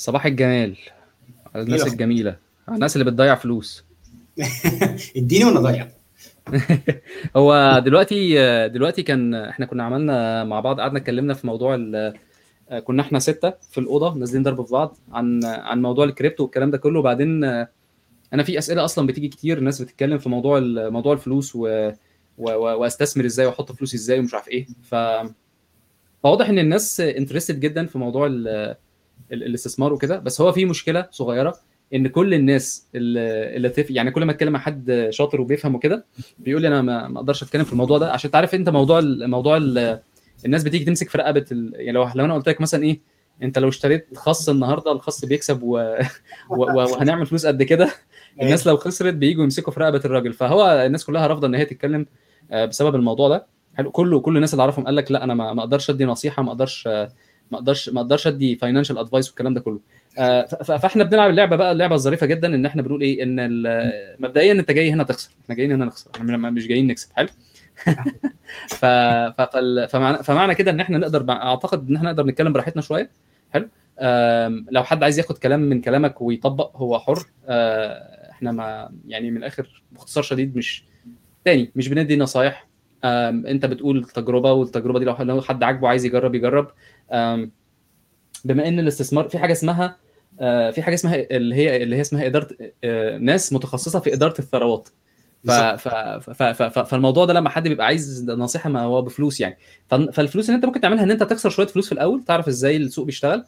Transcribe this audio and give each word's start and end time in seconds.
صباح 0.00 0.26
الجمال 0.26 0.76
على 1.54 1.64
الناس 1.64 1.80
الأخبار؟ 1.80 1.92
الجميلة 1.92 2.36
على 2.68 2.74
الناس 2.74 2.96
اللي 2.96 3.04
بتضيع 3.10 3.34
فلوس. 3.34 3.84
إديني 5.16 5.44
وأنا 5.44 5.60
ضايع. 5.60 5.88
هو 7.36 7.82
دلوقتي 7.84 8.34
دلوقتي 8.68 9.02
كان 9.02 9.34
إحنا 9.34 9.66
كنا 9.66 9.84
عملنا 9.84 10.44
مع 10.44 10.60
بعض 10.60 10.80
قعدنا 10.80 10.98
اتكلمنا 10.98 11.34
في 11.34 11.46
موضوع 11.46 11.74
ال 11.74 12.14
كنا 12.84 13.02
إحنا 13.02 13.18
ستة 13.18 13.52
في 13.70 13.78
الأوضة 13.78 14.14
نازلين 14.14 14.42
ضرب 14.42 14.66
في 14.66 14.72
بعض 14.72 14.96
عن 15.12 15.44
عن 15.44 15.82
موضوع 15.82 16.04
الكريبتو 16.04 16.42
والكلام 16.42 16.70
ده 16.70 16.78
كله. 16.78 16.98
وبعدين 16.98 17.44
أنا 18.34 18.42
في 18.44 18.58
أسئلة 18.58 18.84
أصلا 18.84 19.06
بتيجي 19.06 19.28
كتير 19.28 19.58
الناس 19.58 19.82
بتتكلم 19.82 20.18
في 20.18 20.28
موضوع 20.28 20.60
موضوع 20.90 21.12
الفلوس 21.12 21.56
و... 21.56 21.60
و... 22.38 22.50
و... 22.50 22.80
وأستثمر 22.80 23.24
إزاي 23.24 23.46
وأحط 23.46 23.72
فلوسي 23.72 23.96
إزاي 23.96 24.18
ومش 24.18 24.34
عارف 24.34 24.48
إيه. 24.48 24.66
ف 24.82 24.94
فواضح 26.22 26.48
إن 26.48 26.58
الناس 26.58 27.00
انترستد 27.00 27.60
جدا 27.60 27.86
في 27.86 27.98
موضوع 27.98 28.26
ال... 28.26 28.76
ال... 29.32 29.44
الاستثمار 29.44 29.92
وكده. 29.92 30.18
بس 30.18 30.40
هو 30.40 30.52
في 30.52 30.64
مشكلة 30.64 31.06
صغيرة 31.10 31.54
إن 31.94 32.08
كل 32.08 32.34
الناس 32.34 32.88
اللي, 32.94 33.68
تف... 33.68 33.90
يعني 33.90 34.10
كل 34.10 34.24
ما 34.24 34.32
أتكلم 34.32 34.52
مع 34.52 34.58
حد 34.58 35.08
شاطر 35.10 35.40
وبيفهم 35.40 35.74
وكده 35.74 36.04
بيقول 36.38 36.62
لي 36.62 36.68
أنا 36.68 36.82
ما 36.82 37.18
أقدرش 37.18 37.42
أتكلم 37.42 37.64
في 37.64 37.72
الموضوع 37.72 37.98
ده. 37.98 38.12
عشان 38.12 38.30
تعرف 38.30 38.54
أنت 38.54 38.68
موضوع. 38.68 39.00
موضوع 39.04 39.56
ال... 39.56 40.00
الناس 40.44 40.64
بتيجي 40.64 40.84
تمسك 40.84 41.08
في 41.08 41.18
رقبه 41.18 41.44
ال... 41.52 41.72
يعني 41.74 41.92
لو 41.92 42.08
لو 42.14 42.24
أنا 42.24 42.34
قلت 42.34 42.48
لك 42.48 42.60
مثلا 42.60 42.84
إيه 42.84 43.00
أنت 43.42 43.58
لو 43.58 43.68
اشتريت 43.68 44.08
خص 44.16 44.48
النهارده 44.48 44.92
الخص 44.92 45.24
بيكسب 45.24 45.62
و... 45.70 45.76
و... 46.50 46.64
وهنعمل 46.74 47.26
فلوس 47.26 47.46
قد 47.46 47.62
كده 47.62 47.90
الناس 48.42 48.66
لو 48.66 48.76
خسرت 48.76 49.14
بييجوا 49.14 49.44
يمسكوا 49.44 49.72
في 49.72 49.80
رقبه 49.80 50.00
الراجل. 50.04 50.32
فهو 50.32 50.82
الناس 50.86 51.04
كلها 51.04 51.26
رافضة 51.26 51.46
إن 51.46 51.54
هي 51.54 51.64
تتكلم 51.64 52.06
آه، 52.50 52.64
بسبب 52.64 52.94
الموضوع 52.94 53.28
ده. 53.28 53.46
حلو 53.74 53.90
كله 53.90 54.20
كل 54.20 54.36
الناس 54.36 54.54
اللي 54.54 54.62
أعرفهم 54.62 54.84
قال 54.84 54.96
لك 54.96 55.12
لا 55.12 55.24
أنا 55.24 55.34
ما 55.34 55.60
أقدرش 55.60 55.90
أدي 55.90 56.04
نصيحة 56.04 56.42
ما 56.42 56.48
أقدرش 56.48 56.88
ما 57.50 57.58
أقدرش 57.58 57.88
ما 57.88 58.00
أقدرش 58.00 58.26
ادي 58.26 58.56
financial 58.56 58.98
advice 58.98 59.28
والكلام 59.28 59.54
ده 59.54 59.60
كله. 59.60 59.80
آه، 60.18 60.44
فاحنا 60.46 61.04
بنلعب 61.04 61.30
اللعبة 61.30 61.56
بقى 61.56 61.72
اللعبة 61.72 61.94
الظريفة 61.94 62.26
جدا 62.26 62.54
إن 62.54 62.66
إحنا 62.66 62.82
بنقول 62.82 63.00
إيه 63.00 63.22
إن 63.22 63.62
مبدئيا 64.18 64.52
أنت 64.52 64.70
جاي 64.70 64.92
هنا 64.92 65.02
تخسر. 65.04 65.30
إحنا 65.44 65.54
جايين 65.54 65.72
هنا 65.72 65.84
نخسر. 65.84 66.10
إحنا 66.16 66.50
مش 66.50 66.66
جايين 66.66 66.86
نكسب. 66.86 67.08
حلو؟ 67.16 67.28
ف... 68.78 68.84
فمعنى... 69.90 70.22
فمعنى 70.22 70.54
كده 70.54 70.70
إن 70.70 70.80
إحنا 70.80 70.98
نقدر 70.98 71.30
أعتقد 71.30 71.88
إن 71.88 71.96
إحنا 71.96 72.10
نقدر 72.10 72.26
نتكلم 72.26 72.52
براحتنا 72.52 72.82
شوية. 72.82 73.10
حلو؟ 73.50 73.68
لو 74.70 74.84
حد 74.84 75.02
عايز 75.02 75.18
ياخد 75.18 75.38
كلام 75.38 75.60
من 75.60 75.80
كلامك 75.80 76.22
ويطبق 76.22 76.76
هو 76.76 76.98
حر. 76.98 77.26
آه، 77.48 78.30
إحنا 78.30 78.52
ما 78.52 78.90
يعني 79.06 79.30
من 79.30 79.36
الآخر 79.36 79.82
باختصار 79.92 80.22
شديد 80.22 80.56
مش 80.56 80.84
تاني 81.44 81.70
مش 81.76 81.88
بندي 81.88 82.16
نصايح. 82.16 82.66
أنت 83.04 83.66
بتقول 83.66 84.04
تجربة 84.04 84.52
والتجربة 84.52 84.98
دي 84.98 85.04
لو 85.04 85.40
حد 85.42 85.62
عاجبه 85.62 85.88
عايز 85.88 86.04
يجرب 86.04 86.34
يجرب. 86.34 86.70
بما 88.44 88.68
إن 88.68 88.78
الاستثمار 88.78 89.28
في 89.28 89.38
حاجة 89.38 89.52
اسمها 89.52 89.96
آه، 90.40 90.70
في 90.70 90.82
حاجة 90.82 90.94
اسمها 90.94 91.36
اللي 91.36 91.54
هي 91.54 91.82
اللي 91.82 91.96
هي 91.96 92.00
اسمها 92.00 92.26
إدارة 92.26 92.48
آه، 92.84 93.18
ناس 93.18 93.52
متخصصة 93.52 94.00
في 94.00 94.14
إدارة 94.14 94.34
الثروات. 94.38 94.88
ف... 95.46 95.50
ف... 95.50 95.88
ف... 95.88 96.30
ف... 96.42 96.62
ف... 96.62 96.78
فالموضوع 96.78 97.24
ده 97.24 97.32
لما 97.32 97.48
حد 97.50 97.68
بيبقى 97.68 97.86
عايز 97.86 98.24
نصيحة 98.30 98.70
ما 98.70 98.80
هو 98.82 99.02
بفلوس 99.02 99.40
يعني. 99.40 99.58
ف... 99.88 99.94
فالفلوس 99.94 100.46
اللي 100.46 100.56
أنت 100.56 100.64
ممكن 100.64 100.80
تعملها 100.80 101.04
إن 101.04 101.10
أنت 101.10 101.22
تخسر 101.22 101.50
شوية 101.50 101.66
فلوس 101.66 101.86
في 101.86 101.92
الأول 101.92 102.24
تعرف 102.24 102.48
إزاي 102.48 102.76
السوق 102.76 103.06
بيشتغل. 103.06 103.44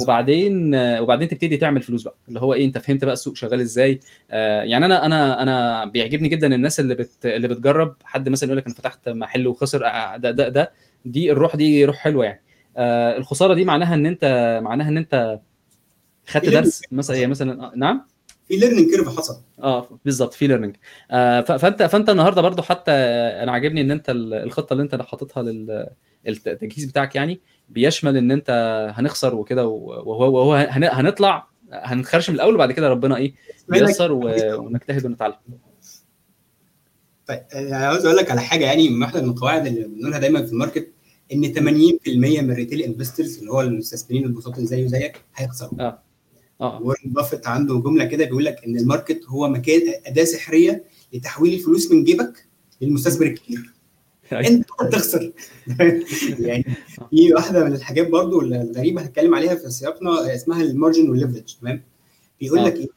وبعدين 0.00 0.74
وبعدين 0.74 1.28
تبتدي 1.28 1.56
تعمل 1.56 1.82
فلوس 1.82 2.02
بقى. 2.02 2.16
اللي 2.28 2.40
هو 2.40 2.54
إيه 2.54 2.64
أنت 2.64 2.78
فهمت 2.78 3.04
بقى 3.04 3.12
السوق 3.12 3.36
شغال 3.36 3.60
إزاي. 3.60 4.00
آه، 4.30 4.62
يعني 4.62 4.84
أنا 4.84 5.06
أنا 5.06 5.42
أنا 5.42 5.84
بيعجبني 5.84 6.28
جدا 6.28 6.54
الناس 6.54 6.80
اللي 6.80 6.94
بت 6.94 7.10
اللي 7.26 7.48
بتجرب. 7.48 7.96
حد 8.04 8.28
مثلا 8.28 8.48
يقول 8.48 8.58
لك 8.58 8.66
أنا 8.66 8.74
فتحت 8.74 9.08
محل 9.08 9.46
وخسر 9.46 9.86
آه، 9.86 10.16
ده 10.16 10.30
ده 10.30 10.48
ده 10.48 10.72
دي 11.04 11.32
الروح 11.32 11.56
دي 11.56 11.84
روح 11.84 11.96
حلوة 11.96 12.24
يعني. 12.24 12.42
آه، 12.76 13.16
الخسارة 13.16 13.54
دي 13.54 13.64
معناها 13.64 13.94
إن 13.94 14.06
انت 14.06 14.58
معناها 14.62 14.88
إن 14.88 14.96
أنت 14.96 15.40
خدت 16.26 16.48
درس 16.48 16.82
مثلا 16.92 17.16
هي 17.16 17.26
مثلا 17.26 17.64
آه، 17.64 17.72
نعم؟ 17.76 18.06
في 18.48 18.56
learning 18.56 18.90
curve 18.90 19.16
حصل. 19.16 19.40
آه 19.62 19.88
بالظبط 20.04 20.34
في 20.34 20.46
learning 20.46 20.76
آه 21.10 21.40
فانت 21.40 21.82
فأنت 21.82 22.10
النهارده 22.10 22.42
برضو 22.42 22.62
حتى 22.62 22.90
أنا 23.42 23.52
عاجبني 23.52 23.80
إن 23.80 23.90
أنت 23.90 24.10
ال- 24.10 24.34
الخطة 24.34 24.72
اللي 24.72 24.82
أنت 24.82 25.02
حاططها 25.02 25.42
للتجهيز 26.26 26.84
بتاعك 26.84 27.16
يعني 27.16 27.40
بيشمل 27.68 28.16
إن 28.16 28.30
أنت 28.30 28.50
هنخسر 28.96 29.34
وكده 29.34 29.66
وهو 29.66 30.36
وهو 30.36 30.54
هن- 30.54 30.88
هنطلع 30.92 31.46
هنخسر 31.72 32.30
من 32.30 32.36
الأول 32.36 32.54
وبعد 32.54 32.72
كده 32.72 32.88
ربنا 32.88 33.16
إيه؟ 33.16 33.34
ييسر 33.74 34.12
و- 34.12 34.56
ونجتهد 34.60 35.06
ونتعلم. 35.06 35.34
طيب 37.26 37.42
أنا 37.54 37.76
عاوز 37.76 38.06
أقول 38.06 38.16
لك 38.18 38.30
على 38.30 38.40
حاجة 38.40 38.64
يعني 38.64 38.88
من 38.88 39.02
واحدة 39.02 39.22
من 39.22 39.28
القواعد 39.28 39.66
اللي 39.66 39.84
بنقولها 39.84 40.18
دايما 40.18 40.46
في 40.46 40.52
ال 40.52 40.57
market. 40.57 40.92
إن 41.32 41.54
80% 41.54 42.08
من 42.08 42.50
ال 42.50 42.55
retail 42.55 42.82
investors 42.82 43.38
اللي 43.38 43.50
هو 43.50 43.60
المستثمرين 43.60 44.24
البساط 44.24 44.54
اللي 44.54 44.66
زي 44.66 44.84
وزيك 44.84 45.22
هيخسروا. 45.34 45.80
آه. 45.80 46.02
آه. 46.60 46.82
وارن 46.82 47.12
بافيت 47.12 47.46
عنده 47.46 47.78
جملة 47.80 48.04
كده 48.04 48.24
بيقول 48.24 48.44
لك 48.44 48.64
إن 48.66 48.76
ال 48.76 48.83
market 48.83 49.24
هو 49.28 49.48
مكان 49.48 49.80
أداة 50.06 50.24
سحرية 50.24 50.84
لتحويل 51.12 51.54
الفلوس 51.54 51.92
من 51.92 52.04
جيبك 52.04 52.46
للمستثمر 52.80 53.26
الكبير. 53.26 53.72
أنت 54.32 54.66
هتخسر 54.80 55.32
يعني 56.38 56.64
في 57.10 57.34
واحدة 57.34 57.64
من 57.64 57.72
الحاجات 57.72 58.08
برضو 58.08 58.40
الغريبة 58.40 59.02
هتكلم 59.02 59.34
عليها 59.34 59.54
في 59.54 59.70
سياقنا 59.70 60.34
اسمها 60.34 60.62
ال 60.62 60.69
margin 60.69 61.10
وال 61.10 61.19
leverage 61.19 61.56
تمام؟ 61.60 61.82
بيقول 62.40 62.64
لك 62.64 62.76
إيه 62.76 62.88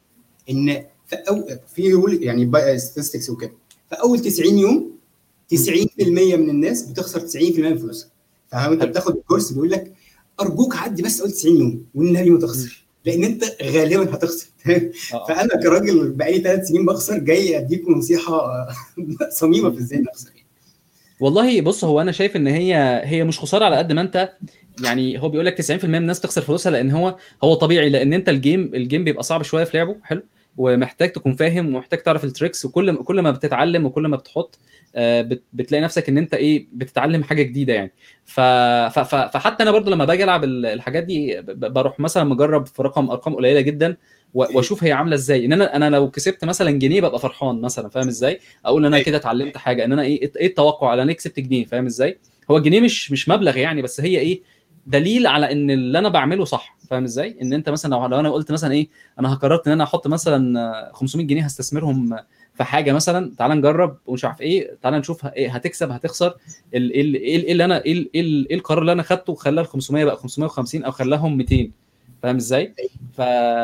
إن 0.50 0.84
في 1.06 1.16
أو 1.16 1.48
في 1.74 1.92
rule 1.92 2.22
يعني 2.22 2.78
statistics 2.78 3.30
وكده 3.30 3.52
في 3.88 3.94
أول 3.94 4.18
90 4.18 4.58
يوم 4.58 4.98
90% 5.54 5.58
من 6.08 6.50
الناس 6.50 6.82
بتخسر 6.82 7.20
90% 7.20 7.58
من 7.58 7.78
فلوسها. 7.78 8.09
فانت 8.52 8.84
بتاخد 8.84 9.16
ال 9.16 9.21
course 9.21 9.52
بيقول 9.52 9.70
لك 9.70 9.92
أرجوك 10.40 10.76
عدي 10.76 11.02
بس 11.02 11.20
اول 11.20 11.30
90 11.30 11.56
يوم 11.56 11.84
والنبي 11.94 12.30
ما 12.30 12.38
تخسر 12.40 12.84
لأن 13.06 13.24
أنت 13.24 13.44
غالبا 13.62 14.14
هتخسر. 14.14 14.46
فأنا 15.28 15.62
كراجل 15.62 16.12
بقالي 16.12 16.40
ثلاث 16.40 16.68
سنين 16.68 16.86
بخسر 16.86 17.18
جاي 17.18 17.58
اديكم 17.58 17.92
نصيحة 17.92 18.66
صميمة 19.40 19.70
في 19.70 19.78
إزاي 19.78 19.98
نخسر 20.00 20.30
والله 21.20 21.60
بص 21.60 21.84
هو 21.84 22.00
أنا 22.00 22.12
شايف 22.12 22.36
إن 22.36 22.46
هي 22.46 23.00
هي 23.04 23.24
مش 23.24 23.38
خسارة 23.40 23.64
على 23.64 23.76
قد 23.76 23.92
ما 23.92 24.00
أنت 24.00 24.32
يعني 24.84 25.22
هو 25.22 25.28
بيقول 25.28 25.46
لك 25.46 25.62
90% 25.62 25.84
من 25.84 25.94
الناس 25.94 26.20
تخسر 26.20 26.42
فلوسها 26.42 26.72
لأن 26.72 26.90
هو 26.90 27.16
هو 27.44 27.54
طبيعي 27.54 27.88
لأن 27.88 28.12
أنت 28.12 28.28
ال 28.28 28.36
game 28.36 28.70
ال 28.74 28.80
game 28.80 29.04
بيبقى 29.04 29.22
صعب 29.22 29.42
شوية 29.42 29.64
في 29.64 29.76
لعبه. 29.76 29.96
حلو. 30.02 30.22
ومحتاج 30.56 31.12
تكون 31.12 31.34
فاهم 31.34 31.74
ومحتاج 31.74 31.98
تعرف 32.02 32.24
ال 32.24 32.30
tricks 32.30 32.64
وكل 32.64 32.96
كل 32.96 33.20
ما 33.20 33.30
بتتعلم 33.30 33.86
وكل 33.86 34.06
ما 34.08 34.16
بتحط 34.16 34.58
آه، 34.94 35.22
بت- 35.22 35.42
بتلاقي 35.52 35.82
نفسك 35.84 36.08
إن 36.08 36.18
أنت 36.18 36.34
إيه 36.34 36.66
بتتعلم 36.72 37.22
حاجة 37.22 37.42
جديدة 37.42 37.72
يعني. 37.72 37.92
ف... 38.24 38.40
ف... 38.40 39.14
فحتى 39.14 39.62
أنا 39.62 39.70
برضو 39.70 39.90
لما 39.90 40.04
باجي 40.04 40.24
ألعب 40.24 40.44
ال- 40.44 40.66
الحاجات 40.66 41.04
دي 41.04 41.40
بروح 41.46 42.00
مثلا 42.00 42.24
مجرب 42.24 42.66
في 42.66 42.82
رقم 42.82 43.10
أرقام 43.10 43.34
قليلة 43.34 43.60
جدا 43.60 43.96
وأشوف 44.34 44.84
هي 44.84 44.92
عاملة 44.92 45.14
إزاي. 45.14 45.44
إن 45.44 45.52
أنا 45.52 45.76
أنا 45.76 45.90
لو 45.90 46.10
كسبت 46.10 46.44
مثلا 46.44 46.70
جنيه 46.70 47.00
ببقى 47.00 47.18
فرحان 47.20 47.60
مثلا 47.60 47.88
فاهم 47.88 48.08
إزاي؟ 48.08 48.40
أقول 48.64 48.82
إن 48.82 48.86
أنا 48.86 48.96
أيوة. 48.96 49.06
كده 49.06 49.16
اتعلمت 49.16 49.56
حاجة 49.56 49.84
إن 49.84 49.92
أنا 49.92 50.02
إيه 50.02 50.30
إيه 50.36 50.46
التوقع؟ 50.46 50.94
أنا 50.94 51.12
كسبت 51.12 51.40
جنيه 51.40 51.64
فاهم 51.64 51.86
إزاي؟ 51.86 52.18
هو 52.50 52.56
الجنيه 52.56 52.80
مش 52.80 53.12
مش 53.12 53.28
مبلغ 53.28 53.56
يعني 53.56 53.82
بس 53.82 54.00
هي 54.00 54.18
إيه 54.18 54.40
دليل 54.86 55.26
على 55.26 55.52
إن 55.52 55.70
اللي 55.70 55.98
أنا 55.98 56.08
بعمله 56.08 56.44
صح 56.44 56.76
فاهم 56.90 57.04
إزاي 57.04 57.36
إن 57.42 57.52
أنت 57.52 57.68
مثلا 57.70 57.90
لو 57.94 58.20
أنا 58.20 58.30
قلت 58.30 58.52
مثلا 58.52 58.72
إيه 58.72 58.88
أنا 59.20 59.34
قررت 59.34 59.66
إن 59.66 59.72
أنا 59.72 59.84
أحط 59.84 60.06
مثلا 60.06 60.60
آه، 60.60 60.92
500 60.92 61.26
جنيه 61.26 61.42
هستثمرهم 61.44 62.16
في 62.54 62.64
حاجة 62.64 62.92
مثلا 62.92 63.32
تعال 63.38 63.50
نجرب 63.58 63.96
ومش 64.06 64.24
عارف 64.24 64.40
إيه 64.40 64.76
تعال 64.82 64.94
نشوف 64.94 65.24
ه- 65.24 65.28
إيه 65.28 65.50
هتكسب 65.50 65.90
هتخسر 65.90 66.34
ال- 66.74 66.90
إيه 66.92 67.36
ال- 67.36 67.50
اللي 67.50 67.64
أنا 67.64 67.84
إيه 67.84 67.92
ال- 67.92 68.10
إيه 68.14 68.20
ال- 68.20 68.52
القرار 68.52 68.80
اللي 68.80 68.92
أنا 68.92 69.02
خدته 69.02 69.34
خلى 69.34 69.60
ال 69.60 69.66
500 69.66 70.04
بقى 70.04 70.16
550 70.16 70.84
أو 70.84 70.90
خلاهم 70.90 71.36
200 71.36 71.72
فاهم 72.22 72.36
إزاي. 72.36 72.74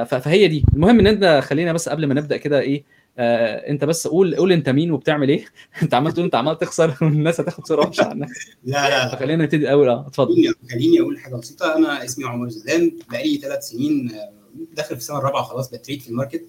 فهي 0.05 0.49
دي 0.49 0.65
المهم 0.75 0.99
إن 0.99 1.07
أنت 1.07 1.41
خلينا 1.45 1.73
بس 1.73 1.89
قبل 1.89 2.07
ما 2.07 2.15
نبدأ 2.15 2.37
كده 2.37 2.61
إيه 2.61 2.85
آه 3.19 3.71
انت 3.71 3.85
بس 3.85 4.07
قول 4.07 4.37
قول 4.37 4.53
انت 4.53 4.69
مين 4.69 4.91
وبتعمل 4.91 5.29
إيه. 5.29 5.45
انت 5.83 5.95
عمال 5.95 6.13
تقول 6.13 6.25
انت 6.25 6.35
عمال 6.35 6.59
تخسر 6.59 6.97
والناس 7.03 7.41
هتاخد 7.41 7.67
صورة 7.67 7.87
وحشة 7.87 8.05
عنك. 8.05 8.29
لا 8.65 8.89
لا. 8.89 9.09
فخلينا 9.17 9.43
نبتدي 9.45 9.65
الأول. 9.65 9.89
آه 9.89 10.07
اتفضل. 10.07 10.55
خليني 10.71 11.01
أقول 11.01 11.19
حاجة 11.19 11.35
بسيطة. 11.35 11.77
أنا 11.77 12.05
اسمي 12.05 12.25
عمر 12.25 12.49
زيدان 12.49 12.93
بقالي 13.11 13.37
ثلاث 13.37 13.69
سنين 13.69 14.11
آه، 14.15 14.33
داخل 14.73 14.89
في 14.89 15.01
السنة 15.01 15.19
الرابعة 15.19 15.43
خلاص 15.43 15.71
بـ 15.71 15.76
trade 15.76 16.01
في 16.03 16.09
الـ 16.09 16.13
market. 16.13 16.45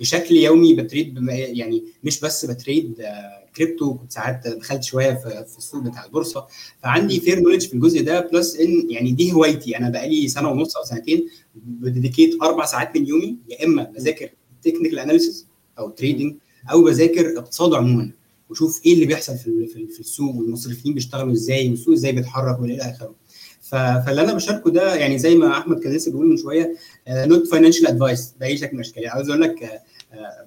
بشكل 0.00 0.36
يومي 0.36 0.74
بـ 0.74 0.83
trade 0.83 1.28
يعني 1.28 1.84
مش 2.04 2.20
بس 2.20 2.44
بـ 2.44 2.53
trade 2.53 3.00
آه، 3.00 3.46
كريبتو. 3.56 3.94
كنت 3.94 4.12
ساعات 4.12 4.48
دخلت 4.48 4.82
شوية 4.82 5.14
في 5.14 5.44
في 5.48 5.58
السوق 5.58 5.82
بتاع 5.82 6.04
البورصة. 6.04 6.46
فعندي 6.82 7.20
fair 7.20 7.40
knowledge 7.40 7.66
في 7.66 7.74
الجزء 7.74 8.02
ده. 8.04 8.20
plus 8.32 8.56
إن 8.56 8.90
يعني 8.90 9.12
دي 9.12 9.32
هوايتي. 9.32 9.76
أنا 9.78 9.90
بقالي 9.90 10.28
سنة 10.28 10.48
ونص 10.48 10.76
أو 10.76 10.84
سنتين 10.84 11.28
بـ 11.54 11.64
dedicate 11.64 12.42
أربع 12.42 12.64
ساعات 12.64 12.96
من 12.96 13.06
يومي. 13.06 13.36
يا 13.48 13.64
إما 13.64 13.82
بذاكر 13.82 14.28
technical 14.62 14.98
analysis 14.98 15.49
أو 15.78 15.90
trading 15.90 16.34
أو 16.72 16.84
بذاكر 16.84 17.38
اقتصاد 17.38 17.74
عموما 17.74 18.10
وشوف 18.50 18.80
إيه 18.86 18.94
اللي 18.94 19.06
بيحصل 19.06 19.36
في 19.38 19.66
في 19.94 20.00
السوق 20.00 20.34
والمصرفيين 20.36 20.94
بيشتغلوا 20.94 21.32
إزاي 21.32 21.70
والسوق 21.70 21.94
إزاي 21.94 22.12
بيتحرك 22.12 22.60
وإلى 22.60 22.76
آخره. 22.80 23.14
فاللي 23.60 24.20
أنا 24.22 24.34
بشاركه 24.34 24.70
ده 24.70 24.94
يعني 24.94 25.18
زي 25.18 25.34
ما 25.34 25.58
أحمد 25.58 25.78
كان 25.80 25.92
لسه 25.92 26.10
بيقول 26.10 26.26
من 26.28 26.36
شوية 26.36 26.76
not 27.08 27.46
financial 27.46 27.86
advice 27.86 28.34
بأي 28.40 28.56
شكل 28.56 28.68
من 28.72 28.80
الاشكال 28.80 29.06
عاوز 29.08 29.28
أقول 29.30 29.42
لك 29.42 29.82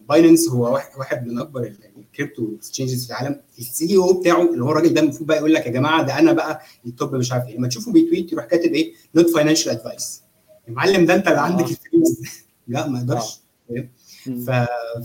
باينانس 0.10 0.50
هو 0.50 0.74
واحد- 0.98 1.28
من 1.28 1.40
أكبر 1.40 1.74
الـ 1.98 2.06
crypto 2.06 2.56
exchanges 2.56 3.04
في 3.06 3.10
العالم. 3.10 3.40
الـ 3.60 3.98
CEO 3.98 4.14
بتاعه 4.20 4.52
اللي 4.54 4.64
هو 4.64 4.72
الراجل 4.72 4.94
ده 4.94 5.02
المفروض 5.02 5.28
بقى 5.28 5.38
يقول 5.38 5.54
لك 5.54 5.66
يا 5.66 5.72
جماعة 5.72 6.04
ده 6.04 6.20
أنا 6.20 6.34
بقى 6.34 6.62
الـ 6.86 6.93
top 6.93 7.16
مش 7.16 7.32
عارف 7.32 7.48
إيه. 7.48 7.58
لما 7.58 7.68
تشوفه 7.68 7.92
بيـ 7.92 8.03
tweet 8.03 8.32
يروح 8.32 8.46
كاتب 8.46 8.74
إيه؟ 8.74 8.94
not 9.16 9.30
financial 9.30 9.72
advice 9.72 10.22
يا 10.68 10.74
معلم 10.74 11.06
ده 11.06 11.16
أنت 11.16 11.28
اللي 11.28 11.38
آه. 11.40 11.42
عندك 11.42 11.66
الفلوس. 11.72 12.18
لا 12.68 12.88
ما 12.88 12.98
أقدرش 13.00 13.40
ف... 14.24 14.50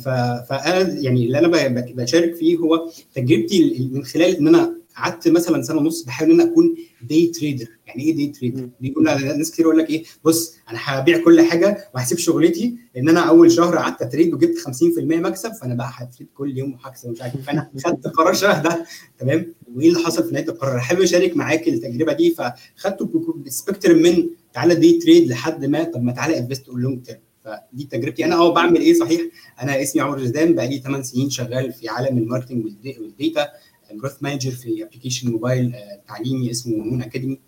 ف... 0.05 0.09
فأنا 0.49 1.01
يعني 1.01 1.27
اللي 1.27 1.39
أنا 1.39 1.69
بشارك 1.95 2.35
فيه 2.35 2.57
هو 2.57 2.91
تجربتي 3.15 3.89
من 3.93 4.05
خلال 4.05 4.37
إن 4.37 4.49
أنا 4.49 4.79
قعدت 4.99 5.29
مثلا 5.29 5.63
سنة 5.63 5.79
ونص 5.79 6.03
بحاول 6.03 6.31
إن 6.31 6.41
أنا 6.41 6.53
أكون 6.53 6.75
day 7.03 7.27
trader 7.27 7.67
يعني 7.87 8.03
إيه 8.03 8.17
day 8.17 8.27
trader؟ 8.27 8.69
بيقول 8.81 9.05
ناس 9.05 9.51
كتير 9.51 9.65
يقول 9.65 9.79
لك 9.79 9.91
إيه 9.91 10.05
بص 10.25 10.57
أنا 10.71 10.79
هبيع 10.83 11.25
كل 11.25 11.41
حاجة 11.41 11.91
وهسيب 11.95 12.19
شغلتي 12.19 12.77
لأن 12.95 13.09
أنا 13.09 13.21
أول 13.21 13.53
شهر 13.53 13.77
قعدت 13.77 14.03
أ 14.03 14.08
trade 14.08 14.35
وجبت 14.35 14.59
50% 14.59 14.71
مكسب 14.99 15.53
فأنا 15.53 15.75
بقى 15.75 15.91
هـ 15.93 15.99
trade 15.99 16.29
كل 16.35 16.59
يوم 16.59 16.73
وهكسب 16.73 17.09
ومش 17.09 17.23
عارف 17.23 17.37
إيه. 17.37 17.43
فأنا 17.43 17.71
خدت 17.85 18.07
قرار 18.07 18.35
شبه 18.35 18.63
ده 18.63 18.85
تمام 19.19 19.55
وإيه 19.75 19.89
اللي 19.89 20.01
حصل 20.01 20.25
في 20.25 20.35
نهاية 20.35 20.49
القرار؟ 20.49 20.79
حابب 20.79 21.01
أشارك 21.01 21.37
معاك 21.37 21.69
التجربة 21.69 22.13
دي 22.13 22.35
فخدته 22.35 23.35
بـ 23.47 23.53
spectrum 23.53 24.03
من 24.03 24.29
تعالى 24.53 24.75
day 24.75 24.99
trade 24.99 25.29
لحد 25.29 25.65
ما 25.65 25.85
طب 25.85 26.03
ما 26.03 26.13
تعالى 26.13 26.39
invest 26.39 26.69
long 26.69 27.03
term 27.03 27.28
فدي 27.49 27.85
تجربتي. 27.85 28.25
أنا 28.25 28.35
آه 28.35 28.55
بعمل 28.55 28.77
إيه؟ 28.81 28.95
صحيح 28.95 29.21
أنا 29.63 29.83
اسمي 29.83 30.03
عمر 30.03 30.19
زيدان 30.19 30.55
بقالي 30.55 30.79
8 30.79 31.03
سنين 31.03 31.31
شغال 31.31 31.73
في 31.73 31.89
عالم 31.89 32.19
الـ 32.19 32.23
marketing 32.23 32.65
والـ 32.65 32.78
da- 32.78 32.99
والـ 33.01 33.17
data 33.17 33.49
growth 33.93 34.23
manager 34.23 34.51
في 34.51 34.85
application 34.85 35.31
موبايل 35.33 35.75
آه، 35.75 36.01
تعليمي 36.09 36.51
اسمه 36.51 36.77
نون 36.77 37.03
أكاديمي. 37.03 37.39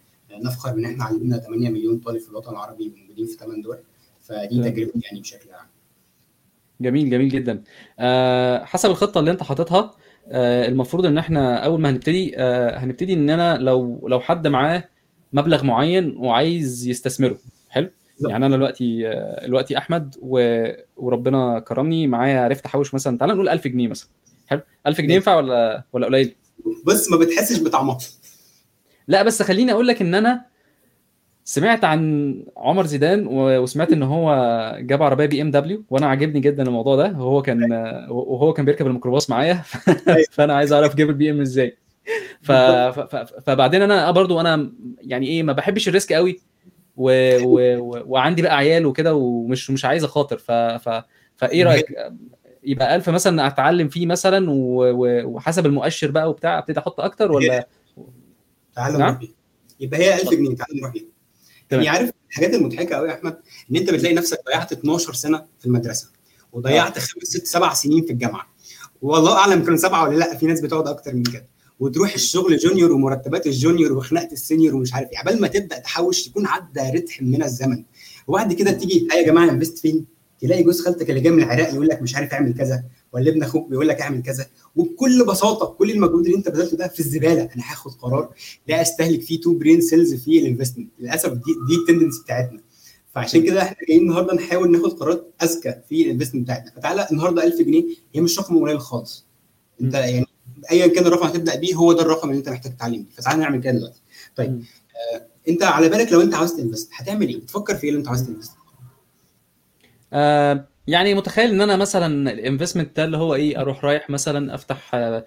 نفخر 0.45 0.71
ان 0.71 0.85
إحنا 0.85 1.05
علمنا 1.05 1.39
8 1.39 1.69
مليون 1.71 1.99
طالب 1.99 2.19
في 2.21 2.29
الوطن 2.29 2.51
العربي 2.53 2.93
موجودين 3.01 3.27
في 3.27 3.37
8 3.37 3.63
دول. 3.63 3.79
فدي. 4.21 4.71
تجربتي 4.71 5.01
يعني 5.05 5.21
بشكل 5.21 5.51
عام. 5.51 5.67
جميل 6.81 7.11
جميل 7.11 7.29
جدا. 7.29 7.63
آه 7.99 8.65
حسب 8.65 8.91
الخطة 8.91 9.21
اللي 9.21 9.31
أنت 9.31 9.43
حاططها 9.43 9.95
آه 10.29 10.69
المفروض 10.69 11.07
إن 11.07 11.19
إحنا 11.19 11.57
أول 11.65 11.81
ما 11.81 11.91
هنبتدي 11.91 12.33
آه 12.39 12.79
هنبتدي 12.79 13.13
إن 13.13 13.31
أنا 13.31 13.57
لو 13.59 14.09
لو 14.09 14.21
حد 14.21 14.47
معاه 14.47 14.85
مبلغ 15.33 15.65
معين 15.65 16.17
وعايز 16.17 16.87
يستثمره 16.89 17.39
حلو. 17.69 17.91
يعني 18.29 18.47
أنا 18.47 18.57
دلوقتي 18.57 19.15
دلوقتي 19.43 19.79
أحمد 19.79 20.17
و... 20.23 20.65
وربنا 20.97 21.59
كرمني 21.59 22.07
معايا 22.07 22.41
عرفت 22.41 22.67
احوش 22.67 22.95
مثلا. 22.95 23.19
تعال 23.19 23.31
نقول 23.31 23.49
1000 23.49 23.67
جنيه 23.69 23.89
مثلا. 23.89 24.09
حلو؟ 24.47 24.61
1000 24.87 25.01
جنيه 25.01 25.15
ينفع 25.15 25.37
ولا 25.37 25.85
ولا 25.93 26.07
قليل؟ 26.07 26.35
بص 26.85 27.11
ما 27.11 27.17
بتحسش 27.17 27.63
بطعمها. 27.63 27.99
لا 29.09 29.23
بس 29.23 29.43
خليني 29.43 29.73
أقول 29.73 29.87
لك 29.89 30.01
إن 30.03 30.15
أنا 30.15 30.45
سمعت 31.45 31.85
عن 31.85 32.35
عمر 32.57 32.87
زيدان 32.87 33.27
وسمعت 33.27 33.93
إن 33.93 34.03
هو 34.03 34.31
جاب 34.81 35.03
عربية 35.03 35.27
بي 35.27 35.43
إم 35.43 35.51
دبليو 35.51 35.85
وأنا 35.91 36.07
عاجبني 36.07 36.41
جدا 36.41 36.63
الموضوع 36.63 36.97
ده. 36.97 37.05
وهو 37.05 37.43
كان 37.43 37.73
وهو 38.11 38.53
كان 38.53 38.65
بيركب 38.65 38.87
الميكروباص 38.87 39.31
معايا. 39.31 39.63
فأنا 40.33 40.55
عايز 40.55 40.73
أعرف 40.73 40.97
جاب 40.97 41.11
البي 41.11 41.31
إم 41.31 41.41
إزاي. 41.41 41.77
ف... 42.43 42.53
ف... 42.53 43.17
فبعدين 43.17 43.83
أنا 43.83 44.11
برضو 44.11 44.41
أنا 44.41 44.73
يعني 44.99 45.27
إيه 45.27 45.43
ما 45.43 45.53
بحبش 45.53 45.89
الريسك 45.89 46.13
قوي. 46.13 46.41
و... 47.01 47.11
و... 47.45 47.79
و... 47.79 48.03
وعندي 48.07 48.43
بقى 48.43 48.57
عيال 48.57 48.87
وكده 48.87 49.15
ومش 49.15 49.71
مش 49.71 49.85
عايز 49.85 50.05
أخاطر 50.05 50.39
ف... 50.39 50.51
ف... 50.53 51.03
فإيه 51.37 51.65
رأيك؟ 51.65 51.87
يبقى 52.65 52.97
1000 52.97 53.09
مثلا 53.09 53.47
أتعلم 53.47 53.89
فيه 53.89 54.07
مثلا 54.07 54.51
و... 54.51 54.55
و... 54.83 55.25
وحسب 55.25 55.67
المؤشر 55.67 56.11
بقى 56.11 56.31
وبتاع 56.31 56.59
أبتدي 56.59 56.79
أحط 56.81 57.01
أكتر 57.01 57.33
ولا؟ 57.33 57.69
تعالى 58.75 58.99
نعم. 58.99 59.19
يبقى 59.81 60.01
هي 60.01 60.15
1000 60.15 60.31
جنيه 60.31 60.49
بيها 60.49 60.93
تمام. 61.69 61.85
يعني 61.85 61.99
عارف 61.99 62.11
الحاجات 62.31 62.55
المضحكة 62.55 62.97
قوي 62.97 63.09
يا 63.09 63.15
أحمد؟ 63.15 63.37
إن 63.71 63.77
أنت 63.77 63.91
بتلاقي 63.91 64.15
نفسك 64.15 64.39
ضيعت 64.47 64.73
12 64.73 65.13
سنة 65.13 65.47
في 65.59 65.67
المدرسة 65.67 66.11
وضيعت 66.53 66.99
خمس 66.99 67.23
ست 67.23 67.47
سبع 67.47 67.73
سنين 67.75 68.05
في 68.07 68.13
الجامعة. 68.13 68.47
والله 69.03 69.39
أعلم 69.39 69.63
كانوا 69.65 69.77
سبعة 69.77 70.09
ولا 70.09 70.17
لأ 70.19 70.37
في 70.37 70.47
ناس 70.47 70.61
بتقعد 70.61 70.89
أكتر 70.89 71.15
من 71.15 71.23
كده. 71.23 71.47
وتروح 71.81 72.15
الشغل 72.15 72.57
junior 72.59 72.93
ومرتبات 72.93 73.47
الـ 73.47 73.53
junior 73.53 73.93
وخناقة 73.93 74.33
الـ 74.33 74.39
senior 74.39 74.75
ومش 74.75 74.95
عارف 74.95 75.11
إيه. 75.11 75.19
عبال 75.19 75.41
ما 75.41 75.49
تبدأ 75.49 75.79
تحوش 75.79 76.29
تكون 76.29 76.47
عدى 76.47 76.81
ردح 76.81 77.23
من 77.23 77.43
الزمن. 77.43 77.85
وبعد 78.27 78.53
كده 78.53 78.71
تيجي 78.71 79.09
يا 79.17 79.23
جماعة 79.27 79.51
invest 79.51 79.79
فين؟ 79.79 80.05
تلاقي 80.41 80.63
جوز 80.63 80.81
خالتك 80.81 81.11
اللي 81.11 81.21
جاي 81.21 81.33
من 81.33 81.43
العراق 81.43 81.75
يقول 81.75 81.89
لك 81.89 82.03
مش 82.03 82.17
عارف 82.17 82.33
أعمل 82.33 82.55
كذا 82.55 82.83
ولا 83.13 83.31
ابن 83.31 83.43
أخوك 83.43 83.69
بيقول 83.69 83.89
لك 83.89 84.01
أعمل 84.01 84.23
كذا. 84.23 84.47
وبكل 84.77 85.25
بساطة 85.27 85.67
كل 85.67 85.91
المجهود 85.91 86.25
اللي 86.25 86.37
أنت 86.37 86.49
بذلته 86.49 86.77
ده 86.77 86.89
في 86.89 87.01
الزبالة 87.01 87.43
أنا 87.43 87.63
هاخد 87.71 87.93
قرار 87.93 88.35
لا 88.69 88.83
أستهلك 88.83 89.21
فيه 89.23 89.41
two 89.41 89.55
brain 89.55 89.81
cells 89.81 90.15
في 90.15 90.39
الـ 90.39 90.43
investment 90.43 90.91
للأسف 91.01 91.33
دي 91.33 91.55
دي 91.69 91.75
الـ 91.81 91.85
tendency 91.85 92.23
بتاعتنا. 92.23 92.61
فعشان 93.15 93.43
كده 93.43 93.63
إحنا 93.63 93.77
جايين 93.89 94.03
النهارده 94.03 94.35
نحاول 94.35 94.71
ناخد 94.73 94.93
قرارات 94.93 95.35
أذكى 95.43 95.75
في 95.89 96.03
الـ 96.03 96.06
investment 96.06 96.45
بتاعتنا. 96.45 96.71
فتعالى 96.77 97.09
النهارده 97.13 97.45
1000 97.45 97.61
جنيه 97.63 97.85
هي 98.15 98.21
مش 98.21 98.39
رقم 98.39 98.59
قليل 98.59 98.81
خالص. 98.81 99.27
أنت 99.81 99.95
يعني 99.95 100.27
أيا 100.73 100.87
كان 100.87 101.07
الرقم 101.07 101.27
هتبدأ 101.27 101.57
بيه 101.57 101.75
هو 101.75 101.93
ده 101.93 102.03
الرقم 102.03 102.29
اللي 102.29 102.39
أنت 102.39 102.49
محتاج 102.49 102.73
تتعلم 102.77 103.03
بيه 103.03 103.11
فتعالى 103.17 103.41
نعمل 103.41 103.61
كده 103.61 103.73
دلوقتي 103.73 104.01
طيب. 104.37 104.63
آه 105.15 105.27
أنت 105.49 105.63
على 105.63 105.89
بالك 105.89 106.13
لو 106.13 106.21
أنت 106.21 106.35
عاوز 106.35 106.57
ت 106.57 106.62
invest 106.62 106.91
هتعمل 106.95 107.29
إيه؟ 107.29 107.37
بتفكر 107.37 107.75
في 107.75 107.85
إيه 107.85 107.89
اللي 107.91 107.99
أنت 107.99 108.09
عاوز 108.09 108.23
ت 108.23 108.26
invest؟ 108.26 108.53
آه 110.13 110.67
يعني 110.87 111.15
متخيل 111.15 111.51
إن 111.51 111.61
أنا 111.61 111.77
مثلا 111.77 112.31
الـ 112.33 112.38
investment 112.38 112.97
ده 112.97 113.05
اللي 113.05 113.17
هو 113.17 113.35
إيه 113.35 113.61
أروح 113.61 113.85
رايح 113.85 114.11
مثلا 114.11 114.55
أفتح 114.55 114.95
آه 114.95 115.25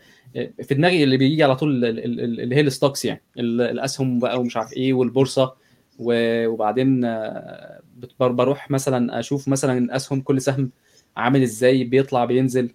في 0.64 0.74
دماغي 0.76 1.04
اللي 1.04 1.18
بيجي 1.18 1.44
على 1.44 1.56
طول 1.56 1.86
ال- 1.86 2.00
ال- 2.00 2.20
ال- 2.22 2.40
اللي 2.42 2.56
هي 2.56 2.62
الـ 2.62 2.68
stocks 2.68 3.06
يعني 3.06 3.22
ال- 3.40 3.62
الأسهم 3.62 4.20
بقى 4.20 4.40
ومش 4.40 4.58
عارف 4.58 4.74
إيه 4.74 4.94
والبورصة 4.94 5.54
وبعدين 6.00 7.06
آه 7.06 7.82
بروح 8.20 8.72
مثلا 8.72 9.20
أشوف 9.20 9.48
مثلا 9.48 9.96
أسهم 9.96 10.22
كل 10.22 10.42
سهم 10.42 10.72
عامل 11.18 11.42
إزاي 11.44 11.84
بيطلع 11.84 12.26
بينزل 12.26 12.66
آه 12.66 12.70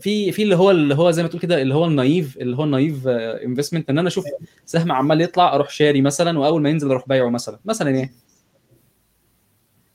في 0.00 0.32
في 0.32 0.42
اللي 0.42 0.56
هو 0.56 0.70
اللي 0.70 0.94
هو 0.94 1.10
زي 1.10 1.22
ما 1.22 1.28
تقول 1.28 1.40
كده 1.42 1.62
اللي 1.62 1.74
هو 1.74 1.84
الـ 1.86 1.94
naive 1.94 2.36
اللي 2.38 2.56
هو 2.56 2.64
الـ 2.64 2.71
naive 2.71 3.06
investment 3.06 3.90
إن 3.90 3.98
أنا 3.98 4.08
أشوف 4.08 4.24
سهم 4.66 4.92
عمال 4.92 5.20
يطلع 5.20 5.54
أروح 5.54 5.70
شاري 5.70 6.00
مثلا 6.00 6.38
وأول 6.38 6.62
ما 6.62 6.70
ينزل 6.70 6.90
أروح 6.90 7.08
بايعه 7.08 7.28
مثلا. 7.30 7.58
مثلا 7.64 7.90
يعني. 7.90 8.14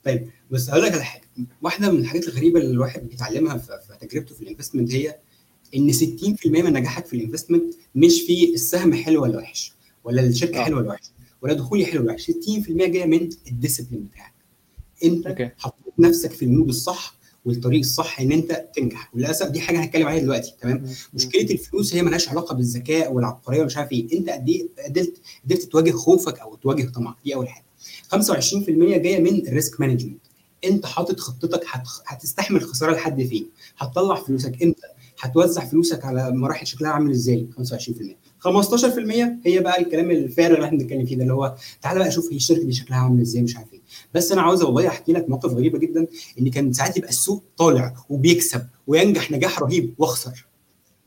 طيب 0.03 0.29
بس 0.51 0.69
هقول 0.69 0.83
لك 0.83 0.93
على 0.93 1.03
حاجة. 1.03 1.21
واحدة 1.61 1.91
من 1.91 1.99
الحاجات 1.99 2.27
الغريبة 2.27 2.59
اللي 2.59 2.71
الواحد 2.71 3.07
بيتعلمها 3.09 3.57
في 3.57 3.67
في 3.67 4.07
تجربته 4.07 4.35
في 4.35 4.41
الـ 4.41 4.46
investment 4.46 4.91
هي 4.91 5.15
إن 5.75 5.91
60% 5.93 6.45
من 6.45 6.73
نجاحك 6.73 7.05
في 7.05 7.13
الـ 7.15 7.20
investment 7.20 7.73
مش 7.95 8.21
في 8.21 8.53
السهم 8.53 8.93
حلو 8.93 9.21
ولا 9.21 9.37
وحش 9.37 9.73
ولا 10.03 10.21
الشركة 10.21 10.59
آه. 10.59 10.63
حلوة 10.63 10.79
ولا 10.79 10.89
وحشه 10.89 11.11
ولا 11.41 11.53
دخولي 11.53 11.85
حلو 11.85 12.01
ولا 12.01 12.11
وحش. 12.11 12.31
60% 12.31 12.33
جاية 12.69 13.05
من 13.05 13.29
الـ 13.47 13.52
discipline 13.52 14.03
بتاعك. 14.03 14.33
أنت 15.03 15.51
حطيت 15.57 15.93
نفسك 15.99 16.31
في 16.31 16.45
الـ 16.45 16.50
mode 16.50 16.69
الصح 16.69 17.20
والطريق 17.45 17.79
الصح 17.79 18.19
إن 18.21 18.31
أنت 18.31 18.65
تنجح. 18.75 19.11
وللأسف 19.15 19.47
دي 19.47 19.61
حاجة 19.61 19.83
هنتكلم 19.83 20.07
عليها 20.07 20.21
دلوقتي 20.23 20.53
تمام؟ 20.61 20.85
مشكلة 21.13 21.41
الفلوس 21.41 21.95
هي 21.95 22.01
مالهاش 22.01 22.29
علاقة 22.29 22.55
بالذكاء 22.55 23.13
والعبقرية 23.13 23.61
ومش 23.61 23.77
عارف 23.77 23.91
إيه. 23.91 24.19
أنت 24.19 24.29
قد 24.29 24.49
إيه 24.49 24.67
قدرت 24.87 25.13
قدرت 25.45 25.63
تواجه 25.63 25.91
خوفك 25.91 26.39
أو 26.39 26.55
تواجه 26.55 26.89
طمعك 26.89 27.15
دي 27.25 27.35
أول 27.35 27.49
حاجة. 27.49 27.65
25% 28.15 28.69
جاية 28.69 29.19
من 29.19 29.47
الـ 29.47 29.54
risk 29.54 29.81
management 29.81 30.21
أنت 30.65 30.85
حاطط 30.85 31.19
خطتك 31.19 31.63
هت... 31.69 31.87
هتستحمل 32.07 32.61
خسارة 32.61 32.93
لحد 32.93 33.23
فين؟ 33.23 33.49
هتطلع 33.77 34.15
فلوسك 34.15 34.63
إمتى؟ 34.63 34.87
هتوزع 35.19 35.65
فلوسك 35.65 36.05
على 36.05 36.31
مراحل 36.31 36.67
شكلها 36.67 36.91
عامل 36.91 37.11
إزاي؟ 37.11 37.47
25% 37.59 37.61
15% 38.41 38.47
هي 39.45 39.59
بقى 39.59 39.81
الكلام 39.81 40.11
الفارغ 40.11 40.55
اللي 40.55 40.65
إحنا 40.65 40.77
بنتكلم 40.77 41.05
فيه 41.05 41.15
ده 41.15 41.21
اللي 41.23 41.33
هو 41.33 41.55
تعالى 41.81 41.99
بقى 41.99 42.11
شوف 42.11 42.31
هي 42.31 42.35
الشركة 42.35 42.63
دي 42.63 42.73
شكلها 42.73 42.99
عامل 42.99 43.21
إزاي 43.21 43.41
مش 43.41 43.57
عارف 43.57 43.73
إيه 43.73 43.81
بس 44.13 44.31
أنا 44.31 44.41
عاوز 44.41 44.63
والله 44.63 44.87
احكي 44.87 45.13
لك 45.13 45.29
موقف 45.29 45.51
غريبه 45.51 45.79
جدا 45.79 46.07
ان 46.39 46.49
كان 46.49 46.73
ساعات 46.73 46.97
يبقى 46.97 47.09
السوق 47.09 47.43
طالع 47.57 47.93
وبيكسب 48.09 48.61
وينجح 48.87 49.31
نجاح 49.31 49.59
رهيب 49.59 49.93
واخسر. 49.97 50.45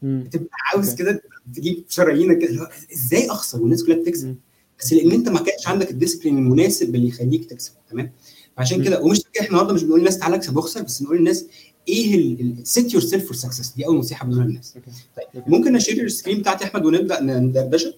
تبقى 0.02 0.48
عاوز. 0.72 0.94
كده 0.94 1.22
تجيب 1.54 1.84
شرايينك 1.88 2.38
كده 2.38 2.68
إزاي 2.92 3.30
اخسر 3.30 3.60
والناس 3.62 3.84
كلها 3.84 3.96
بتكسب. 3.98 4.36
بس 4.80 4.92
لأن 4.92 5.10
انت 5.10 5.28
ما 5.28 5.38
كانش 5.42 5.68
عندك 5.68 5.90
الـ 5.90 5.95
discipline 5.95 6.38
المناسب 6.38 6.94
اللي 6.94 7.08
يخليك 7.08 7.44
تكسب 7.44 7.72
تمام 7.90 8.12
فعشان. 8.56 8.84
كده 8.84 9.00
ومش 9.02 9.20
إحنا 9.40 9.48
النهارده 9.48 9.74
مش 9.74 9.82
بنقول 9.82 9.98
للناس 9.98 10.18
تعالى 10.18 10.36
اكسب 10.36 10.56
واخسر 10.56 10.82
بس 10.82 11.00
بنقول 11.00 11.18
للناس 11.18 11.46
إيه 11.88 12.54
set 12.64 12.92
yourself 12.94 13.24
for 13.24 13.34
success 13.34 13.74
دي 13.76 13.86
أول 13.86 13.96
نصيحة 13.98 14.26
بنقولها 14.26 14.46
للناس. 14.46 14.78
طيب. 15.16 15.44
ممكن 15.46 15.76
أ 15.76 15.81
share 15.81 16.04
الـ 16.04 16.09
screen 16.09 16.38
بتاعتي 16.38 16.64
أحمد 16.64 16.84
ونبدأ 16.84 17.20
ندردشه 17.22 17.94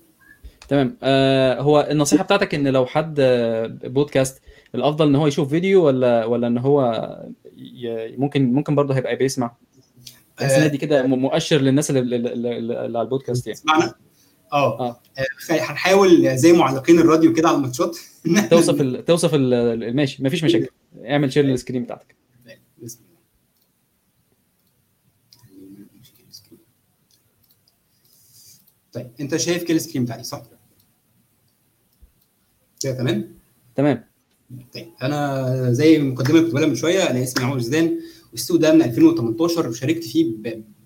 تمام. 0.68 0.96
آه 1.02 1.60
هو 1.60 1.88
النصيحة 1.90 2.24
بتاعتك 2.24 2.54
إن 2.54 2.68
لو 2.68 2.86
حد 2.86 3.16
آه، 3.20 3.66
بودكاست 3.66 4.40
الأفضل 4.74 5.08
إن 5.08 5.14
هو 5.14 5.26
يشوف 5.26 5.48
فيديو 5.48 5.84
ولا 5.86 6.24
ولا 6.24 6.46
إن 6.46 6.58
هو 6.58 6.82
ي- 7.56 8.16
ممكن 8.16 8.52
ممكن 8.52 8.74
برضه 8.74 8.94
هيبقى 8.94 9.16
بيسمع 9.16 9.56
إن 10.42 10.70
دي 10.70 10.78
كده 10.78 11.06
مؤشر 11.06 11.56
للناس 11.56 11.90
اللي, 11.90 12.16
اللي, 12.16 12.74
على 12.78 13.02
البودكاست 13.02 13.46
يعني. 13.46 13.58
اسمعنا 13.58 13.94
آه. 14.52 14.80
آه. 14.80 15.00
آه، 15.18 15.26
هنحاول 15.50 16.36
زي 16.38 16.52
معلقين 16.52 16.98
الراديو 16.98 17.32
كده 17.32 17.48
على 17.48 17.56
الماتشات. 17.56 17.96
توصف 18.50 18.80
ال... 18.80 19.04
توصف 19.04 19.34
ال... 19.34 19.54
ال- 19.54 19.96
ماشي 19.96 20.24
مفيش 20.24 20.44
مشاكل. 20.44 20.68
اعمل 21.04 21.32
share 21.32 21.44
للـ 21.44 21.54
screen 21.54 21.82
بتاعتك. 21.84 22.16
بسم 22.82 23.00
الله 23.08 23.16
خلينا 25.42 25.86
نمشي 25.96 26.12
كده 26.18 26.28
الـ 26.28 26.32
screen. 26.32 26.58
طيب 28.96 29.10
انت 29.20 29.36
شايف 29.36 29.62
كده 29.62 29.76
الـ 29.76 29.80
screen 29.80 30.04
بتاعي 30.04 30.22
صح؟ 30.24 30.42
كده 32.80 32.92
تمام؟ 32.92 33.34
تمام. 33.74 34.04
طيب 34.74 34.86
أنا 35.02 35.72
زي 35.72 35.96
المقدمه 35.96 36.30
اللي 36.30 36.40
كنت 36.42 36.50
بقولها 36.52 36.68
من 36.68 36.74
شوية 36.74 37.10
أنا 37.10 37.22
اسمي 37.22 37.44
عمر 37.44 37.58
زيدان 37.58 38.00
والسوق 38.32 38.56
ده 38.56 38.72
من 38.72 38.82
2018 38.82 39.68
وشاركت 39.68 40.04
فيه 40.04 40.34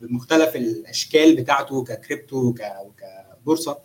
بمختلف 0.01 0.57
الاشكال 0.57 1.37
بتاعته 1.37 1.85
ككريبتو 1.85 2.37
وك- 2.37 2.61
وكبورصه 3.41 3.79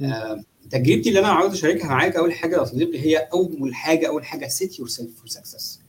آه، 0.00 0.44
تجربتي 0.70 1.08
اللي 1.08 1.20
أنا 1.20 1.28
عاوز 1.28 1.52
اشاركها 1.52 1.88
معاك 1.88 2.16
اول 2.16 2.32
حاجة 2.32 2.56
يا 2.56 2.64
صديقي 2.64 2.98
هي 2.98 3.16
اول 3.16 3.74
حاجة 3.74 4.08
اول 4.08 4.24
حاجة 4.24 4.48
set 4.48 4.78
yourself 4.78 5.16
for 5.18 5.26
success 5.26 5.80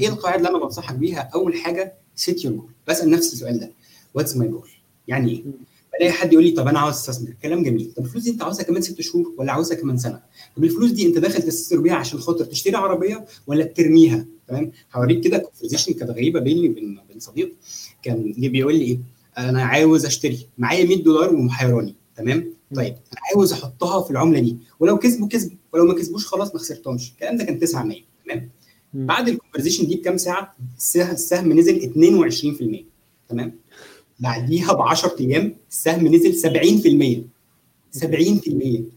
إيه 0.00 0.08
القاعدة 0.08 0.36
اللي 0.36 0.48
أنا 0.48 0.58
بنصحك 0.58 0.94
بيها؟ 0.94 1.30
اول 1.34 1.56
حاجة 1.56 1.94
set 2.14 2.44
your 2.44 2.54
goal 2.54 2.70
بسأل 2.88 3.10
نفسي 3.10 3.32
السؤال 3.32 3.58
ده 3.60 3.70
what's 4.14 4.36
my 4.36 4.48
goal 4.48 4.68
يعني 5.08 5.30
إيه؟ 5.32 5.44
بلاقي 5.98 6.12
حد 6.12 6.32
يقول 6.32 6.44
لي 6.44 6.50
طب 6.50 6.68
أنا 6.68 6.78
عاوز 6.78 6.94
استثمر. 6.94 7.34
كلام 7.42 7.62
جميل. 7.62 7.92
طب 7.96 8.04
الفلوس 8.04 8.24
دي 8.24 8.30
انت 8.30 8.42
عاوزها 8.42 8.64
كمان 8.64 8.82
ست 8.82 9.00
شهور 9.00 9.34
ولا 9.38 9.52
عاوزها 9.52 9.76
كمان 9.76 9.98
سنة؟ 9.98 10.22
طب 10.56 10.64
الفلوس 10.64 10.90
دي 10.90 11.06
انت 11.06 11.18
داخل 11.18 11.42
تستثمر 11.42 11.80
بيها 11.80 11.94
عشان 11.94 12.18
خاطر 12.18 12.44
تشتري 12.44 12.76
عربية 12.76 13.24
ولا 13.46 13.64
ترميها؟ 13.64 14.26
تمام؟ 14.48 14.72
هوريك 14.94 15.24
كده 15.24 15.38
conversation 15.38 15.92
كانت 15.92 16.10
غريبة 16.10 16.40
بيني 16.40 16.68
وبين 16.68 17.00
بين 17.08 17.20
صديق. 17.20 17.52
كان 18.02 18.34
بيقول 18.36 18.74
لي 18.74 18.84
إيه؟ 18.84 18.98
أنا 19.38 19.62
عاوز 19.62 20.06
أشتري. 20.06 20.46
معايا 20.58 20.84
100 20.84 21.02
دولار 21.02 21.34
ومحيراني. 21.34 21.94
تمام؟ 22.16 22.52
طيب 22.74 22.94
أنا 22.94 23.20
عاوز 23.32 23.52
أحطها 23.52 24.02
في 24.02 24.10
العملة 24.10 24.40
دي. 24.40 24.56
ولو 24.80 24.98
كسبوا 24.98 25.28
كسبوا. 25.28 25.56
ولو 25.72 25.84
ما 25.84 25.94
كسبوش 25.94 26.26
خلاص 26.26 26.54
ما 26.54 26.60
خسرتهمش. 26.60 27.10
الكلام 27.10 27.36
ده 27.36 27.44
كان 27.44 27.58
900 27.58 28.00
تمام؟ 28.24 28.50
بعد 28.94 29.28
ال 29.28 29.33
conversation 29.33 29.86
دي 29.86 29.96
بكام 29.96 30.16
ساعة؟ 30.16 30.56
السهم 30.96 31.52
نزل 31.52 31.80
22% 31.80 32.84
تمام؟ 33.28 33.54
بعديها 34.20 34.72
ب 34.72 34.80
10 34.82 35.16
أيام 35.20 35.56
السهم 35.70 36.14
نزل 36.14 36.34
70% 37.22 37.34
70% 37.98 38.00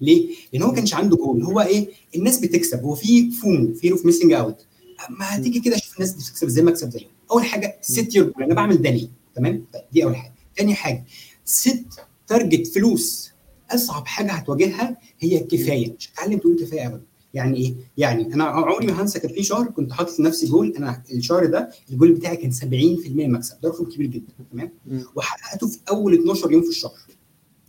ليه؟ 0.02 0.30
لأن 0.54 0.62
هو 0.62 0.70
ما 0.70 0.76
كانش 0.76 0.94
عنده 0.94 1.18
جول 1.18 1.44
هو 1.44 1.62
إيه؟ 1.62 1.88
الناس 2.16 2.40
بتكسب. 2.40 2.84
هو 2.84 2.96
في 2.96 3.32
FOMO 3.32 3.74
fear 3.74 3.92
of 3.92 4.06
missing 4.06 4.34
out 4.34 4.66
ما 5.10 5.36
هتيجي 5.38 5.60
كده 5.60 5.76
أشوف 5.76 5.96
الناس 5.96 6.14
بتكسب 6.14 6.48
إزاي 6.48 6.64
ما 6.64 6.72
اكسب 6.72 6.90
زيهم 6.90 7.10
أول 7.32 7.44
حاجة 7.44 7.78
set 7.82 8.16
your 8.16 8.34
أنا 8.42 8.54
بعمل 8.54 8.82
ده 8.82 8.90
ليه؟ 8.90 9.08
تمام؟ 9.36 9.66
دي 9.94 10.04
أول 10.04 10.16
حاجة. 10.16 10.34
ثاني 10.58 10.76
حاجة 10.76 11.04
set 11.46 11.86
target 12.28 12.68
فلوس. 12.68 13.32
أصعب 13.72 14.08
حاجة 14.08 14.32
هتواجهها 14.32 14.98
هي 15.20 15.42
الكفاية. 15.42 15.94
مش 16.00 16.10
هتتعلم 16.10 16.38
تقول 16.40 16.60
كفاية 16.60 16.88
ابدا. 16.88 17.02
يعني 17.34 17.58
إيه؟ 17.58 17.74
يعني 17.98 18.34
أنا 18.34 18.44
عمري 18.44 18.88
ما 18.88 19.02
هنسى 19.02 19.20
كان 19.20 19.34
في 19.34 19.44
شهر 19.44 19.68
كنت 19.68 19.94
حاطط 19.94 20.20
لنفسي 20.20 20.48
جول 20.48 20.74
أنا 20.78 21.04
الشهر 21.12 21.46
ده 21.46 21.70
الجول 21.92 22.12
بتاعي 22.12 22.38
كان 22.38 22.52
70% 22.52 22.64
مكسب 23.10 23.62
ده 23.62 23.70
رقم 23.70 23.86
كبير 23.86 24.08
جدا 24.08 24.34
تمام؟ 24.52 24.72
وحققته 25.16 25.68
في 25.68 25.78
أول 25.90 26.14
12 26.14 26.52
يوم 26.52 26.62
في 26.62 26.70
الشهر. 26.70 27.00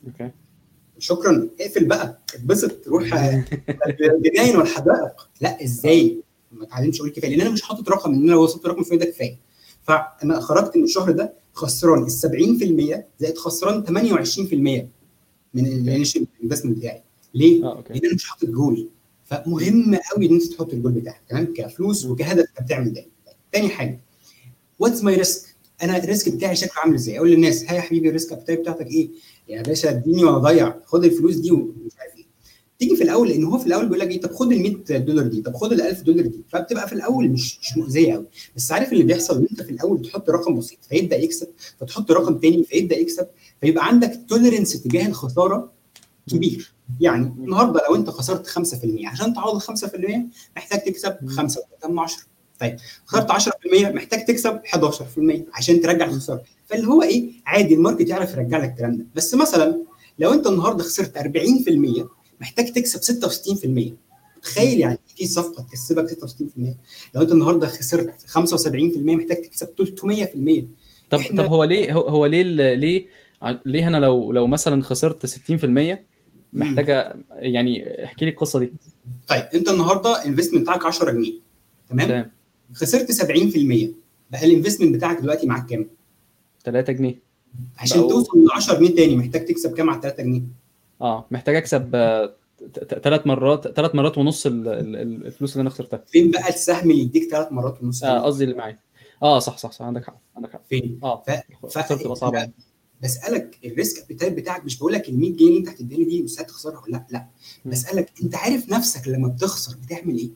okay. 0.07 0.31
شكرا. 0.99 1.49
اقفل 1.61 1.85
بقى 1.85 2.19
اتبسط 2.35 2.89
روح 2.89 3.15
الجناين 4.17 4.57
والحدائق 4.57 5.29
لا 5.41 5.65
إزاي؟ 5.65 6.23
ما 6.53 6.65
اتعلمش 6.65 7.01
أقول 7.01 7.11
كفاية 7.11 7.31
لأن 7.31 7.41
أنا 7.41 7.51
مش 7.51 7.63
حاطط 7.63 7.89
رقم 7.91 8.15
إن 8.15 8.23
أنا 8.23 8.31
لو 8.31 8.43
وصلت 8.43 8.67
رقم 8.67 8.83
فلاني 8.83 9.05
ده 9.05 9.11
كفاية. 9.11 9.39
فأنا 9.83 10.41
خرجت 10.41 10.77
من 10.77 10.85
الشهر 10.85 11.11
ده 11.11 11.33
خسران 11.53 12.03
ال 12.03 12.11
70% 12.11 13.01
زائد 13.21 13.39
خسران 13.39 13.85
28% 13.87 14.53
من 15.55 15.67
ال 15.67 15.74
initial 15.74 16.27
investment 16.45 16.79
بتاعي. 16.79 17.03
ليه؟ 17.35 17.67
okay. 17.73 17.93
لأن 17.93 18.05
أنا 18.05 18.15
مش 18.15 18.25
حاطط 18.25 18.45
جول 18.45 18.89
فمهم 19.31 19.95
قوي 20.15 20.27
ان 20.27 20.35
انت 20.35 20.43
تحط 20.45 20.73
الجول 20.73 20.93
بتاعك 20.93 21.21
تمام؟ 21.29 21.55
كفلوس 21.57 22.05
وكهدف 22.07 22.45
انت 22.59 22.67
بتعمل 22.67 22.93
ده. 22.93 23.07
تاني 23.53 23.69
حاجة 23.69 24.01
what's 24.79 25.05
my 25.05 25.15
risk 25.17 25.49
أنا 25.83 25.97
ال 25.97 26.04
risk 26.04 26.33
بتاعي 26.33 26.57
شكله 26.57 26.73
عامل 26.77 26.95
إزاي؟ 26.95 27.17
أقول 27.19 27.31
للناس 27.31 27.65
ها 27.65 27.75
يا 27.75 27.81
حبيبي 27.81 28.09
ال 28.09 28.13
risk 28.13 28.33
بتاعتك 28.51 28.87
إيه؟ 28.87 29.09
يا 29.49 29.63
باشا 29.63 29.91
اديني 29.91 30.25
وأنا 30.25 30.37
اضيع 30.37 30.75
خد 30.85 31.05
الفلوس 31.05 31.35
دي 31.37 31.51
ومش 31.51 31.93
عارف 31.99 32.17
إيه. 32.17 32.25
تيجي 32.79 32.97
في 32.97 33.03
الأول 33.03 33.29
لأن 33.29 33.45
هو 33.45 33.59
في 33.59 33.67
الأول 33.67 33.85
بيقول 33.85 33.99
لك 34.01 34.11
إيه؟ 34.11 34.21
طب 34.21 34.33
خد 34.33 34.53
ال 34.53 34.63
100 34.63 34.99
دولار 34.99 35.27
دي 35.27 35.43
طب 35.43 35.55
خد 35.57 35.73
ال 35.73 35.81
1000 35.83 36.03
دولار 36.03 36.27
دي. 36.27 36.45
فبتبقى 36.49 36.87
في 36.89 36.93
الأول 36.95 37.29
مش 37.29 37.59
مش 37.61 37.77
مؤذية 37.77 38.15
قوي 38.15 38.27
بس 38.57 38.73
عارف 38.73 38.93
اللي 38.93 39.05
بيحصل؟ 39.05 39.39
إن 39.39 39.47
أنت 39.51 39.63
في 39.63 39.71
الأول 39.71 39.99
بتحط 39.99 40.31
رقم 40.31 40.59
بسيط 40.59 40.79
فيبدأ 40.89 41.17
يكسب 41.17 41.49
فتحط 41.81 42.11
رقم 42.11 42.39
تاني 42.39 42.65
فيبدأ 42.65 42.97
يكسب 42.99 43.27
فيبقى 43.61 43.87
عندك 43.87 44.21
tolerance 44.29 44.83
تجاه 44.83 45.07
الخسارة 45.07 45.73
كبير. 46.31 46.73
يعني 47.01 47.27
النهارده 47.27 47.81
لو 47.89 47.97
انت 47.97 48.11
خسرت 48.11 48.47
5% 48.47 49.07
عشان 49.07 49.35
تعوض 49.35 49.61
5% 49.63 49.65
محتاج 50.57 50.81
تكسب 50.81 51.17
5 51.27 51.63
من 51.89 51.99
10 51.99 52.23
طيب 52.61 52.77
خسرت 53.07 53.33
10% 53.33 53.51
محتاج 53.75 54.25
تكسب 54.25 54.61
11% 54.67 55.55
عشان 55.55 55.81
ترجع 55.81 56.05
الخسارة. 56.05 56.43
فاللي 56.67 56.87
هو 56.89 57.03
إيه؟ 57.03 57.31
عادي 57.47 57.75
ال 57.75 57.80
market 57.80 58.09
يعرف 58.09 58.35
يرجع 58.35 58.59
لك 58.59 58.71
الكلام 58.71 58.97
ده. 58.97 59.07
بس 59.15 59.35
مثلا 59.35 59.83
لو 60.19 60.33
انت 60.33 60.47
النهارده 60.47 60.85
خسرت 60.85 61.19
40% 61.19 61.23
محتاج 62.41 62.73
تكسب 62.73 63.01
66% 63.21 63.93
تخيل 64.43 64.81
يعني 64.81 64.99
في 65.17 65.27
صفقة 65.27 65.63
تكسبك 65.63 66.11
66% 66.11 66.13
لو 67.15 67.23
انت 67.23 67.33
النهارده 67.33 67.67
خسرت 67.67 68.15
75% 68.29 68.37
محتاج 68.97 69.43
تكسب 69.43 69.69
300% 69.81 70.65
طب 71.11 71.21
طب 71.37 71.47
هو 71.47 71.65
ليه 71.65 71.93
هو, 71.93 72.27
ليه 72.27 72.43
ليه 72.75 73.07
ليه 73.67 73.89
أنا 73.89 73.97
لو 73.97 74.33
لو 74.33 74.47
مثلا 74.47 74.83
خسرت 74.83 75.27
60% 75.27 75.39
محتاجة 76.53 77.17
يعني 77.31 78.05
احكي 78.05 78.25
لي 78.25 78.31
القصة 78.31 78.59
دي. 78.59 78.73
طيب 79.29 79.43
انت 79.55 79.69
النهارده 79.69 80.23
ال 80.23 80.26
investment 80.26 80.63
بتاعك 80.63 80.87
10 80.87 81.11
جنيه 81.11 81.33
تمام؟ 81.91 82.09
تمام. 82.09 82.31
خسرت 82.75 83.13
70% 83.13 83.89
بقى 84.31 84.45
ال 84.45 84.49
investment 84.49 84.95
بتاعك 84.95 85.21
دلوقتي 85.21 85.47
معاك 85.47 85.67
كام؟ 85.67 85.87
3 86.65 86.93
جنيه. 86.93 87.19
عشان 87.79 88.01
بقوا- 88.01 88.11
توصل 88.11 88.39
ل 88.39 88.53
10 88.53 88.79
جنيه 88.79 88.95
تاني 88.95 89.17
محتاج 89.17 89.45
تكسب 89.45 89.75
كام 89.77 89.91
على 89.91 90.01
3 90.01 90.23
جنيه؟ 90.23 90.43
آه 91.01 91.27
محتاج 91.31 91.57
اكسب 91.57 91.91
ثلاث 93.03 93.27
مرات 93.27 93.69
ثلاث 93.69 93.95
مرات 93.95 94.19
ونص 94.19 94.47
ال- 94.47 94.69
ال- 94.69 94.97
ال- 94.97 95.27
الفلوس 95.27 95.53
اللي 95.53 95.63
أنا 95.63 95.71
خسرتها. 95.71 96.05
فين 96.07 96.31
بقى 96.31 96.49
السهم 96.49 96.91
اللي 96.91 97.03
يديك 97.03 97.31
ثلاث 97.31 97.53
مرات 97.53 97.83
ونص 97.83 98.05
آه 98.05 98.19
قصدي 98.21 98.45
اللي 98.45 98.55
معايا. 98.55 98.79
آه 99.23 99.39
صح 99.39 99.59
صح 99.59 99.73
صح 99.73 99.85
عندك 99.85 100.05
حق 100.05 100.19
عندك 100.37 100.53
حق. 100.53 100.61
فين؟ 100.69 101.01
آه 101.03 101.23
ف... 101.27 101.31
بتبقى 101.93 102.17
صعبة. 102.17 102.51
بسألك 103.03 103.59
ال 103.65 103.73
risk 103.73 104.05
appetite 104.05 104.33
بتاعك 104.33 104.65
مش 104.65 104.79
بقول 104.79 104.93
لك 104.93 105.09
ال 105.09 105.19
100 105.19 105.33
جنيه 105.37 105.49
اللي 105.49 105.59
انت 105.59 105.69
هتديني 105.69 106.05
دي 106.05 106.23
مستعد 106.23 106.47
تخسرها 106.47 106.79
ولا 106.81 106.93
لأ 106.93 107.07
لأ. 107.11 107.27
بسألك 107.65 108.13
انت 108.23 108.35
عارف 108.35 108.69
نفسك 108.71 109.09
لما 109.09 109.29
بتخسر 109.29 109.77
بتعمل 109.87 110.19
إيه؟ 110.19 110.31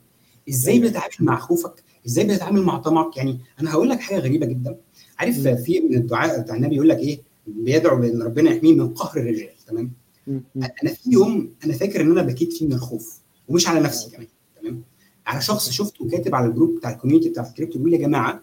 إزاي 0.48 0.74
أيوة. 0.74 0.86
بتتعامل 0.86 1.10
مع 1.20 1.38
خوفك؟ 1.38 1.82
إزاي 2.06 2.24
بتتعامل 2.24 2.62
مع 2.62 2.78
طمعك؟ 2.78 3.16
يعني 3.16 3.38
أنا 3.60 3.70
هقول 3.72 3.88
لك 3.88 4.00
حاجة 4.00 4.18
غريبة 4.18 4.46
جدا 4.46 4.76
عارف. 5.18 5.48
في 5.48 5.80
من 5.80 5.94
الدعاء 5.96 6.40
بتاع 6.40 6.56
النبي 6.56 6.74
يقول 6.74 6.88
لك 6.88 6.98
إيه؟ 6.98 7.20
بيدعو 7.46 7.96
بأن 8.00 8.22
ربنا 8.22 8.50
يحميه 8.50 8.74
من 8.74 8.88
قهر 8.94 9.20
الرجال 9.20 9.48
تمام؟ 9.66 9.92
أنا 10.56 10.92
في 10.94 11.10
يوم 11.10 11.52
أنا 11.64 11.72
فاكر 11.72 12.00
إن 12.00 12.10
أنا 12.10 12.22
بكيت 12.22 12.52
فيه 12.52 12.66
من 12.66 12.72
الخوف 12.72 13.18
ومش 13.48 13.68
على 13.68 13.80
نفسي 13.80 14.10
كمان 14.10 14.26
تمام 14.62 14.82
على 15.26 15.40
شخص 15.42 15.70
شفته 15.70 16.08
كاتب 16.08 16.34
على 16.34 16.46
الجروب 16.46 16.76
بتاع 16.76 16.90
ال 16.90 16.94
community 16.94 17.28
بتاع 17.28 17.46
الكريبتو 17.48 17.78
بيقول 17.78 17.92
يا 17.94 17.98
جماعة 17.98 18.42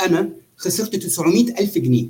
أنا 0.00 0.30
خسرت 0.56 0.96
900 0.96 1.60
ألف 1.60 1.78
جنيه 1.78 2.06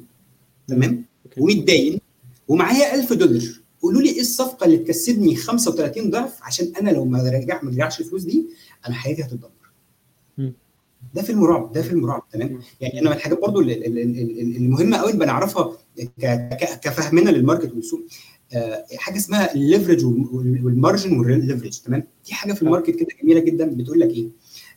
تمام. 0.69 1.04
ومتداين 1.39 2.01
ومعايا 2.49 2.95
1000 2.95 3.13
دولار. 3.13 3.43
قولوا 3.83 4.03
لي 4.03 4.11
إيه 4.11 4.21
الصفقة 4.21 4.65
اللي 4.65 4.77
تكسبني 4.79 5.37
35 5.37 6.11
ضعف؟ 6.11 6.43
عشان 6.43 6.73
أنا 6.81 6.91
لو 6.91 7.05
ما 7.05 7.23
رجع 7.23 7.63
ما 7.63 7.71
رجعش 7.71 8.01
الفلوس 8.01 8.23
دي 8.23 8.47
أنا 8.87 8.95
حياتي 8.95 9.23
هتتدمر. 9.23 9.51
ده 11.15 11.23
فيلم 11.23 11.45
رعب 11.45 11.73
ده 11.73 11.83
فيلم 11.83 12.07
رعب 12.07 12.23
تمام. 12.33 12.61
يعني 12.81 13.01
أنا 13.01 13.11
من 13.11 13.17
الحاجات 13.17 13.41
برضو 13.41 13.61
اللي- 13.61 13.87
اللي- 13.87 14.03
اللي- 14.03 14.57
المهمة 14.57 14.97
قوي 14.97 15.13
بنعرفها 15.13 15.77
ك- 15.99 16.09
ك- 16.61 16.81
كفهمنا 16.81 17.31
لل 17.31 17.41
market 17.41 17.73
والسوق 17.75 18.01
آه، 18.55 18.85
حاجة 18.97 19.17
اسمها 19.17 19.55
ال 19.55 19.60
leverage 19.60 20.05
وال 20.05 20.33
margin 20.33 21.19
وال 21.19 21.31
leverage 21.31 21.79
تمام؟ 21.81 22.05
دي 22.27 22.35
حاجة 22.35 22.53
في 22.53 22.63
آه. 22.63 22.65
ال 22.67 22.70
market 22.70 22.90
كده 22.91 23.09
جميلة 23.23 23.41
جدا 23.41 23.67
بتقول 23.67 24.01
لك 24.01 24.11
إيه؟ 24.11 24.29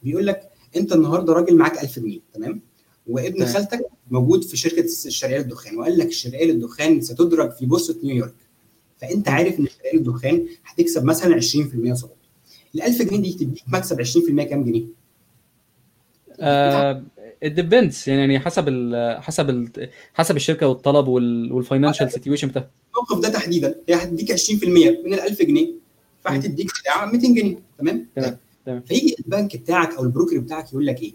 بيقول 0.03 0.27
لك 0.27 0.49
أنت 0.75 0.93
النهارده 0.93 1.33
راجل 1.33 1.57
معاك 1.57 1.83
1000 1.83 1.99
جنيه 1.99 2.19
تمام؟ 2.33 2.61
وابن. 3.07 3.45
خالتك 3.45 3.85
موجود 4.11 4.43
في 4.43 4.57
شركة 4.57 4.83
الشرقيه 5.05 5.37
للدخان 5.37 5.77
وقال 5.77 5.97
لك 5.97 6.07
الشرقيه 6.07 6.45
للدخان 6.45 7.01
ستدرج 7.01 7.51
في 7.51 7.65
بورصة 7.65 7.95
نيويورك 8.03 8.33
فأنت 8.97 9.29
عارف 9.29 9.59
إن 9.59 9.63
الشرقيه 9.65 9.93
للدخان 9.97 10.45
هتكسب 10.65 11.03
مثلا 11.03 11.35
20% 11.41 11.93
صافي 11.93 12.13
ال 12.75 12.81
1000 12.81 13.01
جنيه 13.01 13.21
دي 13.21 13.33
تديك 13.33 13.63
مكسب 13.67 14.01
20% 14.03 14.41
كام 14.43 14.63
جنيه؟ 14.63 14.83
آه 16.39 17.03
ال 17.43 17.51
depends 17.51 18.09
يعني 18.09 18.39
حسب 18.39 18.67
ال 18.67 19.21
حسب 19.23 19.49
ال 19.49 19.89
حسب 20.13 20.35
الشركة 20.35 20.67
والطلب 20.67 21.07
وال 21.07 21.26
financial 21.26 22.11
situation 22.11 22.47
بتاعها 22.47 22.69
الموقف 22.93 23.19
ده 23.19 23.29
تحديدا 23.29 23.75
هي 23.89 23.95
هتديك 23.95 24.31
20% 24.39 24.65
من 25.05 25.13
ال 25.13 25.19
1000 25.19 25.41
جنيه 25.41 25.73
فهتديك 26.21 26.67
بتاع 26.81 27.05
200 27.05 27.27
جنيه 27.27 27.59
تمام؟ 27.79 28.07
تمام، 28.15 28.37
تمام. 28.65 28.81
فيجي 28.81 29.15
البنك 29.19 29.57
بتاعك 29.57 29.93
أو 29.93 30.03
ال 30.03 30.08
broker 30.08 30.37
بتاعك 30.39 30.69
يقول 30.71 30.85
لك 30.85 31.01
إيه؟ 31.01 31.13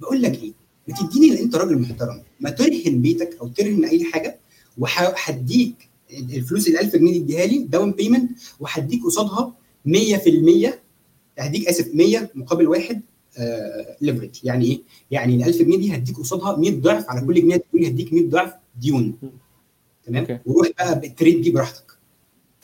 بقول 0.00 0.22
لك 0.22 0.34
إيه؟ 0.42 0.52
ما 0.88 0.94
تديني 0.94 1.30
لأن 1.30 1.42
أنت 1.42 1.56
راجل 1.56 1.78
محترم. 1.78 2.22
ما 2.40 2.50
ترهن 2.50 3.02
بيتك 3.02 3.36
أو 3.40 3.48
ترهن 3.48 3.84
أي 3.84 4.04
حاجة 4.04 4.38
وهديك 4.78 5.88
الفلوس 6.12 6.68
ال 6.68 6.78
1000 6.78 6.96
جنيه 6.96 7.12
دي 7.12 7.18
اديها 7.22 7.46
لي 7.46 7.58
down 7.58 7.92
payment 7.92 8.30
وهديك 8.60 9.04
قصادها 9.04 9.54
100% 9.88 10.68
هديك 11.38 11.68
آسف 11.68 11.94
100 11.94 12.30
مقابل 12.34 12.66
واحد 12.68 13.00
leverage 14.00 14.40
يعني 14.44 14.64
إيه؟ 14.64 14.80
يعني 15.10 15.36
ال 15.36 15.44
1000 15.44 15.62
جنيه 15.62 15.76
دي 15.78 15.94
هديك 15.94 16.16
قصادها 16.16 16.56
100 16.56 16.70
ضعف 16.80 17.10
على 17.10 17.26
كل 17.26 17.34
جنيه 17.34 17.56
تقول 17.56 17.84
هديك 17.84 18.12
100 18.12 18.28
ضعف 18.28 18.52
ديون. 18.80 19.14
تمام؟ 20.06 20.22
okay. 20.22 20.38
وروح 20.46 20.68
بقى 20.78 21.00
بال 21.00 21.11
trade 21.11 21.40
دي 21.40 21.50
براحتك. 21.50 21.85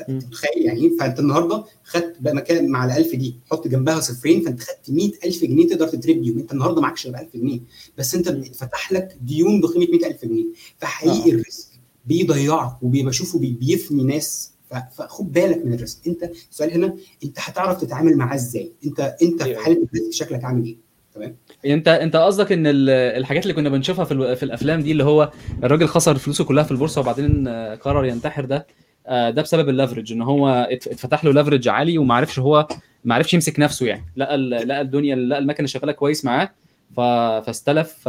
متخيل؟ 0.08 0.50
يعني 0.64 0.80
إيه؟ 0.80 0.96
فأنت 0.98 1.18
النهارده 1.20 1.64
خدت 1.84 2.16
بقى 2.20 2.34
مكان 2.34 2.68
مع 2.68 2.84
ال 2.84 2.90
1000 2.90 3.14
دي 3.16 3.36
حط 3.50 3.68
جنبها 3.68 4.00
صفرين 4.00 4.40
فأنت 4.44 4.60
خدت 4.60 4.90
100000 4.90 5.44
جنيه 5.44 5.66
تقدر 5.68 5.88
ت 5.88 5.94
trade 5.94 6.22
بيهم. 6.22 6.38
أنت 6.38 6.52
النهارده 6.52 6.80
معكش 6.80 7.06
غير 7.06 7.18
1000 7.20 7.36
جنيه. 7.36 7.60
بس 7.98 8.14
أنت. 8.14 8.28
اتفتح 8.28 8.92
لك 8.92 9.16
ديون 9.20 9.60
بقيمة 9.60 9.86
100000 9.92 10.24
جنيه. 10.24 10.44
فحقيقي 10.78 11.30
آه. 11.30 11.34
ال 11.34 11.41
risk 11.41 11.68
بيضيعك 12.06 12.82
وبيبقى 12.82 13.12
شوفه 13.12 13.38
بي- 13.38 13.52
بيفني 13.60 14.02
ناس. 14.04 14.52
فخد 14.96 15.32
بالك 15.32 15.66
من 15.66 15.74
ال 15.74 15.79
risk. 15.79 16.06
أنت 16.06 16.30
السؤال 16.50 16.72
هنا 16.72 16.96
أنت 17.24 17.36
هتعرف 17.40 17.80
تتعامل 17.80 18.16
معاه 18.16 18.34
إزاي؟ 18.34 18.72
أنت 18.86 19.16
أنت 19.22 19.42
في 19.42 19.56
حالة 19.56 19.82
ال 19.94 19.98
risk 19.98 20.12
شكلك 20.12 20.44
عامل 20.44 20.64
إيه؟ 20.64 20.76
تمام؟ 21.14 21.36
أنت 21.66 21.88
أنت 21.88 22.16
قصدك 22.16 22.52
إن 22.52 22.66
الحاجات 22.66 23.42
اللي 23.42 23.54
كنا 23.54 23.68
بنشوفها 23.68 24.04
في, 24.04 24.36
في 24.36 24.42
الأفلام 24.42 24.80
دي 24.82 24.92
اللي 24.92 25.04
هو 25.04 25.32
الراجل 25.64 25.86
خسر 25.88 26.18
فلوسه 26.18 26.44
كلها 26.44 26.64
في 26.64 26.70
البورصة 26.70 27.00
وبعدين 27.00 27.48
قرر 27.74 28.04
ينتحر 28.04 28.44
ده 28.44 28.66
ده 29.08 29.42
بسبب 29.42 29.68
ال 29.68 29.73
leverage 29.73 30.12
إن 30.12 30.22
هو 30.22 30.68
اتفتح 30.70 31.24
له 31.24 31.32
leverage 31.32 31.68
عالي 31.68 31.98
وما 31.98 32.14
عرفش 32.14 32.38
هو 32.38 32.68
ما 33.04 33.14
عرفش 33.14 33.34
يمسك 33.34 33.60
نفسه 33.60 33.86
يعني. 33.86 34.04
لقى 34.16 34.36
لقى 34.36 34.80
الدنيا 34.80 35.16
لقى 35.16 35.38
المكنة 35.38 35.66
شغالة 35.66 35.92
كويس 35.92 36.24
معاه 36.24 36.50
فاستلف 36.96 38.08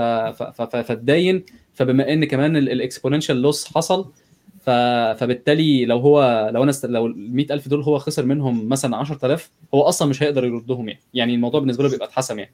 فاتداين 0.59 1.43
فبما 1.73 2.13
إن 2.13 2.25
كمان 2.25 2.57
ال 2.57 2.64
exponential 2.64 3.41
loss 3.41 3.65
حصل 3.65 4.12
فبالتالي 4.65 5.85
لو 5.85 5.97
هو 6.00 6.50
لو 6.53 6.63
أنا. 6.63 6.71
لو 6.83 7.05
ال 7.05 7.35
100000 7.35 7.67
دول 7.67 7.81
هو 7.81 8.00
خسر 8.00 8.25
منهم 8.25 8.69
مثلا 8.69 8.97
10000 8.97 9.50
هو 9.73 9.81
أصلا 9.81 10.07
مش 10.07 10.23
هيقدر 10.23 10.45
يردهم 10.45 10.89
يعني. 10.89 11.00
يعني 11.13 11.35
الموضوع 11.35 11.59
بالنسبة 11.59 11.83
له 11.83 11.89
بيبقى 11.89 12.07
اتحسم 12.07 12.39
يعني. 12.39 12.51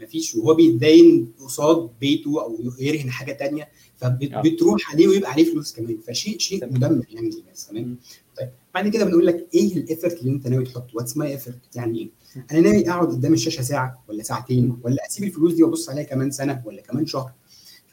مفيش 0.00 0.34
وهو 0.34 0.54
بيتداين 0.54 1.32
قصاد 1.40 1.90
بيته 2.00 2.42
أو 2.42 2.58
يرهن 2.78 3.10
حاجة 3.10 3.32
تانية 3.32 3.68
فبتروح 3.96 4.92
عليه 4.92 5.08
ويبقى 5.08 5.30
عليه 5.32 5.52
فلوس 5.52 5.72
كمان. 5.72 5.98
فشيء 6.06 6.38
شيء 6.38 6.66
مدمر 6.66 7.06
يعني 7.10 7.30
للناس 7.30 7.66
تمام 7.66 7.96
طيب 8.38 8.48
بعد 8.74 8.88
كده 8.88 9.04
بنقول 9.04 9.26
لك 9.26 9.48
إيه 9.54 9.76
ال 9.76 9.82
effort 9.82 10.20
اللي 10.20 10.30
أنت 10.32 10.46
ناوي 10.48 10.64
تحطه؟ 10.64 10.86
what's 10.94 11.16
my 11.16 11.32
effort 11.32 11.76
يعني 11.76 11.98
إيه؟ 11.98 12.08
أنا 12.52 12.60
ناوي 12.60 12.90
أقعد 12.90 13.08
قدام 13.08 13.32
الشاشة 13.32 13.62
ساعة 13.62 14.04
ولا 14.08 14.22
ساعتين 14.22 14.76
ولا 14.84 15.06
أسيب 15.08 15.24
الفلوس 15.24 15.54
دي 15.54 15.62
وأبص 15.62 15.88
عليها 15.90 16.04
كمان 16.04 16.30
سنة 16.30 16.62
ولا 16.66 16.82
كمان 16.82 17.06
شهر؟ 17.06 17.32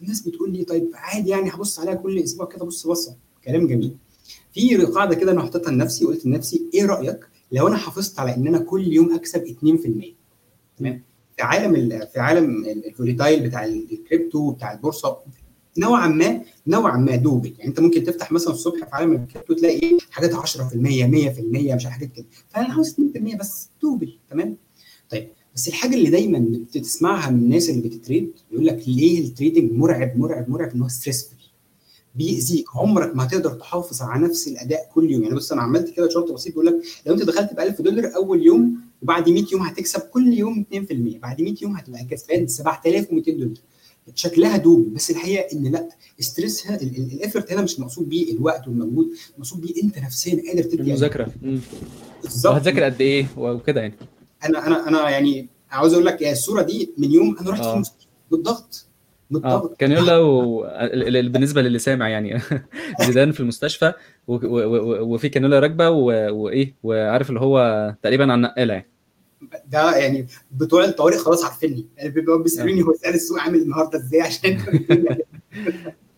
الناس 0.01 0.22
بتقول 0.22 0.53
لي 0.53 0.63
طيب 0.63 0.89
عادي 0.93 1.29
يعني 1.29 1.50
هبص 1.50 1.79
عليها 1.79 1.93
كل 1.93 2.20
أسبوع 2.20 2.46
كده 2.46 2.65
بص 2.65 2.88
بصة. 2.88 3.15
كلام 3.46 3.67
جميل. 3.67 3.98
في 4.53 4.75
قاعدة 4.77 5.15
كده 5.15 5.31
أنا 5.31 5.41
حطيتها 5.41 5.72
لنفسي 5.72 6.05
وقلت 6.05 6.25
لنفسي 6.25 6.70
إيه 6.74 6.86
رأيك 6.86 7.20
لو 7.51 7.67
أنا 7.67 7.77
حافظت 7.77 8.20
على 8.20 8.36
إن 8.36 8.48
أنا 8.48 8.60
كل 8.60 8.93
يوم 8.93 9.13
أكسب 9.15 9.43
2% 9.48 10.05
تمام؟ 10.77 11.03
في 11.41 11.48
عالم 11.48 12.05
في 12.13 12.19
عالم 12.19 12.65
ال 12.65 12.75
volatile 12.75 13.48
بتاع 13.48 13.65
الكريبتو 13.65 14.51
بتاع 14.51 14.71
البورصة 14.74 15.17
نوعا 15.77 16.07
ما 16.07 16.41
نوعا 16.67 16.98
ما 16.98 17.15
doable 17.15 17.53
يعني 17.57 17.69
انت 17.69 17.79
ممكن 17.79 18.03
تفتح 18.03 18.31
مثلا 18.31 18.53
الصبح 18.53 18.77
في 18.77 18.95
عالم 18.95 19.13
الكريبتو 19.13 19.53
تلاقي 19.53 19.98
حاجات 20.12 20.33
10% 20.36 20.38
100% 20.38 21.75
مش 21.75 21.86
حاجات 21.86 22.12
كده. 22.12 22.25
فأنا 22.50 22.74
عاوز 22.74 22.95
2% 23.15 23.38
بس 23.39 23.69
doable 23.81 24.17
تمام؟ 24.29 24.57
طيب 25.10 25.29
بس 25.55 25.67
الحاجة 25.67 25.95
اللي 25.95 26.10
دايما 26.10 26.45
بتسمعها 26.75 27.29
من 27.29 27.39
الناس 27.39 27.69
اللي 27.69 27.81
بت 27.89 28.01
trade 28.01 28.31
يقول 28.51 28.65
لك 28.65 28.83
ليه 28.88 29.19
ال 29.21 29.28
trading 29.28 29.71
مرعب 29.71 30.17
مرعب 30.17 30.50
مرعب 30.50 30.71
إن 30.75 30.81
هو 30.81 30.88
stressful 30.88 31.41
بيأذيك. 32.15 32.65
عمرك 32.75 33.15
ما 33.15 33.24
هتقدر 33.24 33.53
تحافظ 33.53 34.01
على 34.01 34.24
نفس 34.25 34.48
الأداء 34.48 34.89
كل 34.93 35.12
يوم. 35.12 35.24
يعني 35.24 35.36
بص 35.36 35.51
أنا 35.51 35.62
عملت 35.62 35.89
كده 35.89 36.10
شرط 36.10 36.31
بسيط 36.31 36.53
بيقول 36.53 36.65
لك 36.65 36.75
لو 37.05 37.13
أنت 37.13 37.24
دخلت 37.24 37.53
ب 37.53 37.60
1000 37.60 37.81
دولار 37.81 38.15
أول 38.15 38.43
يوم 38.45 38.90
وبعد 39.01 39.29
100 39.29 39.43
يوم 39.51 39.62
هتكسب 39.62 40.00
كل 40.00 40.34
يوم 40.34 40.65
2% 40.74 40.77
بعد 41.22 41.41
100 41.41 41.55
يوم 41.62 41.75
هتبقى 41.77 42.03
كسبان 42.03 42.48
7200 42.48 43.31
دولار. 43.31 43.53
شكلها 44.15 44.58
doable 44.57 44.93
بس 44.93 45.12
الحقيقة 45.12 45.58
إن 45.58 45.72
لأ 45.72 45.89
stress 46.19 46.81
ها 46.81 46.90
ال 46.90 46.99
effort 46.99 47.51
هنا 47.51 47.62
مش 47.62 47.79
مقصود 47.79 48.10
بيه 48.10 48.34
الوقت 48.34 48.67
والمجهود 48.67 49.08
مقصود 49.38 49.62
بيه 49.62 49.84
أنت 49.84 50.00
نفسيا 50.00 50.43
قادر 50.48 50.63
تدي 50.63 50.81
المذاكرة. 50.81 51.31
بالظبط. 52.22 52.53
وهتذاكر 52.53 52.84
قد 52.84 53.01
إيه 53.01 53.27
وكده 53.38 53.81
يعني. 53.81 53.93
أنا 54.46 54.67
أنا 54.67 54.88
أنا 54.88 55.10
يعني 55.10 55.48
عاوز 55.72 55.93
أقول 55.93 56.05
لك 56.05 56.24
الصورة 56.24 56.62
دي 56.62 56.91
من 56.98 57.12
يوم 57.12 57.38
أنا 57.41 57.50
رحت 57.50 57.63
آه. 57.63 57.84
بالضغط. 58.31 58.88
آه. 59.46 59.74
كانيولا 59.79 60.17
و... 60.17 60.62
بالنسبة 61.12 61.62
للي 61.62 61.79
سامع 61.79 62.10
يعني. 62.10 62.41
زيدان 63.08 63.31
في 63.31 63.39
المستشفى. 63.39 63.93
وفي 64.27 65.29
كانيولا 65.29 65.60
راكبة 65.60 65.89
وإيه 65.89 66.75
وعارف 66.84 67.29
اللي 67.29 67.39
هو 67.39 67.96
تقريبا 68.03 68.24
على 68.24 68.34
النقالة 68.34 68.74
يعني. 68.74 68.90
ده 69.67 69.95
يعني 69.98 70.27
بتوع 70.51 70.83
الطوارئ 70.86 71.17
خلاص 71.17 71.43
عارفيني. 71.43 71.86
يعني 71.98 72.10
بيبقوا 72.10 72.38
بيسألوني 72.43 72.83
هو 72.83 72.93
سأل 72.93 73.13
السوق 73.13 73.39
عامل 73.39 73.62
النهارده 73.62 74.00
إزاي 74.00 74.21
عشان 74.21 74.57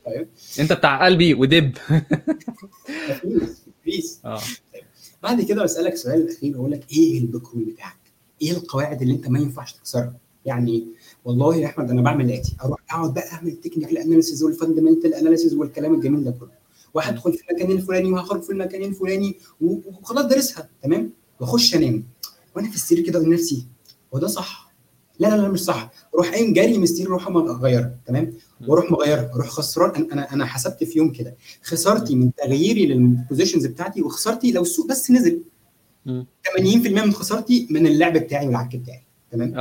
طيب. 0.05 0.27
أنت 0.59 0.73
بتاع 0.73 1.05
قلبي 1.05 1.33
ودب. 1.33 1.71
بيس 3.85 4.19
آه. 4.25 4.41
بعد 5.23 5.41
كده 5.41 5.63
بسألك 5.63 5.95
سؤال 5.95 6.21
الأخير 6.21 6.55
أقول 6.55 6.71
لك 6.71 6.91
إيه 6.91 7.19
البيتكوين 7.19 7.65
بتاعك؟ 7.65 7.97
إيه 8.41 8.51
القواعد 8.51 9.01
اللي 9.01 9.13
أنت 9.13 9.27
ما 9.27 9.39
ينفعش 9.39 9.73
تكسرها؟ 9.73 10.15
يعني 10.45 10.87
والله 11.25 11.55
يا 11.55 11.65
أحمد 11.65 11.89
أنا 11.89 12.01
بعمل 12.01 12.25
الاتي 12.25 12.55
أروح 12.63 12.79
أقعد 12.89 13.13
بقى 13.13 13.31
أعمل 13.33 13.55
technical 13.55 13.97
analysis 13.97 14.43
وال 14.43 14.54
fundamental 14.54 15.13
analysis 15.13 15.53
والكلام 15.53 15.93
الجميل 15.93 16.23
ده 16.23 16.31
كله. 16.31 16.51
وهدخل 16.93 17.33
في 17.33 17.43
المكان 17.49 17.71
الفلاني 17.71 18.11
وهخرج 18.11 18.41
في 18.41 18.49
المكان 18.51 18.83
الفلاني 18.83 19.37
وخلاص 19.61 20.25
دارسها 20.25 20.69
تمام؟ 20.83 21.11
واخش 21.39 21.75
أنام. 21.75 22.03
وأنا 22.55 22.69
في 22.69 22.75
السرير 22.75 23.05
كده 23.05 23.19
أقول 23.19 23.29
لنفسي 23.29 23.67
هو 24.13 24.19
ده 24.19 24.27
صح؟ 24.27 24.73
لا 25.19 25.27
لا 25.27 25.41
لا 25.41 25.47
مش 25.47 25.59
صح. 25.59 25.91
أروح 26.15 26.29
قايم 26.29 26.53
جاري 26.53 26.77
من 26.77 26.83
السرير 26.83 27.07
أروح 27.07 27.27
اغيرها 27.27 27.97
تمام؟ 28.05 28.33
وأروح 28.67 28.91
مغيرها 28.91 29.31
أروح 29.33 29.47
خسران. 29.47 30.11
أنا 30.11 30.33
أنا 30.33 30.45
حسبت 30.45 30.83
في 30.83 30.97
يوم 30.97 31.11
كده 31.11 31.35
خسارتي 31.61 32.15
من 32.15 32.35
تغييري 32.35 32.85
لل 32.85 33.00
positions 33.00 33.65
بتاعتي 33.65 34.01
وخسارتي 34.01 34.51
لو 34.51 34.61
السوق 34.61 34.87
بس 34.87 35.11
نزل. 35.11 35.41
80% 36.07 36.09
من 36.87 37.13
خسارتي 37.13 37.67
من 37.69 37.87
اللعب 37.87 38.17
بتاعي 38.17 38.47
والعك 38.47 38.75
بتاعي 38.75 39.03
تمام؟ 39.31 39.53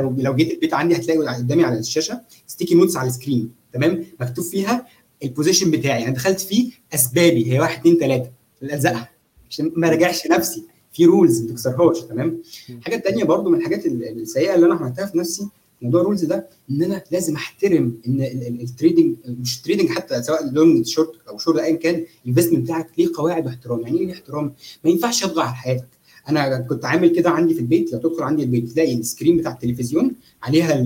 لو 0.00 0.14
لو 0.18 0.34
جيت 0.34 0.50
البيت 0.54 0.74
عندي 0.74 0.96
هتلاقي 0.96 1.36
قدامي 1.36 1.64
على 1.64 1.78
الشاشة 1.78 2.20
sticky 2.46 2.74
notes 2.74 2.96
على 2.96 3.08
ال 3.08 3.14
screen 3.14 3.52
تمام؟ 3.72 4.04
مكتوب 4.20 4.44
فيها 4.44 4.86
ال 5.22 5.27
position 5.27 5.70
بتاعي. 5.70 6.04
أنا 6.04 6.14
دخلت 6.14 6.40
فيه 6.40 6.70
أسبابي 6.94 7.52
هي 7.52 7.60
1 7.60 7.78
2 7.86 7.98
3 7.98 8.30
الزقها 8.62 9.10
عشان 9.50 9.72
ما 9.76 9.88
راجعش 9.90 10.26
نفسي. 10.26 10.64
في 10.94 11.04
rules 11.04 11.42
ما 11.42 11.48
تكسرهاش 11.48 12.00
تمام؟ 12.00 12.42
الحاجة 12.70 12.96
الثانية 12.96 13.24
برضو 13.24 13.50
من 13.50 13.58
الحاجات 13.58 13.86
السيئة 13.86 14.54
اللي 14.54 14.66
أنا 14.66 14.74
عملتها 14.74 15.06
في 15.06 15.18
نفسي 15.18 15.48
موضوع 15.82 16.00
ال 16.00 16.04
rules 16.04 16.24
ده 16.24 16.48
إن 16.70 16.82
أنا 16.82 17.02
لازم 17.10 17.34
أحترم 17.34 18.00
إن 18.06 18.20
ال 18.60 18.67
trading 18.67 19.16
مش 19.26 19.60
trading 19.60 19.88
حتى 19.88 20.22
سواء 20.22 20.50
long 20.52 20.86
short 20.86 21.12
أو 21.28 21.38
شورت 21.38 21.58
ايا 21.58 21.76
كان 21.76 22.04
ال 22.24 22.28
investment 22.28 22.64
بتاعك 22.64 22.86
ليه 22.98 23.08
قواعد 23.14 23.46
واحترام؟ 23.46 23.80
يعني 23.80 23.98
إيه 23.98 24.12
احترام 24.12 24.52
ما 24.84 24.90
ينفعش 24.90 25.22
يطغى 25.22 25.42
على 25.42 25.54
حياتك. 25.54 25.88
أنا 26.28 26.58
كنت 26.58 26.84
عامل 26.84 27.08
كده 27.08 27.30
عندي 27.30 27.54
في 27.54 27.60
البيت 27.60 27.92
لو 27.92 27.98
تدخل 27.98 28.22
عندي 28.22 28.42
البيت 28.42 28.70
تلاقي 28.72 28.94
ال 28.94 29.00
screen 29.00 29.36
بتاع 29.36 29.52
التلفزيون 29.52 30.12
عليها 30.42 30.84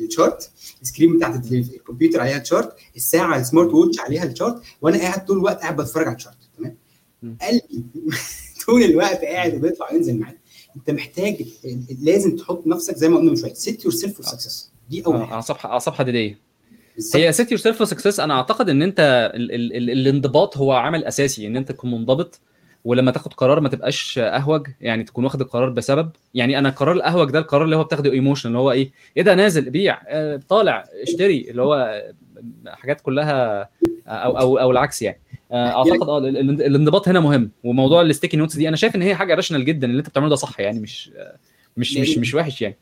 ال 0.00 0.08
chart 0.08 0.50
ال 0.82 0.87
screen 0.87 1.16
بتاعت 1.16 1.52
الكمبيوتر 1.52 2.20
عليها 2.20 2.40
ال 2.40 2.45
chart 2.45 2.72
الساعة 2.96 3.40
ال 3.40 3.46
smart 3.46 3.74
watch 3.74 4.00
عليها 4.00 4.24
ال 4.24 4.30
chart 4.30 4.62
وأنا 4.82 4.98
قاعد 4.98 5.24
طول 5.24 5.38
الوقت 5.38 5.60
قاعد 5.60 5.76
بتفرج 5.76 6.06
على 6.06 6.16
ال 6.16 6.19
chart 6.19 6.36
تمام؟ 6.58 6.76
قلبي 7.22 7.84
طول 8.66 8.82
الوقت 8.82 9.24
قاعد 9.24 9.54
وبيطلع 9.54 9.92
وينزل 9.92 10.18
معاك. 10.18 10.38
انت 10.76 10.90
محتاج 10.90 11.44
لازم 12.02 12.36
تحط 12.36 12.66
نفسك 12.66 12.96
زي 12.96 13.08
ما 13.08 13.16
قلنا 13.16 13.30
من 13.30 13.36
شوية. 13.36 13.54
سيت 13.54 13.84
يور 13.84 13.94
سيلف 13.94 14.14
فور 14.14 14.26
سكسس 14.26 14.70
دي 14.90 15.06
أول 15.06 15.24
حاجة. 15.24 15.34
اعصاب 15.34 15.56
اعصاب 15.64 15.94
حديديه 15.94 16.38
هي 17.14 17.32
set 17.32 17.50
yourself 17.50 17.76
for 17.78 17.86
success 17.86 18.20
أنا 18.20 18.34
أعتقد 18.34 18.68
إن 18.68 18.82
أنت 18.82 19.30
ال 19.34 19.52
ال 19.52 19.76
ال 19.76 19.90
الانضباط 19.90 20.56
هو 20.56 20.72
عامل 20.72 21.04
أساسي 21.04 21.46
إن 21.46 21.56
أنت 21.56 21.72
تكون 21.72 21.90
منضبط 21.90 22.40
ولما 22.84 23.10
تاخد 23.10 23.34
قرار 23.34 23.60
ما 23.60 23.68
تبقاش 23.68 24.18
أهوج 24.18 24.66
يعني 24.80 25.04
تكون 25.04 25.24
واخد 25.24 25.40
القرار 25.40 25.70
بسبب. 25.70 26.10
يعني 26.34 26.58
أنا 26.58 26.68
القرار 26.68 26.92
الأهوج 26.92 27.30
ده 27.30 27.38
القرار 27.38 27.64
اللي 27.64 27.76
هو 27.76 27.84
بتاخده 27.84 28.12
emotion 28.12 28.48
اللي 28.48 28.58
هو 28.58 28.72
إيه؟ 28.72 28.90
إيه 29.16 29.22
ده؟ 29.22 29.34
نازل 29.34 29.70
بيع 29.70 30.02
آه 30.08 30.40
طالع 30.48 30.84
اشتري 31.02 31.50
اللي 31.50 31.62
هو 31.62 32.02
حاجات 32.66 33.00
كلها 33.00 33.68
أو 34.06 34.38
أو 34.38 34.58
أو 34.58 34.70
العكس 34.70 35.02
يعني. 35.02 35.20
أعتقد 35.52 36.08
آه 36.08 36.18
الانضباط 36.18 37.08
هنا 37.08 37.20
مهم 37.20 37.50
وموضوع 37.64 38.02
ال 38.02 38.07
sticky 38.07 38.36
notes 38.36 38.56
دي 38.56 38.68
أنا 38.68 38.76
شايف 38.76 38.96
إن 38.96 39.02
هي 39.02 39.14
حاجة 39.14 39.34
rational 39.34 39.64
جدا 39.64 39.86
اللي 39.86 39.98
أنت 39.98 40.08
بتعمله 40.08 40.30
ده 40.30 40.36
صح 40.36 40.60
يعني 40.60 40.80
مش 40.80 41.10
مش 41.76 41.96
مش 41.96 42.18
مش 42.18 42.34
وحش 42.34 42.62
يعني. 42.62 42.78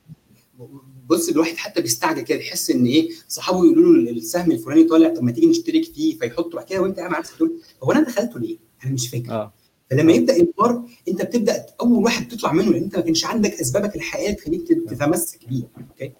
بص 1.07 1.29
الواحد 1.29 1.57
حتى 1.57 1.81
بيستعجل 1.83 2.23
كده 2.23 2.39
يحس 2.39 2.71
إن 2.71 2.85
إيه 2.87 3.09
صحابه 3.29 3.65
يقولوا 3.65 3.97
له 3.97 4.11
السهم 4.11 4.51
الفلاني 4.53 4.85
طالع 4.85 5.15
طب 5.15 5.23
ما 5.23 5.33
تيجي 5.33 5.47
نشترك 5.47 5.85
فيه 5.85 6.19
فيحطوا 6.19 6.61
بعد 6.61 6.65
كده 6.67 6.81
وأنت 6.83 6.99
قاعد 6.99 7.11
مع 7.11 7.19
نفسك 7.19 7.37
تقول 7.37 7.53
هو 7.83 7.93
أنا 7.93 8.01
دخلته 8.05 8.41
ليه؟ 8.41 8.59
أنا 8.85 8.93
مش 8.93 9.09
فاكر. 9.09 9.31
آه. 9.33 9.53
فلما 9.91 10.13
يبدأ 10.13 10.37
انهار 10.37 10.83
أنت 11.09 11.23
بتبدأ 11.23 11.67
أول 11.81 12.05
واحد 12.05 12.29
تطلع 12.29 12.53
منه 12.53 12.73
لأن 12.73 12.83
أنت 12.83 12.97
ما 12.97 13.03
كانش 13.03 13.25
عندك 13.25 13.53
أسبابك 13.53 13.97
الحقيقية 13.97 14.33
تخليك 14.35 14.69
تتمسك 14.69 15.49
بيه 15.49 15.63
okay؟ 15.91 16.13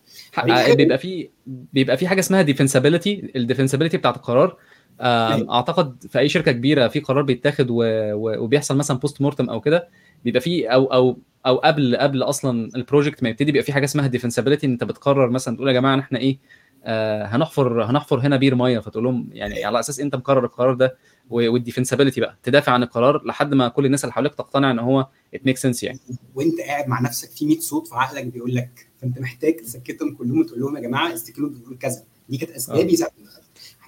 بيبقى 0.75 0.99
في 0.99 1.29
بيبقى 1.47 1.97
في 1.97 2.09
حاجة 2.09 2.21
اسمها 2.21 2.43
defensibility 2.43 3.33
ال 3.37 3.41
defensibility 3.41 3.97
بتاعت 3.97 4.17
القرار. 4.17 4.57
أعتقد 5.51 6.05
في 6.09 6.19
أي 6.19 6.29
شركة 6.29 6.53
كبيرة 6.53 6.89
في 6.89 7.01
قرار 7.01 7.23
بيتاخد 7.23 7.67
وبيحصل 7.71 8.77
مثلا 8.77 8.99
post 8.99 9.21
mortem 9.21 9.51
أو 9.51 9.61
كده 9.61 9.89
بيبقى 10.25 10.41
في 10.41 10.67
أو 10.67 10.85
أو 10.85 11.19
أو 11.47 11.57
قبل 11.57 11.97
قبل 11.97 12.23
أصلا 12.23 12.71
ال 12.77 12.83
project 12.83 13.23
ما 13.23 13.29
يبتدي 13.29 13.53
بيبقى 13.53 13.65
في 13.65 13.73
حاجة 13.73 13.85
اسمها 13.85 14.07
defensibility 14.07 14.67
إن 14.67 14.73
أنت 14.73 14.85
بتقرر 14.85 15.31
مثلا 15.31 15.57
تقول 15.57 15.69
يا 15.69 15.73
جماعة 15.73 15.99
إحنا 16.01 16.19
إيه 16.19 16.39
آه 16.85 17.25
هنحفر 17.25 17.85
هنحفر 17.85 18.21
هنا 18.21 18.37
بير 18.37 18.55
مية. 18.55 18.79
فتقول 18.79 19.05
لهم 19.05 19.29
يعني 19.33 19.65
على 19.65 19.81
أساس 19.81 20.01
أنت 20.01 20.17
مقرر 20.17 20.45
القرار 20.45 20.75
ده؟ 20.75 20.97
وال 21.31 21.43
defensibility 21.43 22.21
بقى 22.21 22.39
تدافع 22.43 22.73
عن 22.73 22.83
القرار 22.83 23.25
لحد 23.27 23.55
ما 23.55 23.69
كل 23.69 23.87
الناس 23.87 24.05
اللي 24.05 24.13
حواليك 24.13 24.35
تقتنع 24.35 24.71
إن 24.71 24.79
هو 24.79 25.09
it 25.35 25.47
make 25.47 25.57
sense 25.57 25.83
يعني. 25.83 25.99
وأنت 26.35 26.61
قاعد 26.61 26.89
مع 26.89 27.01
نفسك 27.01 27.31
في 27.31 27.47
100 27.47 27.61
صوت 27.61 27.87
في 27.89 27.95
عقلك 27.95 28.25
بيقول 28.25 28.55
لك 28.55 28.89
فأنت 29.01 29.19
محتاج 29.19 29.57
تسكتهم 29.57 30.15
كلهم 30.15 30.41
وتقول 30.41 30.61
لهم 30.61 30.77
يا 30.77 30.81
جماعة 30.83 31.15
استكنوا 31.15 31.49
بيقول 31.49 31.79
كذا. 31.79 32.03
دي 32.29 32.37
كانت 32.39 32.51
أسبابي 32.51 32.97
ساعه 32.97 33.11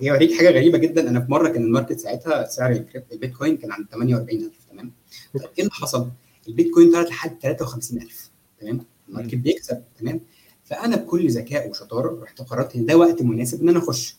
هي 0.01 0.11
اوريك 0.11 0.33
حاجة 0.33 0.51
غريبة 0.51 0.79
جدا. 0.79 1.11
أنا 1.11 1.21
في 1.21 1.31
مرة 1.31 1.49
كان 1.49 1.63
ال 1.65 1.70
market 1.70 2.01
ساعتها 2.01 2.47
سعر 2.49 2.85
البيتكوين 3.13 3.57
كان 3.57 3.73
عند 3.73 3.87
48000 3.91 4.51
تمام؟ 4.71 4.93
طيب 5.35 5.43
إيه 5.43 5.51
اللي 5.59 5.71
حصل؟ 5.73 6.11
البيتكوين 6.49 6.91
طلعت 6.93 7.07
لحد 7.09 7.39
53000 7.43 8.31
تمام؟ 8.61 8.81
ال 9.09 9.13
market 9.13 9.35
بيكسب. 9.35 9.83
تمام؟ 10.01 10.21
فأنا 10.65 10.97
بكل 10.97 11.31
ذكاء 11.31 11.71
وشطارة 11.71 12.23
رحت 12.23 12.43
قررت 12.43 12.77
إن 12.77 12.87
ده 12.87 12.97
وقت 12.97 13.23
مناسب 13.23 13.63
إن 13.63 13.69
أنا 13.69 13.79
أخش. 13.79 14.17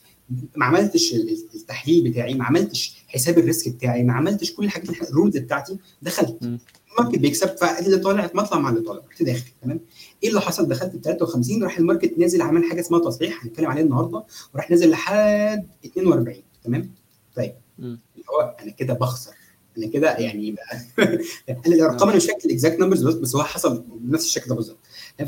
ما 0.55 0.65
عملتش 0.65 1.13
ال- 1.13 1.37
التحليل 1.55 2.09
بتاعي 2.09 2.33
ما 2.33 2.45
عملتش 2.45 3.03
حساب 3.07 3.37
ال 3.39 3.46
risk 3.46 3.71
بتاعي 3.75 4.03
ما 4.03 4.13
عملتش 4.13 4.53
كل 4.53 4.69
حاجة 4.69 4.91
ال 5.09 5.14
rules 5.14 5.37
بتاعتي 5.37 5.77
دخلت. 6.01 6.59
ال 6.99 7.02
market 7.02 7.19
بيكسب 7.19 7.57
فاللي 7.57 7.97
طالع 7.97 8.29
مطلع 8.33 8.59
مع 8.59 8.69
اللي 8.69 8.81
طالع 8.81 9.01
رحت 9.09 9.23
داخل 9.23 9.43
تمام؟ 9.61 9.79
إيه 10.23 10.29
اللي 10.29 10.41
حصل؟ 10.41 10.67
دخلت 10.67 10.95
ب 10.95 11.01
53 11.03 11.63
راح 11.63 11.77
الماركت 11.77 12.17
نازل 12.17 12.41
عمل 12.41 12.63
حاجة 12.63 12.79
اسمها 12.79 12.99
تصحيح 12.99 13.45
هنتكلم 13.45 13.67
عليه 13.67 13.81
النهارده 13.81 14.23
وراح 14.53 14.69
نازل 14.71 14.89
لحد 14.89 15.67
42 15.85 16.35
تمام؟ 16.63 16.91
طيب. 17.35 17.53
اللي 17.79 17.97
هو 18.29 18.55
أنا 18.63 18.71
كده 18.71 18.93
بخسر 18.93 19.31
أنا 19.77 19.87
كده 19.87 20.17
يعني 20.17 20.51
بقى 20.51 20.79
أنا 21.67 21.75
الأرقام 21.75 22.07
أنا 22.09 22.17
مش 22.17 22.25
فاكر 22.25 22.45
ال 22.45 22.51
exact 22.51 22.79
numbers 22.79 23.03
بس 23.03 23.13
بس 23.13 23.35
هو 23.35 23.43
حصل 23.43 23.83
بنفس 23.95 24.25
الشكل 24.25 24.49
ده 24.49 24.55
بالظبط. 24.55 24.77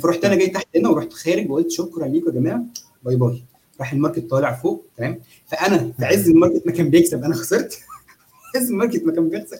فرحت 0.03 0.25
أنا 0.25 0.35
جاي 0.35 0.47
تحت 0.47 0.67
هنا 0.75 0.89
ورحت 0.89 1.13
خارج 1.13 1.51
وقلت 1.51 1.71
شكرا 1.71 2.07
ليكم 2.07 2.27
يا 2.27 2.31
جماعة 2.33 2.63
bye 3.03 3.15
bye. 3.15 3.43
راح 3.79 3.93
ال 3.93 3.98
market 3.98 4.29
طالع 4.29 4.53
فوق 4.53 4.85
تمام؟ 4.97 5.21
فأنا 5.47 5.91
في 5.99 6.05
عز 6.05 6.29
ال 6.29 6.35
market 6.35 6.67
ما 6.67 6.71
كان 6.71 6.89
بيكسب 6.89 7.23
أنا 7.23 7.35
خسرت. 7.35 7.79
في 8.53 8.59
عز 8.59 8.69
ال 8.71 8.76
market 8.76 9.03
ما 9.03 9.11
كان 9.13 9.29
بيخسر 9.29 9.57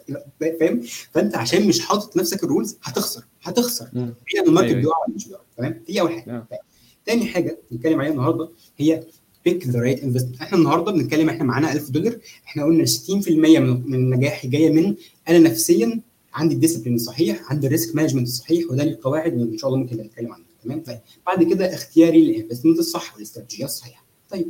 فاهم؟ 0.60 0.82
فأنت 1.12 1.36
عشان 1.36 1.68
مش 1.68 1.80
حاطط 1.80 2.18
نفسك 2.18 2.44
ال 2.44 2.49
rules 2.49 2.78
هتخسر 2.84 3.24
هتخسر. 3.44 3.90
عن 3.96 4.48
ال 4.48 4.51
market. 4.51 4.72
بيقع 4.76 4.98
ولا 5.08 5.16
مش 5.16 5.28
بيقع 5.28 5.42
تمام 5.58 5.84
دي 5.88 6.02
أول 6.02 6.12
حاجة. 6.12 6.46
طيب. 6.52 6.60
تاني 7.06 7.26
حاجة 7.26 7.60
نتكلم 7.72 8.00
عليها 8.00 8.12
النهارده 8.12 8.50
هي 8.78 9.04
pick 9.46 9.68
the 9.68 9.80
right 9.80 10.04
investment 10.04 10.42
إحنا 10.42 10.58
النهارده 10.58 10.92
بنتكلم 10.92 11.30
إحنا 11.30 11.44
معانا 11.44 11.72
1000 11.74 11.90
دولار. 11.90 12.18
إحنا 12.46 12.64
قلنا 12.64 12.86
60% 12.86 13.30
من 13.30 13.92
من 13.92 14.10
نجاحي 14.10 14.48
جاية 14.48 14.70
من 14.70 14.96
أنا 15.30 15.40
نفسيا 15.40 16.02
عندي 16.34 16.56
ال 16.56 16.59
discipline 16.59 16.96
الصحيح 16.96 17.52
عندي 17.52 17.68
ال 17.68 17.73
risk 17.73 17.96
management 17.96 18.28
الصحيح 18.28 18.72
وده 18.72 18.84
ليه 18.84 19.00
قواعد 19.04 19.34
وان 19.34 19.58
شاء 19.58 19.70
الله 19.70 19.80
ممكن 19.82 19.98
نتكلم 19.98 20.34
عنها. 20.34 20.46
تمام؟ 20.64 20.84
طيب 20.84 21.00
بعد 21.26 21.44
كده 21.44 21.74
اختياري 21.74 22.22
لل 22.32 22.40
investment 22.40 22.80
الصح 22.80 23.16
والاستراتيجيه 23.16 23.66
الصحيحة. 23.66 24.06
طيب 24.30 24.48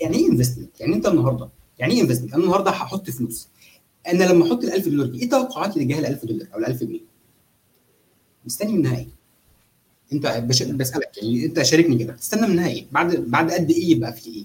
يعني 0.00 0.16
إيه 0.16 0.28
investment 0.30 0.80
يعني 0.80 0.94
أنت 0.94 1.06
النهارده 1.06 1.48
يعني 1.78 1.94
إيه 1.94 2.00
investment 2.00 2.34
أنا 2.34 2.42
النهارده 2.42 2.70
هحط 2.70 3.10
فلوس. 3.10 3.48
أنا 4.08 4.24
لما 4.24 4.46
أحط 4.46 4.64
ال 4.64 4.72
1000 4.72 4.88
دولار 4.88 5.06
دي 5.06 5.22
إيه 5.22 5.30
توقعاتي 5.30 5.84
تجاه 5.84 5.98
ال 5.98 6.06
1000 6.06 6.24
دولار 6.24 6.48
أو 6.54 6.58
ال 6.58 6.66
1000 6.66 6.84
جنيه؟ 6.84 7.00
مستني 8.44 8.72
منها 8.72 8.96
إيه 8.98 9.06
أنت 10.12 10.26
بش... 10.26 10.62
بسألك 10.62 11.18
يعني 11.22 11.44
أنت 11.44 11.62
شاركني 11.62 11.98
كده. 11.98 12.12
تستنى 12.12 12.46
منها 12.48 12.68
إيه 12.68 12.86
بعد 12.92 13.16
بعد 13.16 13.50
قد 13.50 13.70
إيه 13.70 13.90
يبقى 13.90 14.12
في 14.12 14.30
إيه؟ 14.30 14.44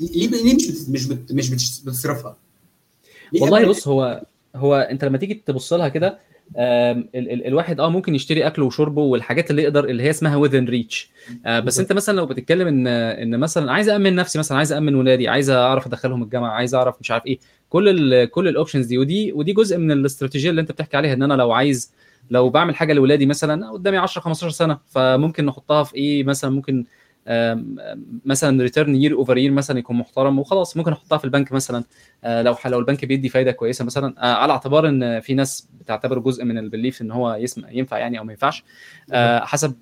ليه 0.00 0.28
ليه 0.28 0.54
مش 0.54 0.66
بت... 0.70 0.88
مش 0.90 1.06
بت... 1.06 1.32
مش 1.32 1.80
بتصرفها؟ 1.84 2.36
والله 3.40 3.66
بص 3.66 3.88
هو 3.88 4.22
هو 4.56 4.74
أنت 4.76 5.04
لما 5.04 5.18
تيجي 5.18 5.34
تبص 5.46 5.72
لها 5.72 5.88
كده 5.88 6.18
الواحد 6.56 7.80
آه 7.80 7.88
ممكن 7.90 8.14
يشتري 8.14 8.46
اكله 8.46 8.64
وشربه 8.64 9.02
والحاجات 9.02 9.50
اللي 9.50 9.62
يقدر 9.62 9.84
اللي 9.84 10.02
هي 10.02 10.10
اسمها 10.10 10.48
within 10.48 10.68
reach 10.70 10.96
آه 11.46 11.60
بس. 11.60 11.80
انت 11.80 11.92
مثلا 11.92 12.16
لو 12.16 12.26
بتتكلم 12.26 12.66
ان 12.68 12.86
إن 12.86 13.40
مثلا 13.40 13.72
عايز 13.72 13.88
امن 13.88 14.14
نفسي 14.14 14.38
مثلا 14.38 14.58
عايز 14.58 14.72
امن 14.72 14.94
ولادي 14.94 15.28
عايز 15.28 15.50
أعرف 15.50 15.86
أدخلهم 15.86 16.22
الجامعة 16.22 16.50
عايز 16.50 16.74
أعرف 16.74 16.96
مش 17.00 17.10
عارف 17.10 17.26
إيه 17.26 17.38
كل 17.68 17.88
ال 18.12 18.30
كل 18.30 18.48
ال 18.48 18.53
options 18.53 18.86
دي 18.86 18.98
ودي 18.98 19.32
ودي 19.32 19.52
جزء 19.52 19.78
من 19.78 19.90
الاستراتيجية 19.92 20.50
اللي 20.50 20.60
انت 20.60 20.72
بتحكي 20.72 20.96
عليها 20.96 21.12
إن 21.12 21.22
أنا 21.22 21.34
لو 21.34 21.52
عايز 21.52 21.92
لو 22.30 22.50
بعمل 22.50 22.76
حاجة 22.76 22.92
لاولادي 22.92 23.26
مثلا 23.26 23.70
قدامي 23.70 23.96
10 23.96 24.20
15 24.22 24.50
سنة 24.50 24.78
فممكن 24.86 25.46
نحطها 25.46 25.82
في 25.84 25.94
إيه 25.96 26.24
مثلا 26.24 26.50
ممكن 26.50 26.84
مثلا 28.24 28.62
return 28.62 28.94
year 28.94 29.14
over 29.14 29.38
year 29.38 29.50
مثلا 29.50 29.78
يكون 29.78 29.96
محترم 29.96 30.38
وخلاص 30.38 30.76
ممكن 30.76 30.92
أحطها 30.92 31.18
في 31.18 31.24
البنك 31.24 31.52
مثلا 31.52 31.84
آه، 32.24 32.42
لو 32.42 32.56
لو 32.66 32.78
البنك 32.78 33.04
بيدي 33.04 33.28
فايدة 33.28 33.52
كويسة 33.52 33.84
مثلا 33.84 34.14
آه، 34.18 34.34
على 34.34 34.52
اعتبار 34.52 34.88
إن 34.88 35.20
في 35.20 35.34
ناس 35.34 35.68
بتعتبره 35.80 36.20
جزء 36.20 36.44
من 36.44 36.58
ال 36.58 36.64
belief 36.64 37.02
إن 37.02 37.10
هو 37.10 37.34
يسمع 37.34 37.70
ينفع 37.70 37.98
يعني 37.98 38.18
أو 38.18 38.24
ما 38.24 38.32
ينفعش 38.32 38.64
آه، 39.12 39.40
حسب 39.40 39.74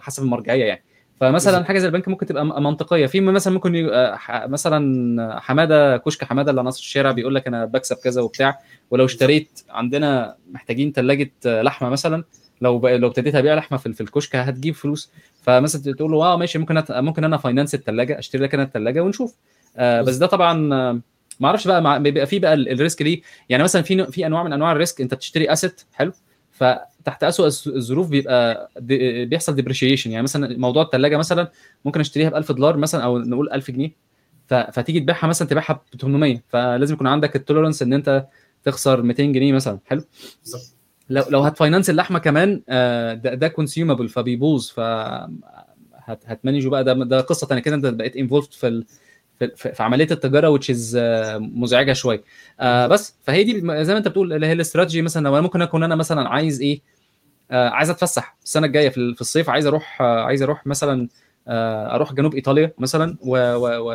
حسب 0.00 0.22
المرجعية 0.22 0.64
يعني. 0.64 0.84
فمثلا. 1.20 1.64
حاجة 1.64 1.78
زي 1.78 1.86
البنك 1.86 2.08
ممكن 2.08 2.26
تبقى 2.26 2.44
منطقية. 2.44 3.06
في 3.06 3.20
مثلا 3.20 3.52
ممكن 3.54 3.90
مثلا 4.28 5.40
حمادة 5.40 5.96
كشك 5.96 6.24
حمادة 6.24 6.50
اللي 6.50 6.60
على 6.60 6.68
نص 6.68 6.78
الشارع 6.78 7.10
بيقول 7.10 7.34
لك 7.34 7.46
أنا 7.46 7.64
بكسب 7.64 7.96
كذا 7.96 8.22
وبتاع 8.22 8.58
ولو 8.90 9.04
اشتريت 9.04 9.60
عندنا 9.70 10.36
محتاجين 10.52 10.92
ثلاجه 10.92 11.32
لحمة 11.44 11.88
مثلا 11.88 12.24
لو 12.62 12.78
ب... 12.78 12.86
لو 12.86 13.08
ابتديت 13.08 13.34
ابيع 13.34 13.54
لحمة 13.54 13.78
في, 13.78 13.92
في 13.92 14.00
الكشك 14.00 14.36
هتجيب 14.36 14.74
فلوس. 14.74 15.10
فمثلا 15.42 15.94
تقول 15.94 16.10
له 16.12 16.24
آه 16.24 16.36
ماشي 16.36 16.58
ممكن 16.58 16.76
أت... 16.76 16.92
ممكن 16.92 17.24
أنا 17.24 17.36
finance 17.36 17.74
الثلاجه 17.74 18.18
أشتري 18.18 18.42
لك 18.42 18.54
أنا 18.54 18.62
الثلاجه 18.62 19.00
ونشوف. 19.00 19.34
آه 19.76 20.02
بس 20.02 20.16
ده 20.16 20.26
طبعا 20.26 20.74
آه، 20.74 21.00
ما 21.40 21.46
أعرفش 21.48 21.66
بقى 21.68 21.82
مع... 21.82 21.98
بيبقى 21.98 22.26
في 22.26 22.38
بقى 22.38 22.54
ال- 22.54 22.68
ال 22.68 22.75
risk 22.75 23.02
دي 23.02 23.22
يعني 23.48 23.62
مثلا 23.62 23.82
في 23.82 24.04
في 24.12 24.26
أنواع 24.26 24.42
من 24.42 24.52
أنواع 24.52 24.72
ال 24.72 24.78
risk 24.78 25.00
أنت 25.00 25.14
بتشتري 25.14 25.52
asset 25.52 25.82
حلو 25.92 26.12
فتحت 26.50 27.24
أسوأ 27.24 27.50
الظ- 27.50 27.66
الظروف 27.76 28.08
بيبقى 28.08 28.70
دي 28.80 29.24
بيحصل 29.24 29.54
depreciation 29.54 30.10
يعني 30.10 30.22
مثلا 30.22 30.58
موضوع 30.58 30.82
الثلاجه 30.82 31.16
مثلا 31.16 31.50
ممكن 31.84 32.00
أشتريها 32.00 32.30
ب 32.30 32.34
1000 32.36 32.52
دولار 32.52 32.76
مثلا 32.76 33.04
أو 33.04 33.18
نقول 33.18 33.50
1000 33.52 33.70
جنيه. 33.70 33.90
ف... 34.46 34.54
فتيجي 34.54 35.00
تبيعها 35.00 35.26
مثلا 35.26 35.48
تبيعها 35.48 35.80
ب 35.94 35.96
800 36.00 36.42
فلازم 36.48 36.94
يكون 36.94 37.06
عندك 37.06 37.36
ال 37.36 37.41
tolerance 37.41 37.82
إن 37.82 37.92
أنت 37.92 38.26
تخسر 38.64 39.02
200 39.02 39.22
جنيه 39.32 39.52
مثلا 39.52 39.78
حلو؟ 39.86 40.02
بالظبط. 40.42 40.71
لو 41.12 41.22
لو 41.30 41.40
هت 41.40 41.51
finance 41.51 41.90
اللحمة 41.90 42.18
كمان 42.18 42.62
آه، 42.68 43.14
ده 43.14 43.34
ده 43.34 43.48
consumable 43.48 44.08
فبيبوظ 44.08 44.68
ف 44.70 44.80
هت 46.04 46.22
هت 46.26 46.35
manage 46.35 46.63
ه 46.63 46.68
بقى 46.68 46.84
ده 46.84 46.92
ده 46.94 47.20
قصة 47.20 47.46
ثانية 47.46 47.62
كده 47.62 47.74
انت 47.74 47.86
بقيت 47.86 48.16
involved 48.16 48.52
في. 48.52 48.84
في, 49.56 49.82
عملية 49.82 50.08
التجارة 50.10 50.58
which 50.58 50.62
is 50.74 50.78
آه، 50.96 51.38
مزعجة 51.38 51.92
شوية 51.92 52.22
آه 52.60 52.86
بس 52.86 53.14
فهي 53.22 53.44
دي 53.44 53.52
زي 53.84 53.92
ما 53.92 53.98
انت 53.98 54.08
بتقول 54.08 54.32
اللي 54.32 54.46
هي 54.46 54.52
الاستراتيجي 54.52 55.02
مثلا 55.02 55.24
لو 55.24 55.34
أنا 55.34 55.42
ممكن 55.42 55.62
أكون 55.62 55.82
أنا 55.82 55.94
مثلا 55.94 56.28
عايز 56.28 56.60
إيه 56.60 56.80
عايز 57.50 57.90
أتفسح 57.90 58.36
السنة 58.44 58.66
الجاية 58.66 58.88
في 58.88 58.98
ال- 58.98 59.14
في 59.14 59.20
الصيف 59.20 59.50
عايز 59.50 59.66
أروح 59.66 60.02
عايز 60.02 60.42
أروح 60.42 60.66
مثلا 60.66 61.08
أروح 61.48 62.12
جنوب 62.12 62.34
إيطاليا 62.34 62.72
مثلا 62.78 63.16
و 63.20 63.36
و 63.36 63.66
و 63.66 63.92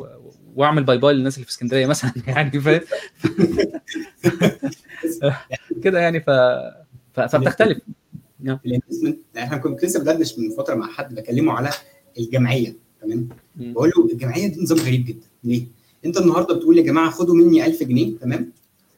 و 0.00 0.27
واعمل 0.58 0.84
bye 0.84 0.98
bye 0.98 1.14
للناس 1.14 1.34
اللي 1.34 1.44
في 1.44 1.50
اسكندرية 1.50 1.86
مثلا 1.86 2.12
يعني 2.26 2.60
فاهم 2.60 2.80
كده 5.84 5.98
يعني 5.98 6.20
ف... 6.20 6.30
ف... 7.14 7.20
فبتختلف. 7.20 7.78
ال 8.66 8.71
investment 8.71 9.18
إحنا 9.38 9.56
كنت 9.58 9.84
لسه 9.84 10.00
بدردش 10.00 10.38
من 10.38 10.50
فترة 10.50 10.74
مع 10.74 10.88
حد 10.88 11.14
بكلمه 11.14 11.52
على 11.52 11.70
الجمعية 12.18 12.76
تمام. 13.02 13.28
بقول 13.56 13.92
له 13.96 14.08
الجمعية 14.12 14.46
دي 14.46 14.62
نظام 14.62 14.78
غريب 14.78 15.04
جدا. 15.04 15.26
ليه؟ 15.44 15.66
انت 16.04 16.16
النهارده 16.16 16.54
بتقول 16.54 16.78
يا 16.78 16.82
جماعة 16.82 17.10
خدوا 17.10 17.34
مني 17.34 17.66
1000 17.66 17.82
جنيه 17.82 18.18
تمام؟ 18.18 18.52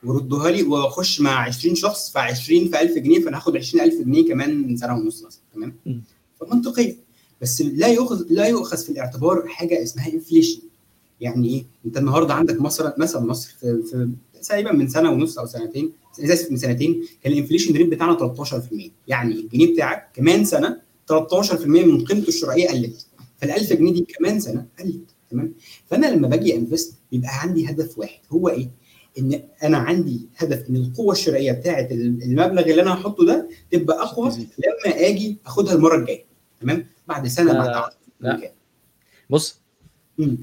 وردوها 0.05 0.51
لي 0.51 0.63
وأخش 0.63 1.21
مع 1.21 1.43
20 1.43 1.75
شخص 1.75 2.13
ف 2.13 2.17
20 2.17 2.69
في 2.69 2.81
1000 2.81 2.99
جنيه 2.99 3.21
فأنا 3.21 3.37
هاخد 3.37 3.57
20000 3.57 3.95
جنيه 3.95 4.29
كمان 4.29 4.77
سنة 4.77 4.95
ونص 4.95 5.25
مثلا 5.25 5.43
تمام. 5.55 6.03
فمنطقية. 6.41 6.97
بس 7.41 7.63
لا 7.63 7.89
يؤخذ 7.89 8.25
لا 8.31 8.47
يؤخذ 8.47 8.77
في 8.77 8.93
الاعتبار 8.93 9.49
حاجة 9.49 9.83
اسمها 9.83 10.13
inflation 10.13 10.70
يعني 11.21 11.49
إيه؟ 11.49 11.65
أنت 11.87 11.97
النهارده 11.97 12.35
عندك 12.35 12.61
مثلا 12.61 12.95
مثلا 12.99 13.23
مصر 13.23 13.51
في, 13.61 13.83
في 13.91 14.11
تقريبا 14.49 14.73
من 14.73 14.89
سنة 14.89 15.11
ونص 15.11 15.39
أو 15.39 15.47
سنتين 15.47 15.93
من 16.51 16.57
سنتين 16.57 17.05
كان 17.23 17.33
ال 17.33 17.37
inflation 17.37 17.77
rate 17.77 17.89
بتاعنا 17.89 18.35
13% 18.45 18.55
يعني 19.09 19.35
الجنيه 19.35 19.73
بتاعك 19.75 20.09
كمان 20.15 20.45
سنة 20.45 20.81
13% 21.13 21.65
من 21.67 22.05
قيمته 22.05 22.29
الشرائية 22.29 22.69
قلت 22.69 23.07
فال 23.39 23.51
1000 23.51 23.73
جنيه 23.73 23.93
دي 23.93 24.07
كمان 24.19 24.41
سنة 24.41 24.67
قلت 24.81 25.11
تمام 25.31 25.55
فأنا 25.87 26.07
لما 26.07 26.29
باجي 26.29 26.57
انفست 26.57 26.95
بيبقى 27.13 27.41
عندي 27.43 27.71
هدف 27.71 27.99
واحد 27.99 28.19
هو 28.33 28.49
إيه؟ 28.49 28.71
إن 29.19 29.43
أنا 29.63 29.79
عندي 29.79 30.29
هدف 30.37 30.71
إن 30.71 30.77
القوة 30.77 31.13
الشرائية 31.13 31.53
بتاعه 31.53 31.89
المبلغ 31.91 32.63
اللي 32.71 32.83
أنا 32.83 32.95
هحطه 32.95 33.25
ده 33.27 33.49
تبقى 33.71 34.03
أقوى. 34.03 34.31
لما 34.37 35.07
آجي 35.09 35.37
أخدها 35.47 35.75
المرة 35.75 35.97
الجاية 35.97 36.25
تمام 36.61 36.87
بعد 37.09 37.27
سنة 37.29 37.53
بعد 37.53 37.67
لا، 37.69 37.77
10 37.77 37.93
لا. 38.21 38.53
بص. 39.31 39.60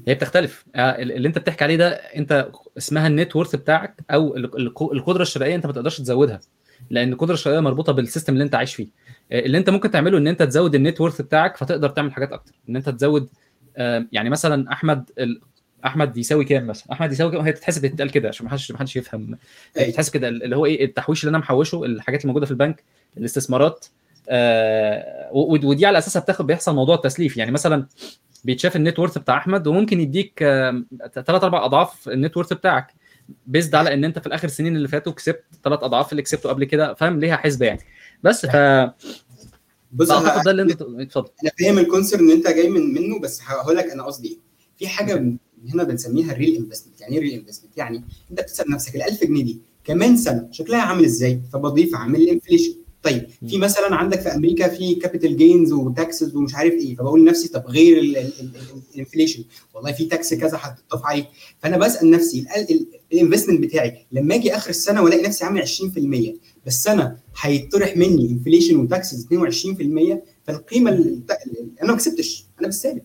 هي 0.08 0.14
بتختلف. 0.14 0.64
آه، 0.74 0.80
اللي 1.02 1.28
انت 1.28 1.38
بتحكي 1.38 1.64
عليه 1.64 1.76
ده 1.76 1.88
انت 1.90 2.48
اسمها 2.78 3.06
النت 3.06 3.36
وورث 3.36 3.56
بتاعك 3.56 3.94
أو 4.10 4.36
ال- 4.36 4.56
الق- 4.66 4.92
القدرة 4.92 5.22
الشرائيه 5.22 5.54
انت 5.54 5.66
ما 5.66 5.72
تقدرش 5.72 5.98
تزودها 6.00 6.40
لأن 6.90 7.12
القدرة 7.12 7.34
الشرائيه 7.34 7.60
مربوطة 7.60 7.92
بال 7.92 8.02
system 8.02 8.32
اللي 8.32 8.44
انت 8.44 8.54
عايش 8.54 8.74
فيه. 8.74 8.86
آه، 9.32 9.40
اللي 9.40 9.58
انت 9.58 9.70
ممكن 9.70 9.90
تعمله 9.90 10.18
إن 10.18 10.26
انت 10.28 10.42
تزود 10.42 10.74
ال 10.74 10.80
net 10.80 11.00
worth 11.00 11.22
بتاعك 11.22 11.56
فتقدر 11.56 11.88
تعمل 11.88 12.12
حاجات 12.12 12.32
أكتر. 12.32 12.52
إن 12.68 12.76
انت 12.76 12.88
تزود 12.88 13.28
آه، 13.76 14.06
يعني 14.12 14.30
مثلا 14.30 14.72
أحمد 14.72 15.10
أحمد 15.84 16.16
يساوي 16.16 16.44
كام 16.44 16.66
مثلا؟ 16.66 16.92
أحمد 16.92 17.12
يساوي 17.12 17.30
كام؟ 17.32 17.40
هي 17.40 17.52
بتتحسب 17.52 17.82
بتتقال 17.82 18.10
كده 18.10 18.28
عشان 18.28 18.44
ما 18.46 18.50
حدش 18.52 18.72
ما 18.72 18.78
حدش 18.78 18.96
يفهم. 18.96 19.38
أي. 19.78 19.84
بتتحسب 19.88 20.12
كده 20.12 20.28
اللي 20.28 20.56
هو 20.56 20.66
إيه 20.66 20.84
التحويش 20.84 21.24
اللي 21.24 21.30
أنا 21.30 21.38
محوشه 21.38 21.84
الحاجات 21.84 22.20
اللي 22.20 22.28
موجوده 22.28 22.46
في 22.46 22.52
البنك 22.52 22.84
الاستثمارات 23.16 23.86
آه، 24.28 25.30
ودي 25.32 25.86
على 25.86 25.98
أساسها 25.98 26.22
بتاخد 26.22 26.46
بيحصل 26.46 26.74
موضوع 26.74 26.94
التسليف. 26.94 27.36
يعني 27.36 27.50
مثلا 27.50 27.86
بيتشاف 28.44 28.76
ال 28.76 28.81
net 28.81 28.98
worth 28.98 29.18
بتاع 29.18 29.36
أحمد 29.36 29.66
وممكن 29.66 30.00
يديك 30.00 30.38
ثلاث 31.14 31.30
أربع 31.44 31.64
أضعاف 31.64 32.08
ال 32.08 32.15
net 32.15 32.36
worth 32.36 32.52
بتاعك 32.52 32.94
based 33.46 33.74
على 33.74 33.94
إن 33.94 34.04
أنت 34.04 34.18
في 34.18 34.26
الآخر 34.26 34.48
السنين 34.48 34.76
اللي 34.76 34.88
فاتوا 34.88 35.12
كسبت 35.12 35.44
ثلاث 35.64 35.82
أضعاف 35.82 36.12
اللي 36.12 36.22
كسبته 36.22 36.48
قبل 36.48 36.64
كده 36.64 36.94
فاهم؟ 36.94 37.20
ليها 37.20 37.36
حسبة 37.36 37.66
يعني. 37.66 37.80
بس 38.22 38.46
ف 38.46 38.56
بص 39.92 40.10
ه- 40.10 40.42
ده 40.42 40.50
اللي 40.50 40.62
أنت 40.62 40.82
اتفضل. 40.82 41.28
أنا 41.42 41.50
فاهم 41.60 41.78
ال 41.78 41.84
concern 41.84 42.24
ان 42.24 42.36
أنت 42.36 42.46
جاي 42.48 42.68
من 42.68 42.94
منه 42.94 43.20
بس 43.20 43.40
هقول 43.42 43.76
لك 43.76 43.84
أنا 43.84 44.02
قصدي 44.02 44.28
إيه. 44.28 44.38
في 44.78 44.88
حاجة 44.88 45.14
هنا 45.74 45.84
بنسميها 45.84 46.32
ال 46.32 46.37
real 46.37 46.56
investment 46.56 47.00
يعني 47.00 47.14
إيه 47.14 47.20
real 47.20 47.32
investment 47.38 47.78
يعني 47.78 48.04
أنت 48.30 48.40
بتسال 48.40 48.70
نفسك 48.70 48.96
ال 48.96 49.02
1000 49.02 49.24
جنيه 49.24 49.44
دي 49.44 49.60
كمان 49.84 50.16
سنة 50.16 50.48
شكلها 50.50 50.80
عامل 50.82 51.04
إزاي؟ 51.04 51.40
فبضيف 51.52 51.94
عامل 51.94 52.20
ال 52.22 52.27
inflation 52.27 52.74
طيب 53.02 53.26
في 53.48 53.58
مثلا 53.58 53.94
عندك 53.94 54.20
في 54.20 54.28
أمريكا 54.28 54.68
في 54.68 54.94
capital 54.94 55.36
gains 55.36 55.72
و 55.72 55.83
taxes 55.83 56.36
ومش 56.36 56.54
عارف 56.54 56.74
إيه 56.74 56.96
فبقول 56.96 57.20
لنفسي 57.22 57.48
طب 57.48 57.66
غير 57.66 57.98
ال 58.94 58.99
inflation 58.99 59.44
والله 59.74 59.92
في 59.92 60.04
tax 60.04 60.34
كذا 60.34 60.58
هتضاف 60.62 61.04
عليه 61.06 61.28
فأنا 61.62 61.76
بسأل 61.78 62.10
نفسي 62.10 62.46
ال 63.12 63.16
investment 63.16 63.60
بتاعي 63.60 64.06
لما 64.12 64.34
أجي 64.34 64.56
آخر 64.56 64.70
السنة 64.70 65.02
وألاقي 65.02 65.22
نفسي 65.22 65.44
عامل 65.44 65.62
20% 65.68 66.36
بس 66.66 66.88
أنا 66.88 67.16
هيطرح 67.40 67.96
مني 67.96 68.30
inflation 68.30 68.76
و 68.76 68.84
taxes 68.84 69.26
22% 69.26 70.16
فالقيمة 70.46 70.90
اللي 70.90 71.20
أنا 71.82 71.90
ما 71.92 71.96
كسبتش 71.98 72.44
أنا 72.60 72.66
بالسالب. 72.66 73.02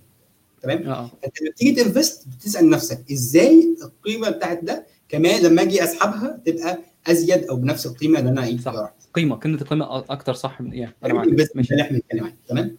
تمام؟ 0.61 0.83
فأنت 1.21 1.41
لما 1.41 1.51
تيجي 1.57 1.83
ت 1.83 1.89
invest 1.89 2.23
بتسأل 2.27 2.69
نفسك 2.69 3.03
إزاي 3.11 3.75
القيمة 3.83 4.29
بتاعت 4.29 4.63
ده 4.63 4.85
كمان 5.09 5.43
لما 5.43 5.61
أجي 5.61 5.83
أسحبها 5.83 6.41
تبقى 6.45 6.79
أزيد 7.07 7.43
أو 7.43 7.55
بنفس 7.55 7.85
القيمة 7.85 8.19
اللي 8.19 8.29
أنا 8.29 8.45
إيه؟ 8.45 8.57
صح. 8.57 8.93
قيمة 9.13 9.35
كلمه 9.35 9.61
القيمة 9.61 9.97
أكتر 10.09 10.33
صح. 10.33 10.61
يعني 10.61 10.95
أنا 11.05 11.13
معاك. 11.13 11.27
ماشي. 11.55 11.71
اللي 11.71 11.81
إحنا 11.83 11.97
بنتكلم 11.97 12.23
عنه 12.23 12.35
تمام؟ 12.47 12.77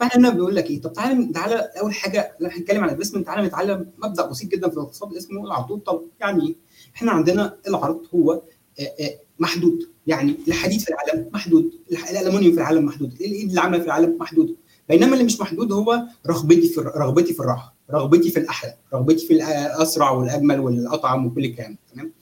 فإحنا 0.00 0.20
هنا 0.20 0.30
بيقول 0.30 0.56
لك 0.56 0.70
إيه؟ 0.70 0.80
طب 0.80 0.92
تعالى 0.92 1.32
تعالى 1.32 1.70
أول 1.80 1.94
حاجة 1.94 2.36
لما 2.40 2.56
هنتكلم 2.56 2.82
عن 2.82 2.88
الانفستمنت 2.88 3.26
تعالى 3.26 3.46
نتعلم 3.46 3.86
مبدأ 3.98 4.26
بسيط 4.26 4.50
جدا 4.50 4.68
في 4.68 4.76
الاقتصاد 4.76 5.14
اسمه 5.14 5.44
العرض 5.44 5.78
طب 5.78 6.02
يعني 6.20 6.46
إيه؟ 6.48 6.54
إحنا 6.94 7.12
عندنا 7.12 7.56
العرض 7.68 8.00
هو 8.14 8.42
محدود. 9.38 9.78
يعني 10.06 10.34
الحديد 10.48 10.80
في 10.80 10.88
العالم 10.88 11.30
محدود. 11.32 11.70
الالومنيوم 12.10 12.52
في 12.54 12.60
العالم 12.60 12.84
محدود. 12.84 13.12
الايد 13.12 13.48
اللي 13.48 13.60
عامله 13.60 13.78
في 13.78 13.84
العالم 13.86 14.16
محدوده 14.18 14.54
بينما 14.88 15.12
اللي 15.12 15.24
مش 15.24 15.40
محدود 15.40 15.72
هو 15.72 16.02
رغبتي 16.26 16.68
في 16.68 16.80
رغبتي 16.80 17.34
في 17.34 17.40
الراحة 17.40 17.74
رغبتي 17.90 18.30
في 18.30 18.38
الأحلى 18.38 18.74
رغبتي 18.94 19.26
في 19.26 19.32
الاسرع 19.34 20.10
والأجمل 20.10 20.60
والأطعم 20.60 21.26
وكل 21.26 21.44
الكلام 21.44 21.78
تمام؟ 21.94 22.12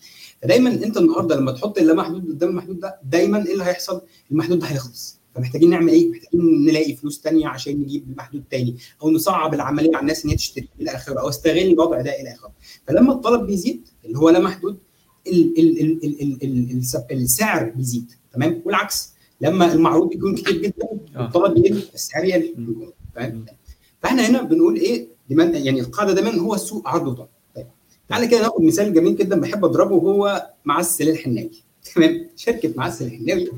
فدايما 0.42 0.70
أنت 0.70 0.96
النهارده 0.96 1.36
لما 1.36 1.52
تحط 1.52 1.78
اللا 1.78 1.94
محدود 1.94 2.28
قدام 2.28 2.48
المحدود 2.50 2.80
ده 2.80 3.00
دايما 3.04 3.46
إيه 3.46 3.52
اللي 3.52 3.64
هيحصل؟ 3.64 4.02
المحدود 4.30 4.58
ده 4.58 4.66
هيخلص. 4.66 5.20
فمحتاجين 5.34 5.70
نعمل 5.70 5.88
إيه؟ 5.92 6.10
محتاجين 6.10 6.64
نلاقي 6.64 6.96
فلوس 6.96 7.20
ثانية 7.20 7.48
عشان 7.48 7.80
نجيب 7.80 8.16
محدود 8.16 8.44
ثاني 8.50 8.76
أو 9.02 9.10
نصعب 9.10 9.54
العملية 9.54 9.90
على 9.96 10.00
الناس 10.02 10.24
إن 10.24 10.30
هي 10.30 10.36
تشتري 10.36 10.68
إلى 10.80 10.90
آخره 10.90 11.20
أو 11.20 11.28
أستغل 11.28 11.58
الوضع 11.58 12.00
ده 12.00 12.20
إلى 12.20 12.32
آخره. 12.34 12.52
فلما 12.86 13.12
الطلب 13.12 13.46
بيزيد 13.46 13.88
اللي 14.04 14.18
هو 14.18 14.30
لا 14.30 14.38
محدود 14.38 14.78
ال 15.26 15.58
ال 15.58 15.80
ال 15.80 16.04
ال 16.04 16.22
ال 16.42 16.70
ال 17.10 17.22
السعر 17.22 17.64
بيزيد. 17.70 18.12
تمام؟ 18.32 18.62
والعكس 18.64 19.12
لما 19.40 19.72
المعروض 19.72 20.08
بيكون 20.08 20.34
كتير 20.34 20.56
جدا 20.62 20.88
الطلب 21.16 21.54
بيقل 21.54 21.82
السعر 21.94 22.24
يقل. 22.24 22.54
فاهم 23.14 23.44
فإحنا 24.02 24.28
هنا 24.28 24.42
بنقول 24.42 24.76
إيه؟ 24.76 25.08
يعني 25.30 25.80
القاعدة 25.80 26.12
دايما 26.12 26.34
هو 26.40 26.54
السوق 26.54 26.88
عرض 26.88 27.06
وطلب 27.06 27.28
تعالى 28.12 28.26
كده 28.26 28.40
ناخد 28.40 28.62
مثال 28.62 28.94
جميل 28.94 29.16
جدا 29.16 29.40
بحب 29.40 29.64
أضربه 29.64 29.94
وهو 29.94 30.50
معسل 30.64 31.08
الحناوي. 31.08 31.50
تمام؟ 31.94 32.28
شركة 32.36 32.72
معسل 32.76 33.06
الحناوي 33.06 33.48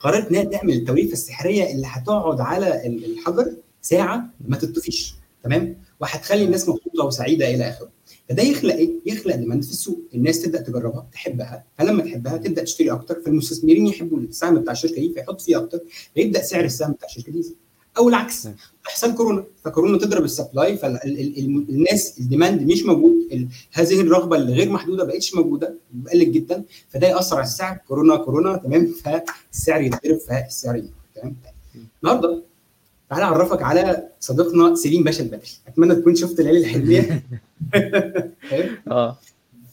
قررت 0.00 0.28
إنها 0.28 0.44
تعمل 0.44 0.72
التوليفة 0.72 1.12
السحرية 1.12 1.72
اللي 1.72 1.86
هتقعد 1.86 2.40
على 2.40 2.86
الحجر 2.86 3.52
ساعة 3.82 4.30
ما 4.48 4.56
تطفيش. 4.56 5.14
تمام؟ 5.44 5.76
وهتخلي 6.00 6.44
الناس 6.44 6.68
مبسوطة 6.68 7.04
وسعيدة 7.04 7.54
إلى 7.54 7.68
آخره. 7.68 7.88
فده 8.28 8.42
يخلق 8.42 8.74
إيه؟ 8.74 8.90
يخلق 9.06 9.36
demand 9.36 9.64
في 9.64 9.70
السوق، 9.70 10.00
الناس 10.14 10.42
تبدأ 10.42 10.60
تجربها 10.62 11.08
تحبها، 11.12 11.64
فلما 11.78 12.02
تحبها 12.02 12.36
تبدأ 12.36 12.64
تشتري 12.64 12.90
أكتر، 12.90 13.20
فالمستثمرين 13.20 13.86
يحبوا 13.86 14.18
السهم 14.18 14.54
بتاع 14.54 14.72
الشركة 14.72 14.94
دي 14.94 15.12
فيحط 15.14 15.40
فيه 15.40 15.56
أكتر، 15.56 15.80
فيبدأ 16.14 16.42
سعر 16.42 16.64
السهم 16.64 16.92
بتاع 16.92 17.08
الشركة 17.08 17.32
دي. 17.32 17.56
أو 17.98 18.08
العكس. 18.08 18.48
تحصل 18.84 19.14
كورونا. 19.14 19.44
فكورونا 19.64 19.98
تضرب 19.98 20.24
ال 20.24 20.31
supply 20.31 20.76
فالناس 20.76 22.18
ال 22.20 22.26
demand 22.26 22.62
مش 22.62 22.82
موجود. 22.82 23.14
هذه 23.72 24.00
الرغبة 24.00 24.36
اللي 24.36 24.52
غير 24.52 24.68
محدودة 24.70 25.04
ما 25.04 25.09
بقتش 25.09 25.34
موجودة 25.34 25.74
قلت 26.12 26.28
جدا. 26.28 26.64
فده 26.88 27.06
يأثر 27.08 27.36
على 27.36 27.44
السعر. 27.46 27.76
كورونا 27.88 28.16
كورونا 28.16 28.56
تمام. 28.56 28.86
فالسعر 29.04 29.82
يتضرب 29.82 30.18
فالسعر 30.18 30.82
تمام. 31.14 31.36
النهارده 32.02 32.42
تعالى 33.10 33.24
أعرفك 33.24 33.62
على 33.62 34.08
صديقنا 34.20 34.74
سليم 34.74 35.02
باشا 35.02 35.22
البدري. 35.22 35.48
أتمنى 35.68 35.94
تكون 35.94 36.14
شفت 36.14 36.40
الليالي 36.40 36.58
الحلميه 36.60 37.24
آه. 38.90 39.18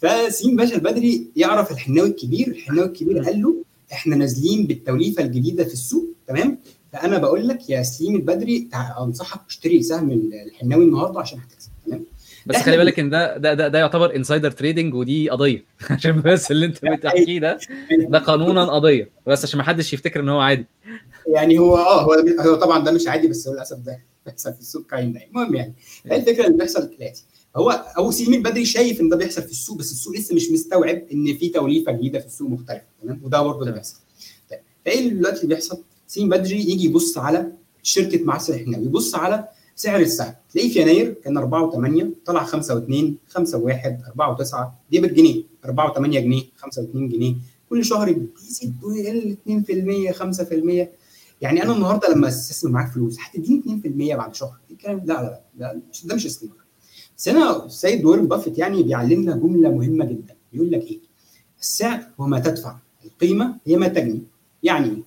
فسليم 0.01 0.55
باشا 0.55 0.75
البدري 0.75 1.27
يعرف 1.36 1.71
الحناوي 1.71 2.10
الكبير. 2.10 2.47
الحناوي 2.47 2.88
الكبير 2.88 3.23
قال 3.23 3.41
له 3.41 3.55
إحنا 3.93 4.15
نازلين 4.15 4.67
بالتوليفة 4.67 5.23
الجديدة 5.23 5.63
في 5.63 5.73
السوق 5.73 6.05
تمام. 6.27 6.57
فأنا 6.93 7.17
بقول 7.17 7.47
لك 7.47 7.69
يا 7.69 7.84
سليم 7.84 8.15
البدري 8.15 8.69
أنصحك 8.99 9.41
تشتري 9.47 9.84
سهم 9.84 10.12
الحناوي 10.47 10.84
النهارده 10.86 11.19
عشان 11.19 11.39
هتكسب 11.39 11.71
تمام؟ 11.86 12.06
بس 12.45 12.56
خلي 12.56 12.77
بالك 12.77 12.99
إن 12.99 13.10
ده 13.10 13.38
ده 13.38 13.54
ده, 13.54 13.67
ده 13.67 13.80
يعتبر 13.80 14.15
insider 14.15 14.51
trading 14.51 14.93
ودي 14.93 15.30
قضية. 15.30 15.65
عشان 15.89 16.21
بس 16.21 16.51
اللي 16.51 16.65
أنت 16.65 16.86
بتحكيه 16.86 17.39
ده 17.39 17.60
ده 17.89 18.19
قانونا 18.19 18.65
قضية. 18.65 19.10
بس 19.27 19.43
عشان 19.43 19.58
ما 19.58 19.63
حدش 19.63 19.93
يفتكر 19.93 20.19
إن 20.19 20.30
هو 20.30 20.39
عادي. 20.39 20.65
يعني 21.27 21.60
هو 21.60 21.77
آه 21.77 22.01
هو 22.01 22.13
هو 22.39 22.56
طبعا 22.56 22.84
ده 22.84 22.91
مش 22.91 23.08
عادي 23.08 23.27
بس 23.27 23.47
هو 23.47 23.54
للأسف 23.54 23.77
ده 23.77 23.99
بيحصل 24.25 24.54
في 24.54 24.60
السوق 24.60 24.86
كاين 24.86 25.13
ده 25.13 25.19
المهم 25.30 25.56
يعني 25.56 25.73
الفكرة 26.06 26.45
اللي 26.47 26.58
بيحصل 26.58 26.82
الاتي 26.82 27.23
هو 27.56 27.86
ابو 27.97 28.12
سليم 28.12 28.34
البدري 28.34 28.65
شايف 28.65 29.01
إن 29.01 29.10
ده 29.10 29.17
بيحصل 29.17 29.41
في 29.41 29.51
السوق 29.51 29.77
بس 29.77 29.91
السوق 29.91 30.15
لسه 30.15 30.36
مش 30.36 30.51
مستوعب 30.51 31.01
إن 31.13 31.38
في 31.38 31.49
توليفة 31.49 31.91
جديدة 31.91 32.19
في 32.19 32.25
السوق 32.25 32.49
مختلفة 32.49 32.84
تمام؟ 33.04 33.21
وده 33.23 33.41
برضه 33.41 33.60
اللي 33.62 33.71
بيحصل. 33.71 33.99
طيب 34.49 34.60
فإيه 34.86 35.10
دلوقتي 35.10 35.43
اللي 35.43 35.56
بيحصل؟ 35.56 35.84
سليم 36.12 36.30
بدري 36.30 36.60
يجي 36.60 36.86
يبص 36.86 37.17
على 37.17 37.52
شركة 37.84 38.24
معسل 38.24 38.54
الحناوي 38.54 38.86
يبص 38.86 39.15
على 39.15 39.47
سعر 39.76 40.00
السهم 40.00 40.34
تلاقيه 40.52 40.69
في 40.74 40.82
يناير 40.82 41.13
كان 41.13 41.38
4 41.38 41.71
و8 41.71 42.06
طلع 42.26 42.43
5 42.43 42.80
و2 42.80 42.93
5 43.28 43.60
و1 43.60 43.86
4 44.19 44.38
و9 44.38 44.56
دي 44.91 45.00
بالجنيه 45.00 45.43
4 45.65 45.93
و8 45.93 46.00
جنيه 46.02 46.43
5 46.58 46.82
و2 46.84 46.95
جنيه. 46.95 47.36
كل 47.69 47.86
شهر 47.86 48.12
بيزيد 48.12 48.84
ويقل 48.84 49.38
2% 49.47 50.13
5% 50.13 50.88
يعني 51.41 51.63
أنا 51.63 51.76
النهارده 51.76 52.13
لما 52.13 52.28
أستثمر 52.28 52.71
معاك 52.71 52.91
فلوس 52.91 53.17
هتديني 53.19 53.82
2% 54.13 54.17
بعد 54.17 54.36
شهر؟ 54.36 54.58
الكلام 54.71 54.97
لا 55.06 55.13
لا 55.13 55.41
لا 55.58 55.82
ده 56.06 56.15
مش 56.15 56.26
استثمار. 56.26 56.58
بس 57.17 57.30
هنا 57.30 57.65
السيد 57.65 58.06
وارن 58.06 58.28
بافيت 58.28 58.58
يعني 58.58 58.84
بيعلمنا 58.84 59.36
جملة 59.36 59.69
مهمة 59.69 60.06
جدا. 60.06 60.36
بيقول 60.54 60.71
لك 60.71 60.82
إيه؟ 60.82 61.00
السعر 61.60 62.04
هو 62.19 62.28
ما 62.28 62.39
تدفع 62.39 62.76
القيمة 63.06 63.56
هي 63.65 63.78
ما 63.78 63.88
تجني. 63.88 64.21
يعني 64.63 65.04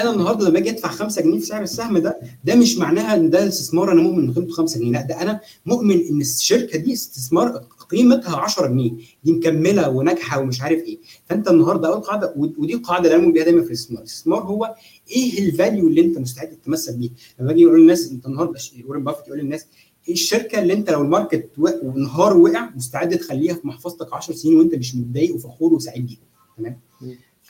أنا 0.00 0.10
النهارده 0.10 0.48
لما 0.48 0.58
أجي 0.58 0.70
ادفع 0.70 0.88
5 0.88 1.22
جنيه 1.22 1.38
في 1.40 1.46
سعر 1.46 1.62
السهم 1.62 1.98
ده 1.98 2.20
ده 2.44 2.54
مش 2.54 2.78
معناها 2.78 3.16
إن 3.16 3.30
ده 3.30 3.48
استثمار 3.48 3.92
أنا 3.92 4.02
مؤمن 4.02 4.24
ان 4.24 4.34
قيمته 4.34 4.52
5 4.52 4.80
جنيه 4.80 4.92
لا 4.92 5.02
ده 5.02 5.22
أنا 5.22 5.40
مؤمن 5.66 6.06
إن 6.10 6.20
الشركة 6.20 6.78
دي 6.78 6.92
استثمار 6.92 7.64
قيمتها 7.90 8.36
10 8.36 8.66
جنيه 8.66 8.90
دي 9.24 9.32
مكملة 9.32 9.88
وناجحة 9.88 10.40
ومش 10.40 10.60
عارف 10.62 10.82
إيه. 10.82 10.98
فأنت 11.26 11.48
النهارده 11.48 11.88
أول 11.88 12.00
قاعدة 12.00 12.32
ودي 12.36 12.74
القاعده 12.74 13.14
اللي 13.14 13.24
أنا 13.24 13.32
بيها 13.32 13.44
دايما 13.44 13.62
في 13.62 13.68
الاستثمار. 13.68 14.00
الاستثمار 14.00 14.42
هو 14.42 14.74
إيه 15.10 15.38
ال 15.48 15.55
value 15.55 15.88
اللي 15.88 16.00
أنت 16.00 16.18
مستعد 16.18 16.48
تتمسك 16.50 16.94
بيه؟ 16.94 17.10
لما 17.40 17.48
باجي 17.48 17.64
أقول 17.66 17.80
للناس 17.80 18.10
أنت 18.10 18.26
النهارده 18.26 18.60
وارن 18.86 19.04
بافيت 19.04 19.26
يقول 19.26 19.38
للناس 19.38 19.66
إيه 20.08 20.14
الشركة 20.14 20.58
اللي 20.58 20.72
أنت 20.72 20.90
لو 20.90 21.02
ال 21.02 21.09
market 21.09 21.48
وانهار 21.58 22.36
وقع 22.36 22.70
مستعد 22.76 23.18
تخليها 23.18 23.54
في 23.54 23.66
محفظتك 23.66 24.12
10 24.12 24.34
سنين 24.34 24.56
وأنت 24.58 24.74
مش 24.74 24.94
متضايق 24.94 25.34
وفخور 25.34 25.74
وسعيد 25.74 26.06
بيها؟ 26.06 26.18
تمام؟ 26.58 26.78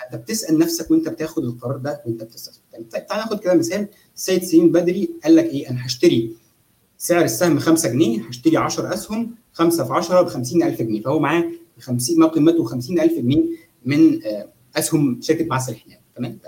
فانت 0.01 0.23
بتسأل 0.23 0.59
نفسك 0.59 0.91
وانت 0.91 1.09
بتاخد 1.09 1.45
القرار 1.45 1.77
ده 1.77 2.03
وانت 2.07 2.23
بتستثمر. 2.23 2.63
طيب 2.93 3.07
تعال 3.07 3.21
ناخد 3.21 3.41
كده 3.41 3.55
مثال. 3.55 3.89
السيد 4.17 4.45
سليم 4.45 4.73
بدري 4.73 5.11
قال 5.25 5.37
لك 5.37 5.45
إيه؟ 5.45 5.71
أنا 5.71 5.87
هشتري 5.87 6.33
سعر 6.99 7.25
السهم 7.25 7.59
5 7.59 7.89
جنيه 7.89 8.23
هشتري 8.23 8.57
10 8.57 8.95
أسهم 8.95 9.35
5 9.53 9.85
في 9.85 9.93
10 9.93 10.23
ب 10.23 10.27
50000 10.27 10.83
جنيه. 10.83 11.03
فهو 11.03 11.19
معاه 11.19 11.45
50 11.79 12.19
ما 12.19 12.27
قيمته 12.27 12.65
50000 12.65 13.13
جنيه 13.13 13.45
من 13.85 14.21
أسهم 14.77 15.21
شركة 15.23 15.45
معسل 15.45 15.73
الحناوي 15.73 16.01
تمام؟ 16.17 16.39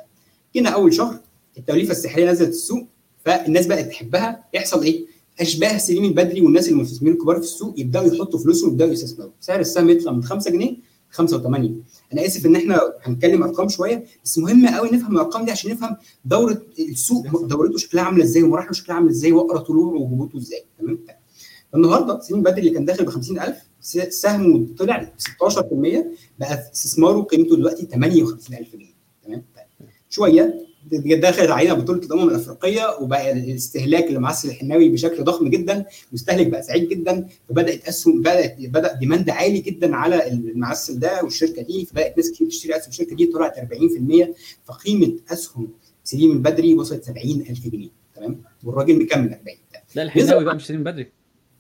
جينا 0.55 0.71
أول 0.71 0.95
شهر 0.95 1.21
التوليفة 1.59 1.93
السحرية 1.93 2.31
نزلت 2.31 2.49
السوق 2.49 2.87
فالناس 3.25 3.67
بدات 3.67 3.89
تحبها. 3.89 4.45
يحصل 4.55 4.83
إيه؟ 4.83 5.07
أشباه 5.41 5.79
سليم 5.79 6.05
البدري 6.05 6.41
والناس 6.41 6.69
المستثمرين 6.69 7.15
الكبار 7.15 7.37
في 7.37 7.43
السوق 7.43 7.81
يبدأوا 7.81 8.15
يحطوا 8.15 8.39
فلوسهم 8.39 8.69
ويبدأوا 8.69 8.93
يستثمروا. 8.93 9.31
سعر 9.41 9.61
السهم 9.61 9.91
يطلع 9.91 10.13
من 10.13 10.25
5 10.25 10.51
جنيه 10.51 10.77
5 11.13 11.43
و8 11.43 11.47
أنا 12.13 12.27
آسف 12.27 12.47
إن 12.47 12.57
إحنا 12.57 12.81
هنتكلم 13.03 13.43
أرقام 13.43 13.69
شوية 13.69 14.05
بس 14.25 14.39
مهم 14.39 14.67
قوي 14.69 14.91
نفهم 14.91 15.13
الأرقام 15.15 15.45
دي 15.45 15.51
عشان 15.51 15.71
نفهم 15.71 15.97
دورة 16.25 16.63
السوق 16.79 17.43
دورته 17.45 17.77
شكلها 17.79 18.05
عاملة 18.05 18.25
إزاي 18.25 18.43
ومراحله 18.43 18.73
شكلها 18.73 18.97
عاملة 18.97 19.11
إزاي 19.11 19.33
وأقرأ 19.33 19.59
طلوعه 19.59 20.01
وهبوطه 20.01 20.39
إزاي. 20.39 20.65
تمام؟ 20.79 20.99
النهارده 21.75 22.21
سليم 22.21 22.43
بدري 22.43 22.59
اللي 22.61 22.71
كان 22.71 22.85
داخل 22.85 23.05
ب 23.05 23.09
50000 23.09 23.57
سهمه 24.11 24.67
طلع 24.79 25.03
ب 25.03 25.09
16% 25.51 26.05
بقى 26.39 26.71
استثماره 26.73 27.23
قيمته 27.23 27.57
دلوقتي 27.57 27.87
58000 27.87 28.73
جنيه. 28.73 28.95
تمام؟ 29.25 29.45
شوية 30.09 30.67
دخلت 30.91 31.51
علينا 31.51 31.75
بطولة 31.75 31.99
الأمم 31.99 32.29
الأفريقية 32.29 32.97
وبقى 33.01 33.33
الاستهلاك 33.33 34.11
لمعسل 34.11 34.49
الحناوي 34.49 34.89
بشكل 34.89 35.25
ضخم 35.25 35.49
جدا 35.49 35.85
المستهلك 36.09 36.47
بقى 36.47 36.63
سعيد 36.63 36.89
جدا 36.89 37.29
فبدات 37.49 37.89
اسهم 37.89 38.21
بدات 38.21 38.57
بدأ 38.59 38.93
ديماند 38.93 39.31
عالي 39.31 39.59
جدا 39.59 39.97
على 39.97 40.29
المعسل 40.29 40.99
ده 40.99 41.23
والشركة 41.23 41.63
دي 41.63 41.87
فبدأت 41.87 42.17
ناس 42.17 42.31
كتير 42.31 42.49
تشتري 42.49 42.77
أسهم. 42.77 42.89
الشركة 42.89 43.17
دي 43.17 43.27
طلعت 43.27 43.59
40% 43.59 43.63
فقيمة 44.65 45.17
أسهم 45.33 45.69
سليم 46.05 46.33
البدري 46.33 46.75
وصلت 46.75 47.05
70000 47.05 47.69
جنيه. 47.69 47.89
تمام؟ 48.17 48.43
والراجل 48.65 49.03
مكمل 49.03 49.29
40 49.29 49.41
لا 49.95 50.03
الحناوي 50.03 50.45
بقى 50.45 50.55
مش 50.55 50.67
سليم 50.67 50.85
بدري. 50.85 51.13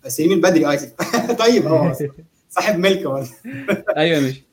سليم 0.08 0.32
البدري 0.32 0.66
آه 0.66 0.78
طيب 1.44 1.66
آه 1.66 1.96
صاحب 2.56 2.78
ملك 2.78 3.06
أيوه 3.96 4.20
ماشي. 4.20 4.46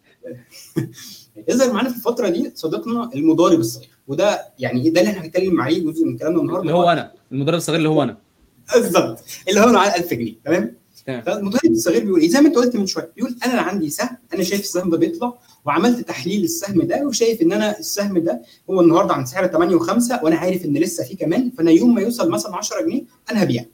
يظهر 1.49 1.73
معانا 1.73 1.89
في 1.89 1.95
الفترة 1.95 2.29
دي 2.29 2.51
صديقنا 2.55 3.09
المضارب 3.15 3.59
الصغير. 3.59 3.89
وده 4.09 4.45
يعني 4.59 4.89
ده 4.89 5.01
اللي 5.01 5.11
إحنا 5.11 5.25
هنتكلم 5.25 5.61
عليه 5.61 5.83
جزء 5.83 6.05
من 6.05 6.17
كلامنا 6.17 6.41
النهارده. 6.41 6.61
اللي 6.61 6.73
هو 6.73 6.89
أنا 6.89 7.11
المدرب 7.31 7.55
الصغير 7.57 7.77
اللي 7.77 7.89
هو 7.89 8.03
أنا. 8.03 8.17
بالظبط. 8.75 9.19
اللي 9.49 9.59
هو 9.61 9.77
على 9.77 9.95
1000 9.95 10.13
جنيه 10.13 10.33
تمام. 10.45 10.79
فالمضارب 11.05 11.65
الصغير 11.71 12.03
بيقول 12.05 12.21
إيه؟ 12.21 12.29
زي 12.29 12.41
ما 12.41 12.47
أنت 12.47 12.55
قلت 12.55 12.75
من 12.75 12.85
شوية 12.87 13.11
بيقول 13.15 13.35
أنا 13.45 13.61
عندي 13.61 13.89
سهم 13.89 14.17
أنا 14.33 14.43
شايف 14.43 14.61
السهم 14.61 14.89
ده 14.89 14.97
بيطلع 14.97 15.33
وعملت 15.65 16.07
تحليل 16.07 16.43
السهم 16.43 16.81
ده 16.81 17.07
وشايف 17.07 17.41
إن 17.41 17.51
أنا 17.53 17.79
السهم 17.79 18.17
ده 18.17 18.41
هو 18.69 18.81
النهارده 18.81 19.13
عند 19.13 19.27
سعر 19.27 19.47
8 19.47 19.79
و5 19.79 20.23
وأنا 20.23 20.35
عارف 20.35 20.65
إن 20.65 20.77
لسه 20.77 21.03
في 21.03 21.15
كمان 21.15 21.51
فأنا 21.57 21.71
يوم 21.71 21.95
ما 21.95 22.01
يوصل 22.01 22.29
مثلا 22.31 22.55
10 22.55 22.81
جنيه 22.81 23.01
أنا 23.31 23.43
هبيع. 23.43 23.65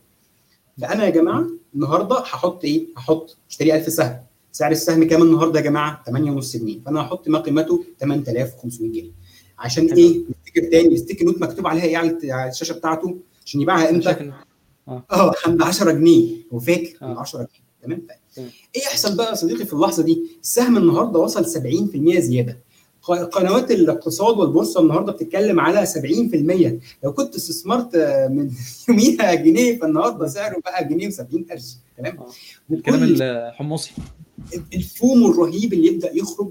فأنا 0.81 1.05
يا 1.05 1.09
جماعة 1.09 1.47
النهارده 1.75 2.15
هحط 2.19 2.63
إيه؟ 2.63 2.87
هحط 2.97 3.37
أشتري 3.49 3.75
1000 3.75 3.89
سهم. 3.89 4.17
سعر 4.51 4.71
السهم 4.71 5.03
كام 5.03 5.21
النهارده 5.21 5.59
يا 5.59 5.63
جماعة؟ 5.65 6.03
8.5 6.09 6.57
جنيه. 6.57 6.79
فأنا 6.85 7.01
هحط 7.01 7.27
ما 7.29 7.39
قيمته؟ 7.39 7.83
8500 7.99 8.91
جنيه. 8.91 9.11
عشان 9.59 9.89
حلو. 9.89 9.97
إيه؟ 9.97 10.21
نفتكر 10.29 10.71
تاني 10.71 10.97
sticky 10.97 11.23
note 11.23 11.41
مكتوب 11.41 11.67
عليها 11.67 11.83
إيه 11.83 11.97
على 12.33 12.49
الشاشة 12.49 12.73
بتاعته 12.73 13.17
عشان 13.45 13.61
يبيعها 13.61 13.89
إمتى؟ 13.89 14.31
آه 14.87 15.33
عند 15.45 15.61
10 15.61 15.91
جنيه 15.91 16.35
هو 16.53 16.59
فاكر 16.59 16.97
آه. 17.01 17.05
عند 17.05 17.17
10 17.17 17.39
جنيه 17.39 17.47
تمام 17.83 18.07
تمام. 18.35 18.49
إيه 18.75 18.81
يحصل 18.81 19.17
بقى 19.17 19.29
يا 19.29 19.35
صديقي 19.35 19.65
في 19.65 19.73
اللحظة 19.73 20.03
دي؟ 20.03 20.23
السهم 20.41 20.77
النهارده 20.77 21.19
وصل 21.19 21.45
70% 21.45 22.19
زيادة 22.19 22.65
قنوات 23.11 23.71
الاقتصاد 23.71 24.37
والبورصة 24.37 24.81
النهارده 24.81 25.11
بتتكلم 25.11 25.59
على 25.59 25.85
70% 25.85 27.03
لو 27.03 27.13
كنت 27.13 27.35
استثمرت 27.35 27.95
آه، 27.95 28.27
من 28.27 28.51
يوميها 28.89 29.33
جنيه 29.33 29.79
فالنهاردة 29.79 30.27
سعره 30.27 30.59
بقى 30.65 30.87
جنيه 30.87 31.09
و70 31.09 31.51
قرش 31.51 31.75
تمام 31.97 32.17
آه. 32.17 32.27
الكلام 32.71 33.03
الحمصي 33.03 33.91
الفوم 34.73 35.31
الرهيب 35.31 35.73
اللي 35.73 35.87
يبدأ 35.87 36.11
يخرج 36.15 36.49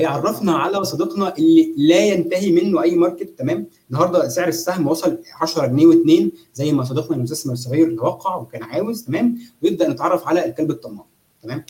فيعرفنا 0.00 0.52
على 0.52 0.84
صديقنا 0.84 1.36
اللي 1.38 1.74
لا 1.76 2.06
ينتهي 2.06 2.52
منه 2.52 2.82
أي 2.82 2.96
ماركت 2.96 3.38
تمام؟ 3.38 3.66
النهارده 3.90 4.28
سعر 4.28 4.48
السهم 4.48 4.86
وصل 4.86 5.18
10 5.40 5.66
جنيه 5.66 5.86
و2 5.86 6.22
زي 6.54 6.72
ما 6.72 6.84
صديقنا 6.84 7.16
المستثمر 7.16 7.52
الصغير 7.52 7.96
توقع 7.96 8.36
وكان 8.36 8.62
عاوز 8.62 9.04
تمام؟ 9.04 9.38
ويبدا 9.62 9.88
نتعرف 9.88 10.28
على 10.28 10.44
الكلب 10.44 10.70
الطماع 10.70 11.04
تمام. 11.42 11.64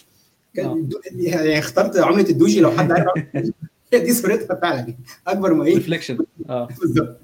الدو- 0.58 1.00
يعني 1.12 1.58
اخترت 1.58 1.96
عملة 1.96 2.28
الدوجي 2.30 2.60
لو 2.60 2.70
حد 2.70 2.92
عارف. 2.92 3.06
دي 3.92 4.12
صورتها 4.12 4.54
فعلا. 4.62 4.94
أكبر 5.26 5.54
ما 5.54 5.64
إيه؟ 5.64 5.74
reflection 5.74 6.18
آه. 6.48 6.68
بالظبط. 6.80 7.16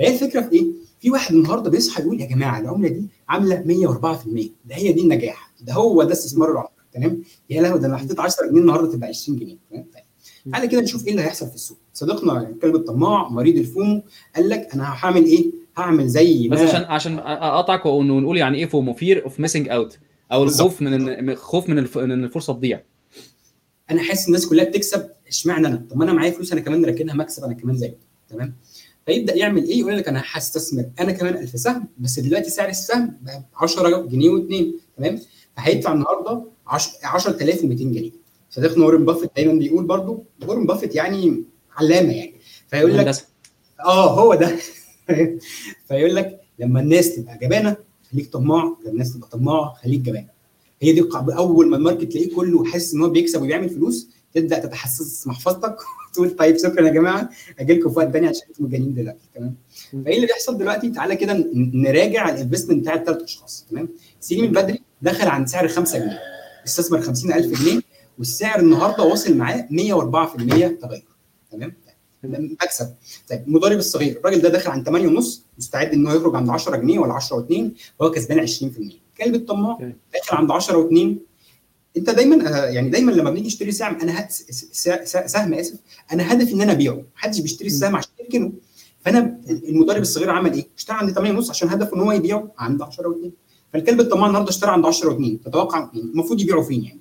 هي 0.00 0.14
الفكرة 0.14 0.40
في 0.40 0.52
إيه؟ 0.52 0.66
في 1.00 1.10
واحد 1.10 1.34
النهارده 1.34 1.70
بيصحى 1.70 2.02
يقول 2.02 2.20
يا 2.20 2.26
جماعة 2.26 2.60
العملة 2.60 2.88
دي 2.88 3.06
عاملة 3.28 3.62
104% 3.62 4.50
ده 4.64 4.74
هي 4.74 4.92
دي 4.92 5.00
النجاح. 5.02 5.52
ده 5.60 5.72
هو 5.72 6.02
ده 6.02 6.12
استثمار 6.12 6.50
العمر 6.52 6.68
تمام؟ 6.92 7.22
يا 7.50 7.62
لهوي 7.62 7.78
ده 7.78 7.86
أنا 7.86 7.96
حطيت 7.96 8.20
10 8.20 8.46
جنيه 8.46 8.60
النهارده 8.60 8.92
تبقى 8.92 9.08
20 9.08 9.38
جنيه. 9.38 9.56
تمام؟ 9.70 9.84
طيب. 9.94 10.03
تعالى 10.52 10.66
كده 10.68 10.80
نشوف 10.80 11.04
إيه 11.06 11.10
اللي 11.10 11.22
هيحصل 11.22 11.48
في 11.48 11.54
السوق 11.54 11.78
صديقنا 11.92 12.48
الكلب 12.48 12.74
الطماع 12.74 13.28
مريض 13.28 13.56
ال 13.58 13.67
FOMO 13.67 14.02
قال 14.36 14.48
لك 14.48 14.68
أنا 14.74 14.84
هعمل 14.84 15.24
إيه؟ 15.24 15.52
هعمل 15.76 16.08
زي 16.08 16.48
بس 16.48 16.58
ما 16.60 16.68
عشان 16.68 16.82
عشان 16.84 17.18
أقطعك 17.18 17.86
ونقول 17.86 18.36
يعني 18.38 18.58
إيه 18.58 18.66
FOMO 18.66 18.92
fear 18.94 19.24
of 19.24 19.40
missing 19.40 19.68
out 19.68 19.98
أو. 20.32 20.44
الخوف 20.44 20.82
من 20.82 21.08
الخوف 21.30 21.68
من 21.68 21.78
إن 21.78 22.24
الفرصة 22.24 22.52
تضيع 22.52 22.80
أنا 23.90 24.02
حاسس 24.02 24.26
الناس 24.26 24.46
كلها 24.46 24.64
بتكسب 24.64 25.08
إشمعنى 25.28 25.66
أنا؟ 25.66 25.86
طب 25.90 25.96
ما 25.96 26.04
أنا 26.04 26.12
معايا 26.12 26.30
فلوس 26.30 26.52
أنا 26.52 26.60
كمان 26.60 26.84
راكنها 26.84 27.14
مكسب 27.14 27.44
أنا 27.44 27.54
كمان 27.54 27.76
زيه 27.76 27.96
تمام؟ 28.28 28.54
فيبدأ 29.06 29.34
يعمل 29.36 29.64
إيه؟ 29.64 29.78
يقول 29.78 29.96
لك 29.96 30.08
أنا 30.08 30.22
هستثمر 30.32 30.84
أنا 31.00 31.12
كمان 31.12 31.36
1000 31.36 31.50
سهم 31.60 31.88
بس 31.98 32.18
دلوقتي 32.18 32.50
سعر 32.50 32.68
السهم 32.68 33.16
بقى 33.22 33.44
10 33.56 34.06
جنيه 34.06 34.30
و2 34.30 34.64
تمام؟ 34.96 35.18
فهيدفع 35.56 35.92
النهارده 35.92 36.44
10 36.66 36.92
10200 37.36 37.84
جنيه 37.84 38.10
صديقنا 38.54 38.84
وارن 38.86 39.04
بافيت 39.04 39.30
دايما 39.36 39.52
بيقول 39.52 39.84
برضو 39.84 40.24
وارن 40.46 40.66
بافيت 40.66 40.94
يعني 40.94 41.44
علامة 41.76 42.12
يعني. 42.12 42.34
فيقول 42.68 42.98
لك 42.98 43.14
آه 43.80 44.20
هو 44.20 44.34
ده. 44.34 44.56
فيقول 45.88 46.14
لك 46.14 46.40
لما 46.58 46.80
الناس 46.80 47.16
تبقى 47.16 47.38
جبانة 47.38 47.76
خليك 48.12 48.32
طماع. 48.32 48.64
لما 48.64 48.92
الناس 48.92 49.14
تبقى 49.14 49.28
طماعه 49.28 49.74
خليك 49.82 50.00
جبان 50.00 50.26
هي 50.82 50.92
دي 50.92 51.04
أول 51.14 51.70
ما 51.70 51.76
ال 51.76 51.81
market 51.81 52.12
تلاقيه 52.12 52.34
كله 52.34 52.64
حاسس 52.64 52.94
إن 52.94 53.00
هو 53.00 53.08
بيكسب 53.08 53.42
وبيعمل 53.42 53.68
فلوس 53.68 54.08
تبدأ 54.34 54.58
تتحسس 54.58 55.26
محفظتك 55.26 55.76
تقول 56.14 56.30
طيب 56.30 56.56
شكرا 56.56 56.86
يا 56.86 56.92
جماعة 56.92 57.30
أجي 57.58 57.74
لكم 57.74 57.90
في 57.90 57.98
وقت 57.98 58.12
تاني 58.12 58.26
عشان 58.26 58.42
أنتم 58.48 58.64
مجانين 58.64 58.94
دلوقتي. 58.94 59.28
تمام؟ 59.34 59.54
فإيه 60.04 60.16
اللي 60.16 60.26
بيحصل 60.26 60.58
دلوقتي؟ 60.58 60.90
تعالى 60.90 61.16
كده 61.16 61.50
نراجع 61.54 62.28
ال 62.28 62.33
investment 62.33 62.80
بتاع 62.80 62.94
الثلاث 62.94 63.22
أشخاص. 63.22 63.66
تمام؟ 63.70 63.88
سليم 64.20 64.44
البدري 64.44 64.80
دخل 65.02 65.28
عند 65.28 65.48
سعر 65.48 65.68
5 65.68 65.98
جنيه 65.98 66.18
استثمر 66.66 67.00
50000 67.00 67.62
جنيه 67.62 67.80
والسعر 68.18 68.60
النهارده 68.60 69.02
واصل 69.02 69.36
معاه 69.36 69.68
104% 69.70 70.78
تغير. 70.82 71.04
تمام؟ 71.52 71.74
مكسب. 72.62 72.94
طيب 73.30 73.44
المضارب 73.48 73.78
الصغير. 73.78 74.16
الراجل 74.18 74.40
ده 74.40 74.48
داخل 74.48 74.70
عند 74.70 74.86
8 74.86 75.08
ونص 75.08 75.42
مستعد 75.58 75.92
إن 75.92 76.06
هو 76.06 76.16
يخرج 76.16 76.36
عند 76.36 76.50
10 76.50 76.76
جنيه 76.76 76.98
ولا 76.98 77.12
10 77.12 77.46
و2 77.46 77.54
وهو 77.98 78.10
كسبان 78.10 78.46
20% 78.46 78.50
كلب 79.18 79.34
الطماع. 79.34 79.78
داخل 80.14 80.36
عند 80.36 80.50
10 80.50 80.88
و2 80.88 80.98
أنت 81.96 82.10
دايما 82.10 82.48
آه، 82.48 82.66
يعني 82.66 82.90
دايما 82.90 83.12
لما 83.12 83.30
بنيجي 83.30 83.46
نشتري 83.46 83.72
سهم 83.72 83.94
أنا 84.00 84.28
سهم 85.26 85.54
آسف 85.54 85.78
أنا 86.12 86.32
هدفي 86.32 86.54
إن 86.54 86.60
أنا 86.60 86.72
أبيعه. 86.72 87.02
محدش 87.16 87.40
بيشتري 87.40 87.66
السهم 87.66 87.96
عشان 87.96 88.10
يركنه. 88.20 88.52
فأنا 89.00 89.40
المضارب 89.48 90.02
الصغير 90.02 90.30
عمل 90.30 90.52
إيه؟ 90.52 90.66
اشترى 90.78 90.96
عند 90.96 91.10
8 91.10 91.32
ونص 91.32 91.50
عشان 91.50 91.68
هدفه 91.68 91.96
إن 91.96 92.00
هو 92.00 92.12
يبيعه 92.12 92.52
عند 92.58 92.82
10 92.82 93.12
و2 93.12 93.28
فالكلب 93.72 94.00
الطماع 94.00 94.26
النهارده 94.26 94.50
اشترى 94.50 94.70
عند 94.70 94.86
10 94.86 95.18
و2 95.18 95.44
تتوقع 95.44 95.78
يعني 95.78 96.10
المفروض 96.10 96.40
يبيعه 96.40 96.62
فين 96.62 96.84
يعني؟ 96.84 97.00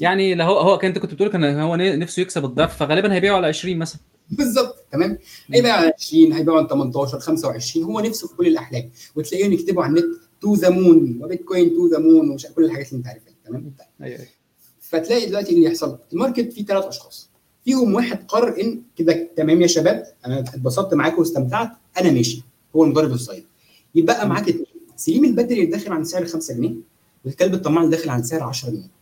يعني 0.00 0.34
لو 0.34 0.44
هو 0.44 0.58
هو 0.58 0.78
كان 0.78 0.88
انت 0.90 0.98
كنت 0.98 1.14
بتقول 1.14 1.28
كان 1.28 1.44
هو 1.60 1.76
نفسه 1.76 2.22
يكسب 2.22 2.44
الضعف 2.44 2.76
فغالبا 2.76 3.14
هيبيعه 3.14 3.36
على 3.36 3.46
20 3.46 3.76
مثلا. 3.76 4.00
بالظبط 4.30 4.76
تمام؟ 4.92 5.18
هيبيع 5.52 5.74
على 5.74 5.92
20 5.98 6.32
هيبيع 6.32 6.54
على 6.56 6.66
18 6.70 7.18
25 7.20 7.84
هو 7.86 8.00
نفسه 8.00 8.28
في 8.28 8.34
كل 8.36 8.46
الأحلام. 8.46 8.90
وتلاقيهم 9.16 9.52
يكتبوا 9.52 9.82
على 9.82 9.90
النت 9.90 10.04
to 10.40 10.54
the 10.54 10.68
moon 10.70 11.18
وبيتكوين 11.22 11.70
to 11.74 11.88
the 11.88 11.98
moon 11.98 12.30
ومش 12.30 12.46
كل 12.46 12.64
الحاجات 12.64 12.88
اللي 12.88 12.98
انت 12.98 13.06
عارفها 13.06 13.32
تمام. 13.46 13.72
أيوه 14.02 14.18
فتلاقي 14.80 15.26
دلوقتي 15.26 15.50
إيه 15.50 15.56
اللي 15.56 15.66
يحصل 15.66 15.98
ال 16.12 16.18
market 16.18 16.52
فيه 16.52 16.64
ثلاث 16.64 16.84
أشخاص. 16.84 17.30
فيهم 17.64 17.94
واحد 17.94 18.18
قرر 18.28 18.60
إن 18.60 18.82
كده 18.96 19.28
تمام 19.36 19.62
يا 19.62 19.66
شباب؟ 19.66 20.04
أنا 20.26 20.38
اتبسطت 20.38 20.94
معاكم 20.94 21.18
واستمتعت. 21.18 21.70
أنا 22.00 22.10
ماشي. 22.10 22.42
هو 22.76 22.84
المضارب 22.84 23.12
الصغير 23.12 23.44
يبقى 23.94 24.28
معاك 24.28 24.48
اثنين 24.48 24.66
سليم 24.96 25.24
البدري 25.24 25.54
اللي 25.54 25.66
داخل 25.66 25.92
عن 25.92 26.04
سعر 26.04 26.24
5 26.24 26.54
جنيه 26.54 26.74
والكلب 27.24 27.54
الطماع 27.54 27.84
اللي 27.84 27.96
داخل 27.96 28.10
عن 28.10 28.22
سعر 28.22 28.42
10 28.42 28.70
جنيه. 28.70 29.01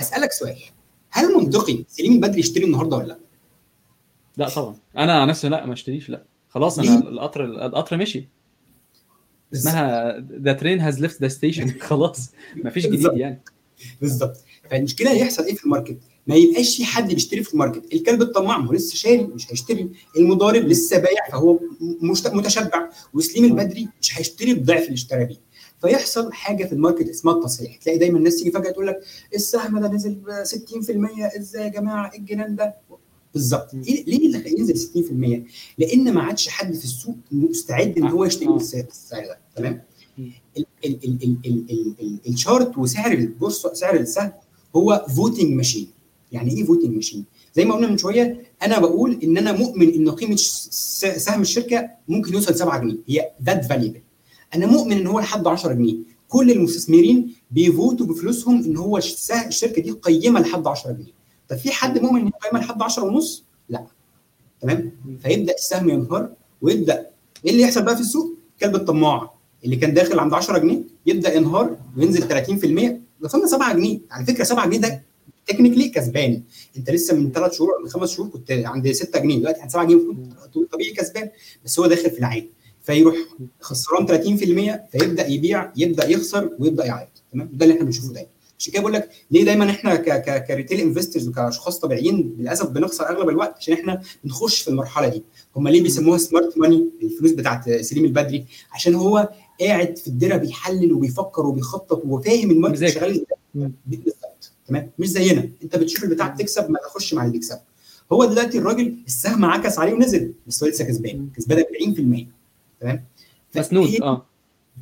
أسألك 0.00 0.32
سؤال. 0.32 0.56
هل 1.10 1.34
منطقي 1.34 1.84
سليم 1.88 2.12
البدري 2.12 2.40
يشتري 2.40 2.64
النهارده 2.64 2.96
ولا 2.96 3.06
لا؟ 3.06 3.18
لا 4.36 4.48
طبعا. 4.48 4.76
أنا 4.96 5.24
نفسي 5.24 5.48
لا 5.48 5.66
ما 5.66 5.72
أشتريش 5.72 6.08
لا. 6.10 6.24
خلاص؟ 6.48 6.78
أنا 6.78 6.98
القطر 6.98 7.44
القطر 7.44 7.96
مشي. 7.96 8.28
اسمها 9.54 10.18
the 10.20 10.52
train 10.52 10.80
has 10.80 11.00
left 11.00 11.20
the 11.20 11.28
station 11.28 11.78
خلاص 11.80 12.30
ما 12.56 12.70
فيش 12.70 12.86
جديد. 12.86 13.12
يعني. 13.14 13.42
بالظبط. 14.00 14.36
فالمشكلة 14.70 15.12
هيحصل 15.12 15.44
إيه 15.44 15.54
في 15.54 15.64
ال 15.64 15.68
market؟ 15.68 15.98
ما 16.26 16.34
يبقاش 16.34 16.76
في 16.76 16.84
حد 16.84 17.14
بيشتري 17.14 17.42
في 17.42 17.52
ال 17.54 17.59
market، 17.59 17.94
الكلب 17.94 18.22
الطماع 18.22 18.58
ما 18.58 18.68
هو 18.68 18.72
لسه 18.72 18.96
شاري 18.96 19.22
مش 19.22 19.52
هيشتري، 19.52 19.90
المضارب 20.16 20.64
لسه 20.64 20.98
بايع 20.98 21.28
فهو 21.30 21.58
متشبع، 22.32 22.90
وسليم 23.14 23.44
البدري 23.44 23.88
مش 24.00 24.18
هيشتري 24.18 24.54
بضعف 24.54 24.82
اللي 24.82 24.94
اشترى 24.94 25.24
بيه. 25.24 25.45
فيحصل 25.86 26.32
حاجة 26.32 26.64
في 26.64 26.72
ال 26.72 26.77
market 26.77 27.08
اسمها 27.08 27.34
التصحيح، 27.34 27.76
تلاقي 27.76 27.98
دايما 27.98 28.18
الناس 28.18 28.36
تيجي 28.36 28.50
فجأة 28.50 28.70
تقول 28.70 28.86
لك 28.86 29.00
السهم 29.34 29.78
ده 29.78 29.88
نزل 29.88 30.14
ب 30.14 30.44
60% 30.44 31.36
إزاي 31.36 31.62
يا 31.62 31.68
جماعة؟ 31.68 32.12
إيه 32.12 32.18
الجنان 32.18 32.56
ده؟ 32.56 32.74
بالظبط. 33.34 33.74
ليه 33.74 34.26
اللي 34.26 34.58
ينزل 34.58 35.44
60%؟ 35.46 35.50
لأن 35.78 36.12
ما 36.14 36.22
عادش 36.22 36.48
حد 36.48 36.74
في 36.74 36.84
السوق 36.84 37.16
مستعد 37.32 37.98
إن 37.98 38.06
هو 38.06 38.24
يشتري 38.24 38.48
آه. 38.48 38.52
بالسعر 38.52 38.84
السعر 38.90 39.24
ده. 39.26 39.38
تمام؟ 39.56 39.82
ال 42.28 42.36
chart 42.36 42.78
وسعر 42.78 43.12
البورصه 43.12 43.74
سعر 43.74 43.96
السهم 43.96 44.32
هو 44.76 45.06
voting 45.16 45.52
machine 45.52 45.88
يعني 46.32 46.50
إيه 46.56 46.64
voting 46.64 46.94
machine 46.94 47.24
زي 47.54 47.64
ما 47.64 47.74
قلنا 47.74 47.86
من 47.88 47.98
شوية 47.98 48.42
أنا 48.62 48.78
بقول 48.78 49.18
إن 49.24 49.38
أنا 49.38 49.52
مؤمن 49.52 49.94
إن 49.94 50.10
قيمة 50.10 50.36
سهم 50.36 51.40
الشركة 51.40 51.90
ممكن 52.08 52.34
يوصل 52.34 52.54
7 52.54 52.78
جنيه. 52.80 52.96
هي 53.08 53.30
that 53.42 53.64
valuable 53.64 54.00
أنا 54.56 54.66
مؤمن 54.66 54.92
إن 54.92 55.06
هو 55.06 55.20
لحد 55.20 55.46
10 55.46 55.72
جنيه. 55.72 55.96
كل 56.28 56.50
المستثمرين 56.50 57.34
بي 57.50 57.66
vote 57.66 57.98
وا 57.98 58.06
بفلوسهم 58.06 58.64
إن 58.64 58.76
هو 58.76 58.96
الش- 58.98 59.30
الشركة 59.46 59.82
دي 59.82 59.90
قيمة 59.90 60.40
لحد 60.40 60.66
10 60.66 60.92
جنيه. 60.92 61.12
طب 61.48 61.56
في 61.56 61.70
حد 61.70 61.98
مؤمن 62.02 62.20
إن 62.20 62.26
هي 62.26 62.32
قيمة 62.50 62.60
لحد 62.60 62.82
10 62.82 63.04
ونص؟ 63.04 63.44
لا. 63.68 63.86
تمام؟ 64.60 64.92
فيبدأ 65.22 65.54
السهم 65.54 65.88
ينهار 65.90 66.30
ويبدأ 66.62 67.06
إيه 67.44 67.50
اللي 67.50 67.62
يحصل 67.62 67.82
بقى 67.82 67.94
في 67.94 68.00
السوق؟ 68.00 68.34
كلب 68.60 68.74
الطماع. 68.74 69.30
اللي 69.64 69.76
كان 69.76 69.94
داخل 69.94 70.18
عند 70.18 70.34
10 70.34 70.58
جنيه 70.58 70.82
يبدأ 71.06 71.34
ينهار 71.34 71.76
وينزل 71.96 72.28
30% 72.28 73.00
وصلنا 73.24 73.46
7 73.46 73.72
جنيه. 73.74 73.98
على 74.10 74.26
فكرة 74.26 74.44
7 74.44 74.66
جنيه 74.66 74.78
ده 74.78 75.02
technically 75.46 75.88
كسبان. 75.88 76.42
أنت 76.76 76.90
لسه 76.90 77.16
من 77.16 77.32
ثلاث 77.32 77.52
شهور 77.52 77.70
من 77.82 77.88
خمس 77.88 78.10
شهور 78.10 78.28
كنت 78.28 78.50
عند 78.52 78.92
6 78.92 79.18
جنيه. 79.18 79.38
دلوقتي 79.38 79.60
عند 79.60 79.70
7 79.70 79.84
جنيه 79.84 80.00
طبيعي 80.72 80.90
كسبان. 80.92 81.30
بس 81.64 81.78
هو 81.80 81.86
داخل 81.86 82.10
في 82.10 82.18
العين 82.18 82.50
فيروح 82.86 83.16
خسران 83.60 84.06
30% 84.06 84.10
فيبدأ 84.92 85.26
يبيع 85.26 85.72
يبدأ 85.76 86.08
يخسر 86.08 86.50
ويبدأ 86.58 86.84
يعيط. 86.84 87.08
تمام؟ 87.32 87.50
ده 87.52 87.64
اللي 87.64 87.74
إحنا 87.74 87.84
بنشوفه 87.84 88.12
دايما. 88.12 88.28
عشان 88.58 88.72
كده 88.72 88.80
بقول 88.82 88.92
لك 88.92 89.10
ليه 89.30 89.44
دايما 89.44 89.70
إحنا 89.70 89.96
ك 89.96 90.08
ك 90.08 90.44
ك 90.46 90.51
retail 90.51 90.80
investors 90.80 91.28
وكأشخاص 91.28 91.78
طبيعيين 91.78 92.36
للأسف 92.38 92.68
بنخسر 92.68 93.08
أغلب 93.08 93.28
الوقت؟ 93.28 93.54
عشان 93.56 93.74
إحنا 93.74 94.02
بنخش 94.24 94.62
في 94.62 94.68
المرحلة 94.68 95.08
دي. 95.08 95.22
هم 95.56 95.68
ليه 95.68 95.82
بيسموها 95.82 96.18
smart 96.18 96.58
money 96.58 96.90
الفلوس 97.02 97.30
بتاعت 97.30 97.70
سليم 97.70 98.04
البدري. 98.04 98.44
عشان 98.72 98.94
هو 98.94 99.28
قاعد 99.60 99.98
في 99.98 100.06
الدرا 100.08 100.36
بيحلل 100.36 100.92
وبيفكر 100.92 101.46
وبيخطط 101.46 102.02
وفاهم 102.04 102.50
ال 102.50 102.54
market. 102.54 102.86
شغال 102.86 103.10
إزاي. 103.10 103.70
بالظبط. 103.86 104.52
تمام؟ 104.68 104.90
مش 104.98 105.08
زينا. 105.08 105.48
أنت 105.62 105.76
بتشوف 105.76 106.04
البتاع 106.04 106.28
بتكسب 106.28 106.70
ما 106.70 106.78
تخش 106.78 107.14
مع 107.14 107.22
اللي 107.22 107.32
بيكسب. 107.32 107.58
هو 108.12 108.24
دلوقتي 108.24 108.58
الراجل 108.58 108.96
السهم 109.06 109.44
عكس 109.44 109.78
عليه 109.78 109.92
ونزل 109.92 110.32
بس 110.46 110.62
هو 110.62 110.68
لسه 110.70 110.84
كسبان. 110.84 111.28
كسبان 111.36 111.58
40% 111.58 112.35
تمام؟ 112.80 113.04
مسنود 113.56 114.02
آه. 114.02 114.26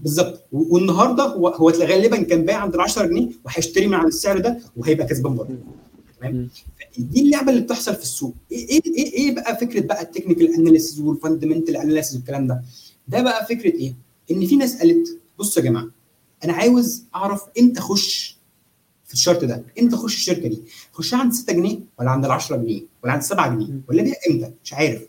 بالظبط. 0.02 0.44
والنهارده 0.52 1.22
هو 1.24 1.48
هو 1.48 1.70
غالبا 1.70 2.22
كان 2.22 2.44
بايع 2.44 2.58
عند 2.58 2.74
ال 2.74 2.80
10 2.80 3.06
جنيه 3.06 3.28
وهيشتري 3.44 3.86
من 3.86 3.94
عند 3.94 4.06
السعر 4.06 4.38
ده 4.38 4.58
وهيبقى 4.76 5.06
كسبان 5.06 5.34
برضه. 5.36 5.54
تمام؟ 6.20 6.48
دي 6.98 7.20
اللعبة 7.22 7.50
اللي 7.50 7.60
بتحصل 7.62 7.94
في 7.94 8.02
السوق. 8.02 8.34
إيه 8.52 8.68
إيه 8.68 8.80
إيه, 8.96 9.12
إيه 9.12 9.34
بقى 9.34 9.56
فكرة 9.56 9.80
بقى 9.80 10.02
ال 10.02 10.08
technical 10.08 10.54
analysis 10.54 11.00
وال 11.00 11.12
fundamental 11.12 11.76
analysis 11.76 12.16
والكلام 12.16 12.46
ده؟ 12.46 12.62
ده 13.08 13.22
بقى 13.22 13.46
فكرة 13.46 13.72
إيه؟ 13.72 13.94
إن 14.30 14.46
في 14.46 14.56
ناس 14.56 14.78
قالت 14.78 15.18
بصوا 15.38 15.62
يا 15.62 15.68
جماعة 15.68 15.88
أنا 16.44 16.52
عاوز 16.52 17.04
أعرف 17.14 17.42
إمتى 17.60 17.80
أخش 17.80 18.38
في 19.04 19.14
ال 19.14 19.19
chart 19.19 19.44
ده؟ 19.44 19.64
إمتى 19.80 19.96
أخش 19.96 20.14
الشركة 20.16 20.48
دي؟ 20.48 20.62
أخشها 20.94 21.18
عند 21.18 21.32
6 21.32 21.52
جنيه 21.52 21.78
ولا 21.98 22.10
عند 22.10 22.24
ال 22.24 22.30
10 22.30 22.56
جنيه 22.56 22.82
ولا 23.04 23.12
عند 23.12 23.22
7 23.22 23.54
جنيه 23.54 23.80
ولا 23.88 24.02
أبيعها 24.02 24.14
إمتى؟ 24.30 24.52
مش 24.64 24.72
عارف. 24.74 25.02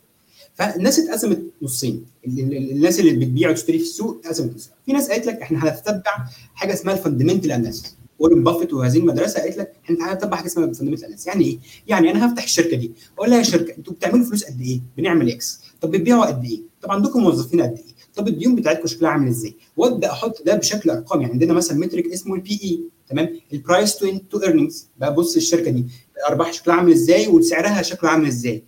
فالناس 0.55 0.99
اتقسمت 0.99 1.41
نصين 1.61 2.05
ال- 2.27 2.39
ال- 2.39 2.71
الناس 2.71 2.99
اللي 2.99 3.11
بتبيع 3.25 3.49
وتشتري 3.49 3.77
في 3.79 3.83
السوق 3.83 4.17
اتقسمت 4.19 4.55
نصين 4.55 4.71
في 4.85 4.93
ناس 4.93 5.09
قالت 5.09 5.25
لك 5.25 5.41
إحنا 5.41 5.63
هنتتبع 5.69 6.25
حاجة 6.53 6.73
اسمها 6.73 6.93
ال 6.93 6.98
fundamental 6.98 7.51
analysis 7.51 7.95
وارن 8.19 8.43
بافيت 8.43 8.73
وهذه 8.73 8.97
المدرسة 8.97 9.39
قالت 9.41 9.57
لك 9.57 9.73
إحنا 9.85 10.13
هنتبع 10.13 10.37
حاجة 10.37 10.45
اسمها 10.47 10.65
ال 10.65 10.68
fundamental 10.68 11.03
analysis 11.05 11.27
يعني 11.27 11.45
إيه؟ 11.45 11.59
يعني 11.87 12.11
أنا 12.11 12.27
هفتح 12.27 12.43
الشركة 12.43 12.77
دي 12.77 12.91
أقول 13.17 13.29
لها 13.29 13.37
يا 13.37 13.43
شركة 13.43 13.77
أنتوا 13.77 13.93
بتعملوا 13.93 14.25
فلوس 14.25 14.43
قد 14.43 14.61
إيه؟ 14.61 14.81
بنعمل 14.97 15.29
X 15.29 15.59
طب 15.81 15.91
بتبيعوا 15.91 16.25
قد 16.25 16.45
إيه؟ 16.45 16.59
طب 16.81 16.91
عندكم 16.91 17.19
موظفين 17.23 17.61
قد 17.61 17.77
إيه؟ 17.77 17.95
طب 18.15 18.27
الديون 18.27 18.55
بتاعتكم 18.55 18.87
شكلها 18.87 19.09
عامل 19.11 19.27
إزاي؟ 19.27 19.55
وأبدأ 19.77 20.11
أحط 20.11 20.43
ده 20.45 20.55
بشكل 20.55 20.89
ارقام 20.89 21.21
يعني 21.21 21.33
عندنا 21.33 21.53
مثلا 21.53 21.77
metric 21.77 22.07
اسمه 22.07 22.35
ال 22.35 22.59
P/E 22.63 22.79
تمام؟ 23.09 23.39
ال 23.53 23.60
price 23.60 23.95
to 23.97 24.17
to 24.31 24.37
earnings 24.43 24.87
ببص 24.99 25.35
الشركة 25.35 25.71
دي 25.71 25.85
الأرباح 26.17 26.53
شكلها 26.53 26.75
عامل 26.75 26.91
إزاي 26.91 27.27
وسعرها 27.27 27.81
شكله 27.81 28.09
عامل 28.09 28.27
إزاي 28.27 28.63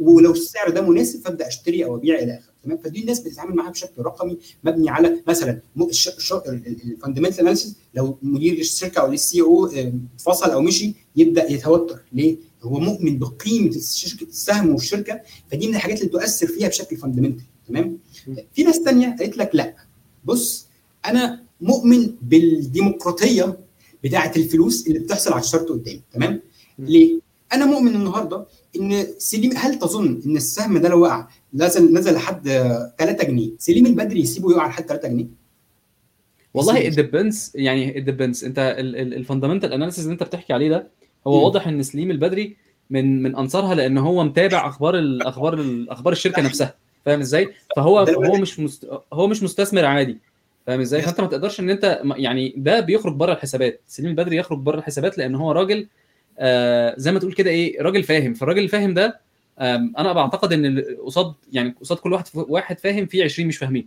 ولو 0.00 0.32
السعر 0.32 0.70
ده 0.70 0.80
مناسب 0.80 1.20
فابدأ 1.20 1.48
أشتري 1.48 1.84
أو 1.84 1.96
أبيع 1.96 2.18
إلى 2.18 2.38
آخره 2.38 2.52
تمام 2.64 2.78
فدي 2.78 3.00
الناس 3.00 3.20
بتتعامل 3.20 3.54
معاها 3.56 3.70
بشكل 3.70 4.02
رقمي 4.02 4.38
مبني 4.64 4.90
على 4.90 5.22
مثلا 5.26 5.60
ال 5.76 5.90
fundamental 5.90 7.40
analysis 7.40 7.76
لو 7.94 8.18
مدير 8.22 8.58
الشركة 8.58 9.00
أو 9.00 9.12
ال 9.12 9.40
CEO 9.40 9.66
اتفصل 10.16 10.50
أو 10.50 10.60
مشي 10.62 10.94
يبدأ 11.16 11.52
يتوتر 11.52 12.00
ليه؟ 12.12 12.36
هو 12.62 12.80
مؤمن 12.80 13.18
بقيمة 13.18 13.68
الشركة 13.76 14.24
السهم 14.26 14.70
والشركة 14.70 15.20
فدي 15.50 15.68
من 15.68 15.74
الحاجات 15.74 15.98
اللي 15.98 16.08
تؤثر 16.10 16.46
فيها 16.46 16.68
بشكل 16.68 16.96
fundamental 16.96 17.44
تمام؟ 17.68 17.98
في 18.54 18.62
ناس 18.62 18.82
تانية 18.82 19.16
قالت 19.18 19.36
لك 19.38 19.50
لا 19.54 19.74
بص 20.24 20.66
أنا 21.06 21.42
مؤمن 21.60 22.14
بالديمقراطية 22.22 23.58
بتاعة 24.04 24.32
الفلوس 24.36 24.86
اللي 24.86 24.98
بتحصل 24.98 25.32
على 25.32 25.40
ال 25.42 25.46
chart 25.46 25.68
قدامي 25.68 26.00
تمام؟ 26.12 26.40
ليه؟ 26.78 27.20
أنا 27.52 27.66
مؤمن 27.66 27.94
النهارده 27.94 28.46
إن 28.76 29.06
سليم 29.18 29.50
هل 29.56 29.78
تظن 29.78 30.20
إن 30.26 30.36
السهم 30.36 30.78
ده 30.78 30.88
لو 30.88 31.00
وقع 31.00 31.28
نزل 31.54 31.92
نزل 31.94 32.14
لحد 32.14 32.48
3 32.98 33.24
جنيه؟ 33.24 33.50
سليم 33.58 33.86
البدري 33.86 34.20
يسيبه 34.20 34.52
يقع 34.52 34.66
لحد 34.66 34.84
3 34.84 35.08
جنيه؟ 35.08 35.26
والله. 36.54 36.88
ال 36.88 36.96
depends 36.96 37.52
يعني 37.54 37.98
ال 37.98 38.04
depends 38.04 38.44
أنت 38.44 38.76
ال 38.78 38.86
fundamental 38.86 39.72
analysis 39.72 40.04
اللي 40.04 40.12
أنت 40.12 40.22
بتحكي 40.22 40.52
عليه 40.52 40.68
ده 40.68 40.88
هو 41.26 41.38
مم. 41.38 41.44
واضح 41.44 41.68
إن 41.68 41.82
سليم 41.82 42.10
البدري 42.10 42.56
من 42.90 43.22
من 43.22 43.36
أنصارها 43.36 43.74
لأن 43.74 43.98
هو 43.98 44.24
متابع 44.24 44.68
أخبار 44.68 44.98
الاخبار 44.98 45.54
الاخبار 45.54 46.12
الشركة 46.12 46.42
نفسها. 46.42 46.74
فاهم 47.06 47.20
إزاي؟ 47.20 47.48
فهو 47.76 47.98
هو 47.98 48.36
مش 48.36 48.60
مست... 48.60 48.90
هو 49.12 49.26
مش 49.26 49.42
مستثمر 49.42 49.84
عادي. 49.84 50.18
فاهم 50.66 50.80
إزاي. 50.80 51.02
فأنت 51.02 51.20
ما 51.20 51.26
تقدرش 51.26 51.60
إن 51.60 51.70
أنت 51.70 52.02
يعني 52.16 52.54
ده 52.56 52.80
بيخرج 52.80 53.14
بره 53.14 53.32
الحسابات. 53.32 53.80
سليم 53.86 54.10
البدري 54.10 54.36
يخرج 54.36 54.58
بره 54.58 54.78
الحسابات 54.78 55.18
لأن 55.18 55.34
هو 55.34 55.52
راجل 55.52 55.86
زي 56.96 57.12
ما 57.12 57.18
تقول 57.18 57.32
كده 57.32 57.50
إيه 57.50 57.82
راجل 57.82 58.02
فاهم. 58.02 58.34
فالراجل 58.34 58.62
الفاهم 58.62 58.94
ده 58.94 59.20
أنا 59.98 60.12
بعتقد 60.12 60.52
إن 60.52 60.84
قصاد 61.06 61.34
يعني 61.52 61.74
قصاد 61.80 61.98
كل 61.98 62.12
واحد 62.12 62.24
واحد 62.34 62.80
فاهم 62.80 63.06
في 63.06 63.22
20 63.22 63.48
مش 63.48 63.56
فاهمين. 63.56 63.86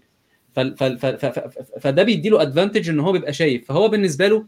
فده 1.80 2.04
بيديله 2.04 2.42
ادفانتج 2.42 2.90
إن 2.90 3.00
هو 3.00 3.12
بيبقى 3.12 3.34
شايف. 3.34 3.68
فهو 3.68 3.88
بالنسبة 3.88 4.28
له 4.28 4.46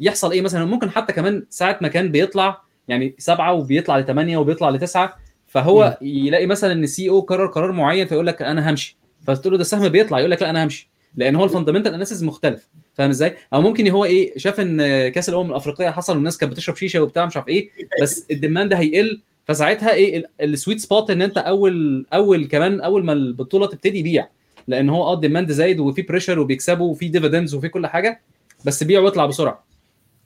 يحصل 0.00 0.32
إيه 0.32 0.40
مثلا؟ 0.40 0.64
ممكن 0.64 0.90
حتى 0.90 1.12
كمان 1.12 1.46
ساعة 1.50 1.78
ما 1.82 1.88
كان 1.88 2.12
بيطلع 2.12 2.62
يعني 2.88 3.14
سبعة 3.18 3.52
وبيطلع 3.52 3.98
لثمانيه 3.98 4.36
وبيطلع 4.36 4.70
لتسعة 4.70 5.16
فهو 5.46 5.98
يلاقي 6.02 6.46
مثلا 6.46 6.72
إن 6.72 6.84
ال 6.84 7.08
CEO 7.08 7.20
قرر 7.20 7.46
قرار 7.46 7.72
معين 7.72 8.06
فيقول 8.06 8.26
لك 8.26 8.42
أنا 8.42 8.70
همشي. 8.70 8.96
فتقول 9.26 9.52
له 9.52 9.56
ده 9.58 9.62
السهم 9.62 9.88
بيطلع 9.88 10.18
يقول 10.18 10.30
لك 10.30 10.42
لا 10.42 10.50
أنا 10.50 10.64
همشي. 10.64 10.90
لأن 11.16 11.36
هو 11.36 11.44
ال 11.44 11.48
fundamental 11.48 11.88
analysis 11.88 12.22
مختلف. 12.22 12.68
فاهم 12.94 13.10
إزاي؟ 13.10 13.36
أو 13.54 13.60
ممكن 13.60 13.88
هو 13.88 14.04
إيه 14.04 14.38
شاف 14.38 14.60
ان 14.60 15.08
كاس 15.08 15.28
الامم 15.28 15.50
الافريقيه 15.50 15.90
حصل 15.90 16.14
والناس 16.16 16.38
كانت 16.38 16.52
بتشرب 16.52 16.76
شيشه 16.76 17.02
وبتاع 17.02 17.26
مش 17.26 17.36
عارف 17.36 17.48
إيه 17.48 17.70
بس 18.02 18.26
ال 18.30 18.36
demand 18.36 18.72
هيقل 18.72 19.20
فساعتها 19.44 19.92
إيه 19.92 20.24
ال 20.40 20.47
sweet 20.47 20.80
spot 20.80 21.10
ان 21.10 21.22
انت 21.22 21.38
اول 21.38 22.06
اول 22.12 22.46
كمان 22.46 22.80
اول 22.80 23.04
ما 23.04 23.12
البطوله 23.12 23.66
تبتدي 23.66 24.02
بيع 24.02 24.28
لأن 24.68 24.88
هو 24.90 25.02
آه 25.02 25.14
ال 25.14 25.19
demand 25.19 25.52
زايد 25.52 25.80
وفي 25.80 26.02
pressure 26.02 26.38
وبيكسبوا 26.38 26.90
وفي 26.90 27.08
dividends 27.08 27.54
وفي 27.54 27.68
كل 27.68 27.86
حاجة 27.86 28.20
بس 28.64 28.82
بيع 28.82 29.00
واطلع 29.00 29.26
بسرعة. 29.26 29.64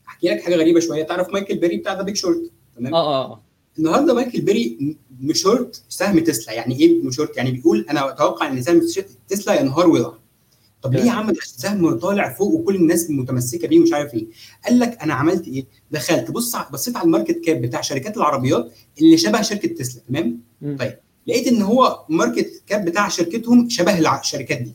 احكي 0.08 0.28
لك 0.28 0.40
حاجة 0.42 0.56
غريبه 0.56 0.80
شوية 0.80 1.02
تعرف 1.02 1.28
مايكل 1.32 1.58
بيري 1.58 1.76
بتاع 1.76 1.94
The 1.94 2.02
Big 2.02 2.16
Short؟ 2.16 2.50
تمام؟ 2.76 2.94
آه 2.94 3.06
آه 3.06 3.32
آه. 3.32 3.40
النهارده 3.78 4.14
مايكل 4.14 4.40
بيري 4.40 4.96
مشورت 5.20 5.82
سهم 5.88 6.18
تسلا. 6.18 6.54
يعني 6.54 6.80
إيه 6.80 7.02
مشورت 7.02 7.36
يعني 7.36 7.50
بيقول 7.50 7.86
أنا 7.90 8.08
أتوقع 8.10 8.48
ان 8.48 8.62
سهم 8.62 8.80
تسلا 9.28 9.60
ينهار 9.60 9.88
ويقع 9.88 10.14
طب 10.82 10.94
ليه 10.94 11.02
يا 11.04 11.10
عم 11.10 11.30
السهم 11.30 11.98
طالع 11.98 12.32
فوق 12.32 12.52
وكل 12.54 12.74
الناس 12.76 13.10
متمسكة 13.10 13.68
بيه 13.68 13.78
ومش 13.80 13.92
عارف 13.92 14.14
إيه؟ 14.14 14.26
قال 14.64 14.78
لك 14.78 14.98
أنا 15.02 15.14
عملت 15.14 15.48
إيه؟ 15.48 15.66
دخلت 15.90 16.30
بص 16.30 16.56
بصيت 16.72 16.96
على 16.96 17.04
ال 17.06 17.11
market 17.11 17.40
cap 17.44 17.60
بتاع 17.62 17.80
شركات 17.80 18.16
العربيات 18.16 18.72
اللي 19.00 19.16
شبه 19.16 19.42
شركة 19.42 19.68
تسلا 19.68 20.02
تمام. 20.08 20.40
طيب 20.78 20.96
لقيت 21.26 21.46
إن 21.46 21.62
هو 21.62 22.04
market 22.08 22.62
cap 22.66 22.84
بتاع 22.84 23.08
شركتهم 23.08 23.68
شبه 23.68 24.18
الشركات 24.20 24.58
دي. 24.62 24.72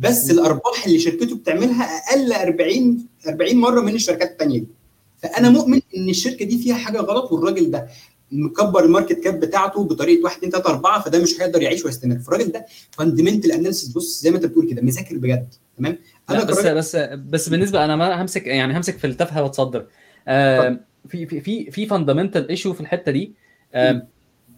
بس. 0.00 0.30
الأرباح 0.30 0.86
اللي 0.86 0.98
شركته 0.98 1.36
بتعملها 1.36 1.84
أقل 1.84 2.32
40 2.32 3.06
40 3.28 3.56
مرة 3.56 3.80
من 3.80 3.94
الشركات 3.94 4.30
الثانية 4.30 4.58
دي. 4.58 4.68
فأنا 5.22 5.50
مؤمن 5.50 5.80
إن 5.96 6.08
الشركة 6.08 6.44
دي 6.44 6.58
فيها 6.58 6.74
حاجة 6.74 6.98
غلط 6.98 7.32
والراجل 7.32 7.70
ده 7.70 7.88
مكبر 8.32 8.84
ال 8.84 8.89
market 8.89 9.20
cap 9.24 9.40
بتاعته 9.40 9.84
بطريقة 9.84 10.24
1 10.24 10.36
2 10.36 10.52
3 10.52 10.70
4 10.70 11.02
فده 11.02 11.22
مش 11.22 11.40
هيقدر 11.40 11.62
يعيش 11.62 11.84
ويستمر. 11.84 12.18
فالراجل 12.18 12.52
ده 12.52 12.66
fundamental 12.90 13.52
analysis 13.52 13.88
بص 13.88 14.22
زي 14.22 14.30
ما 14.30 14.36
انت 14.36 14.46
بتقول 14.46 14.70
كده 14.70 14.82
مذاكر 14.82 15.18
بجد 15.18 15.54
تمام؟ 15.78 15.98
لا 16.30 16.44
بس 16.44 16.66
بس 16.66 16.96
بس 17.16 17.48
بالنسبة 17.48 17.84
أنا 17.84 17.96
ما 17.96 18.22
همسك 18.22 18.46
يعني 18.46 18.76
همسك 18.76 18.98
في 18.98 19.06
التفهة 19.06 19.42
وأتصدر. 19.42 19.86
آه 20.28 20.80
في 21.08 21.26
في 21.26 21.40
في 21.40 21.70
في 21.70 21.86
fundamental 21.86 22.48
issue 22.48 22.72
في 22.72 22.80
الحتة 22.80 23.12
دي. 23.12 23.32
آه 23.74 24.06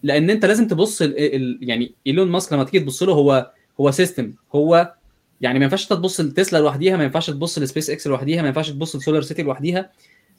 لأن 0.03 0.31
أنت 0.31 0.45
لازم 0.45 0.69
تبص 0.69 1.03
ال 1.03 1.35
ال 1.35 1.59
يعني 1.63 1.95
إيلون 2.07 2.29
ماسك 2.29 2.53
لما 2.53 2.65
تيجي 2.65 2.81
تبص 2.81 3.03
له 3.03 3.13
هو 3.13 3.53
هو 3.81 3.91
system 3.91 4.33
هو 4.55 4.95
يعني 5.41 5.59
ما 5.59 5.65
ينفعش 5.65 5.87
تبص 5.87 6.21
لتسلا 6.21 6.59
لوحديها 6.59 6.97
ما 6.97 7.05
ينفعش 7.05 7.31
تبص 7.31 7.59
لسبيس 7.59 7.91
إكس 7.91 8.07
لوحديها 8.07 8.43
ما 8.43 8.49
ينفعش 8.49 8.71
تبص 8.71 8.97
لسولار 8.97 9.23
سيتي 9.23 9.43
لوحديها. 9.43 9.91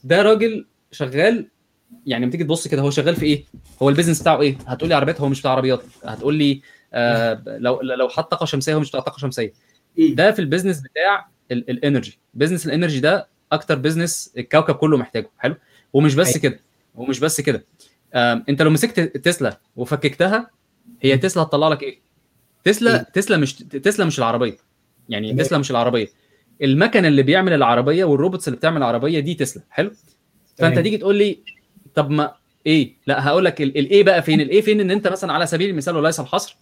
ده 0.03 0.21
راجل 0.21 0.65
شغال 0.91 1.47
يعني 2.05 2.23
لما 2.23 2.31
تيجي 2.31 2.43
تبص 2.43 2.67
كده 2.67 2.81
هو 2.81 2.89
شغال 2.89 3.15
في 3.15 3.25
إيه؟ 3.25 3.43
هو 3.81 3.89
ال 3.89 3.93
business 3.93 4.21
بتاعه 4.21 4.41
إيه؟ 4.41 4.57
هتقول 4.67 4.89
لي 4.89 4.95
عربيات 4.95 5.21
هو 5.21 5.29
مش 5.29 5.39
بتاع 5.39 5.51
عربيات 5.51 5.83
هتقول 6.05 6.35
لي 6.35 6.61
آه 6.93 7.43
لو 7.47 7.81
لو 7.81 8.09
حط 8.09 8.31
طاقة 8.31 8.45
شمسية 8.45 8.75
هو 8.75 8.79
مش 8.79 8.89
بتاع 8.89 8.99
طاقة 8.99 9.17
شمسية 9.19 9.53
مم. 9.97 10.15
ده 10.15 10.31
في 10.31 10.39
ال 10.39 10.44
business 10.44 10.81
بتاع 10.81 11.27
ال- 11.51 11.69
ال 11.69 11.76
energy 11.76 12.19
business 12.33 12.65
ال 12.67 12.72
energy 12.72 12.99
ده 12.99 13.27
أكتر 13.51 13.75
business 13.75 14.33
الكوكب 14.37 14.75
كله 14.75 14.97
محتاجه 14.97 15.29
حلو 15.37 15.55
ومش 15.93 16.15
بس 16.15 16.27
أيوة. 16.27 16.39
كده 16.39 16.59
ومش 16.95 17.19
بس 17.19 17.41
كده 17.41 17.65
آم، 18.15 18.43
أنت 18.49 18.61
لو 18.61 18.69
مسكت 18.69 18.99
تسلا 19.17 19.59
وفككتها 19.75 20.49
هي 21.01 21.17
تسلا 21.17 21.43
هتطلع 21.43 21.67
لك 21.67 21.83
إيه 21.83 21.99
تسلا 22.63 22.95
إيه؟ 22.95 23.01
تسلا 23.13 23.37
مش 23.37 23.53
تسلا 23.55 24.05
مش 24.05 24.19
العربية 24.19 24.57
يعني. 25.09 25.33
تسلا 25.33 25.57
مش 25.57 25.71
العربية 25.71 26.07
المكن 26.61 27.05
اللي 27.05 27.23
بيعمل 27.23 27.53
العربية 27.53 28.03
وال 28.05 28.16
robots 28.16 28.47
اللي 28.47 28.57
بتعمل 28.57 28.77
العربية 28.77 29.19
دي 29.19 29.33
تسلا 29.33 29.63
حلو 29.69 29.91
فأنت. 30.57 30.79
تيجي 30.79 30.97
تقول 30.97 31.15
لي 31.15 31.39
طب 31.95 32.09
ما 32.09 32.33
إيه؟ 32.65 32.93
لا 33.07 33.27
هقول 33.27 33.45
لك 33.45 33.61
ال- 33.61 33.77
الايه 33.77 34.03
بقى 34.03 34.21
فين؟ 34.21 34.41
الإيه 34.41 34.61
فين؟ 34.61 34.79
إن 34.81 34.91
أنت 34.91 35.07
مثلا 35.07 35.33
على 35.33 35.45
سبيل 35.45 35.69
المثال 35.69 35.95
وليس 35.95 36.19
الحصر 36.19 36.57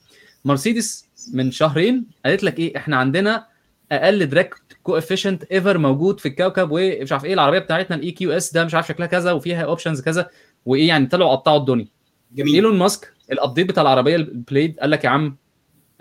مرسيدس 0.46 1.10
من 1.34 1.52
شهرين 1.52 2.06
قالت 2.26 2.44
لك 2.44 2.60
إيه؟ 2.60 2.78
إحنا 2.78 2.98
عندنا 2.98 3.46
أقل 3.92 4.26
drag 4.30 4.56
coefficient 4.84 5.44
ever 5.44 5.78
موجود 5.78 6.20
في 6.20 6.28
الكوكب 6.28 6.68
ومش 6.72 7.12
عارف 7.12 7.26
إيه 7.26 7.34
العربية 7.34 7.60
بتاعتنا 7.60 7.96
ال 7.96 8.12
EQS 8.12 8.54
ده 8.54 8.66
مش 8.66 8.76
عارف 8.76 8.88
شكلها 8.88 9.08
كذا 9.08 9.32
وفيها 9.32 9.64
options 9.64 10.02
كذا 10.02 10.30
وإيه 10.66 10.88
يعني؟ 10.88 11.06
طلعوا 11.06 11.32
قطعوا 11.36 11.58
الدنيا. 11.60 11.88
جميل. 12.32 12.54
إيلون 12.54 12.78
ماسك 12.78 13.14
ال 13.32 13.37
update 13.37 13.68
بتاع 13.70 13.84
العربية 13.84 14.16
ال 14.16 14.26
Plaid 14.26 14.80
قال 14.80 14.92
لك 14.92 15.04
يا 15.04 15.10
عم 15.10 15.38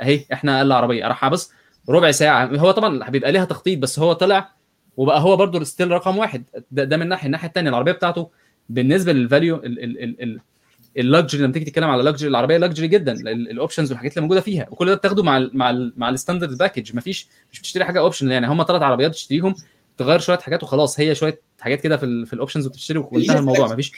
أهي 0.01 0.24
إحنا 0.33 0.59
أقل 0.59 0.72
عربية. 0.72 1.07
راح 1.09 1.24
ابص 1.24 1.53
ربع 1.89 2.11
ساعة 2.11 2.47
هو 2.57 2.70
طبعا 2.70 3.11
بيبقى 3.11 3.33
ليها 3.33 3.45
تخطيط 3.45 3.79
بس 3.79 3.99
هو 3.99 4.12
طلع 4.12 4.51
وبقى 4.97 5.20
هو 5.20 5.37
برضه 5.37 5.64
still 5.64 5.91
رقم 5.91 6.18
واحد. 6.18 6.45
ده, 6.70 6.85
ده 6.85 6.97
من 6.97 7.09
ناحية 7.09 7.26
الناحية 7.26 7.49
الثانية 7.49 7.70
العربية 7.70 7.93
بتاعته 7.93 8.31
بالنسبة 8.69 9.12
لل 9.12 9.27
value 9.27 9.62
ال 10.97 11.03
luxury 11.03 11.43
لما 11.43 11.53
تيجي 11.53 11.64
تتكلم 11.64 11.91
على 11.91 12.03
luxury 12.03 12.29
العربية 12.29 12.57
luxury 12.57 12.89
جدا 12.89 13.12
ال 13.12 13.22
options 13.22 13.91
والحاجات 13.91 14.12
اللي 14.12 14.23
موجودة 14.23 14.41
فيها 14.41 14.66
وكل 14.71 14.87
ده 14.87 14.95
بتاخده 14.95 15.23
مع 15.23 15.37
ال 15.37 15.51
مع 15.55 15.71
ال 15.71 15.93
مع 15.97 16.09
ال 16.09 16.14
standard 16.14 16.59
package 16.59 16.97
مفيش 16.97 17.29
مش 17.53 17.61
بتشتري 17.61 17.85
حاجة 17.85 17.99
option 17.99 18.31
يعني. 18.31 18.47
هم 18.47 18.64
ثلاث 18.64 18.83
عربيات 18.83 19.12
تشتريهم 19.12 19.55
تغير 19.97 20.19
شوية 20.19 20.39
حاجات 20.39 20.62
وخلاص. 20.62 21.01
هي 21.01 21.14
شوية 21.14 21.41
حاجات 21.61 21.81
كده 21.81 21.97
في, 21.97 22.05
ال 22.07 22.27
في 22.27 22.33
ال 22.33 22.37
options 22.37 22.66
وتشتري 22.66 22.99
وانتهى 22.99 23.39
الموضوع. 23.39 23.73
مفيش 23.73 23.93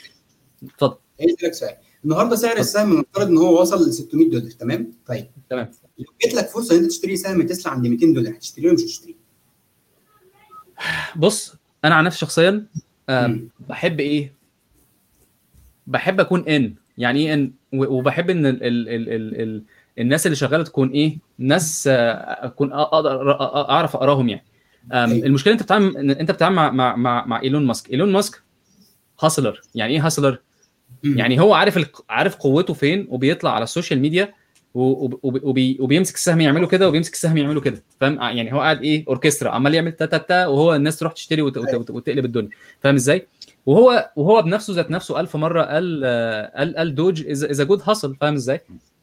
اتفضل. 0.63 0.95
لك 1.43 1.53
سؤال. 1.53 1.75
النهارده 2.05 2.35
سعر 2.35 2.57
السهم 2.57 2.99
نفترض 2.99 3.27
إن 3.27 3.37
هو 3.37 3.61
وصل 3.61 3.89
ل 3.89 3.93
600 3.93 4.29
دولار. 4.29 4.51
تمام؟ 4.51 4.93
طيب. 5.07 5.27
تمام. 5.49 5.71
لو 5.99 6.05
جت 6.25 6.33
لك 6.33 6.47
فرصة 6.47 6.75
إن 6.75 6.81
أنت 6.81 6.91
تشتري 6.91 7.15
سهم 7.15 7.41
تسلا 7.41 7.71
عند 7.71 7.87
200 7.87 8.13
دولار 8.13 8.33
هتشتريه 8.33 8.65
ولا 8.65 8.73
مش 8.73 8.81
هتشتريه؟ 8.81 9.15
بص 11.15 11.55
أنا 11.85 11.95
عن 11.95 12.03
نفسي 12.03 12.19
شخصيا 12.19 12.65
آه. 13.09 13.39
بحب 13.69 13.99
إيه؟ 13.99 14.40
بحب 15.91 16.19
أكون 16.19 16.47
إن. 16.47 16.73
يعني 16.97 17.19
إيه 17.19 17.33
إن؟ 17.33 17.51
وبحب 17.73 18.29
إن 18.29 18.45
ال 18.45 18.63
ال 18.63 18.89
ال 18.89 19.09
ال 19.09 19.41
ال 19.41 19.63
الناس 19.99 20.25
اللي 20.25 20.35
شغالة 20.35 20.63
تكون 20.63 20.89
إيه؟ 20.89 21.17
ناس 21.37 21.87
آه، 21.87 22.45
أكون 22.45 22.73
أقدر 22.73 23.41
أعرف 23.69 23.95
أقراهم 23.95 24.29
يعني. 24.29 24.43
أيوة. 24.93 25.25
المشكلة 25.25 25.53
أنت 25.53 25.63
بتتعامل 25.63 26.11
أنت 26.11 26.31
بتتعامل 26.31 26.55
مع 26.55 26.71
مع 26.71 26.95
مع, 26.95 27.25
مع 27.25 27.41
إيلون 27.41 27.65
ماسك. 27.65 27.91
إيلون 27.91 28.11
ماسك 28.11 28.41
hustler 29.21 29.61
يعني 29.75 29.93
إيه 29.93 30.05
hustler. 30.05 30.39
يعني 31.03 31.39
هو 31.39 31.53
عارف 31.53 31.89
عارف 32.09 32.35
قوته 32.35 32.73
فين 32.73 33.07
وبيطلع 33.09 33.55
على 33.55 33.63
ال 33.63 33.68
social 33.68 33.99
media 33.99 34.33
وبي 34.73 35.77
وبيمسك 35.79 36.15
السهم 36.15 36.41
يعمله 36.41 36.67
كده 36.67 36.87
وبيمسك 36.87 37.13
السهم 37.13 37.37
يعمله 37.37 37.61
كده. 37.61 37.83
فاهم؟ 37.99 38.13
يعني 38.21 38.53
هو 38.53 38.59
قاعد 38.59 38.81
إيه 38.81 39.05
أوركسترا. 39.07 39.49
عمال 39.49 39.73
يعمل 39.75 39.91
تا 39.91 40.05
تا 40.05 40.17
تا 40.17 40.45
وهو 40.47 40.75
الناس 40.75 40.99
تروح 40.99 41.13
تشتري 41.13 41.41
وت- 41.41 41.57
وت- 41.57 41.73
وت- 41.73 41.89
وتقلب 41.89 42.25
الدنيا. 42.25 42.49
فاهم 42.79 42.95
إزاي؟ 42.95 43.27
وهو 43.65 44.09
وهو 44.15 44.41
بنفسه 44.41 44.73
ذات 44.73 44.91
نفسه 44.91 45.19
ألف 45.19 45.35
مرة 45.35 45.63
قال 45.63 46.01
آه، 46.05 46.51
قال 46.57 46.75
قال 46.77 46.95
Doge 46.95 47.27
is 47.27 47.61
good 47.61 47.81
hustle 47.85 48.15
فاهم 48.21 48.33
إزاي. 48.33 48.61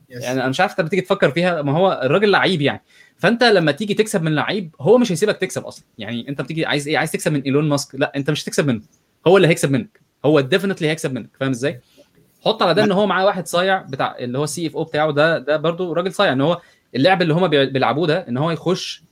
يعني 0.09 0.41
أنا 0.41 0.49
مش 0.49 0.61
عارف 0.61 0.73
أنت 0.73 0.81
بتيجي 0.81 1.03
تفكر 1.03 1.31
فيها 1.31 1.63
ما 1.63 1.73
هو 1.73 2.01
الراجل 2.05 2.31
لعيب 2.31 2.61
يعني. 2.63 2.83
فأنت 3.17 3.45
لما 3.45 3.73
تيجي 3.73 3.95
تكسب 3.95 4.23
من 4.23 4.35
لعيب 4.35 4.75
هو 4.81 4.99
مش 4.99 5.13
هيسيبك 5.13 5.37
تكسب 5.37 5.65
أصلا. 5.65 5.85
يعني 5.99 6.29
أنت 6.29 6.41
بتيجي 6.43 6.67
عايز 6.67 6.89
إيه؟ 6.89 6.99
عايز 6.99 7.13
تكسب 7.13 7.33
من 7.33 7.43
إيلون 7.43 7.69
ماسك؟ 7.69 7.95
لا 7.95 8.13
أنت 8.17 8.31
مش 8.31 8.45
هتكسب 8.45 8.67
منه. 8.67 8.81
هو 9.27 9.37
اللي 9.37 9.49
هيكسب 9.49 9.71
منك. 9.71 10.01
هو 10.25 10.41
definitely 10.41 10.89
هيكسب 10.89 11.13
منك. 11.15 11.29
فاهم 11.41 11.51
إزاي؟ 11.51 11.81
حط 12.49 12.63
على 12.63 12.75
ده 12.75 12.85
إن 12.85 12.93
هو 12.93 13.07
معاه 13.07 13.27
واحد 13.27 13.47
صايع 13.47 13.83
بتاع 13.83 14.17
اللي 14.19 14.39
هو 14.39 14.45
ال 14.45 14.67
CFO 14.67 14.85
بتاعه 14.85 15.13
ده 15.13 15.39
ده 15.39 15.57
برضو 15.57 15.93
راجل 15.93 16.13
صايع. 16.13 16.33
إن 16.33 16.41
هو 16.41 16.61
اللعب 16.95 17.23
اللي 17.23 17.35
هم 17.35 17.49
بيلعبوه 17.49 18.07
ده 18.07 18.29
إن 18.29 18.37
هو 18.37 18.51
يخش 18.51 19.03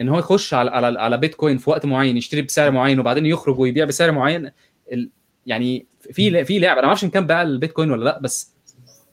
إن 0.00 0.08
هو 0.08 0.18
يخش 0.18 0.54
على 0.54 0.70
على 0.70 1.00
على 1.00 1.16
بيتكوين 1.16 1.58
في 1.58 1.70
وقت 1.70 1.86
معين 1.86 2.16
يشتري 2.16 2.42
بسعر 2.42 2.70
معين 2.70 3.00
وبعدين 3.00 3.26
يخرج 3.26 3.58
ويبيع 3.58 3.84
بسعر 3.84 4.12
معين. 4.12 4.50
ال... 4.92 5.10
يعني 5.46 5.86
في 6.12 6.44
في 6.44 6.58
لعبه 6.58 6.72
أنا 6.72 6.80
ما 6.82 6.86
أعرفش 6.86 7.04
إن 7.04 7.10
كان 7.10 7.26
باع 7.26 7.42
البيتكوين 7.42 7.90
ولا 7.90 8.04
لأ 8.04 8.18
بس 8.18 8.54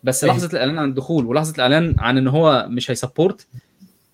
بس 0.04 0.24
أيوة. 0.24 0.36
لحظة 0.36 0.50
الإعلان 0.54 0.80
عن 0.80 0.90
الدخول 0.90 1.26
ولحظة 1.26 1.56
الإعلان 1.56 1.96
عن 2.00 2.18
إن 2.18 2.28
هو 2.28 2.66
مش 2.70 2.92
ه 2.92 2.99
support 2.99 3.48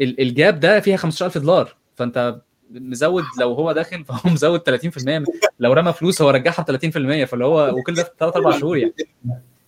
ال- 0.01 0.21
ال 0.21 0.31
gap 0.31 0.59
ده 0.59 0.79
فيها 0.79 0.97
15000 0.97 1.37
دولار. 1.37 1.75
فأنت 1.95 2.41
مزود 2.73 3.23
لو 3.39 3.53
هو 3.53 3.71
داخل 3.71 4.03
فهو 4.07 4.33
مزود 4.33 4.59
30% 4.59 4.97
من- 5.07 5.25
لو 5.59 5.73
رمى 5.73 5.93
فلوس 5.93 6.21
هو 6.21 6.29
رجعها 6.29 6.61
ب 6.63 6.71
30% 6.77 7.25
فاللي 7.25 7.45
هو 7.45 7.75
وكل 7.77 7.93
ده 7.93 8.03
في 8.03 8.09
3 8.19 8.35
4 8.37 8.59
شهور 8.59 8.77
يعني. 8.77 8.93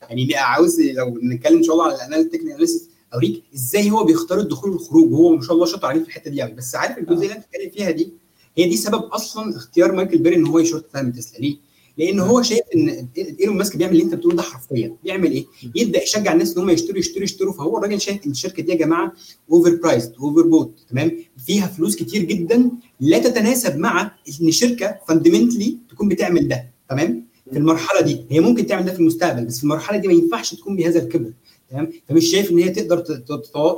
يعني 0.10 0.36
عاوز 0.36 0.82
لو 0.82 1.20
نتكلم 1.24 1.58
إن 1.58 1.64
شاء 1.64 1.74
الله 1.76 1.86
على 1.86 1.95
ال 1.95 2.01
anal- 2.01 2.30
technical 2.30 2.68
أوريك 3.14 3.43
إزاي 3.56 3.91
هو 3.91 4.03
بيختار 4.03 4.39
الدخول 4.39 4.70
والخروج. 4.72 5.12
وهو 5.12 5.36
ما 5.36 5.41
شاء 5.41 5.51
الله 5.53 5.66
شاطر 5.66 5.88
عليه 5.88 6.01
في 6.01 6.08
الحتة 6.08 6.32
دي 6.32 6.41
قوي 6.41 6.51
بس 6.51 6.76
عارف 6.76 6.97
الجزئيه 6.97 7.26
اللي 7.28 7.36
أنت 7.38 7.45
بتتكلم 7.45 7.70
فيها 7.70 7.91
دي؟ 7.91 8.14
هي 8.58 8.70
دي 8.70 8.78
سبب 8.78 9.03
أصلا 9.03 9.56
اختيار 9.56 9.91
مايكل 9.91 10.18
بيري 10.18 10.36
إن 10.36 10.47
هو 10.47 10.60
يشورت 10.60 10.86
سهم 10.93 11.12
تسلا. 11.12 11.39
ليه؟ 11.39 11.58
لأن 11.97 12.20
هو 12.20 12.41
شايف 12.41 12.62
إن 12.76 13.08
إيلون 13.39 13.58
ماسك 13.58 13.78
بيعمل 13.78 13.93
اللي 13.93 14.03
أنت 14.03 14.16
بتقوله 14.16 14.36
ده 14.36 14.41
حرفيا. 14.43 14.95
بيعمل 15.03 15.32
إيه؟ 15.32 15.45
يبدأ 15.76 16.03
يشجع 16.03 16.34
الناس 16.34 16.58
إن 16.58 16.64
هم 16.64 16.70
يشتروا 16.70 16.97
يشتروا 16.99 17.24
يشتروا. 17.24 17.53
فهو 17.53 17.78
الراجل 17.78 18.01
شايف 18.01 18.26
إن 18.26 18.32
الشركة 18.32 18.64
دي 18.64 18.72
يا 18.72 18.78
جماعة 18.78 19.14
over 19.51 19.76
priced 19.84 20.14
over 20.16 20.41
bought 20.47 20.80
تمام؟ 20.89 21.12
فيها 21.46 21.68
فلوس 21.68 21.96
كتير 21.96 22.22
جدا 22.24 22.70
لا 23.00 23.20
تتناسب 23.20 23.78
مع 23.78 24.12
إن 24.41 24.52
شركة 24.52 24.98
fundamentally 25.08 25.78
تكون 25.89 26.08
بتعمل 26.10 26.48
ده 26.48 26.70
تمام؟ 26.89 27.26
في 27.52 27.58
المرحلة 27.58 28.02
دي. 28.02 28.26
هي 28.32 28.39
ممكن 28.39 28.66
تعمل 28.66 28.86
ده 28.86 28.93
في 28.93 29.00
المستقبل 29.00 29.46
بس 29.46 29.58
في 29.58 29.64
المرحلة 29.64 29.98
دي 29.98 30.08
ما 30.08 30.14
ينفعش 30.14 30.56
تكون 30.56 30.76
بهذا 30.76 31.04
الكبر 31.04 31.32
تمام؟ 31.70 31.91
فمش 32.10 32.26
شايف 32.26 32.52
إن 32.52 32.58
هي 32.60 32.70
تقدر 32.70 33.00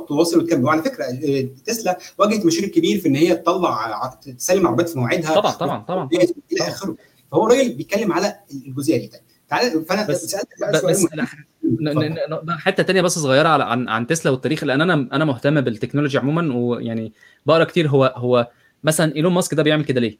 تواصل 0.08 0.38
وتكمل. 0.38 0.64
وعلى 0.64 0.82
فكرة 0.82 1.04
آه، 1.04 1.48
تسلا 1.64 1.98
واجهت 2.18 2.44
مشاكل 2.46 2.66
كبير 2.66 3.00
في 3.00 3.08
إن 3.08 3.16
هي 3.16 3.34
تطلع 3.36 4.18
تسلم 4.38 4.66
عربيات 4.66 4.88
في 4.88 4.98
مواعيدها. 4.98 5.34
طبعا 5.34 5.52
طبعا 5.52 5.82
طبعا. 5.88 6.08
إلى. 6.52 6.68
آخره. 6.68 6.96
فهو 7.32 7.46
الراجل 7.46 7.72
بيتكلم 7.72 8.12
على 8.12 8.36
الجزئية 8.66 8.96
دي. 9.00 9.06
طيب 9.08 9.20
تعالى 9.48 9.84
فأنا 9.84 10.06
بس- 10.06 10.36
بس 10.84 11.02
ن- 11.02 11.06
حتة 12.58 12.82
تانية 12.82 13.02
بس 13.02 13.18
صغيرة 13.18 13.48
على 13.48 13.64
عن 13.64 13.88
عن 13.88 14.06
تسلا 14.06 14.32
والتاريخ 14.32 14.64
لأن 14.64 14.80
أنا 14.80 14.94
أنا 15.12 15.24
مهتم 15.24 15.60
بالتكنولوجيا 15.60 16.20
عموما 16.20 16.54
ويعني 16.54 17.12
بقرأ 17.46 17.64
كتير 17.64 17.88
هو 17.88 18.14
هو 18.16 18.48
مثلا 18.84 19.16
إيلون 19.16 19.32
ماسك 19.32 19.54
ده 19.54 19.62
بيعمل 19.62 19.84
كده 19.84 20.00
ليه؟ 20.00 20.18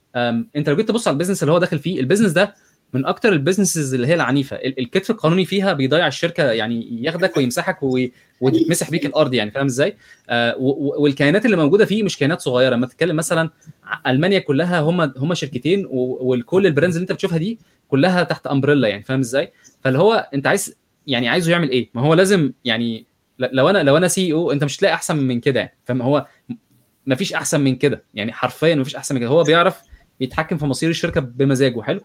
أنت 0.57 0.68
لو 0.68 0.76
جيت 0.76 0.88
تبص 0.88 1.09
على 1.09 1.12
ال 1.14 1.18
business 1.18 1.42
اللي 1.42 1.53
هو 1.53 1.59
داخل 1.59 1.78
فيه 1.78 2.01
ال 2.00 2.04
business 2.04 2.32
ده 2.32 2.55
من 2.94 3.07
أكتر 3.07 3.32
ال 3.32 3.38
businesses 3.38 3.94
اللي 3.94 4.07
هي 4.07 4.14
العنيفة 4.14 4.57
ال- 4.57 4.78
الكتف 4.80 5.11
القانوني 5.11 5.44
فيها 5.44 5.72
بيضيع 5.72 6.07
الشركة 6.07 6.42
يعني 6.44 7.03
ياخدك 7.05 7.36
ويمسحك 7.36 7.82
وي- 7.82 8.12
وتتمسح 8.40 8.90
بيك 8.90 9.07
الأرض 9.07 9.34
يعني 9.34 9.51
فاهم 9.51 9.66
إزاي؟ 9.66 9.96
و- 10.32 11.03
والكيانات 11.03 11.44
اللي 11.46 11.57
موجودة 11.57 11.84
فيه 11.84 12.03
مش 12.03 12.16
كيانات 12.16 12.40
صغيرة 12.40 12.74
لما 12.74 12.86
تتكلم 12.86 13.16
مثلا 13.16 13.51
ألمانيا 14.07 14.38
كلها 14.38 14.80
هم 14.80 15.01
هم 15.16 15.34
شركتين 15.34 15.86
وكل 15.90 16.66
ال 16.66 16.71
brands 16.71 16.96
اللي 16.96 17.03
أنت 17.03 17.12
بتشوفها 17.12 17.38
دي 17.38 17.59
كلها 17.88 18.22
تحت 18.22 18.46
umbrella 18.46 18.88
يعني 18.88 19.03
فاهم 19.03 19.18
إزاي؟ 19.20 19.53
فاللي 19.84 19.99
هو 19.99 20.28
أنت 20.34 20.46
عايز 20.46 20.74
يعني 21.09 21.28
عايزه 21.28 21.52
يعمل 21.52 21.70
إيه؟ 21.70 21.90
ما 21.94 22.02
هو 22.02 22.14
لازم 22.14 22.52
يعني 22.64 23.06
لو 23.38 23.70
أنا 23.70 23.82
لو 23.82 23.96
أنا 23.96 24.09
CEO 24.09 24.52
أنت 24.52 24.64
مش 24.64 24.76
هتلاقي 24.76 24.94
أحسن 24.94 25.16
من 25.16 25.40
كده 25.40 25.61
يعني 25.61 25.78
فاهم 25.84 26.02
هو 26.02 26.26
ما 27.06 27.14
فيش 27.14 27.34
أحسن 27.34 27.61
من 27.61 27.76
كده 27.76 28.04
يعني 28.14 28.32
حرفيا 28.32 28.74
ما 28.74 28.84
فيش 28.84 28.96
أحسن 28.96 29.14
من 29.14 29.20
كده 29.20 29.30
هو 29.30 29.42
بيعرف 29.42 29.82
يتحكم 30.20 30.56
في 30.56 30.66
مصير 30.66 30.90
الشركة 30.90 31.20
بمزاجه 31.20 31.80
حلو 31.80 32.00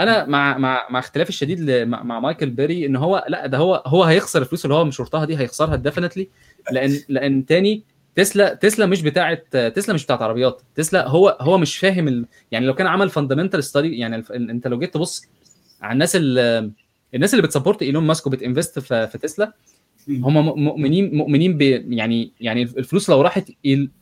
أنا 0.00 0.26
مع 0.26 0.58
مع 0.58 0.86
مع 0.90 0.98
اختلافي 0.98 1.30
الشديد 1.30 1.70
مع, 1.70 2.20
مايكل 2.20 2.50
بيري 2.50 2.86
إن 2.86 2.96
هو 2.96 3.24
لا 3.28 3.46
ده 3.46 3.58
هو 3.58 3.82
هو 3.86 4.04
هيخسر 4.04 4.42
الفلوس 4.42 4.64
اللي 4.64 4.74
هو 4.74 4.84
مش 4.84 4.96
شرطها 4.96 5.24
دي 5.24 5.38
هيخسرها 5.38 5.76
definitely 5.76 6.28
لأن 6.70 7.00
لأن 7.08 7.46
تاني 7.46 7.84
تسلا 8.14 8.54
تسلا 8.54 8.86
مش 8.86 9.02
بتاعة 9.02 9.34
تسلا 9.68 9.94
مش 9.94 10.04
بتاعة 10.04 10.22
عربيات 10.22 10.62
تسلا 10.74 11.08
هو 11.08 11.36
هو 11.40 11.58
مش 11.58 11.78
فاهم 11.78 12.08
ال... 12.08 12.26
يعني 12.50 12.66
لو 12.66 12.74
كان 12.74 12.86
عمل 12.86 13.10
fundamental 13.10 13.64
study 13.64 13.98
يعني. 13.98 14.24
أنت 14.30 14.66
لو 14.66 14.78
جيت 14.78 14.94
تبص 14.94 15.26
على 15.82 15.92
الناس 15.92 16.16
ال... 16.20 16.72
الناس 17.14 17.34
اللي 17.34 17.42
بت 17.46 17.54
support 17.54 17.82
ايلون 17.82 18.04
ماسك 18.04 18.26
وبت 18.26 18.43
invest 18.43 18.78
في, 18.78 19.06
في 19.06 19.18
تسلا 19.18 19.52
هم 20.08 20.64
مؤمنين 20.64 21.14
مؤمنين 21.16 21.56
ب 21.58 21.62
يعني 21.92 22.32
يعني 22.40 22.62
الفلوس 22.62 23.10
لو 23.10 23.20
راحت 23.20 23.50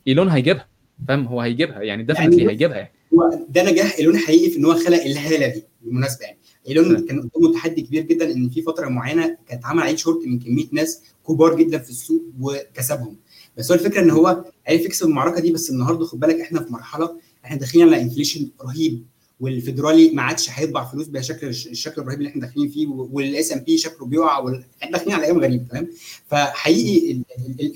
ايلون 0.07 0.29
هيجيبها 0.29 0.67
فاهم؟ 1.07 1.25
هو 1.27 1.41
هيجيبها 1.41 1.81
يعني 1.81 2.03
definitely 2.03 2.37
يعني- 2.37 2.51
هيجيبها 2.51 2.75
يعني. 2.77 2.91
هو 3.13 3.45
ده 3.49 3.71
نجاح 3.71 3.95
ايلون 3.99 4.17
حقيقي 4.17 4.49
في 4.51 4.57
إن 4.57 4.65
هو 4.65 4.73
خلق 4.73 5.03
الهالة 5.03 5.47
دي 5.47 5.63
بالمناسبة 5.81 6.25
يعني. 6.25 6.37
ايلون. 6.67 7.05
كان 7.05 7.29
قدامه 7.29 7.53
تحدي 7.53 7.81
كبير 7.81 8.03
جدا 8.03 8.31
إن 8.31 8.49
في 8.49 8.61
فترة 8.61 8.87
معينة 8.89 9.37
كانت 9.47 9.65
عمل 9.65 9.83
عليه 9.83 9.95
شورت 9.95 10.27
من 10.27 10.39
كمية 10.39 10.65
ناس 10.71 11.01
كبار 11.27 11.55
جدا 11.55 11.77
في 11.77 11.89
السوق 11.89 12.21
وكسبهم. 12.41 13.15
بس 13.57 13.71
هو 13.71 13.77
الفكرة 13.77 14.01
إن 14.01 14.09
هو 14.09 14.45
عرف 14.67 14.81
يكسب 14.85 15.05
المعركة 15.07 15.41
دي 15.41 15.51
بس 15.51 15.69
النهارده 15.71 16.05
خد 16.05 16.19
بالك 16.19 16.39
إحنا 16.41 16.63
في 16.63 16.73
مرحلة 16.73 17.17
إحنا 17.45 17.57
داخلين 17.57 17.87
على 17.87 18.01
inflation 18.01 18.49
رهيب. 18.65 19.05
والفيدرالي 19.39 20.11
ما 20.11 20.21
عادش 20.21 20.49
هيطبع 20.49 20.91
فلوس 20.91 21.07
بالشكل 21.07 21.47
الشكل 21.47 22.01
الرهيب 22.01 22.17
اللي 22.19 22.29
إحنا 22.29 22.41
داخلين 22.41 22.69
فيه 22.69 22.87
وال 22.87 23.53
S&P 23.53 23.77
شكله 23.77 24.05
بيقع 24.07 24.39
وال- 24.39 24.63
إحنا 24.83 24.97
داخلين 24.97 25.15
على 25.15 25.25
أيام 25.25 25.39
غريبة 25.39 25.65
تمام 25.69 25.87
فحقيقي 26.27 27.21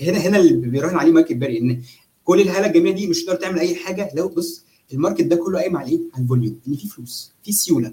هنا 0.00 0.18
هنا 0.18 0.38
اللي 0.38 0.68
بيراهن 0.68 0.96
عليه 0.96 1.12
مايكل 1.12 1.34
بيري 1.34 1.58
إن 1.58 1.82
كل 2.24 2.40
الهالة 2.40 2.66
الجميلة 2.66 2.96
دي 2.96 3.06
مش 3.06 3.22
هتقدر 3.24 3.36
تعمل 3.40 3.58
أي 3.58 3.74
حاجة 3.74 4.10
لو 4.14 4.28
بص 4.28 4.64
ال 4.92 4.96
market 4.96 5.22
ده 5.22 5.36
كله 5.36 5.58
قايم 5.58 5.76
على 5.76 5.90
إيه؟ 5.90 5.98
على 6.14 6.22
ال 6.22 6.27
volume 6.27 6.60
إن 6.68 6.74
في 6.76 6.88
فلوس 6.88 7.32
في 7.44 7.52
سيولة. 7.52 7.88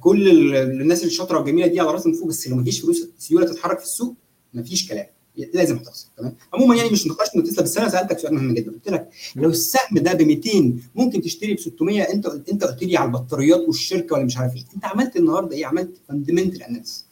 كل 0.00 0.28
ال- 0.28 0.80
الناس 0.80 1.04
الشاطرة 1.04 1.38
والجميلة 1.38 1.66
دي 1.66 1.80
على 1.80 1.90
راسهم 1.90 2.12
فوق 2.12 2.28
بس 2.28 2.48
لو 2.48 2.56
مفيش 2.56 2.80
فلوس 2.80 3.06
سيولة 3.18 3.46
تتحرك 3.46 3.78
في 3.78 3.84
السوق 3.84 4.14
مفيش 4.54 4.88
كلام 4.88 5.06
لازم 5.54 5.76
هتخسر 5.76 6.06
تمام؟ 6.18 6.34
عموما 6.54 6.76
يعني 6.76 6.90
مش 6.90 7.06
نقاش 7.06 7.28
من 7.36 7.44
تسلا 7.44 7.64
بس 7.64 7.78
أنا 7.78 7.88
سألتك 7.88 8.18
سؤال 8.18 8.34
مهم 8.34 8.54
جدا. 8.54 8.72
قلت 8.72 8.88
لك 8.88 9.08
لو 9.36 9.50
السهم 9.50 9.98
ده 9.98 10.12
ب 10.12 10.22
200 10.22 10.72
ممكن 10.94 11.22
تشتري 11.22 11.54
ب 11.54 11.58
600 11.58 12.02
انت 12.02 12.26
أنت 12.26 12.64
قلت 12.64 12.82
لي 12.84 12.96
على 12.96 13.06
البطاريات 13.06 13.60
والشركة 13.60 14.14
ولا 14.14 14.24
مش 14.24 14.36
عارف 14.36 14.54
إيه. 14.56 14.64
أنت 14.76 14.84
عملت 14.84 15.16
النهارده 15.16 15.56
إيه؟ 15.56 15.66
عملت 15.66 15.90
fundamental 16.08 16.62
analysis 16.62 17.04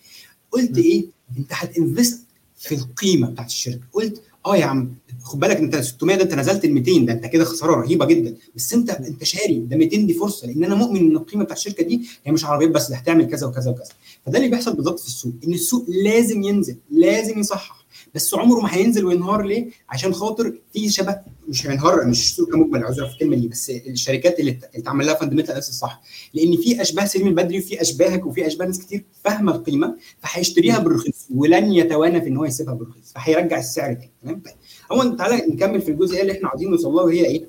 قلت. 0.52 0.78
إيه؟ 0.78 1.04
أنت 1.38 1.48
هت 1.50 1.68
invest 1.68 2.22
في 2.58 2.74
القيمة 2.74 3.30
بتاعت 3.30 3.46
الشركة. 3.48 3.80
قلت 3.92 4.22
آه 4.46 4.56
يا 4.56 4.64
عم 4.64 4.94
خد 5.22 5.40
بالك 5.40 5.56
أنت 5.56 5.76
600 5.76 6.16
ده 6.16 6.22
أنت 6.22 6.34
نزلت 6.34 6.64
ال 6.64 6.72
200 6.74 6.98
ده 6.98 7.12
أنت 7.12 7.26
كده 7.26 7.44
خسارة 7.44 7.74
رهيبة 7.80 8.06
جدا. 8.06 8.36
بس 8.56 8.72
انت 8.74 8.90
أنت 8.90 9.24
شاري 9.24 9.58
ده 9.58 9.76
200 9.76 9.96
دي 9.96 10.14
فرصة 10.14 10.46
لأن 10.46 10.64
أنا 10.64 10.74
مؤمن 10.74 11.00
إن 11.00 11.16
القيمة 11.16 11.44
بتاعت 11.44 11.58
الشركة 11.58 11.84
دي 11.84 12.00
هي 12.24 12.32
مش 12.32 12.44
عربيات 12.44 12.70
بس 12.70 12.90
ده 12.90 12.96
هتعمل 12.96 13.26
كذا 13.30 13.46
وكذا 13.46 13.70
وكذا. 13.70 13.88
فده 14.26 14.38
اللي 14.38 14.48
بيحصل 14.50 14.76
بالظبط 14.76 15.00
في 15.00 15.06
السوق 15.06 15.32
إن 15.46 15.52
السوق 15.52 15.84
لازم 15.88 16.42
ينزل 16.42 16.76
لازم 16.90 17.38
يصحح. 17.38 17.77
بس 18.14 18.34
عمره 18.34 18.60
ما 18.60 18.74
هينزل 18.74 19.04
وينهار 19.04 19.42
ليه؟ 19.42 19.70
عشان 19.88 20.14
خاطر 20.14 20.58
في 20.72 20.88
شبه 20.90 21.18
مش 21.48 21.66
هينهار 21.66 22.06
مش 22.06 22.20
السوق 22.30 22.52
كمجمل 22.52 22.84
عذرا 22.84 23.06
في 23.06 23.12
الكلمة 23.14 23.36
دي 23.36 23.48
بس 23.48 23.70
الشركات 23.70 24.40
اللي 24.40 24.50
اللي 24.50 24.60
اتعمل 24.74 25.06
لها 25.06 25.14
fundamental 25.14 25.50
analysis 25.50 25.74
صح 25.74 26.02
لأن 26.34 26.56
في 26.56 26.82
أشباه 26.82 27.04
سليم 27.04 27.26
البدري 27.26 27.58
وفي 27.58 27.80
أشباهك 27.80 28.26
وفي 28.26 28.46
أشباه 28.46 28.66
ناس 28.66 28.78
كتير 28.78 29.04
فاهمة 29.24 29.52
القيمه 29.54 29.96
فهيشتريها 30.22 30.78
بالرخيص 30.78 31.26
ولن 31.34 31.72
يتوانى 31.72 32.20
في 32.20 32.28
إن 32.28 32.36
هو 32.36 32.44
يسيبها 32.44 32.74
بالرخيص 32.74 33.12
فهيرجع 33.14 33.58
السعر 33.58 33.94
تاني 33.94 34.10
تمام 34.22 34.42
عموما 34.90 35.16
تعالى 35.16 35.46
نكمل 35.46 35.80
في 35.82 35.90
الجزئية 35.90 36.22
اللي 36.22 36.32
إحنا 36.32 36.48
عايزين 36.48 36.70
نوصل 36.70 36.88
لها 36.92 37.02
وهي 37.04 37.24
إيه؟ 37.26 37.44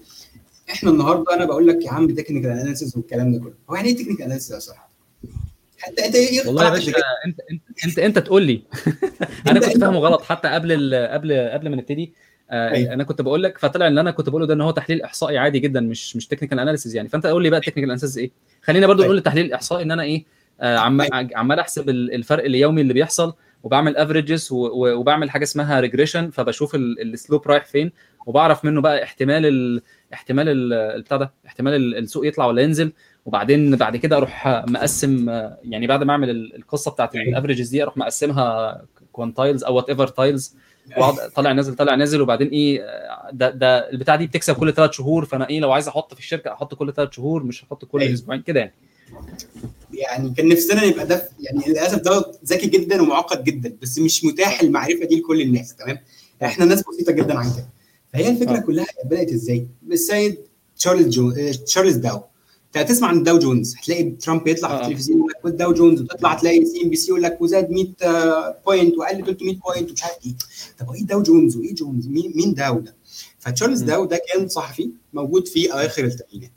إحنا 0.69 0.89
النهارده 0.91 1.33
أنا 1.33 1.45
بقول 1.45 1.67
لك 1.67 1.85
يا 1.85 1.91
عم 1.91 2.15
technical 2.15 2.49
analysis 2.51 2.97
والكلام 2.97 3.31
ده 3.33 3.39
كله 3.39 3.53
هو 3.69 3.75
يعني 3.75 3.87
إيه 3.89 3.95
technical 3.95 4.23
analysis 4.25 4.51
يا 4.51 4.59
صاحبي؟ 4.59 4.88
انت 5.87 5.99
انت 5.99 6.15
إيه 6.15 6.47
والله 6.47 6.65
يا 6.65 6.69
باشا 6.69 6.91
انت 7.25 7.39
انت 7.51 7.61
انت, 7.85 7.99
انت 7.99 8.19
تقول 8.19 8.43
لي 8.43 8.61
أنا 9.47 9.59
كنت 9.59 9.77
فاهمه 9.77 9.99
غلط 9.99 10.21
حتى 10.21 10.47
قبل 10.47 10.95
قبل 10.95 11.49
قبل 11.49 11.69
ما 11.69 11.75
نبتدي 11.75 12.13
آه 12.51 12.71
أيوة. 12.71 12.93
أنا 12.93 13.03
كنت 13.03 13.21
بقول 13.21 13.43
لك 13.43 13.57
فطلع 13.57 13.87
ان 13.87 13.97
أنا 13.97 14.11
كنت 14.11 14.29
بقوله 14.29 14.45
ده 14.45 14.53
إن 14.53 14.61
هو 14.61 14.71
تحليل 14.71 15.01
إحصائي 15.01 15.37
عادي 15.37 15.59
جدا 15.59 15.79
مش 15.79 16.15
مش 16.15 16.27
technical 16.27 16.59
analysis 16.59 16.95
يعني 16.95 17.09
فأنت 17.09 17.25
قول 17.25 17.43
لي 17.43 17.49
بقى 17.49 17.59
ال 17.59 17.61
technical 17.61 17.83
analysis 17.83 18.17
إيه 18.17 18.31
خلينا 18.61 18.87
برضو 18.87 19.01
أيوة. 19.01 19.07
نقول 19.07 19.17
التحليل 19.17 19.45
الإحصائي 19.45 19.83
إن 19.83 19.91
أنا 19.91 20.03
إيه 20.03 20.25
آه 20.61 20.77
عمال 20.77 21.13
أيوة. 21.13 21.29
عمال 21.35 21.59
أحسب 21.59 21.89
الفرق 21.89 22.43
اليومي 22.43 22.81
اللي 22.81 22.93
بيحصل 22.93 23.33
وبعمل 23.63 23.97
averages 23.97 24.49
وبعمل 24.51 25.29
حاجة 25.29 25.43
اسمها 25.43 25.79
regression 25.79 26.29
فبشوف 26.29 26.75
ال 26.75 26.87
slope 26.87 27.47
رايح 27.47 27.65
فين 27.65 27.91
وبعرف 28.25 28.65
منه 28.65 28.81
بقى 28.81 29.03
احتمال 29.03 29.45
ال 29.45 29.81
احتمال 30.13 30.73
البتاع 30.73 31.17
ده 31.17 31.33
احتمال 31.45 31.95
السوق 31.97 32.27
يطلع 32.27 32.45
ولا 32.45 32.61
ينزل 32.61 32.91
وبعدين 33.25 33.75
بعد 33.75 33.97
كده 33.97 34.17
أروح 34.17 34.47
مقسم 34.67 35.29
يعني 35.63 35.87
بعد 35.87 36.03
ما 36.03 36.11
أعمل 36.11 36.29
القصة 36.29 36.91
بتاعت 36.91 37.15
ال 37.15 37.21
averages 37.21 37.69
دي 37.69 37.83
أروح 37.83 37.97
مقسمها 37.97 38.81
quantiles 39.11 39.63
أو 39.63 39.75
whatever 39.75 40.07
tiles 40.07 40.55
وأقعد 40.97 41.29
طالع 41.31 41.51
نازل 41.51 41.75
طالع 41.75 41.95
نازل 41.95 42.21
وبعدين 42.21 42.47
إيه 42.47 42.85
ده 43.31 43.49
ده 43.49 43.89
البتاع 43.89 44.15
دي 44.15 44.27
بتكسب 44.27 44.55
كل 44.55 44.73
ثلاث 44.73 44.91
شهور 44.91 45.25
فأنا 45.25 45.49
إيه 45.49 45.59
لو 45.59 45.71
عايز 45.71 45.87
أحط 45.87 46.13
في 46.13 46.19
الشركة 46.19 46.53
أحط 46.53 46.75
كل 46.75 46.93
ثلاث 46.93 47.09
شهور 47.11 47.43
مش 47.43 47.63
هحط 47.63 47.85
كل 47.85 48.01
أيوة. 48.01 48.13
أسبوعين 48.13 48.41
كده 48.41 48.59
يعني. 48.59 48.73
يعني 49.93 50.29
كان 50.33 50.47
نفسنا 50.47 50.83
يبقى 50.83 51.07
ده 51.07 51.29
يعني 51.39 51.59
للأسف 51.67 51.99
ده 52.01 52.31
ذكي 52.45 52.67
جدا 52.67 53.01
ومعقد 53.01 53.43
جدا 53.43 53.77
بس 53.81 53.99
مش 53.99 54.25
متاح 54.25 54.61
المعرفة 54.61 55.05
دي 55.05 55.19
لكل 55.19 55.41
الناس 55.41 55.75
تمام؟ 55.75 55.97
إحنا 56.43 56.65
ناس 56.65 56.83
بسيطة 56.89 57.11
جدا 57.11 57.37
عن 57.37 57.53
كده. 57.53 57.69
فهي 58.13 58.29
الفكرة 58.29 58.57
آه. 58.57 58.59
كلها 58.59 58.85
بدات 59.05 59.31
إزاي؟ 59.31 59.67
السيد 59.91 60.37
تشارلز 60.77 61.07
جو 61.07 61.31
تشارلز 61.65 61.95
داو. 61.95 62.23
انت 62.69 62.77
هتسمع 62.77 63.07
عن 63.07 63.17
الداو 63.17 63.39
جونز. 63.39 63.75
هتلاقي 63.77 64.03
ترامب 64.11 64.47
يطلع 64.47 64.77
في 64.77 64.83
التلفزيون 64.83 65.19
يقول 65.19 65.31
لك 65.31 65.45
والداو 65.45 65.73
جونز 65.73 66.01
وتطلع 66.01 66.33
تلاقي 66.33 66.65
CNBC 66.65 67.07
يقول 67.09 67.23
لك 67.23 67.41
وزاد 67.41 67.69
100 67.71 67.85
point 68.65 68.97
وقل 68.97 69.25
300 69.25 69.55
point 69.55 69.89
ومش 69.89 70.03
عارف 70.03 70.15
إيه. 70.25 70.33
طب 70.79 70.93
إيه 70.93 71.03
داو 71.03 71.23
جونز؟ 71.23 71.57
وإيه 71.57 71.75
جونز؟ 71.75 72.07
مين 72.07 72.33
مين 72.35 72.53
داو 72.53 72.79
ده؟ 72.79 72.95
فتشارلز 73.39 73.81
داو 73.81 74.05
ده 74.05 74.21
كان 74.33 74.47
صحفي 74.47 74.89
موجود 75.13 75.47
في 75.47 75.73
أواخر 75.73 76.03
الثمانينات 76.05 76.51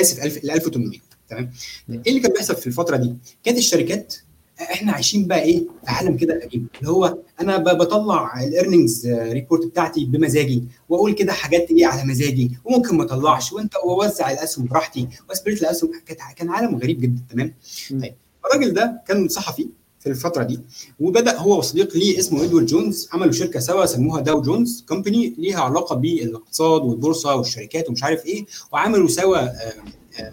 آسف 0.00 0.24
1800 0.24 0.98
تمام؟ 1.28 1.50
إيه 1.90 2.00
اللي 2.08 2.20
كان 2.20 2.32
بيحصل 2.32 2.56
في 2.56 2.66
الفترة 2.66 2.96
دي؟ 2.96 3.14
كانت 3.44 3.58
الشركات 3.58 4.14
إحنا 4.62 4.92
عايشين 4.92 5.26
بقى 5.26 5.42
إيه 5.42 5.58
في 5.58 5.90
عالم 5.90 6.16
كده 6.16 6.34
غريب 6.34 6.66
اللي 6.80 6.90
هو 6.90 7.18
أنا 7.40 7.56
بطلع 7.56 8.44
ال 8.44 8.51
earnings 8.51 9.06
report 9.08 9.66
بتاعتي 9.66 10.04
بمزاجي 10.04 10.64
واقول 10.88 11.12
كده 11.12 11.32
حاجات 11.32 11.70
إيه 11.70 11.86
على 11.86 12.04
مزاجي 12.04 12.50
وممكن 12.64 12.96
ما 12.96 13.04
اطلعش 13.04 13.52
وانت 13.52 13.72
واوزع 13.84 14.30
الاسهم 14.30 14.66
براحتي 14.66 15.08
وا 15.28 15.34
split 15.34 15.62
الاسهم 15.62 15.90
كان 16.36 16.48
عالم 16.50 16.76
غريب 16.76 17.00
جدا 17.00 17.22
تمام؟ 17.30 17.54
طيب 17.90 18.14
الراجل 18.46 18.74
ده 18.74 19.02
كان 19.08 19.28
صحفي 19.28 19.68
في 20.00 20.08
الفترة 20.08 20.42
دي 20.42 20.60
وبدأ 21.00 21.38
هو 21.38 21.58
وصديق 21.58 21.96
ليه 21.96 22.18
اسمه 22.18 22.44
إدوارد 22.44 22.66
جونز 22.66 23.08
عملوا 23.12 23.32
شركة 23.32 23.60
سوا 23.60 23.86
سموها 23.86 24.20
داو 24.20 24.42
جونز 24.42 24.84
company 24.88 25.34
ليها 25.38 25.60
علاقة 25.60 25.96
بالاقتصاد 25.96 26.82
والبورصة 26.82 27.34
والشركات 27.36 27.88
ومش 27.88 28.02
عارف 28.02 28.26
إيه 28.26 28.46
وعملوا 28.72 29.08
سوا 29.08 29.38
آآ 29.38 29.72
آآ 30.20 30.32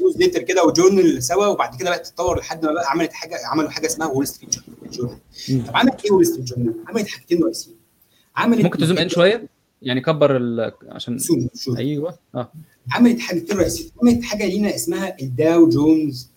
newsletter 0.00 0.42
كده 0.42 0.64
و 0.64 0.71
journal 0.71 1.22
سوا 1.22 1.46
وبعد 1.46 1.76
كده 1.80 1.90
بقت 1.90 2.06
تتطور 2.06 2.38
لحد 2.38 2.64
ما 2.64 2.72
بقى 2.72 2.90
عملت 2.90 3.12
حاجة 3.12 3.36
عملوا 3.46 3.70
حاجة 3.70 3.86
اسمها 3.86 4.08
وول 4.08 4.26
ستريت 4.28 4.56
جورنال 4.92 5.18
طب 5.66 5.76
عملت 5.76 6.04
إيه 6.04 6.12
وول 6.12 6.26
ستريت 6.26 6.44
جورنال؟ 6.44 6.74
عملت 6.88 7.08
حاجتين 7.08 7.42
رئيسيين 7.44 7.76
عملت 8.36 8.64
ممكن 8.64 8.78
ت 8.78 8.82
zoom 8.82 8.98
in 8.98 9.08
شوية؟ 9.08 9.48
يعني 9.82 10.00
كبر 10.00 10.36
ال... 10.36 10.72
عشان 10.88 11.18
شوف 11.18 11.38
شوف. 11.54 11.76
أيوه. 11.78 12.18
آه. 12.34 12.52
عملت 12.92 13.20
حاجتين 13.20 13.56
رئيسيين 13.56 13.90
عملت 14.02 14.24
حاجة 14.24 14.46
لينا 14.46 14.74
اسمها 14.74 15.16
الداو 15.22 15.68
جونز 15.68 16.30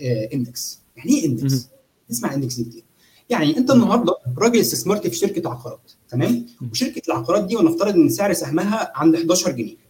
آه 0.00 0.28
index 0.34 0.78
يعني 0.96 1.10
إيه 1.10 1.26
index؟ 1.26 1.68
اسمع 2.10 2.34
index 2.34 2.54
دي. 2.54 2.64
كتير 2.70 2.82
يعني 3.30 3.56
أنت 3.56 3.70
النهارده 3.70 4.14
راجل 4.38 4.60
استثمرت 4.60 5.06
في 5.06 5.16
شركة 5.16 5.50
عقارات 5.50 5.92
تمام؟ 6.08 6.46
وشركة 6.72 7.02
العقارات 7.08 7.44
دي 7.44 7.56
ونفترض 7.56 7.94
إن 7.94 8.08
سعر 8.08 8.32
سهمها 8.32 8.92
عند 8.94 9.14
11 9.14 9.50
جنيه. 9.50 9.85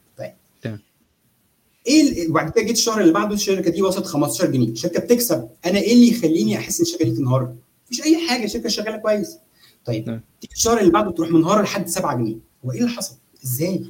إيه 1.87 2.29
وبعد 2.31 2.51
كده 2.51 2.65
جيت 2.65 2.77
الشهر 2.77 3.01
اللي 3.01 3.13
بعده 3.13 3.35
الشركة 3.35 3.71
دي 3.71 3.83
وصلت 3.83 4.07
15 4.07 4.51
جنيه. 4.51 4.69
الشركة 4.69 5.01
بتكسب. 5.01 5.49
أنا 5.67 5.79
إيه 5.79 5.93
اللي 5.93 6.09
يخليني 6.09 6.57
أحس 6.59 6.81
ان 6.81 6.87
الشركة 6.87 7.05
دي 7.05 7.11
تنهار؟ 7.11 7.55
مفيش 7.87 8.03
أي 8.03 8.29
حاجة. 8.29 8.45
الشركة 8.45 8.69
شغالة 8.69 8.97
كويس. 8.97 9.37
طيب 9.85 10.21
تيجي 10.41 10.55
الشهر 10.55 10.81
اللي 10.81 10.91
بعده 10.91 11.11
تروح 11.11 11.31
منهاره 11.31 11.63
لحد 11.63 11.89
7 11.89 12.17
جنيه. 12.17 12.37
هو 12.65 12.73
إيه 12.73 12.79
اللي 12.79 12.91
حصل؟ 12.91 13.15
إزاي؟ 13.45 13.85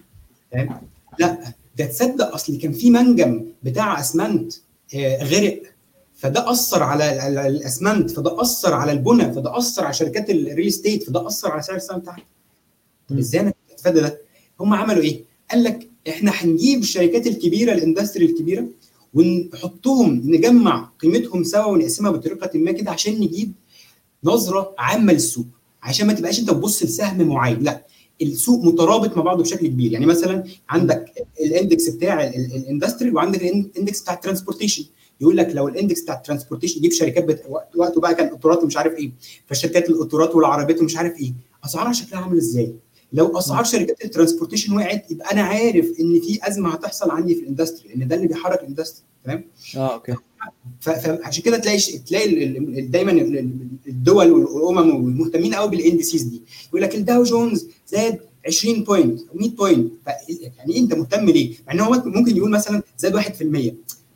فاهم؟ 0.52 0.80
لا 1.18 1.38
ده 1.78 1.84
تصدق 1.86 2.34
أصل 2.34 2.58
كان 2.58 2.72
في 2.72 2.90
منجم 2.90 3.46
بتاع 3.62 4.00
أسمنت 4.00 4.52
آه 4.94 5.24
غرق. 5.24 5.62
فده 6.14 6.50
أثر 6.50 6.82
على 6.82 7.28
الاسمنت 7.48 8.10
فده 8.10 8.40
أثر 8.42 8.74
على 8.74 8.92
البنى. 8.92 9.32
فده 9.32 9.58
أثر 9.58 9.84
على 9.84 9.94
شركات 9.94 10.30
ال 10.30 10.38
real 10.38 10.66
estate 10.66 11.02
فده 11.02 11.26
أثر 11.26 11.50
على 11.50 11.62
سعر 11.62 11.76
السهم 11.76 11.98
بتاعها 11.98 12.22
طب 13.08 13.18
إزاي 13.18 13.40
أنا 13.40 13.52
أتفادى 13.72 14.00
ده؟ 14.00 14.20
هم 14.60 14.74
عملوا 14.74 15.02
إيه؟ 15.02 15.24
قال 15.50 15.64
لك 15.64 15.88
إحنا 16.08 16.30
هنجيب 16.30 16.80
الشركات 16.80 17.26
الكبيرة 17.26 17.72
ال 17.72 17.78
industry 17.78 18.24
الكبيرة 18.24 18.66
ونحطهم 19.14 20.22
نجمع 20.24 20.90
قيمتهم 20.98 21.44
سوا 21.44 21.64
ونقسمها 21.64 22.10
بطريقة 22.10 22.58
ما 22.58 22.72
كده 22.72 22.90
عشان 22.90 23.12
نجيب 23.12 23.52
نظرة 24.24 24.74
عامة 24.78 25.12
للسوق. 25.12 25.46
عشان 25.82 26.06
ما 26.06 26.12
تبقاش 26.12 26.40
انت 26.40 26.50
تبص 26.50 26.82
لسهم 26.82 27.28
معين 27.28 27.62
لا 27.62 27.86
السوق 28.22 28.64
مترابط 28.64 29.16
مع 29.16 29.22
بعضه 29.22 29.42
بشكل 29.42 29.66
كبير. 29.66 29.92
يعني 29.92 30.06
مثلا 30.06 30.44
عندك 30.68 31.12
ال 31.40 31.48
index 31.48 31.88
بتاع 31.88 32.24
ال 32.26 32.36
industry 32.36 33.10
وعندك 33.10 33.42
ال 33.42 33.52
index 33.52 34.00
بتاع 34.00 34.14
ال 34.14 34.19
transportation. 34.19 34.84
يقول 35.20 35.36
لك 35.36 35.50
لو 35.54 35.68
ال 35.68 35.74
index 35.74 36.00
بتاع 36.00 36.14
ال 36.14 36.19
transportation 36.19 36.78
يجيب 36.78 36.92
شركات 36.92 37.24
بت... 37.24 37.42
وقته 37.76 38.00
بقى 38.00 38.14
كان 38.14 38.28
قطارات 38.28 38.62
ومش 38.62 38.76
عارف 38.76 38.94
إيه 38.94 39.12
فالشركات 39.46 39.90
القطارات 39.90 40.34
والعربيات 40.34 40.80
ومش 40.80 40.96
عارف 40.96 41.16
إيه. 41.20 41.32
أسعارها 41.64 41.92
شكلها 41.92 42.20
عامل 42.20 42.36
إزاي؟ 42.36 42.74
لو 43.12 43.38
أسعار 43.38 43.64
شركات 43.64 44.04
ال 44.04 44.09
transportation 44.09 44.76
وقعت 44.76 45.10
يبقى 45.10 45.32
أنا 45.32 45.42
عارف 45.42 45.86
إن 46.00 46.20
في 46.20 46.38
أزمة 46.48 46.70
هتحصل 46.70 47.10
عندي 47.10 47.34
في 47.34 47.40
ال 47.40 47.46
industry 47.46 47.88
لأن 47.88 48.08
ده 48.08 48.16
اللي 48.16 48.26
بيحرك 48.26 48.60
ال 48.60 48.65
industry 48.65 49.04
تمام 49.24 49.44
آه 49.76 49.94
okay 49.94 50.14
فعشان 50.80 51.42
كده 51.42 51.58
تلاقي 51.58 51.78
تلاقي 51.98 52.48
دايما 52.80 53.12
الدول 53.88 54.30
والأمم 54.32 54.90
المهتمين 55.08 55.54
قوي 55.54 55.70
بال 55.70 55.82
indices 55.82 56.22
دي 56.22 56.42
يقول 56.68 56.82
لك 56.82 56.94
ال 56.94 57.01
Dow 57.01 57.22
Jones 57.22 57.66
زاد 57.88 58.20
20 58.46 58.84
point 58.84 59.20
100 59.34 59.50
point 59.50 59.92
يعني 60.58 60.78
أنت 60.78 60.94
مهتم 60.94 61.24
ليه؟ 61.24 61.54
مع 61.66 61.72
إن 61.72 61.80
هو 61.80 62.02
ممكن 62.06 62.36
يقول 62.36 62.50
مثلا 62.50 62.82
زاد 62.98 63.16
1% 63.16 63.72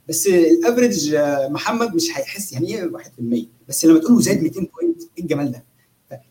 بس 0.08 0.26
ال 0.26 0.38
average 0.38 1.16
محمد 1.50 1.94
مش 1.94 2.08
هيحس 2.14 2.52
يعني 2.52 2.74
إيه 2.78 2.90
1% 2.90 3.38
بس 3.68 3.84
لما 3.84 3.98
تقول 3.98 4.14
له 4.14 4.20
زاد 4.20 4.42
200 4.42 4.54
point 4.60 5.02
إيه 5.18 5.22
الجمال 5.22 5.52
ده؟ 5.52 5.64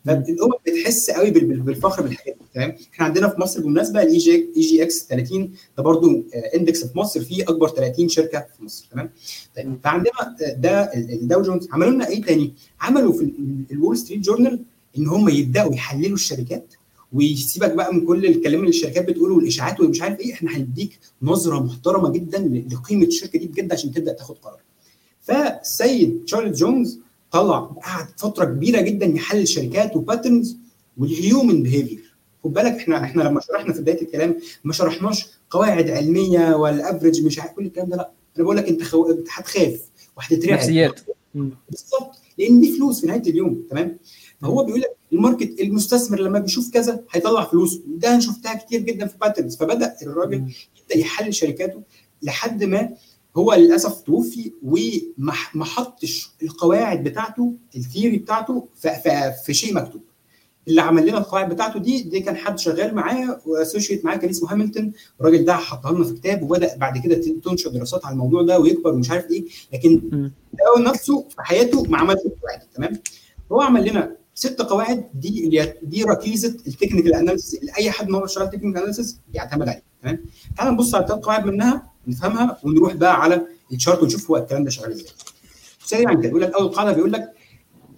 فالامم 0.05 0.51
بتحس 0.67 1.09
قوي 1.11 1.29
بالفخر 1.31 2.01
بالحاجات 2.01 2.35
دي 2.35 2.45
تمام؟ 2.53 2.75
إحنا 2.93 3.05
عندنا 3.05 3.27
في 3.29 3.41
مصر 3.41 3.61
بالمناسبة 3.61 4.01
ال 4.01 4.17
EG 4.17 4.83
EGX 4.83 5.07
30 5.07 5.51
ده 5.77 5.83
برضو 5.83 6.23
index 6.55 6.85
في 6.85 6.97
مصر 6.97 7.21
فيه 7.21 7.43
أكبر 7.43 7.69
30 7.69 8.09
شركة 8.09 8.39
في 8.57 8.63
مصر 8.63 8.87
تمام؟ 8.91 9.09
طيب 9.55 9.79
فعندنا 9.83 10.11
ده 10.57 10.81
ال 10.93 11.05
Dow 11.05 11.41
Jones 11.41 11.67
عملوا 11.71 11.91
لنا 11.91 12.07
إيه 12.07 12.21
تاني؟ 12.21 12.53
عملوا 12.81 13.13
في 13.13 13.33
ال 13.71 13.76
Wall 13.76 13.97
Street 13.97 14.19
Journal 14.19 14.59
إن 14.97 15.07
هم 15.07 15.29
يبدأوا 15.29 15.73
يحللوا 15.73 16.15
الشركات 16.15 16.73
ويسيبك 17.13 17.71
بقى 17.73 17.93
من 17.93 18.05
كل 18.05 18.25
الكلام 18.25 18.59
اللي 18.59 18.69
الشركات 18.69 19.05
بتقوله 19.07 19.35
والإشاعات 19.35 19.79
ومش 19.79 20.01
عارف 20.01 20.19
إيه 20.19 20.33
إحنا 20.33 20.57
هنديك 20.57 20.99
نظرة 21.21 21.59
محترمة 21.63 22.09
جدا 22.11 22.63
لقيمة 22.71 23.05
الشركة 23.05 23.39
دي 23.39 23.47
بجد 23.47 23.73
عشان 23.73 23.91
تبدأ 23.91 24.13
تاخد 24.13 24.37
قرار. 24.37 24.59
فالسيد 25.21 26.23
تشارلز 26.25 26.57
جونز 26.59 26.99
طلع 27.31 27.59
قعد 27.59 28.07
فترة 28.17 28.45
كبيرة 28.45 28.81
جدا 28.81 29.05
يحلل 29.05 29.47
شركات 29.47 29.95
و 29.95 30.02
patterns 30.02 30.57
وال 30.97 31.16
human 31.16 31.63
behavior 31.63 32.13
خد 32.43 32.53
بالك 32.53 32.73
إحنا 32.75 33.03
إحنا 33.03 33.23
لما 33.23 33.41
شرحنا 33.41 33.73
في 33.73 33.81
بداية 33.81 34.01
الكلام 34.01 34.37
ما 34.63 34.73
شرحناش 34.73 35.27
قواعد 35.49 35.89
علمية 35.89 36.55
وال 36.55 36.71
average 36.71 37.25
مش 37.25 37.39
عارف 37.39 37.51
كل 37.51 37.65
الكلام 37.65 37.89
ده 37.89 37.97
لأ. 37.97 38.11
أنا 38.37 38.43
بقول 38.43 38.57
لك 38.57 38.67
أنت 38.67 38.83
خو... 38.83 39.15
هتخاف 39.31 39.79
وهتترعب. 40.17 40.57
نفسيات. 40.59 40.99
بالظبط 41.69 42.15
لأن 42.37 42.61
دي 42.61 42.71
فلوس 42.77 43.01
في 43.01 43.07
نهاية 43.07 43.21
اليوم 43.21 43.63
تمام؟ 43.69 43.97
فهو 44.41 44.63
بيقول 44.63 44.81
لك 44.81 44.95
ال 45.13 45.20
market 45.20 45.59
المستثمر 45.59 46.19
لما 46.19 46.39
بيشوف 46.39 46.69
كذا 46.73 47.03
هيطلع 47.11 47.45
فلوس 47.45 47.79
ده 47.87 48.09
أنا 48.11 48.19
شفتها 48.19 48.53
كتير 48.53 48.79
جدا 48.81 49.05
في 49.07 49.17
patterns 49.17 49.55
فبدأ 49.55 49.95
الراجل 50.01 50.35
يبدأ 50.81 50.97
يحلل 50.97 51.33
شركاته 51.33 51.81
لحد 52.21 52.63
ما 52.63 52.89
هو 53.37 53.53
للأسف 53.53 54.01
توفي 54.01 54.51
وما 54.63 55.65
حطش 55.65 56.31
القواعد 56.43 57.03
بتاعته 57.03 57.53
ال 57.75 57.81
theory 57.81 58.17
بتاعته 58.17 58.67
في, 58.75 58.89
في 59.45 59.53
شيء 59.53 59.73
مكتوب. 59.73 60.01
اللي 60.67 60.81
عمل 60.81 61.07
لنا 61.07 61.17
القواعد 61.17 61.49
بتاعته 61.53 61.79
دي 61.79 62.01
دي 62.03 62.19
كان 62.19 62.35
حد 62.35 62.59
شغال 62.59 62.95
معاه 62.95 63.41
و 63.45 63.51
associate 63.51 64.05
معاه 64.05 64.17
كان 64.17 64.29
اسمه 64.29 64.49
Hamilton 64.49 64.83
الراجل 65.21 65.45
ده 65.45 65.55
حطها 65.55 65.91
لنا 65.91 66.03
في 66.03 66.13
كتاب 66.13 66.43
وبدأ 66.43 66.77
بعد 66.77 66.97
كده 66.97 67.15
تنشر 67.43 67.69
دراسات 67.69 68.05
على 68.05 68.13
الموضوع 68.13 68.41
ده 68.41 68.59
ويكبر 68.59 68.93
ومش 68.93 69.11
عارف 69.11 69.31
إيه. 69.31 69.45
لكن 69.73 70.01
هو 70.77 70.83
نفسه 70.83 71.25
في 71.29 71.35
حياته 71.41 71.83
ما 71.83 71.97
عملش 71.97 72.19
القواعد 72.25 72.59
تمام؟ 72.75 72.99
هو 73.51 73.61
عمل 73.61 73.89
لنا 73.89 74.15
ست 74.35 74.61
قواعد 74.61 75.05
دي 75.13 75.45
اللي 75.45 75.73
دي 75.83 76.03
ركيزة 76.03 76.57
ال 76.67 76.72
technical 76.72 77.13
analysis 77.13 77.59
اللي 77.59 77.71
أي 77.77 77.91
حد 77.91 78.05
النهارده 78.05 78.27
شغال 78.27 78.49
technical 78.49 78.77
analysis 78.77 79.17
بيعتمد 79.33 79.69
عليه 79.69 79.83
تمام؟ 80.03 80.25
تعال 80.57 80.73
نبص 80.73 80.95
على 80.95 81.03
الثلاث 81.03 81.19
قواعد 81.19 81.45
منها. 81.45 81.88
نفهمها 82.09 82.57
ونروح 82.63 82.93
بقى 82.93 83.21
على 83.21 83.41
ال 83.73 83.78
chart 83.78 84.03
ونشوف 84.03 84.31
هو 84.31 84.37
الكلام 84.37 84.63
ده 84.63 84.69
شغال 84.69 84.91
إزاي 84.91 85.05
سريعا 85.85 86.13
كده 86.13 86.21
بيقول 86.21 86.41
لك 86.41 86.53
أول 86.53 86.69
قاعدة 86.69 86.91
بيقول 86.93 87.11
لك 87.13 87.33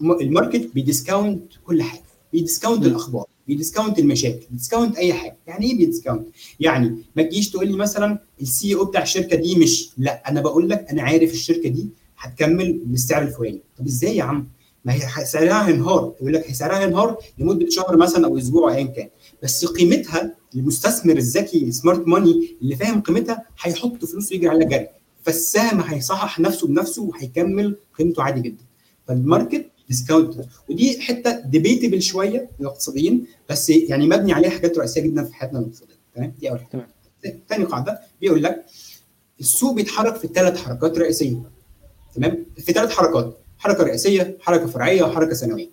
ال 0.02 0.11
market 0.11 0.70
بي 0.74 0.88
discount 0.88 1.43
كل 1.64 1.84
حاجة 1.84 2.03
بي 2.34 2.44
discount 2.44 2.86
الأخبار 2.86 3.26
بي 3.47 3.58
discount 3.58 3.99
المشاكل 3.99 4.45
بي 4.49 4.59
discount 4.59 4.97
أي 4.97 5.14
حاجة. 5.14 5.38
يعني 5.47 5.66
إيه 5.66 5.78
بي 5.78 5.87
discount؟ 5.87 6.28
يعني 6.59 6.95
ما 7.16 7.24
تجيش 7.24 7.49
تقول 7.49 7.68
لي 7.68 7.74
مثلا 7.78 8.20
ال 8.41 8.76
CEO 8.76 8.86
بتاع 8.86 9.01
الشركة 9.01 9.36
دي 9.36 9.55
مش 9.55 9.89
لا 9.97 10.30
أنا 10.30 10.41
بقول 10.41 10.70
لك 10.70 10.86
أنا 10.91 11.01
عارف 11.01 11.34
الشركة 11.34 11.70
دي 11.70 11.89
هتكمل 12.18 12.82
بالسعر 12.86 13.22
الفلاني. 13.22 13.62
طب 13.78 13.86
إزاي 13.86 14.16
يا 14.16 14.24
عم؟ 14.24 14.47
ما 14.86 14.93
هي 14.93 15.26
سعرها 15.26 15.68
هينهار. 15.68 16.14
يقول 16.22 16.34
لك 16.34 16.53
سعرها 16.53 16.80
هينهار 16.80 17.18
لمدة 17.38 17.70
شهر 17.70 17.97
مثلا 17.97 18.26
أو 18.28 18.38
أسبوع 18.38 18.76
ايا 18.76 18.84
كان. 18.84 19.09
بس 19.44 19.66
قيمتها 19.66 20.36
المستثمر 20.56 21.18
الذكي 21.18 21.72
smart 21.72 22.08
money 22.08 22.58
اللي 22.62 22.76
فاهم 22.76 23.02
قيمتها 23.02 23.46
هيحط 23.62 24.06
فلوسه 24.06 24.36
يجري 24.36 24.48
عليها 24.50 24.68
جري. 24.68 24.88
فالسهم 25.24 25.80
هيصحح 25.82 26.39
نفسه 26.39 26.68
بنفسه 26.68 27.02
وهيكمل 27.04 27.76
قيمته 28.00 28.24
عادي 28.24 28.42
جدا. 28.42 28.64
فال 29.08 29.22
market 29.22 29.66
discount 29.89 30.45
ودي 30.70 31.02
حتة 31.02 31.39
debatable 31.39 32.02
شوية 32.02 32.50
للاقتصاديين 32.60 33.26
بس 33.50 33.70
يعني 33.70 34.08
مبني 34.08 34.34
عليها 34.34 34.50
حاجات 34.50 34.78
رئيسية 34.78 35.02
جدا 35.02 35.24
في 35.24 35.34
حياتنا 35.36 35.60
الاقتصاديه 35.60 35.96
تمام؟ 36.16 36.34
دي 36.39 36.50
أول 36.50 36.60
حاجة. 36.60 36.88
ثاني 37.50 37.64
قاعدة 37.64 38.00
بيقول 38.22 38.44
لك 38.44 38.66
السوق 39.39 39.74
بيتحرك 39.74 40.16
في 40.16 40.28
ثلاث 40.28 40.58
حركات 40.58 40.98
رئيسية. 40.98 41.42
تمام؟ 42.16 42.46
في 42.58 42.74
ثلاث 42.74 42.92
حركات. 42.92 43.38
حركة 43.58 43.84
رئيسية 43.84 44.38
حركة 44.42 44.68
فرعية 44.68 45.04
وحركة 45.04 45.34
ثانويه 45.34 45.70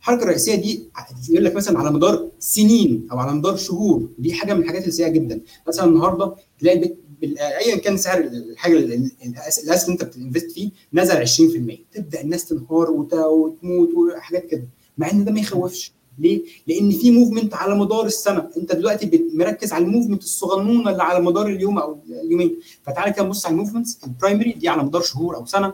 الحركه 0.00 0.22
الرئيسيه 0.22 0.54
دي 0.54 0.88
يقول 1.30 1.44
لك 1.44 1.54
مثلا 1.54 1.78
على 1.78 1.90
مدار 1.90 2.28
سنين 2.38 3.08
أو 3.12 3.18
على 3.18 3.32
مدار 3.32 3.56
شهور 3.56 4.08
دي 4.18 4.32
حاجة 4.32 4.54
من 4.54 4.62
الحاجات 4.62 4.86
السيئة 4.86 5.08
جدا. 5.08 5.40
مثلا 5.68 5.84
النهارده 5.84 6.34
تلاقي 6.60 6.94
ايا 7.38 7.76
كان 7.76 7.96
سعر 7.96 8.18
الحاجة 8.20 8.72
الاسهم 8.78 9.14
اللي 9.62 9.92
أنت 9.92 10.04
بت 10.04 10.15
invest 10.15 10.50
فيه 10.50 10.70
نزل 10.94 11.26
20% 11.26 11.78
تبدأ 11.92 12.20
الناس 12.20 12.44
تنهار 12.48 12.90
وتموت 12.90 13.90
وحاجات 13.94 14.46
كده 14.46 14.68
مع 14.98 15.10
إن 15.10 15.24
ده 15.24 15.32
ما 15.32 15.40
يخوفش. 15.40 15.92
ليه؟ 16.20 16.42
لأن 16.66 16.90
في 16.90 17.10
movement 17.10 17.54
على 17.54 17.74
مدار 17.78 18.06
السنة. 18.06 18.48
أنت 18.56 18.72
دلوقتي 18.72 19.28
مركز 19.34 19.72
على 19.72 19.84
ال 19.84 19.88
movement 19.88 20.22
الصغنونة 20.22 20.90
اللي 20.90 21.02
على 21.02 21.24
مدار 21.24 21.46
اليوم 21.46 21.78
أو 21.78 21.98
اليومين. 22.24 22.58
فتعالى 22.82 23.12
كده 23.12 23.24
نبص 23.24 23.46
على 23.46 23.52
ال 23.52 23.57
movements 23.57 23.98
ال 24.04 24.10
primary 24.10 24.52
دي 24.52 24.68
على 24.68 24.82
مدار 24.82 25.02
شهور 25.02 25.36
أو 25.36 25.46
سنة. 25.46 25.72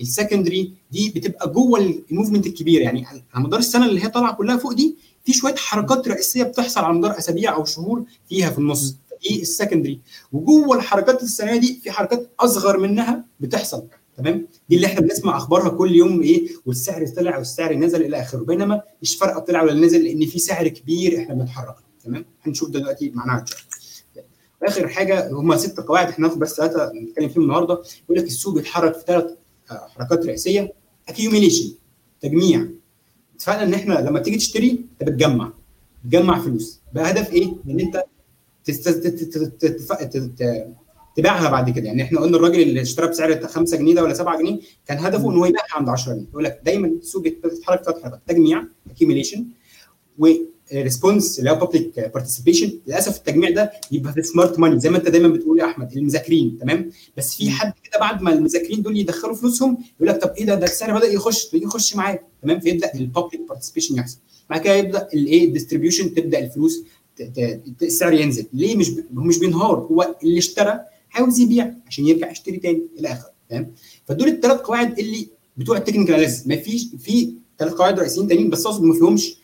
ال 0.00 0.07
secondary 0.07 0.72
دي 0.90 1.12
بتبقى 1.16 1.50
جوه 1.52 2.02
ال 2.10 2.14
movement 2.14 2.46
الكبير. 2.46 2.80
يعني 2.80 3.04
على 3.06 3.44
مدار 3.44 3.58
السنة 3.60 3.86
اللي 3.86 4.04
هي 4.04 4.08
طالعة 4.08 4.34
كلها 4.34 4.56
فوق 4.56 4.72
دي 4.72 4.96
في 5.24 5.32
شوية 5.32 5.54
حركات 5.54 6.08
رئيسية 6.08 6.42
بتحصل 6.42 6.80
على 6.80 6.94
مدار 6.94 7.18
أسابيع 7.18 7.54
أو 7.54 7.64
شهور 7.64 8.04
فيها 8.28 8.50
في 8.50 8.58
النص. 8.58 8.96
دي 9.22 9.42
السكندري. 9.42 10.00
وجوه 10.32 10.76
الحركات 10.76 11.22
السنويه 11.22 11.56
دي 11.60 11.80
في 11.82 11.90
حركات 11.90 12.30
أصغر 12.40 12.78
منها 12.78 13.24
بتحصل. 13.40 13.84
تمام؟ 14.16 14.46
دي 14.68 14.76
اللي 14.76 14.86
إحنا 14.86 15.00
بنسمع 15.00 15.36
أخبارها 15.36 15.68
كل 15.68 15.94
يوم 15.94 16.22
إيه؟ 16.22 16.48
والسعر 16.66 17.06
طلع 17.06 17.38
والسعر 17.38 17.74
نزل 17.74 18.02
إلى 18.02 18.20
آخره. 18.20 18.44
بينما 18.44 18.82
مش 19.02 19.16
فارقة 19.16 19.40
طلع 19.40 19.62
ولا 19.62 19.74
نزل 19.86 20.04
لأن 20.04 20.26
في 20.26 20.38
سعر 20.38 20.68
كبير 20.68 21.18
إحنا 21.18 21.34
بنتحرك. 21.34 21.74
تمام؟ 22.04 22.24
هنشوف 22.42 22.70
دلوقتي 22.70 23.10
معناها 23.14 23.44
وآخر 24.62 24.88
حاجة 24.88 25.30
هم 25.32 25.56
ست 25.56 25.80
قواعد 25.80 26.08
إحنا 26.08 26.26
ناخد 26.28 26.38
بس 26.38 26.54
ثلاثة 26.56 26.92
نتكلم 26.94 27.28
فيهم 27.28 27.42
النهارده. 27.42 27.82
يقول 28.04 28.18
لك 28.18 28.24
السوق 28.24 28.54
بيتحرك 28.54 28.94
في 28.94 29.04
ثلاث 29.06 29.24
حركات 29.68 30.26
رئيسية 30.26 30.72
accumulation 31.10 31.64
تجميع. 32.20 32.66
اتفقنا 33.36 33.62
إن 33.62 33.74
إحنا 33.74 33.94
لما 33.94 34.18
تيجي 34.18 34.36
تشتري 34.36 34.70
أنت 34.70 35.08
بتجمع 35.10 35.52
بتجمع 36.04 36.40
فلوس. 36.40 36.80
بهدف 36.94 37.32
إيه؟ 37.32 37.52
إن 37.68 37.80
أنت 37.80 38.04
تبيعها 41.16 41.50
بعد 41.50 41.70
كده. 41.70 41.86
يعني 41.86 42.02
إحنا 42.02 42.20
قلنا 42.20 42.36
الراجل 42.36 42.60
اللي 42.62 42.82
اشترى 42.82 43.06
بسعر 43.08 43.46
5 43.46 43.76
جنيه 43.76 43.94
ده 43.94 44.02
ولا 44.02 44.14
7 44.14 44.38
جنيه 44.38 44.60
كان 44.86 44.98
هدفه 44.98 45.30
ان 45.30 45.36
هو 45.36 45.46
يبيعها 45.46 45.74
عند 45.74 45.88
10 45.88 46.12
جنيه. 46.14 46.26
يقول 46.30 46.44
لك 46.44 46.60
دايما 46.64 46.86
السوق 46.86 47.22
بيتحرك 47.22 47.82
ثلاث 47.84 48.02
حركات 48.02 48.20
تجميع 48.26 48.64
accumulation 48.90 49.38
و 50.74 50.81
response 50.81 51.38
اللي 51.38 51.50
هو 51.50 51.54
public 51.54 52.10
participation 52.14 52.72
للأسف 52.86 53.16
التجميع 53.16 53.50
ده 53.50 53.72
يبقى 53.92 54.12
في 54.12 54.22
smart 54.22 54.58
money 54.58 54.80
زي 54.80 54.90
ما 54.90 54.98
أنت 54.98 55.08
دايما 55.08 55.28
بتقول 55.28 55.58
يا 55.60 55.64
أحمد 55.64 55.92
المذاكرين 55.96 56.58
تمام؟ 56.60 56.90
بس 57.16 57.36
في 57.36 57.50
حد 57.50 57.72
كده 57.84 58.00
بعد 58.00 58.22
ما 58.22 58.32
المذاكرين 58.32 58.82
دول 58.82 58.96
يدخلوا 58.96 59.34
فلوسهم 59.34 59.78
يقول 59.96 60.08
لك 60.08 60.22
طب 60.22 60.30
إيه 60.38 60.44
ده؟ 60.44 60.54
ده 60.54 60.64
السعر 60.66 60.98
بدأ 60.98 61.06
يخش 61.06 61.54
يخش 61.54 61.96
معايا 61.96 62.18
تمام؟ 62.42 62.60
فيبدأ 62.60 62.94
ال 62.94 63.01
public 63.01 63.40
participation 63.48 63.96
يحصل. 63.96 64.18
بعد 64.50 64.60
كده 64.60 64.74
يبدأ 64.74 65.08
الايه 65.14 65.44
ال 65.44 65.49
distribution 65.49 66.14
تبدأ 66.14 66.38
الفلوس 66.38 66.82
السعر 67.82 68.12
ينزل. 68.12 68.46
ليه؟ 68.52 68.76
مش 68.76 68.90
هو 68.90 69.22
مش 69.22 69.38
بينهار. 69.38 69.78
هو 69.78 70.14
اللي 70.22 70.38
اشترى 70.38 70.80
عاوز 71.12 71.38
يبيع 71.40 71.72
عشان 71.86 72.06
يرجع 72.06 72.30
يشتري 72.30 72.56
تاني 72.56 72.82
إلى 72.98 73.08
آخره 73.12 73.30
تمام؟ 73.50 73.72
فدول 74.06 74.28
الثلاث 74.28 74.60
قواعد 74.60 74.98
اللي 74.98 75.28
بتوع 75.56 75.76
ال 75.76 75.80
technical 75.80 76.14
analysis 76.14 76.46
ما 76.46 76.56
فيش 76.56 76.86
في 76.98 77.32
ثلاث 77.58 77.72
قواعد 77.72 77.98
رئيسيين 78.00 78.28
تانيين 78.28 78.50
بس 78.50 78.66
أقصد 78.66 78.82
ما 78.82 78.94
فيهمش 78.94 79.36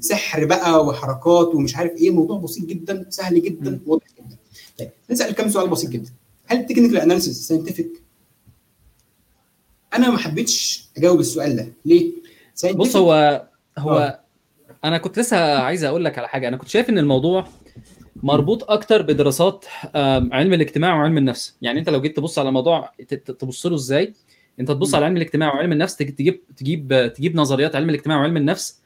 سحر 0.00 0.44
بقى 0.44 0.86
وحركات 0.86 1.54
ومش 1.54 1.76
عارف 1.76 1.92
إيه. 1.92 2.10
الموضوع 2.10 2.38
بسيط 2.38 2.66
جدا 2.66 3.06
سهل 3.08 3.42
جدا 3.42 3.80
واضح 3.86 4.06
جدا. 4.18 4.36
طيب 4.78 4.90
نسال 5.10 5.34
كم 5.34 5.48
سؤال 5.48 5.68
بسيط 5.70 5.90
جدا. 5.90 6.10
هل 6.46 6.58
ال 6.58 6.62
technical 6.62 6.96
analysis 6.96 7.48
scientific 7.48 7.90
أنا 9.94 10.10
ما 10.10 10.18
حبيتش 10.18 10.88
أجاوب 10.96 11.20
السؤال 11.20 11.56
ده. 11.56 11.68
ليه؟ 11.84 12.12
بص 12.74 12.96
هو 12.96 13.42
هو 13.78 13.92
أوه. 13.92 14.18
أنا 14.84 14.98
كنت 14.98 15.18
لسه 15.18 15.58
عايز 15.58 15.84
أقول 15.84 16.04
لك 16.04 16.18
على 16.18 16.28
حاجة. 16.28 16.48
أنا 16.48 16.56
كنت 16.56 16.68
شايف 16.68 16.90
إن 16.90 16.98
الموضوع 16.98 17.48
مربوط 18.16 18.70
أكتر 18.70 19.02
بدراسات 19.02 19.64
علم 20.32 20.52
الاجتماع 20.52 20.96
وعلم 20.96 21.18
النفس. 21.18 21.56
يعني 21.62 21.80
أنت 21.80 21.88
لو 21.88 22.00
جيت 22.00 22.16
تبص 22.16 22.38
على 22.38 22.52
موضوع 22.52 22.92
تبص 23.38 23.66
له 23.66 23.74
إزاي؟ 23.74 24.14
أنت 24.60 24.68
تبص 24.68 24.94
على 24.94 25.04
علم 25.04 25.16
الاجتماع 25.16 25.54
وعلم 25.54 25.72
النفس 25.72 25.96
تجيب 25.96 26.40
تجيب 26.56 27.12
تجيب 27.16 27.36
نظريات 27.36 27.76
علم 27.76 27.90
الاجتماع 27.90 28.18
وعلم 28.18 28.36
النفس 28.36 28.80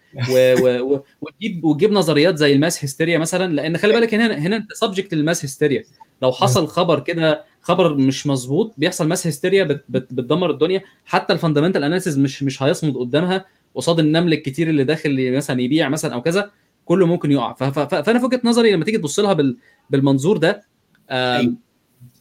وتجيب 1.21 1.65
وتجيب 1.65 1.93
نظريات 1.93 2.37
زي 2.37 2.53
ال 2.53 2.59
mass 2.59 2.85
hysteria 2.85 3.19
مثلا 3.19 3.53
لأن 3.53 3.77
خلي 3.77 3.93
بالك 3.93 4.15
هنا 4.15 4.39
هنا 4.39 4.57
أنت 4.57 4.73
subject 4.73 5.15
لل 5.15 5.25
mass 5.25 5.45
hysteria. 5.45 5.85
لو 6.23 6.33
حصل 6.33 6.69
خبر 6.69 7.01
كده 7.01 7.45
خبر 7.61 7.95
مش 7.95 8.27
مظبوط 8.27 8.75
بيحصل 8.79 9.09
mass 9.09 9.27
hysteria 9.27 9.65
بت 9.65 9.85
بت 9.89 10.13
بتدمر 10.13 10.51
الدنيا. 10.51 10.83
حتى 11.05 11.33
ال 11.33 11.37
fundamental 11.37 11.85
analysis 11.85 12.19
مش 12.19 12.43
مش 12.43 12.63
هيصمد 12.63 12.97
قدامها 12.97 13.47
قصاد 13.75 13.99
النمل 13.99 14.33
الكتير 14.33 14.71
اللي 14.71 14.85
داخل 14.85 15.37
مثلا 15.37 15.61
يبيع 15.61 15.89
مثلا 15.89 16.15
أو 16.15 16.23
كذا 16.23 16.51
كله 16.85 17.07
ممكن 17.07 17.33
يقع. 17.33 17.53
فأنا 17.53 18.19
في 18.19 18.25
وجهة 18.25 18.41
نظري 18.45 18.73
لما 18.73 18.85
تيجي 18.85 18.99
تبص 18.99 19.19
لها 19.21 19.55
بالمنظور 19.91 20.37
ده 20.37 20.63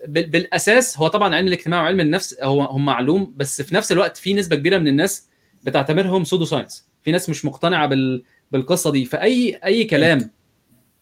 بالأساس 0.07 0.97
هو 0.97 1.07
طبعا 1.07 1.35
علم 1.35 1.47
الاجتماع 1.47 1.81
وعلم 1.81 1.99
النفس 1.99 2.37
هو 2.41 2.61
هم 2.61 2.85
معلوم 2.85 3.33
بس 3.37 3.61
في 3.61 3.75
نفس 3.75 3.91
الوقت 3.91 4.17
في 4.17 4.33
نسبة 4.33 4.55
كبيرة 4.55 4.77
من 4.77 4.87
الناس 4.87 5.27
بتعتبرهم 5.63 6.23
pseudo 6.23 6.45
science 6.45 6.88
في 7.03 7.11
ناس 7.11 7.29
مش 7.29 7.45
مقتنعة 7.45 7.87
بال 7.87 8.23
بالقصة 8.51 8.91
دي. 8.91 9.05
فاي 9.05 9.59
أي 9.65 9.83
كلام 9.83 10.29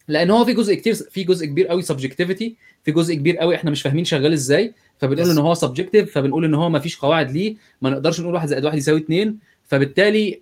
لأن 0.07 0.29
هو 0.31 0.45
في 0.45 0.53
جزء 0.53 0.73
كتير 0.75 0.93
في 0.93 1.23
جزء 1.23 1.45
كبير 1.45 1.67
قوي 1.67 1.81
subjectivity 1.81 2.55
في 2.83 2.91
جزء 2.91 3.13
كبير 3.15 3.37
قوي 3.37 3.55
إحنا 3.55 3.71
مش 3.71 3.81
فاهمين 3.81 4.05
شغال 4.05 4.33
إزاي 4.33 4.73
فبنقول 4.99 5.29
إن 5.29 5.37
هو 5.37 5.53
subjective 5.53 6.11
فبنقول 6.11 6.45
إن 6.45 6.53
هو 6.53 6.69
ما 6.69 6.79
فيش 6.79 6.97
قواعد 6.97 7.31
ليه 7.31 7.55
ما 7.81 7.89
نقدرش 7.89 8.19
نقول 8.19 8.33
واحد 8.33 8.47
زائد 8.47 8.65
واحد 8.65 8.77
يساوي 8.77 8.99
اثنين 8.99 9.39
فبالتالي 9.67 10.41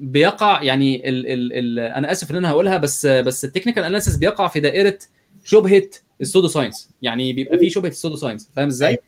بيقع 0.00 0.62
يعني 0.62 1.08
ال 1.08 1.26
ال 1.26 1.52
ال 1.52 1.78
أنا 1.78 2.12
آسف 2.12 2.30
إن 2.30 2.36
أنا 2.36 2.50
هقولها 2.50 2.76
بس 2.76 3.06
بس 3.06 3.44
ال 3.44 3.48
technical 3.48 3.82
analysis 3.84 4.16
بيقع 4.16 4.48
في 4.48 4.60
دائرة 4.60 4.98
شبهة 5.44 5.82
ال 6.20 6.24
pseudo 6.24 6.48
science 6.48 6.90
يعني 7.02 7.32
بيبقى 7.32 7.58
في 7.58 7.70
شبهة 7.70 7.88
ال 7.88 7.92
pseudo 7.92 8.16
science 8.16 8.50
فاهم 8.56 8.66
إزاي؟ 8.68 8.98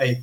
أيوه. 0.00 0.20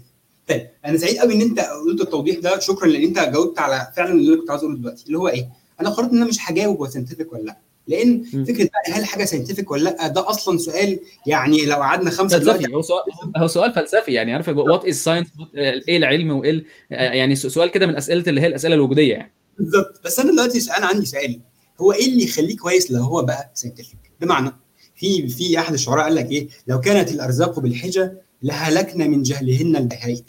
طيب 0.48 0.68
أنا 0.86 0.98
سعيد 0.98 1.18
قوي 1.18 1.34
إن 1.34 1.42
أنت 1.42 1.60
قلت 1.60 2.02
التوضيح 2.02 2.40
ده. 2.40 2.60
شكرا 2.60 2.88
لأن 2.88 3.04
أنت 3.04 3.20
جاوبت 3.20 3.60
على 3.60 3.88
فعلا 3.96 4.12
اللي 4.12 4.34
أنا 4.34 4.42
كنت 4.42 4.50
عايز 4.52 4.64
أقوله 4.64 4.78
دلوقتي 4.78 5.06
اللي 5.08 5.18
هو 5.18 5.28
إيه؟ 5.28 5.50
أنا 5.82 5.90
قررت 5.90 6.10
إن 6.12 6.18
أنا 6.18 6.26
مش 6.26 6.38
هجاوب 6.42 6.78
هو 6.78 6.88
scientific 6.88 7.34
ولا 7.34 7.42
لأ. 7.44 7.58
لأن 7.88 8.24
م. 8.34 8.46
فكرة 8.46 8.64
بقى 8.64 9.00
هل 9.00 9.06
حاجة 9.06 9.26
scientific 9.26 9.72
ولا 9.72 9.84
لأ 9.84 10.08
ده 10.08 10.30
أصلا 10.30 10.58
سؤال 10.58 11.00
يعني 11.28 11.66
لو 11.66 11.76
قعدنا 11.76 12.10
خمسة 12.10 12.40
فلسفي. 12.40 12.74
هو 12.74 12.82
سؤال 12.82 13.02
هو 13.38 13.48
سؤال 13.48 13.74
فلسفي 13.74 14.12
يعني 14.14 14.34
عارف 14.34 14.48
what 14.48 14.86
is 14.86 14.96
science 14.96 15.28
إيه 15.56 15.98
العلم 15.98 16.32
وإيه 16.32 16.64
يعني 16.92 17.36
سؤال 17.36 17.72
كده 17.72 17.88
من 17.88 17.96
أسئلة 17.96 18.24
اللي 18.28 18.42
هي 18.42 18.48
الأسئلة 18.48 18.76
الوجودية 18.76 19.14
يعني. 19.14 19.34
بالظبط. 19.60 20.02
بس 20.06 20.20
أنا 20.20 20.32
دلوقتي 20.32 20.72
أنا 20.78 20.86
عندي 20.86 21.06
سؤال. 21.06 21.40
هو 21.82 21.92
إيه 21.92 22.06
اللي 22.08 22.24
يخليه 22.24 22.58
كويس 22.58 22.92
لو 22.92 23.02
هو 23.04 23.22
بقى 23.22 23.52
scientific 23.54 23.98
بمعنى 24.22 24.52
في 24.96 25.28
في 25.28 25.60
أحد 25.60 25.74
الشعراء 25.74 26.04
قال 26.04 26.16
لك 26.16 26.32
إيه؟ 26.32 26.48
لو 26.68 26.80
كانت 26.80 27.12
الأرزاق 27.12 27.60
بالحجة 27.60 28.22
لهلكنا 28.44 29.08
من 29.08 29.24
جهلهن 29.24 29.76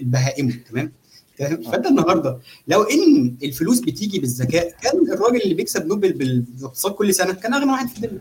البهائم 0.00 0.62
تمام؟ 0.70 0.92
فانت 1.38 1.86
النهارده 1.86 2.38
لو 2.68 2.82
إن 2.82 3.36
الفلوس 3.42 3.80
بتيجي 3.80 4.18
بالذكاء 4.18 4.74
كان 4.82 5.12
الراجل 5.12 5.42
اللي 5.42 5.54
بيكسب 5.54 5.86
نوبل 5.86 6.12
بالاقتصاد 6.12 6.92
كل 6.92 7.14
سنة 7.14 7.32
كان 7.32 7.54
أغنى 7.54 7.70
واحد 7.70 7.88
في 7.88 7.96
الدنيا. 7.96 8.20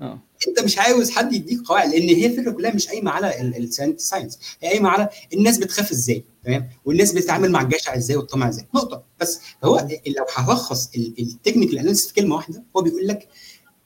آه. 0.00 0.22
أنت 0.48 0.60
مش 0.60 0.78
عاوز 0.78 1.10
حد 1.10 1.32
يديك 1.32 1.60
قواعد 1.60 1.90
لأن 1.90 2.08
هي 2.08 2.26
الفكرة 2.26 2.50
كلها 2.50 2.74
مش 2.74 2.88
قايمة 2.88 3.10
على 3.10 3.40
الساينس 3.58 4.38
هي 4.62 4.68
قايمة 4.68 4.88
على 4.88 5.08
الناس 5.34 5.58
بتخاف 5.58 5.90
إزاي 5.90 6.24
تمام؟ 6.44 6.68
والناس 6.84 7.12
بتتعامل 7.12 7.50
مع 7.50 7.62
الجشع 7.62 7.96
إزاي 7.96 8.16
والطمع 8.16 8.48
إزاي. 8.48 8.66
نقطة. 8.74 9.02
بس 9.20 9.40
هو 9.64 9.88
لو 10.06 10.24
هلخص 10.36 10.90
ال 11.18 11.24
technical 11.24 11.78
analysis 11.78 12.08
في 12.08 12.14
كلمة 12.14 12.34
واحدة 12.36 12.62
هو 12.76 12.82
بيقول 12.82 13.06
لك 13.06 13.28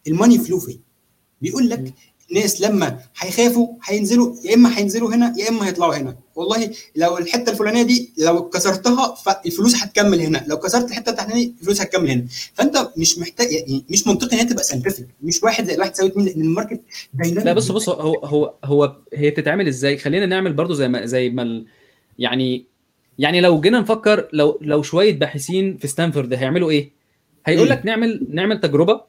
ال 0.07 0.12
money 0.12 0.39
flow 0.39 0.59
فين 0.61 0.81
بيقول 1.43 1.69
لك 1.71 1.95
الناس 2.31 2.61
لما 2.61 2.99
هيخافوا 3.19 3.69
هينزلوا 3.85 4.35
يا 4.45 4.55
إما 4.55 4.79
هينزلوا 4.79 5.15
هنا 5.15 5.35
يا 5.39 5.49
إما 5.49 5.69
هيطلعوا 5.69 5.97
هنا. 5.97 6.17
والله 6.35 6.71
لو 6.97 7.19
الحتة 7.19 7.51
الفلانية 7.53 7.83
دي 7.83 8.13
لو 8.19 8.49
كسرتها 8.49 9.15
فالفلوس 9.15 9.75
هتكمل 9.75 10.21
هنا. 10.21 10.45
لو 10.49 10.57
كسرت 10.57 10.89
الحتة 10.91 11.11
التحتانيه 11.11 11.47
الفلوس 11.61 11.81
هتكمل 11.81 12.11
هنا. 12.11 12.25
فأنت 12.55 12.89
مش 12.97 13.19
محتاج 13.19 13.53
يعني 13.53 13.85
مش 13.91 14.07
منطقي 14.07 14.33
إن 14.33 14.39
هي 14.39 14.45
تبقى 14.45 14.63
scientific 14.65 15.07
مش 15.23 15.43
واحد 15.43 15.65
زائد 15.65 15.79
واحد 15.79 15.91
يساوي 15.93 16.11
اثنين 16.11 16.27
لأن 16.27 16.41
ال 16.41 16.46
market 16.46 16.81
dynamic 17.15 17.47
لا 17.47 17.53
بص 17.53 17.73
بص 17.73 17.89
هو 17.89 18.15
هو 18.25 18.55
هو 18.65 18.97
هي 19.15 19.31
بتتعمل 19.31 19.69
إزاي؟ 19.69 19.97
خلينا 19.99 20.27
نعمل 20.27 20.53
برضو 20.53 20.75
زي 20.75 20.89
ما 20.89 21.07
زي 21.07 21.31
ما 21.31 21.43
ال- 21.43 21.67
يعني 22.19 22.65
يعني 23.19 23.41
لو 23.41 23.61
جينا 23.61 23.81
نفكر 23.81 24.29
لو 24.33 24.59
لو 24.63 24.83
شوية 24.83 25.19
باحثين 25.19 25.77
في 25.77 25.87
ستانفورد 25.87 26.33
هيعملوا 26.35 26.71
إيه؟ 26.71 26.91
هيقول 27.47 27.69
لك 27.69 27.87
نعمل 27.87 28.27
نعمل 28.31 28.61
تجربة 28.61 29.01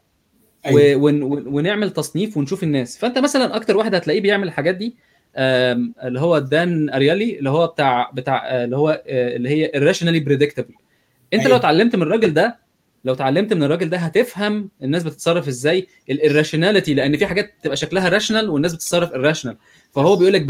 أيوة. 0.68 1.02
ون- 1.04 1.24
ون- 1.24 1.48
ونعمل 1.48 1.90
تصنيف 1.92 2.38
ونشوف 2.38 2.64
الناس 2.64 2.98
فأنت 2.98 3.18
مثلا 3.18 3.56
أكتر 3.56 3.78
واحد 3.78 3.96
هتلاقيه 3.96 4.22
بيعمل 4.22 4.48
الحاجات 4.48 4.76
دي 4.76 4.96
اللي 5.38 6.20
هو 6.20 6.40
دان 6.40 6.90
أريالي 6.90 7.40
اللي 7.40 7.50
هو 7.50 7.68
بتاع 7.68 8.12
بتاع 8.14 8.48
آه، 8.48 8.64
اللي 8.66 8.78
هو 8.78 9.04
آه، 9.08 9.36
اللي 9.36 9.50
هي 9.50 9.72
irrationally 9.76 10.24
predictable 10.28 10.74
أنت 11.34 11.42
أيوة. 11.42 11.48
لو 11.50 11.56
اتعلمت 11.56 11.96
من 11.96 12.02
الراجل 12.02 12.34
ده 12.34 12.58
لو 13.06 13.14
اتعلمت 13.14 13.54
من 13.54 13.64
الراجل 13.64 13.90
ده 13.90 13.98
هتفهم 13.98 14.70
الناس 14.84 15.04
بتتصرف 15.04 15.48
إزاي 15.48 15.88
الirrationality 16.12 16.90
لأن 16.90 17.18
في 17.18 17.26
حاجات 17.26 17.54
تبقى 17.64 17.78
شكلها 17.78 18.10
راشنال 18.10 18.50
والناس 18.50 18.74
بتتصرف 18.74 19.10
irrational 19.12 19.56
فهو 19.92 20.16
بيقول 20.16 20.34
لك 20.34 20.42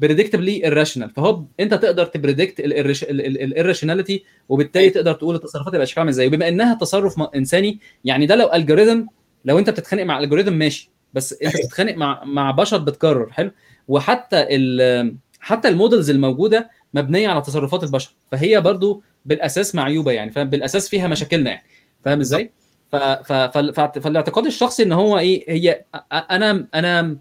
predictably 0.00 0.62
irrational 0.70 1.14
فهو 1.16 1.44
انت 1.60 1.74
تقدر 1.74 2.06
ت 2.06 2.13
predict 2.13 2.60
ال 2.60 2.71
irrationality 2.71 4.20
وبالتالي. 4.48 4.90
تقدر 4.90 5.12
تقول 5.12 5.34
التصرفات 5.34 5.72
تبقى 5.72 5.86
شكلها 5.86 6.00
عامل 6.00 6.10
إزاي 6.10 6.26
وبما 6.26 6.48
انها 6.48 6.74
تصرف 6.74 7.20
انساني 7.36 7.78
يعني 8.04 8.26
ده 8.26 8.34
لو 8.36 8.52
algorithm 8.54 9.06
لو 9.44 9.58
انت 9.58 9.70
بتتخانق 9.70 10.02
مع 10.02 10.18
algorithm 10.18 10.52
ماشي 10.52 10.90
بس 11.14 11.32
انت 11.32 11.54
أيوة. 11.54 11.66
بتتخانق 11.66 11.94
مع 11.96 12.24
مع 12.24 12.50
بشر 12.50 12.78
بتكرر 12.78 13.32
حلو 13.32 13.50
وحتى 13.88 14.46
ال 14.56 15.16
حتى 15.40 15.68
ال 15.68 15.74
models 15.74 16.10
الموجودة 16.10 16.70
مبنية 16.94 17.28
على 17.28 17.40
تصرفات 17.42 17.82
البشر 17.84 18.10
فهي 18.32 18.60
برضو 18.60 19.02
بالأساس 19.24 19.74
معيوبة 19.74 20.12
يعني 20.12 20.30
فاهم؟ 20.30 20.50
بالأساس 20.50 20.88
فيها 20.88 21.08
مشاكلنا 21.08 21.50
يعني 21.50 21.66
فاهم 22.04 22.20
إزاي؟ 22.20 22.50
فالاعتقاد 22.92 24.46
الشخصي 24.46 24.82
إن 24.82 24.92
هو 24.92 25.18
إيه 25.18 25.44
هي 25.48 25.84
أنا 26.12 26.66
أنا 26.74 27.16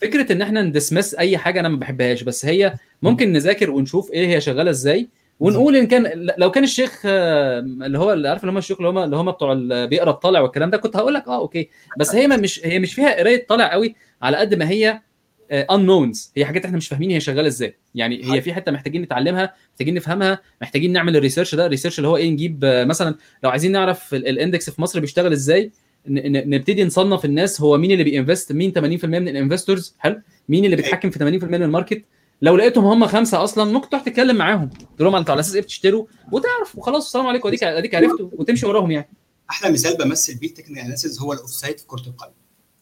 فكرة 0.00 0.32
إن 0.32 0.42
إحنا 0.42 0.62
ن 0.62 0.68
dismiss 0.68 1.14
أي 1.14 1.38
حاجة 1.38 1.60
أنا 1.60 1.68
ما 1.68 1.76
بحبهاش 1.76 2.22
بس 2.22 2.46
هي 2.46 2.74
ممكن 3.02 3.32
نذاكر 3.32 3.70
ونشوف 3.70 4.12
إيه 4.12 4.26
هي 4.26 4.40
شغالة 4.40 4.70
إزاي 4.70 5.08
ونقول 5.40 5.76
إن 5.76 5.86
كان 5.86 6.30
لو 6.38 6.50
كان 6.50 6.64
الشيخ 6.64 7.02
آه، 7.04 7.58
اللي 7.58 7.98
هو 7.98 8.12
اللي 8.12 8.28
عارف 8.28 8.40
اللي 8.40 8.52
هم 8.52 8.58
الشيوخ 8.58 8.78
اللي 8.78 8.90
هم 8.90 8.98
اللي 8.98 9.16
هم 9.16 9.30
بتوع 9.30 9.54
بيقرا 9.86 10.10
الطالع 10.10 10.40
والكلام 10.40 10.70
ده 10.70 10.76
كنت 10.78 10.96
هقول 10.96 11.14
لك 11.14 11.28
آه 11.28 11.36
okay. 11.36 11.68
بس 11.98 12.14
هي 12.14 12.26
ما 12.26 12.36
مش 12.36 12.60
هي 12.64 12.78
مش 12.78 12.94
فيها 12.94 13.18
قراية 13.18 13.46
طالع 13.46 13.72
قوي 13.72 13.94
على 14.22 14.36
قد 14.36 14.54
ما 14.54 14.68
هي 14.70 15.00
unknowns 15.50 16.32
هي 16.36 16.44
حاجات 16.44 16.64
إحنا 16.64 16.76
مش 16.76 16.88
فاهمين 16.88 17.10
هي 17.10 17.20
شغالة 17.20 17.46
إزاي. 17.48 17.76
يعني 17.94 18.32
هي 18.32 18.40
في 18.42 18.54
حتة 18.54 18.72
محتاجين 18.72 19.02
نتعلمها 19.02 19.54
محتاجين 19.72 19.94
نفهمها 19.94 20.40
محتاجين 20.62 20.92
نعمل 20.92 21.16
ال 21.16 21.20
research 21.20 21.54
ده 21.54 21.66
ال 21.66 21.70
research 21.70 21.98
اللي 21.98 22.08
هو 22.08 22.16
إيه 22.16 22.30
نجيب 22.30 22.64
آه، 22.64 22.84
مثلا 22.84 23.14
لو 23.44 23.50
عايزين 23.50 23.72
نعرف 23.72 24.14
ال- 24.14 24.28
ال 24.28 24.35
index 24.35 24.70
في 24.70 24.82
مصر 24.82 25.00
بيشتغل 25.00 25.32
إزاي 25.32 25.70
نبتدي 26.08 26.84
نصنف 26.84 27.24
الناس 27.24 27.60
هو 27.60 27.78
مين 27.78 27.90
اللي 27.92 28.04
بي 28.04 28.16
invest 28.16 28.52
مين 28.52 28.72
80% 28.72 29.04
من 29.04 29.28
ال 29.28 29.35
investors 29.35 29.94
حلو؟ 29.98 30.20
مين 30.48 30.64
اللي 30.64 30.76
بيتحكم 30.76 31.10
في 31.10 31.18
80% 31.18 31.22
من 31.44 31.62
ال 31.62 31.67
market؟ 31.67 32.04
لو 32.42 32.56
لقيتهم 32.56 32.84
هم 32.84 33.06
خمسة 33.06 33.44
أصلا 33.44 33.72
ممكن 33.72 33.88
تروح 33.88 34.02
تتكلم 34.02 34.36
معاهم. 34.36 34.68
تقول 34.68 35.06
لهم 35.06 35.14
أنتوا 35.16 35.32
على 35.32 35.40
أساس 35.40 35.54
إيه 35.54 35.62
بتشتروا؟ 35.62 36.06
وتعرف 36.32 36.78
وخلاص 36.78 37.04
السلام 37.06 37.26
عليكم 37.26 37.48
اديك 37.48 37.64
أديك 37.64 37.94
عرفتوا 37.94 38.28
وتمشي 38.32 38.66
وراهم 38.66 38.90
يعني. 38.90 39.08
أحلى 39.50 39.72
مثال 39.72 39.96
بمثل 39.96 40.38
بيه 40.38 40.48
ال 40.48 40.51
technical 40.51 40.78
analysis 40.82 41.20
هو 41.20 41.32
ال 41.32 41.50
offside 41.50 41.78
في 41.78 41.86
كرة 41.86 42.00
القدم. 42.06 42.32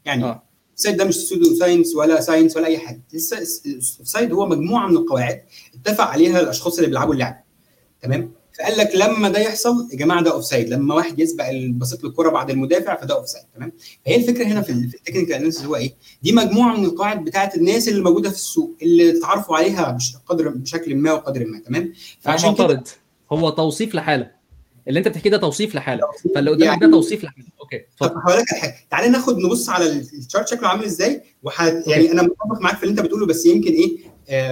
يعني 0.05 0.25
آه. 0.25 0.43
ال 0.77 0.81
side 0.81 0.97
ده 0.97 1.05
مش 1.05 1.15
pseudo 1.15 1.55
science 1.55 1.95
ولا 1.95 2.21
science 2.21 2.57
ولا 2.57 2.67
أي 2.67 2.79
حاجة. 2.79 3.03
ال 3.15 4.09
offside 4.09 4.33
هو 4.33 4.47
مجموعة 4.47 4.87
من 4.89 4.97
القواعد 4.97 5.41
اتفق 5.75 6.05
عليها 6.05 6.41
الأشخاص 6.41 6.77
اللي 6.77 6.87
بيلعبوا 6.89 7.15
اللعبه 7.15 7.37
تمام؟ 8.03 8.33
فقال 8.59 8.79
لك 8.79 8.91
لما 8.95 9.29
ده 9.29 9.39
يحصل 9.39 9.89
يا 9.93 9.97
جماعة 9.97 10.23
ده 10.23 10.33
offside 10.33 10.69
لما 10.69 10.95
واحد 10.95 11.19
يسبق 11.19 11.49
البسيط 11.49 12.05
للكره 12.05 12.31
بعد 12.31 12.51
المدافع 12.51 13.01
فده 13.01 13.15
offside 13.15 13.45
تمام؟ 13.57 13.73
فهي 14.07 14.17
الفكرة 14.17 14.45
هنا 14.45 14.63
في 14.63 14.73
ال- 14.73 14.89
في 14.91 14.97
ال 14.97 15.00
technical 15.00 15.33
analysis 15.35 15.65
هو 15.65 15.77
إيه؟ 15.77 15.95
دي 16.23 16.33
مجموعة 16.33 16.77
من 16.77 16.85
القواعد 16.85 17.25
بتاعت 17.25 17.55
الناس 17.57 17.89
اللي 17.89 18.03
موجودة 18.03 18.31
في 18.31 18.37
السوق 18.37 18.77
اللي 18.83 19.19
اتعرفوا 19.19 19.57
عليها 19.57 19.99
قدر 20.27 20.49
بشكل 20.49 20.95
ما 20.97 21.13
وقدر 21.13 21.45
ما. 21.47 21.59
تمام؟ 21.59 21.93
فعشان 22.21 22.55
كده 22.55 22.85
هو 23.33 23.51
توصيف 23.51 23.95
لحالة. 23.95 24.31
اللي 24.89 24.99
انت 24.99 25.09
بتحكيه 25.09 25.31
ده 25.31 25.37
توصيف 25.37 25.75
لحاله. 25.75 26.03
فاللي 26.35 26.51
قدامك 26.51 26.67
يعني- 26.67 26.81
ده 26.81 26.91
توصيف 26.91 27.25
لحاله. 27.25 27.47
okay 27.61 27.77
اتفضل. 27.77 28.21
هقول 28.21 28.39
لك 28.41 28.53
على 28.53 28.61
حاجة. 28.61 28.75
تعالى 28.91 29.09
ناخد 29.09 29.39
نبص 29.39 29.69
على 29.69 29.87
ال 30.19 30.24
chart 30.24 30.49
شكله 30.49 30.69
عامل 30.69 30.85
إزاي 30.85 31.23
وح... 31.43 31.63
يعني 31.63 32.13
أنا 32.13 32.23
متفق 32.23 32.61
معاك 32.61 32.77
في 32.77 32.83
اللي 32.83 32.91
انت 32.93 33.01
بتقوله 33.01 33.27
بس 33.27 33.47
يمكن 33.47 33.71
إيه 33.73 33.97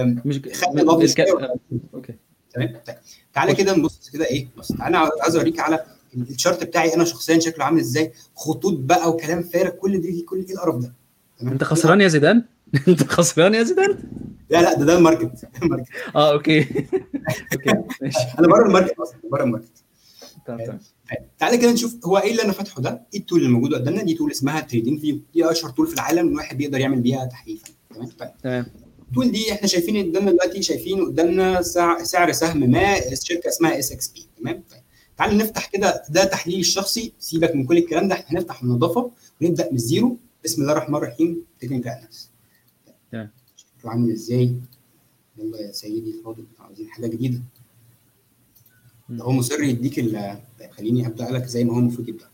آم، 0.01 0.21
مش 0.25 0.39
خلي 0.53 0.83
م- 0.83 0.85
ضغط 0.85 1.01
الك- 1.01 1.29
شوية. 1.29 1.53
okay. 1.93 2.13
تمام؟ 2.53 2.79
طيب. 2.87 2.95
تعالى 3.33 3.55
كده 3.55 3.75
نبص 3.75 4.09
كده 4.13 4.25
إيه 4.25 4.47
بص 4.57 4.67
تعالى 4.71 4.97
عايز 5.21 5.35
أوريك 5.35 5.59
على 5.59 5.83
ال 6.15 6.23
chart 6.23 6.63
بتاعي 6.63 6.93
أنا 6.95 7.03
شخصيا 7.03 7.39
شكله 7.39 7.65
عامل 7.65 7.79
إزاي 7.79 8.11
خطوط 8.35 8.73
بقى 8.79 9.09
وكلام 9.09 9.41
فارغ 9.43 9.69
كل 9.69 10.01
دي 10.01 10.21
كل 10.21 10.45
إيه 10.49 10.53
القرف 10.53 10.75
ده. 10.75 10.93
تمام؟ 11.39 11.53
أنت 11.53 11.63
خسران 11.63 12.01
يا 12.01 12.07
زيدان؟ 12.07 12.43
أنت 12.87 13.03
خسران 13.03 13.53
يا 13.53 13.63
زيدان؟ 13.63 13.97
لا 14.49 14.61
لا 14.61 14.73
ده 14.73 14.85
ده 14.85 14.97
ال 14.97 15.01
market. 15.01 15.31
ال 15.63 15.66
market. 15.66 15.87
آه 16.15 16.31
okay. 16.33 16.59
okay 17.53 17.73
ماشي. 18.01 18.17
أنا 18.39 18.47
بره 18.47 18.65
ال 18.67 18.72
market 18.72 18.99
أصلا 18.99 19.17
بره 19.31 19.43
ال 19.43 19.48
market. 19.48 19.82
تمام 20.45 20.79
تعالى 21.39 21.57
كده 21.57 21.71
نشوف 21.71 22.05
هو 22.05 22.17
إيه 22.17 22.31
اللي 22.31 22.43
أنا 22.43 22.51
فاتحه 22.51 22.81
ده؟ 22.81 23.01
إيه 23.13 23.19
ال 23.19 23.23
tool 23.23 23.39
اللي 23.39 23.49
موجوده 23.51 23.77
قدامنا؟ 23.77 24.03
دي 24.03 24.13
tool 24.13 24.31
اسمها 24.31 24.59
TradingView 24.59 25.19
دي 25.33 25.51
أشهر 25.51 25.71
tool 25.71 25.87
في 25.87 25.93
العالم 25.93 26.27
الواحد 26.27 26.57
بيقدر 26.57 26.79
يعمل 26.79 27.01
بيها 27.01 27.25
تحليل 27.25 27.59
تمام؟ 27.95 28.07
طيب. 28.07 28.29
تمام. 28.43 28.65
ال 29.09 29.13
tool 29.13 29.31
دي 29.31 29.51
إحنا 29.51 29.67
شايفين 29.67 30.09
قدامنا 30.09 30.31
دلوقتي 30.31 30.61
شايفين 30.61 31.05
قدامنا 31.05 31.61
سعر, 31.61 32.03
سعر 32.03 32.31
سهم 32.31 32.69
ما 32.71 33.15
شركة 33.15 33.47
اسمها 33.49 33.79
SXP 33.79 34.27
تمام؟ 34.39 34.63
طيب. 34.71 34.81
تعال 35.17 35.37
نفتح 35.37 35.65
كده 35.65 36.03
ده 36.09 36.23
تحليل 36.23 36.59
الشخصي. 36.59 37.13
سيبك 37.19 37.55
من 37.55 37.65
كل 37.65 37.77
الكلام 37.77 38.07
ده. 38.07 38.15
إحنا 38.15 38.39
هنفتح 38.39 38.63
على 38.63 38.84
نظافه 38.84 39.11
ونبدأ 39.41 39.69
من 39.69 39.75
ال 39.75 39.82
zero. 39.82 40.17
بسم 40.43 40.61
الله 40.61 40.73
الرحمن 40.73 40.95
الرحيم. 40.95 41.45
technical 41.59 41.91
analysis 41.91 42.29
تمام. 43.11 43.29
شكله 43.55 43.91
عامل 43.91 44.11
إزاي؟ 44.11 44.55
يلا 45.37 45.61
يا 45.61 45.71
سيدي 45.71 46.11
الفاضل 46.11 46.45
عاوزين 46.59 46.87
حاجة 46.89 47.07
جديدة. 47.07 47.37
ده 47.37 47.43
هو 49.21 49.31
مصر 49.31 49.63
يديك 49.63 49.99
ال 49.99 50.37
طيب 50.59 50.71
خليني 50.71 51.07
أبدأ 51.07 51.31
لك 51.31 51.45
زي 51.45 51.63
ما 51.63 51.73
هو 51.73 51.79
المفروض 51.79 52.09
يبدأ. 52.09 52.25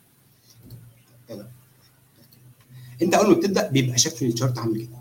أنت 3.01 3.13
أول 3.13 3.27
ما 3.29 3.33
بتبدأ 3.35 3.67
بيبقى 3.67 3.97
شكل 3.97 4.25
ال 4.25 4.30
chart 4.30 4.57
عامل 4.57 4.77
كده. 4.81 4.97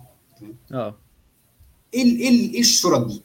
آه. 0.73 0.95
إيه 1.95 2.03
إيه 2.05 2.55
إيه 2.55 2.61
الشرط 2.61 3.07
دي؟ 3.07 3.23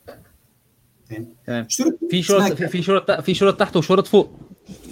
تمام؟ 1.45 1.63
في 1.63 1.73
شرط 1.73 1.99
في 2.09 2.81
شرط 2.81 3.11
في 3.11 3.33
شرط 3.33 3.59
تحت 3.59 3.75
وشرط 3.77 4.07
فوق. 4.07 4.31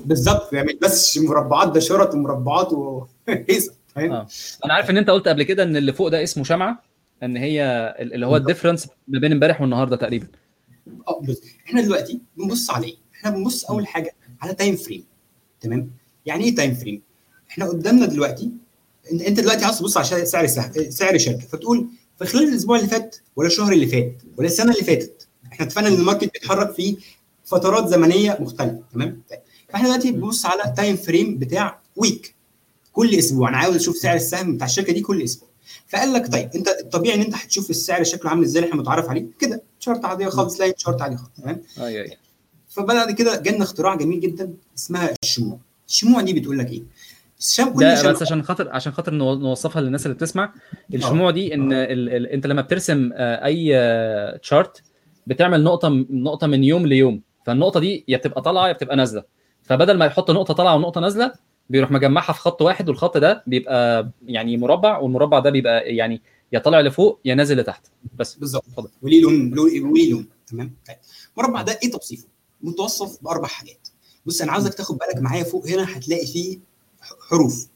بالظبط. 0.05 0.53
يعني 0.53 0.79
بس 0.81 1.17
مربعات 1.17 1.71
ده 1.71 1.79
شرط 1.79 2.13
ومربعات 2.13 2.73
وهيصه 2.73 3.73
فاهم؟ 3.95 4.11
آه. 4.11 4.27
أنا 4.65 4.73
عارف 4.73 4.89
إن 4.89 4.97
أنت 4.97 5.09
قلت 5.09 5.27
قبل 5.27 5.43
كده 5.43 5.63
إن 5.63 5.75
اللي 5.75 5.93
فوق 5.93 6.07
ده 6.07 6.23
اسمه 6.23 6.43
شمعة 6.43 6.83
إن 7.23 7.37
هي 7.37 7.63
اللي 7.99 8.25
هو 8.25 8.35
ال 8.35 8.40
difference 8.40 8.87
ما 9.07 9.19
بين 9.19 9.31
امبارح 9.31 9.61
والنهاردة 9.61 9.95
تقريبا. 9.95 10.27
آه 11.07 11.21
إحنا 11.67 11.81
دلوقتي 11.81 12.21
بنبص 12.37 12.69
على 12.69 12.87
إيه؟ 12.87 12.95
إحنا 13.21 13.29
بنبص 13.31 13.65
أول 13.65 13.87
حاجة 13.87 14.15
على 14.41 14.53
time 14.53 14.75
frame 14.75 15.03
تمام؟ 15.61 15.91
يعني 16.25 16.43
إيه 16.43 16.55
time 16.55 16.73
frame؟ 16.75 17.01
إحنا 17.49 17.65
قدامنا 17.65 18.05
دلوقتي 18.05 18.51
أنت 19.11 19.39
دلوقتي 19.39 19.65
عاوز 19.65 19.79
تبص 19.79 19.97
على 19.97 20.25
سعر 20.25 20.47
سعر 20.89 21.17
شركة 21.17 21.39
فتقول 21.47 21.87
في 22.19 22.25
خلال 22.25 22.49
الأسبوع 22.49 22.77
اللي 22.77 22.87
فات 22.87 23.15
ولا 23.35 23.47
الشهر 23.47 23.71
اللي 23.73 23.87
فات 23.87 24.13
ولا 24.37 24.47
السنة 24.47 24.71
اللي 24.71 24.83
فاتت 24.83 25.27
إحنا 25.53 25.65
اتفقنا 25.65 25.87
إن 25.87 25.93
ال 25.93 25.99
market 25.99 26.33
بيتحرك 26.33 26.71
في 26.73 26.97
فترات 27.45 27.87
زمنية 27.87 28.37
مختلفة 28.39 28.83
تمام؟ 28.93 29.21
فإحنا 29.69 29.87
دلوقتي 29.87 30.11
بنبص 30.11 30.45
على 30.45 30.73
time 30.77 30.95
frame 30.95 31.37
بتاع 31.37 31.79
week 31.95 32.35
كل 32.93 33.15
أسبوع. 33.15 33.49
أنا 33.49 33.57
عاوز 33.57 33.75
أشوف 33.75 33.97
سعر 33.97 34.15
السهم 34.15 34.55
بتاع 34.55 34.67
الشركة 34.67 34.93
دي 34.93 35.01
كل 35.01 35.21
أسبوع. 35.23 35.49
فقال 35.87 36.13
لك 36.13 36.31
طيب 36.31 36.49
أنت 36.55 36.67
الطبيعي 36.67 37.15
إن 37.15 37.21
أنت 37.21 37.35
هتشوف 37.35 37.69
السعر 37.69 38.03
شكله 38.03 38.29
عامل 38.29 38.43
إزاي 38.43 38.61
اللي 38.63 38.71
إحنا 38.71 38.81
متعرف 38.81 39.09
عليه؟ 39.09 39.25
كده. 39.39 39.63
chart 39.79 40.05
عادية 40.05 40.27
خالص 40.29 40.59
line 40.59 40.73
chart 40.77 41.01
عادي 41.01 41.17
خالص 41.17 41.31
تمام؟ 41.41 41.61
اي 41.79 42.01
اي 42.01 42.17
فبعد 42.71 43.11
كده 43.11 43.41
جالنا 43.41 43.63
اختراع 43.63 43.95
جميل 43.95 44.19
جدا 44.19 44.53
اسمها 44.77 45.09
الشموع. 45.23 45.59
الشموع 45.87 46.21
دي 46.21 46.33
بتقول 46.33 46.59
لك 46.59 46.71
إيه؟ 46.71 46.83
الشم 47.39 47.73
كل 47.73 47.79
ده 47.79 48.11
بس 48.11 48.21
عشان 48.21 48.43
خاطر 48.43 48.69
عشان 48.69 48.91
خاطر 48.93 49.13
نو- 49.13 49.35
نوصفها 49.35 49.81
للناس 49.81 50.05
اللي 50.05 50.15
بتسمع. 50.15 50.53
الشموع 50.93 51.31
دي 51.31 51.53
إن 51.53 51.73
ال... 51.73 52.09
ال... 52.09 52.27
أنت 52.27 52.47
لما 52.47 52.61
بترسم 52.61 53.09
آه، 53.13 53.45
أي 53.45 54.37
تشارت 54.39 54.83
بتعمل 55.27 55.63
نقطة 55.63 55.89
نقطة 56.09 56.47
من 56.47 56.63
يوم 56.63 56.87
ليوم. 56.87 57.21
فالنقطة 57.45 57.79
دي 57.79 58.05
يا 58.07 58.17
بتبقى 58.17 58.41
طالعة 58.41 58.67
يا 58.67 58.73
بتبقى 58.73 58.95
نازلة. 58.95 59.23
فبدل 59.63 59.97
ما 59.97 60.05
يحط 60.05 60.31
نقطة 60.31 60.53
طالعة 60.53 60.75
ونقطة 60.75 61.01
نازلة 61.01 61.31
بيروح 61.69 61.91
مجمعها 61.91 62.33
في 62.33 62.39
خط 62.39 62.61
واحد 62.61 62.89
والخط 62.89 63.17
ده 63.17 63.43
بيبقى 63.47 64.09
يعني 64.25 64.57
مربع 64.57 64.97
والمربع 64.97 65.39
ده 65.39 65.49
بيبقى 65.49 65.95
يعني 65.95 66.21
يا 66.53 66.59
طالع 66.59 66.79
لفوق 66.81 67.19
يا 67.25 67.35
نازل 67.35 67.57
لتحت. 67.57 67.87
بس. 68.15 68.35
بالظبط. 68.35 68.63
وليه 69.01 69.21
لون 69.21 69.59
وليه 69.59 70.11
لون 70.11 70.27
تمام؟ 70.47 70.73
طيب. 70.87 70.97
المربع 71.37 71.61
ده 71.61 71.79
إيه 71.83 71.91
توصيفه؟ 71.91 72.27
متوصف 72.63 73.17
بأربع 73.21 73.47
حاجات. 73.47 73.87
بص 74.25 74.41
أنا 74.41 74.51
عاوزك 74.51 74.73
تاخد 74.73 74.97
بالك 74.97 75.17
معايا 75.21 75.43
فوق 75.43 75.67
هنا 75.67 75.97
هتلاقي 75.97 76.27
فيه 76.27 76.59
حروف. 77.29 77.67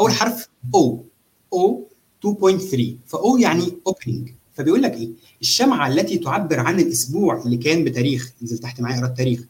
أول 0.00 0.12
حرف 0.12 0.48
O 0.74 1.04
O 1.52 1.88
2.3 2.26 2.80
ف 3.06 3.21
O 3.21 3.36
يعني 3.36 3.78
opening 3.86 4.30
فبيقول 4.54 4.82
لك 4.82 4.92
إيه؟ 4.94 5.10
الشمعة 5.40 5.88
التي 5.88 6.18
تعبر 6.18 6.60
عن 6.60 6.80
الأسبوع 6.80 7.42
اللي 7.42 7.56
كان 7.56 7.84
بتاريخ 7.84 8.32
انزل 8.42 8.58
تحت 8.58 8.80
معايا 8.80 8.96
اقرا 8.98 9.06
التاريخ. 9.08 9.40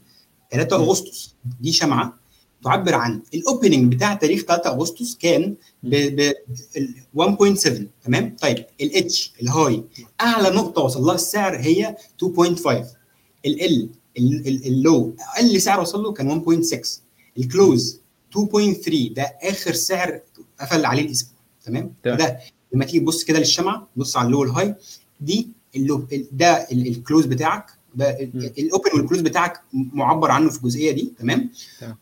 3 0.52 0.76
أغسطس 0.76 1.34
دي 1.60 1.72
شمعة 1.72 2.18
تعبر 2.64 2.94
عن 2.94 3.22
ال 3.34 3.42
opening 3.42 3.94
بتاع 3.94 4.14
تاريخ 4.14 4.42
3 4.42 4.70
أغسطس 4.70 5.16
كان 5.16 5.56
ب 5.82 5.90
ب 6.16 6.32
ال 6.76 6.94
1.7 7.56 7.70
تمام؟ 8.04 8.36
طيب 8.42 8.66
الاتش 8.80 9.32
الهاي 9.42 9.84
أعلى 10.20 10.50
نقطة 10.56 10.82
وصل 10.82 11.02
لها 11.02 11.14
السعر 11.14 11.56
هي 11.56 11.96
2.5 12.24 12.68
ال 13.46 13.88
ال 14.18 14.37
low. 14.37 15.14
أقل 15.36 15.60
سعر 15.60 15.80
وصل 15.80 16.02
له 16.02 16.12
كان 16.12 16.40
1.6 16.62 17.00
ال 17.38 17.48
close 17.48 18.00
2.3 18.38 19.12
ده 19.16 19.22
آخر 19.42 19.72
سعر 19.72 20.20
قفل 20.60 20.84
عليه 20.84 21.02
الأسبوع. 21.06 21.34
تمام. 21.64 21.94
ده 22.16 22.38
لما 22.72 22.84
تيجي 22.84 23.00
تبص 23.00 23.24
كده 23.24 23.38
للشمعة 23.38 23.88
بص 23.96 24.16
على 24.16 24.26
ال 24.26 24.40
low 24.40 24.51
وال 24.51 24.59
high 24.59 24.74
دي 25.20 25.48
ال 25.76 25.84
low 25.84 26.06
ده 26.32 26.52
ال- 26.72 26.86
ال 26.88 26.94
close 26.94 27.26
بتاعك. 27.26 27.66
ده. 27.94 28.10
ال 28.58 28.64
open 28.64 28.90
وال 28.94 29.01
close 29.01 29.20
بتاعك 29.20 29.60
معبر 29.72 30.30
عنه 30.30 30.50
في 30.50 30.58
الجزئية 30.58 30.92
دي. 30.92 31.12
تمام. 31.18 31.50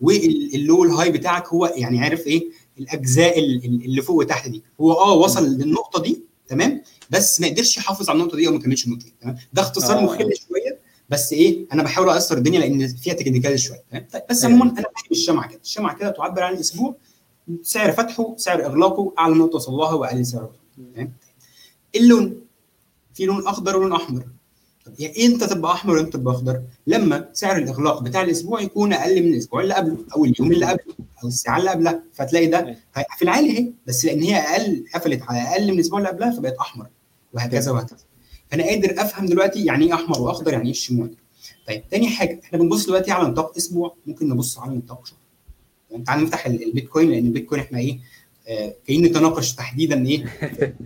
وال 0.00 0.80
low 0.80 0.90
وال 0.90 0.97
high 0.97 1.10
بتاعك 1.12 1.48
هو 1.48 1.66
يعني 1.76 1.98
عارف 2.00 2.26
إيه؟ 2.26 2.44
الأجزاء 2.78 3.38
ال- 3.38 3.64
ال- 3.64 3.84
اللي 3.84 4.02
فوق 4.02 4.16
وتحت 4.16 4.48
دي. 4.48 4.62
هو 4.80 4.92
آه 4.92 5.12
وصل 5.12 5.44
للنقطة 5.46 6.02
دي. 6.02 6.22
تمام؟ 6.48 6.82
بس 7.10 7.40
ما 7.40 7.46
قدرش 7.48 7.76
يحافظ 7.76 8.10
على 8.10 8.18
النقطة 8.18 8.36
دي 8.36 8.48
أو 8.48 8.52
ما 8.52 8.58
كملش 8.58 8.86
النقطة 8.86 9.04
دي. 9.04 9.14
تمام؟ 9.22 9.36
ده 9.52 9.62
اختصار 9.62 9.98
آه. 9.98 10.02
مخل 10.02 10.18
شوية. 10.18 10.61
بس 11.12 11.32
إيه 11.32 11.66
أنا 11.72 11.82
بحاول 11.82 12.08
اقصر 12.08 12.36
الدنيا 12.36 12.60
لأن 12.60 12.88
فيها 12.88 13.14
technical 13.14 13.60
شوية 13.60 13.82
طيب 14.12 14.22
بس. 14.30 14.44
عموما 14.44 14.64
أنا 14.64 14.72
بحب 14.94 15.12
الشمعة 15.12 15.48
كده 15.48 15.60
الشمعة 15.64 15.96
كده 15.98 16.10
تعبر 16.10 16.42
عن 16.42 16.54
الأسبوع 16.54 16.94
سعر 17.62 17.92
فتحه 17.92 18.34
سعر 18.36 18.64
إغلاقه 18.66 19.12
أعلى 19.18 19.34
نقطه 19.34 19.56
وصل 19.56 19.72
لها 19.72 19.92
وأقل 19.94 20.26
سعر 20.26 20.50
اللون 21.96 22.40
في 23.14 23.24
لون 23.26 23.46
أخضر 23.46 23.76
ولون 23.76 23.92
أحمر 23.92 24.22
طب 24.86 24.92
يعني 24.98 25.26
إمتى 25.26 25.46
تبقى 25.46 25.72
أحمر 25.72 25.94
وامتى 25.96 26.10
تبقى 26.10 26.34
أخضر؟ 26.34 26.62
لما 26.86 27.28
سعر 27.32 27.56
الإغلاق 27.56 28.02
بتاع 28.02 28.22
الأسبوع 28.22 28.60
يكون 28.60 28.92
أقل 28.92 29.22
من 29.22 29.32
الأسبوع 29.32 29.60
اللي 29.60 29.74
قبله 29.74 29.96
أو 30.16 30.24
اليوم 30.24 30.52
اللي 30.52 30.66
قبله 30.66 30.94
أو 31.24 31.28
الساعة 31.28 31.58
اللي 31.58 31.70
قبلها 31.70 32.02
فتلاقي 32.12 32.46
ده. 32.46 32.76
في 33.18 33.22
العالي 33.22 33.50
اهي 33.58 33.72
بس 33.86 34.04
لأن 34.04 34.22
هي 34.22 34.36
أقل 34.36 34.84
قفلت 34.94 35.22
على 35.22 35.38
أقل 35.42 35.66
من 35.66 35.74
الأسبوع 35.74 35.98
اللي 35.98 36.10
قبلها 36.10 36.30
فبقت 36.30 36.56
أحمر 36.56 36.86
وهكذا 37.32 37.70
وهكذا 37.72 37.98
فانا 38.52 38.64
قادر 38.64 39.02
أفهم 39.02 39.26
دلوقتي 39.26 39.64
يعني 39.64 39.84
إيه 39.86 39.94
أحمر 39.94 40.20
وأخضر 40.22 40.52
يعني 40.52 40.64
إيه 40.64 40.70
الشموع. 40.70 41.08
طيب 41.68 41.82
تاني 41.90 42.08
حاجة 42.08 42.40
إحنا 42.44 42.58
بنبص 42.58 42.86
دلوقتي 42.86 43.10
على 43.10 43.28
نطاق 43.28 43.56
أسبوع 43.56 43.94
ممكن 44.06 44.28
نبص 44.28 44.58
على 44.58 44.74
نطاق 44.76 45.06
شهر. 45.06 45.18
يعني 45.90 46.04
تعال 46.04 46.22
نفتح 46.24 46.46
ال- 46.46 46.62
البيتكوين 46.62 47.10
لأن 47.10 47.26
البيتكوين 47.26 47.60
إحنا 47.60 47.78
إيه 47.78 47.98
آه، 48.48 48.74
جايين 48.88 49.04
نتناقش 49.04 49.54
تحديدا 49.54 50.06
إيه 50.06 50.24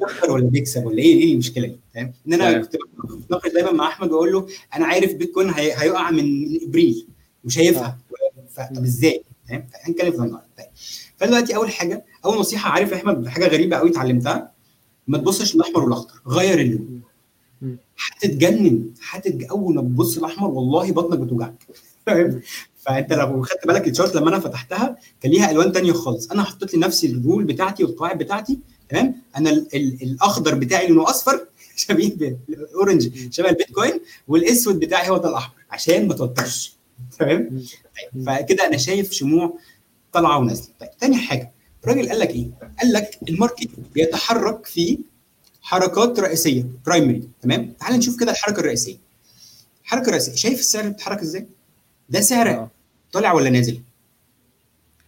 بيخسر 0.00 0.30
ولا 0.30 0.44
بيكسب 0.46 0.86
ولا 0.86 0.98
إيه 0.98 1.14
إيه 1.22 1.32
المشكلة 1.32 1.66
دي؟ 1.66 1.76
فاهم 1.94 2.12
إن 2.26 2.32
أنا 2.32 2.50
تمام. 2.52 2.62
كنت 2.62 2.76
بتناقش 3.24 3.50
دايما 3.52 3.72
مع 3.72 3.88
أحمد 3.88 4.12
وأقول 4.12 4.32
له 4.32 4.46
أنا 4.74 4.86
عارف 4.86 5.14
بيتكوين 5.14 5.50
هي... 5.50 5.72
هيقع 5.72 6.10
من 6.10 6.58
إبريل 6.62 7.06
مش 7.44 7.58
هيفهم 7.58 7.94
طب 8.76 8.82
إزاي؟ 8.84 9.22
فاهم 9.48 9.66
هنتكلم 9.82 10.10
في 10.12 10.16
النهارده 10.18 10.46
طيب 10.58 10.66
فدلوقتي 11.16 11.56
أول 11.56 11.70
حاجة 11.70 12.04
أول 12.24 12.38
نصيحة 12.38 12.70
عارف 12.70 12.92
يا 12.92 12.96
أحمد 12.96 13.28
حاجة 13.28 13.46
غريبة 13.48 13.76
قوي 13.76 13.90
اتعلمتها؟ 13.90 14.52
ما 15.08 15.18
تبصش 15.18 15.54
للأحمر 15.56 15.84
والأخضر 15.84 16.14
غير 16.26 16.60
اللون. 16.60 17.00
هتتجنن 17.98 18.90
هتتج... 19.10 19.44
أول 19.50 19.74
ما 19.74 19.82
تبص 19.82 20.18
الأحمر 20.18 20.50
والله 20.50 20.92
بطنك 20.92 21.18
بتوجعك. 21.18 21.66
فاهم؟ 22.06 22.40
فأنت 22.78 23.12
لو 23.12 23.42
خدت 23.42 23.66
بالك 23.66 23.88
الشارت 23.88 24.14
لما 24.14 24.28
أنا 24.28 24.38
فتحتها 24.40 24.96
كان 25.20 25.32
ليها 25.32 25.50
ألوان 25.50 25.72
تانية 25.72 25.92
خالص. 25.92 26.30
أنا 26.30 26.42
حطيت 26.42 26.74
لنفسي 26.74 27.06
الرول 27.06 27.44
بتاعتي 27.44 27.84
والقواعد 27.84 28.18
بتاعتي 28.18 28.58
تمام؟ 28.88 29.14
أنا 29.36 29.50
ال... 29.50 29.68
ال... 29.74 30.02
الأخضر 30.02 30.54
بتاعي 30.54 30.86
لونه 30.86 31.10
أصفر 31.10 31.46
شبيه 31.76 32.14
بال 32.48 32.69
orange 32.69 33.32
شبه 33.32 33.48
البيتكوين 33.48 34.00
والأسود 34.28 34.80
بتاعي 34.80 35.10
هو 35.10 35.16
ده 35.16 35.28
الأحمر 35.28 35.54
عشان 35.70 36.08
ما 36.08 36.14
توترش. 36.14 36.76
تمام؟ 37.18 37.62
طيب، 38.14 38.24
فكده 38.26 38.66
أنا 38.66 38.76
شايف 38.76 39.12
شموع 39.12 39.58
طالعة 40.12 40.38
ونازلة. 40.38 40.68
طيب 40.80 40.90
تاني 41.00 41.16
حاجة. 41.16 41.52
الراجل 41.84 42.08
قال 42.08 42.18
لك 42.18 42.30
إيه؟ 42.30 42.50
قال 42.80 42.92
لك 42.92 43.18
ال 43.28 43.34
market 43.34 43.68
بيتحرك 43.94 44.66
في 44.66 44.98
حركات 45.62 46.20
رئيسية 46.20 46.64
primary 46.86 47.22
تمام؟ 47.42 47.72
تعال 47.80 47.94
نشوف 47.94 48.20
كده 48.20 48.30
الحركة 48.32 48.60
الرئيسية 48.60 48.96
الحركه 49.84 50.04
الرئيسيه 50.06 50.34
شايف 50.34 50.58
السعر 50.58 50.88
بيتحرك 50.88 51.18
إزاي؟ 51.18 51.46
ده 52.08 52.20
سعر 52.20 52.48
آه. 52.50 52.70
طالع 53.12 53.32
ولا 53.32 53.50
نازل؟ 53.50 53.80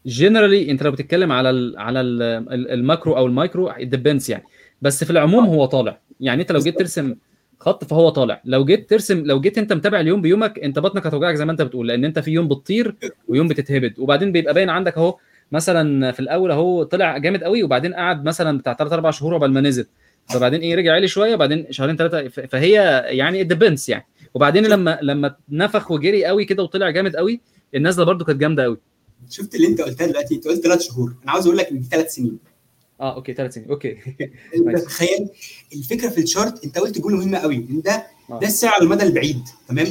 generally 0.06 0.70
أنت 0.70 0.82
لو 0.82 0.90
بتتكلم 0.90 1.32
على 1.32 1.50
ال 1.50 1.78
على 1.78 2.00
ال 2.00 2.22
ال 2.70 2.78
macro 2.78 3.16
أو 3.16 3.26
ال 3.26 3.34
micro 3.34 3.72
depends 3.80 4.30
يعني 4.30 4.44
بس 4.82 5.04
في 5.04 5.10
العموم 5.10 5.44
هو 5.46 5.64
طالع 5.64 5.98
يعني 6.20 6.42
أنت 6.42 6.52
لو 6.52 6.60
جيت 6.60 6.78
ترسم 6.78 7.14
خط 7.60 7.84
فهو 7.84 8.08
طالع 8.08 8.40
لو 8.44 8.64
جيت 8.64 8.90
ترسم 8.90 9.18
لو 9.26 9.40
جيت 9.40 9.58
أنت 9.58 9.72
متابع 9.72 10.00
اليوم 10.00 10.20
بيومك 10.22 10.58
أنت 10.58 10.78
بطنك 10.78 11.06
هتوجعك 11.06 11.34
زي 11.34 11.44
ما 11.44 11.52
أنت 11.52 11.62
بتقول 11.62 11.88
لأن 11.88 12.04
أنت 12.04 12.18
في 12.18 12.30
يوم 12.30 12.48
بتطير 12.48 12.94
ويوم 13.28 13.48
بتتهبد 13.48 13.98
وبعدين 13.98 14.32
بيبقى 14.32 14.54
باين 14.54 14.70
عندك 14.70 14.96
أهو 14.98 15.16
مثلا 15.52 16.12
في 16.12 16.20
الأول 16.20 16.50
أهو 16.50 16.82
طلع 16.82 17.18
جامد 17.18 17.44
قوي 17.44 17.62
وبعدين 17.62 17.94
قعد 17.94 18.24
مثلا 18.24 18.58
بتاع 18.58 18.74
3 18.74 18.94
4 18.94 19.12
شهور 19.12 19.34
قبل 19.34 19.50
ما 19.50 19.60
نزل 19.60 19.86
فبعدين 20.28 20.60
إيه 20.60 20.74
رجع 20.74 20.92
عالي 20.92 21.08
شوية 21.08 21.34
وبعدين 21.34 21.66
شهرين 21.70 21.96
ثلاثة 21.96 22.28
فهي 22.46 22.72
يعني 23.06 23.44
depends 23.44 23.88
يعني. 23.88 24.06
وبعدين 24.34 24.66
لما 24.66 24.98
لما 25.02 25.36
نفخ 25.48 25.90
وجري 25.90 26.24
قوي 26.24 26.44
كده 26.44 26.62
وطلع 26.62 26.90
جامد 26.90 27.16
قوي 27.16 27.40
النازلة 27.74 28.04
برده 28.04 28.24
كانت 28.24 28.40
جامدة 28.40 28.62
قوي. 28.62 28.78
شفت 29.30 29.54
اللي 29.54 29.66
انت 29.66 29.80
قلتها 29.80 30.06
دلوقتي؟ 30.06 30.34
انت 30.34 30.48
قلت 30.48 30.62
ثلاث 30.62 30.82
شهور. 30.82 31.14
أنا 31.22 31.32
عاوز 31.32 31.46
أقول 31.46 31.58
لك 31.58 31.68
ان 31.68 31.80
دي 31.80 31.88
ثلاث 31.90 32.14
سنين. 32.14 32.38
آه 33.00 33.14
okay 33.14 33.34
ثلاث 33.34 33.54
سنين 33.54 33.68
okay. 33.68 33.96
انت. 34.56 34.78
تخيل 34.84 35.28
الفكرة 35.74 36.08
في 36.08 36.20
ال 36.20 36.27
chart 36.27 36.64
انت 36.64 36.78
قلت 36.78 36.98
جملة 36.98 37.16
مهمة 37.16 37.38
قوي 37.38 37.56
ان 37.56 37.82
ده 37.84 38.06
آه. 38.30 38.40
ده 38.40 38.46
السعر 38.46 38.72
على 38.74 38.82
المدى 38.84 39.02
البعيد 39.02 39.42
تمام. 39.68 39.86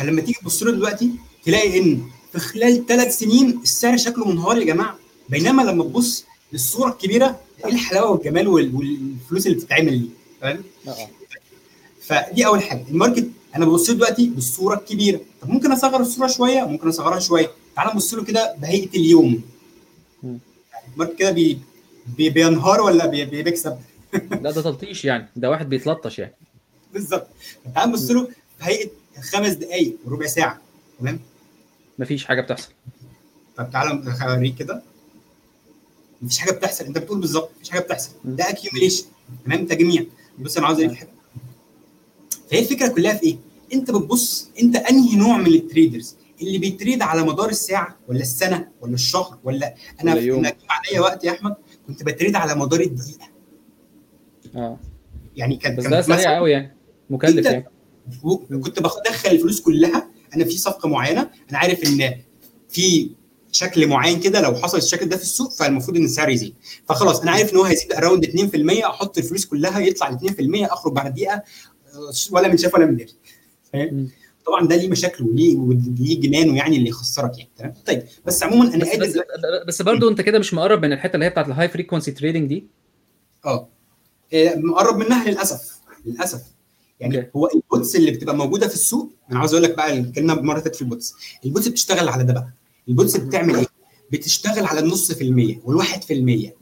فلما 0.00 0.20
تيجي 0.20 0.38
تبص 0.42 0.62
له 0.62 0.72
دلوقتي 0.72 1.10
تلاقي 1.44 1.78
ان 1.78 2.02
في 2.32 2.38
خلال 2.38 2.86
ثلاث 2.86 3.18
سنين 3.18 3.60
السعر 3.62 3.96
شكله 3.96 4.28
منهار 4.28 4.58
يا 4.58 4.64
جماعة. 4.64 4.98
بينما 5.28 5.62
لما 5.62 5.84
تبص 5.84 6.24
للصورة 6.52 6.90
الكبيرة 6.90 7.40
إيه 7.64 7.72
الحلاوة 7.72 8.10
والجمال 8.10 8.48
وال- 8.48 8.74
والفلوس 8.74 9.46
اللي 9.46 9.56
بتتعمل 9.58 9.98
دي 9.98 10.10
فاهم 10.40 10.62
آه. 10.88 10.90
آه 10.90 11.08
فدي 12.00 12.46
أول 12.46 12.62
حاجة. 12.62 12.84
ال 12.90 12.95
market 12.95 13.28
أنا 13.56 13.66
ببص 13.66 13.90
له 13.90 13.96
دلوقتي 13.96 14.28
بالصورة 14.28 14.74
الكبيرة. 14.74 15.20
طب 15.42 15.48
ممكن 15.50 15.72
أصغر 15.72 16.00
الصورة 16.00 16.26
شوية؟ 16.26 16.62
ممكن 16.64 16.88
أصغرها 16.88 17.18
شوية. 17.18 17.50
تعال 17.76 17.94
نبص 17.94 18.14
له 18.14 18.24
كده 18.24 18.54
بهيئة 18.58 18.88
اليوم. 18.96 19.42
ال 20.94 20.97
market 20.97 21.18
كده 21.18 21.30
بي 21.30 21.58
بي 22.16 22.30
بينهار 22.30 22.80
ولا 22.80 23.06
بي 23.06 23.24
بي- 23.24 23.42
بيكسب 23.42 23.78
لا 24.42 24.50
ده 24.50 24.62
تلطيش 24.62 25.04
يعني. 25.04 25.28
ده 25.36 25.50
واحد 25.50 25.68
بيتلطش 25.68 26.18
يعني. 26.18 26.34
بالظبط. 26.92 27.26
تعال 27.74 27.88
نبص 27.88 28.10
له 28.10 28.28
بهيئة 28.60 28.90
خمس 29.32 29.52
دقائق 29.52 29.96
وربع 30.04 30.26
ساعة. 30.26 30.60
تمام؟ 31.00 31.20
مفيش 31.98 32.24
حاجة 32.24 32.40
بتحصل. 32.40 32.68
طب 33.56 33.70
تعالى 33.70 34.02
أوريك 34.22 34.54
كده. 34.54 34.82
مفيش 36.22 36.38
حاجة 36.38 36.50
بتحصل. 36.50 36.84
انت 36.84 36.98
بتقول 36.98 37.20
بالظبط 37.20 37.50
مفيش 37.56 37.70
حاجة 37.70 37.80
بتحصل. 37.80 38.10
ده 38.24 38.50
accumulation 38.50 39.04
تمام؟ 39.44 39.66
تجميع. 39.66 40.04
بص 40.38 40.56
أنا 40.56 40.66
عاوز 40.66 40.80
اوريك 40.80 40.96
حاجة. 40.96 41.10
فهي 42.50 42.58
الفكرة 42.60 42.88
كلها 42.88 43.14
في 43.14 43.26
إيه؟ 43.26 43.36
أنت 43.72 43.90
بتبص 43.90 44.50
أنت 44.62 44.76
أنهي 44.76 45.16
نوع 45.16 45.36
من 45.38 45.46
ال 45.46 45.54
traders؟ 45.54 46.16
اللي 46.42 46.58
بي 46.58 46.71
trade 46.71 47.02
على 47.02 47.22
مدار 47.22 47.48
الساعة 47.48 47.96
ولا 48.08 48.20
السنة 48.20 48.68
ولا 48.80 48.94
الشهر 48.94 49.38
ولا 49.44 49.74
أنا. 50.02 50.12
أنا 50.12 50.52
عليا 50.70 51.00
وقت 51.00 51.24
يا 51.24 51.30
أحمد 51.30 51.54
كنت 51.86 52.02
ب 52.02 52.08
trade 52.08 52.36
على 52.36 52.54
مدار 52.54 52.80
الدقيقة. 52.80 53.28
آه. 54.56 54.78
يعني 55.36 55.56
كان 55.56 55.76
بس 55.76 55.86
ده 55.86 56.02
سريع 56.02 56.36
قوي 56.36 56.50
يعني. 56.50 56.76
مكلف 57.10 57.46
يعني. 57.46 57.64
كنت 58.50 58.80
بدخل 58.80 59.30
الفلوس 59.30 59.60
كلها. 59.60 60.10
أنا 60.34 60.44
في 60.44 60.58
صفقة 60.58 60.88
معينة. 60.88 61.30
أنا 61.50 61.58
عارف 61.58 61.84
إن 61.84 62.14
في 62.68 63.10
شكل 63.52 63.86
معين 63.86 64.20
كده 64.20 64.40
لو 64.40 64.54
حصل 64.54 64.78
الشكل 64.78 65.06
ده 65.08 65.16
في 65.16 65.22
السوق 65.22 65.52
فالمفروض 65.52 65.96
إن 65.96 66.04
السعر 66.04 66.28
يزيد. 66.30 66.54
فخلاص 66.88 67.20
أنا 67.20 67.30
عارف 67.30 67.52
إن 67.52 67.56
هو 67.56 67.64
هيزيد 67.64 67.92
around 67.92 68.24
2% 68.26 68.84
أحط 68.84 69.18
الفلوس 69.18 69.46
كلها 69.46 69.80
يطلع 69.80 70.10
ل 70.10 70.18
2% 70.18 70.72
أخرج 70.72 70.92
بعد 70.92 71.14
دقيقة 71.14 71.34
آه، 71.34 72.10
ولا 72.30 72.48
من 72.48 72.56
شاف 72.56 72.74
ولا 72.74 72.86
من 72.86 72.96
دري 72.96 73.14
فاهم. 73.72 74.08
طبعا 74.46 74.66
ده 74.68 74.76
ليه 74.76 74.88
مشاكله 74.88 75.26
وليه 75.26 75.56
وليه 75.56 76.20
جنانه 76.20 76.56
يعني 76.56 76.76
اللي 76.76 76.88
يخسرك 76.88 77.38
يعني 77.38 77.50
تمام؟ 77.56 77.74
طيب 77.86 78.02
بس 78.26 78.42
عموما 78.42 78.74
أنا 78.74 78.84
بس 78.84 78.96
بس, 78.96 79.18
بس 79.66 79.82
برضه 79.82 80.08
أنت 80.08 80.20
كده 80.20 80.38
مش 80.38 80.54
مقرب 80.54 80.82
من 80.84 80.92
الحتة 80.92 81.14
اللي 81.14 81.26
هي 81.26 81.30
بتاعت 81.30 81.46
ال 81.46 81.68
high 81.68 81.81
frequency 81.81 82.10
trading 82.10 82.48
دي؟ 82.48 82.66
آه. 83.44 83.68
آه، 84.34 84.54
مقرب 84.54 84.96
منها 84.96 85.28
للأسف 85.30 85.78
للأسف. 86.06 86.42
يعني 87.00 87.16
okay. 87.18 87.30
هو 87.36 87.48
ال 87.54 87.62
bots 87.62 87.96
اللي 87.96 88.10
بتبقى 88.10 88.36
موجودة 88.36 88.68
في 88.68 88.74
السوق 88.74 89.12
أنا 89.30 89.38
عاوز 89.38 89.54
أقول 89.54 89.64
لك 89.64 89.76
بقى 89.76 89.98
الكلمة 89.98 90.34
مرة 90.34 90.60
فاتت 90.60 90.76
في 90.76 90.82
ال 90.82 90.87
bots. 90.87 91.14
ال 91.44 91.49
bots 91.49 91.68
بتشتغل 91.68 92.08
على 92.08 92.24
ده 92.24 92.32
بقى. 92.32 92.52
ال 92.88 92.94
bots 92.94 93.16
بتعمل 93.16 93.56
إيه؟ 93.56 93.66
بتشتغل 94.12 94.64
على 94.66 94.80
النص 94.80 95.12
في 95.12 95.24
المية 95.24 95.60
والواحد 95.64 96.02
في 96.02 96.12
المية. 96.14 96.56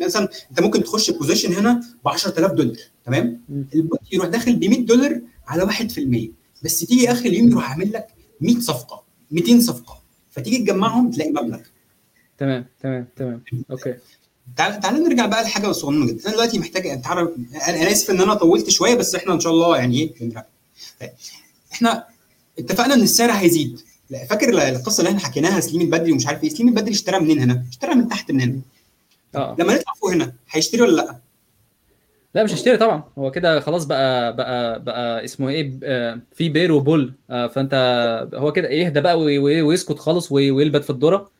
مثلا 0.00 0.28
أنت 0.50 0.60
ممكن 0.60 0.84
تخش 0.84 1.10
position 1.10 1.52
هنا 1.52 1.80
ب 2.04 2.08
10000 2.08 2.52
دولار 2.52 2.76
تمام؟ 3.04 3.40
ال 3.74 3.81
bot 3.81 4.00
يروح 4.12 4.26
داخل 4.26 4.56
ب 4.56 4.64
100 4.64 4.86
دولار 4.86 5.20
على 5.46 5.62
1% 5.62 6.30
بس 6.64 6.80
تيجي 6.80 7.12
آخر 7.12 7.26
اليوم 7.26 7.50
يروح 7.50 7.70
عامل 7.70 7.92
لك 7.92 8.06
100 8.40 8.60
صفقة 8.60 9.02
200 9.30 9.60
صفقة. 9.60 10.02
فتيجي 10.30 10.58
تجمعهم 10.58 11.10
تلاقي 11.10 11.30
مبلغ. 11.30 11.58
تمام 12.38 12.66
تمام 12.82 13.06
تمام. 13.16 13.42
okay. 13.70 13.94
تعال 14.56 14.80
تعال 14.80 15.02
نرجع 15.02 15.26
بقى 15.26 15.42
لحاجة 15.42 15.72
صغننة 15.72 16.06
جدا. 16.06 16.24
أنا 16.24 16.32
دلوقتي 16.32 16.58
محتاج 16.58 16.86
اتعرف 16.86 17.30
أنا 17.68 17.92
آسف 17.92 18.10
إن 18.10 18.20
أنا 18.20 18.34
طولت 18.34 18.70
شوية 18.70 18.94
بس 18.94 19.14
إحنا 19.14 19.34
إن 19.34 19.40
شاء 19.40 19.52
الله 19.52 19.76
يعني 19.76 20.00
إيه؟ 20.00 20.30
طيب. 21.00 21.10
إحنا 21.72 22.06
اتفقنا 22.58 22.94
إن 22.94 23.02
السعر 23.02 23.30
هيزيد. 23.30 23.80
فاكر 24.30 24.68
القصة 24.68 25.00
اللي 25.00 25.08
إحنا 25.08 25.20
حكيناها 25.20 25.60
سليم 25.60 25.80
البدري 25.80 26.12
ومش 26.12 26.26
عارف 26.26 26.44
إيه؟ 26.44 26.48
سليم 26.48 26.68
البدري 26.68 26.90
اشترى 26.90 27.20
منين 27.20 27.38
هنا 27.38 27.64
اشترى 27.70 27.94
من 27.94 28.08
تحت 28.08 28.30
من 28.32 28.40
هنا. 28.40 28.60
آه. 29.34 29.56
لما 29.58 29.74
نطلع 29.74 29.92
فوق 30.00 30.10
هنا 30.12 30.32
هيشتري 30.50 30.82
ولا 30.82 30.96
لا؟ 31.02 31.18
لا 32.34 32.44
مش 32.44 32.52
هشتري 32.54 32.76
طبعا. 32.76 33.04
هو 33.18 33.30
كده 33.30 33.60
خلاص 33.60 33.84
بقى 33.84 34.36
بقى 34.36 34.82
بقى 34.84 35.24
اسمه 35.24 35.48
إيه 35.48 35.78
آه، 35.84 36.20
في 36.34 36.48
bear 36.48 36.72
و 36.72 36.79
bull. 36.79 37.12
آه، 37.30 37.46
فانت 37.46 37.74
هو 38.34 38.52
كده 38.52 38.68
يهدى 38.68 39.00
بقى 39.00 39.20
وي- 39.20 39.38
وي- 39.38 39.62
ويسكت 39.62 39.98
خالص 39.98 40.32
وي- 40.32 40.50
ويلبت 40.50 40.84
في 40.84 40.90
الذره 40.90 41.30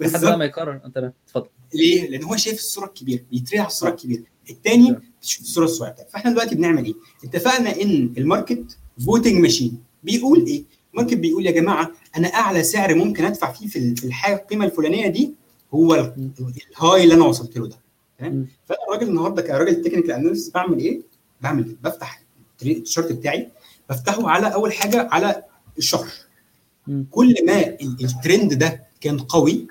لحد 0.00 0.20
بقى 0.20 0.38
ما 0.38 0.44
يقرر. 0.44 0.80
انت 0.84 1.12
اتفضل. 1.26 1.46
ليه؟ 1.74 2.10
لأن 2.10 2.24
هو 2.24 2.36
شايف 2.36 2.58
الصورة 2.58 2.86
الكبيرة 2.86 3.20
بيتريق 3.32 3.60
على 3.60 3.68
الصورة 3.68 3.90
الكبيرة. 3.90 4.22
الثاني 4.50 4.90
نعم. 4.90 5.00
بيشوف 5.22 5.42
الصورة 5.42 5.64
الصغيرة. 5.64 5.94
فاحنا 6.12 6.30
دلوقتي 6.30 6.54
بنعمل 6.54 6.84
إيه؟ 6.84 6.94
اتفقنا 7.24 7.82
ان 7.82 8.12
ال 8.18 8.27
market 8.27 8.78
voting 9.06 9.34
ماشين. 9.34 9.78
بيقول 10.04 10.46
إيه؟ 10.46 10.62
ال 10.94 10.97
market 10.97 11.14
بيقول 11.14 11.46
يا 11.46 11.50
جماعة 11.50 11.90
أنا 12.16 12.28
أعلى 12.28 12.62
سعر 12.62 12.94
ممكن 12.94 13.24
أدفع 13.24 13.52
فيه 13.52 13.66
في 13.66 13.78
ال- 13.78 13.96
في 13.96 14.04
الحاجة 14.04 14.34
القيمة 14.34 14.64
الفلانية 14.64 15.06
دي 15.08 15.34
هو. 15.74 16.12
ال 16.70 16.77
high 16.77 17.04
اللي 17.04 17.14
أنا 17.14 17.24
وصلت 17.24 17.58
له 17.58 17.66
ده. 17.68 17.76
تمام؟ 18.18 18.48
فأنا 18.66 18.78
الراجل 18.88 19.08
النهارده 19.08 19.42
كراجل 19.42 19.82
technical 19.82 20.10
analyst 20.12 20.54
بعمل 20.54 20.78
إيه؟ 20.78 21.00
بعمل 21.40 21.66
إيه؟ 21.68 21.76
بفتح 21.82 22.22
ال 22.62 22.70
chart 22.70 23.12
بتاعي 23.12 23.48
بفتحه 23.90 24.28
على 24.30 24.54
أول 24.54 24.72
حاجة 24.72 25.08
على 25.12 25.42
الشهر. 25.78 26.08
كل 27.10 27.34
ما 27.46 27.60
ال- 27.66 28.04
الترند 28.04 28.54
ده 28.54 28.82
كان 29.00 29.18
قوي 29.18 29.66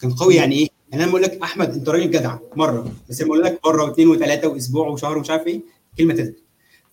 كان 0.00 0.10
قوي 0.12 0.34
يعني 0.34 0.54
إيه؟ 0.54 0.68
يعني 0.90 1.02
أنا 1.04 1.10
بقول 1.12 1.22
لك 1.22 1.42
أحمد 1.42 1.70
أنت 1.70 1.88
راجل 1.88 2.10
جدع 2.10 2.38
مرة 2.56 2.92
بس 3.08 3.20
لما 3.22 3.30
أقول 3.34 3.42
لك 3.44 3.60
مرة 3.66 3.84
واثنين 3.84 4.08
وثلاثة 4.08 4.48
وأسبوع 4.48 4.88
وشهر 4.88 5.18
ومش 5.18 5.30
عارف 5.30 5.46
إيه 5.46 5.60
كلمة 5.98 6.14
تثبت 6.14 6.42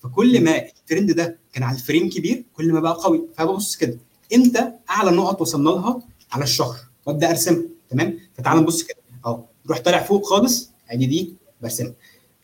فكل 0.04 0.44
ما 0.44 0.58
الترند 0.66 1.12
ده 1.12 1.38
كان 1.54 1.64
على 1.64 1.76
ال 1.78 1.83
frame 1.83 2.10
كبير 2.10 2.44
كل 2.54 2.74
ما 2.74 2.80
بقى 2.80 2.94
قوي 2.94 3.28
فببص 3.38 3.76
كده 3.76 3.98
إمتى 4.36 4.72
اعلى 4.90 5.12
نقط 5.12 5.42
وصلنا 5.42 5.70
لها؟ 5.70 6.02
على 6.32 6.44
الشهر. 6.44 6.76
وابدا 7.06 7.30
ارسمها. 7.30 7.62
تمام؟ 7.90 8.20
فتعال 8.38 8.58
نبص 8.60 8.84
كده. 8.84 8.98
اهو. 9.26 9.44
روح 9.70 9.80
طالع 9.80 10.04
فوق 10.04 10.26
خالص. 10.26 10.70
ادي 10.92 11.06
دي 11.06 11.34
برسمها. 11.62 11.94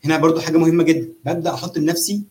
هنا 0.04 0.18
برضو 0.18 0.40
حاجة 0.40 0.56
مهمة 0.58 0.82
جدا. 0.82 1.08
ببدأ 1.24 1.54
أحط 1.54 1.78
لنفسي 1.78 2.22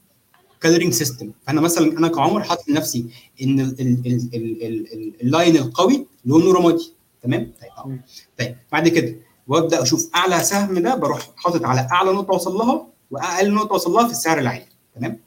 coloring 0.62 0.94
system 0.94 1.32
فأنا 1.48 1.62
مثلا 1.62 1.98
أنا 1.98 2.08
كعمر 2.08 2.44
حاطط 2.44 2.68
لنفسي 2.70 3.06
إن 3.42 3.60
ال- 3.60 3.82
ال- 3.82 4.06
ال- 4.08 4.30
ال- 4.36 4.64
ال- 4.66 4.94
ال- 4.94 5.22
ال 5.22 5.29
line 5.29 5.58
القوي 5.58 6.06
لونه 6.26 6.54
رمادي. 6.54 6.94
تمام؟ 7.22 7.52
طيب. 7.62 8.00
طيب. 8.40 8.56
بعد 8.72 8.88
كده 8.88 9.16
وأبدأ 9.48 9.82
أشوف 9.82 10.10
أعلى 10.16 10.44
سهم 10.44 10.80
ده 10.80 10.96
بروح 10.96 11.30
حاطط 11.36 11.64
على 11.66 11.88
أعلى 11.92 12.12
نقطة 12.12 12.34
وصل 12.34 12.54
لها 12.54 12.88
وأقل 13.12 13.54
نقطة 13.54 13.76
وصل 13.76 13.92
لها 13.92 14.06
في 14.06 14.12
السعر 14.12 14.40
العالي 14.40 14.66
تمام. 14.96 15.20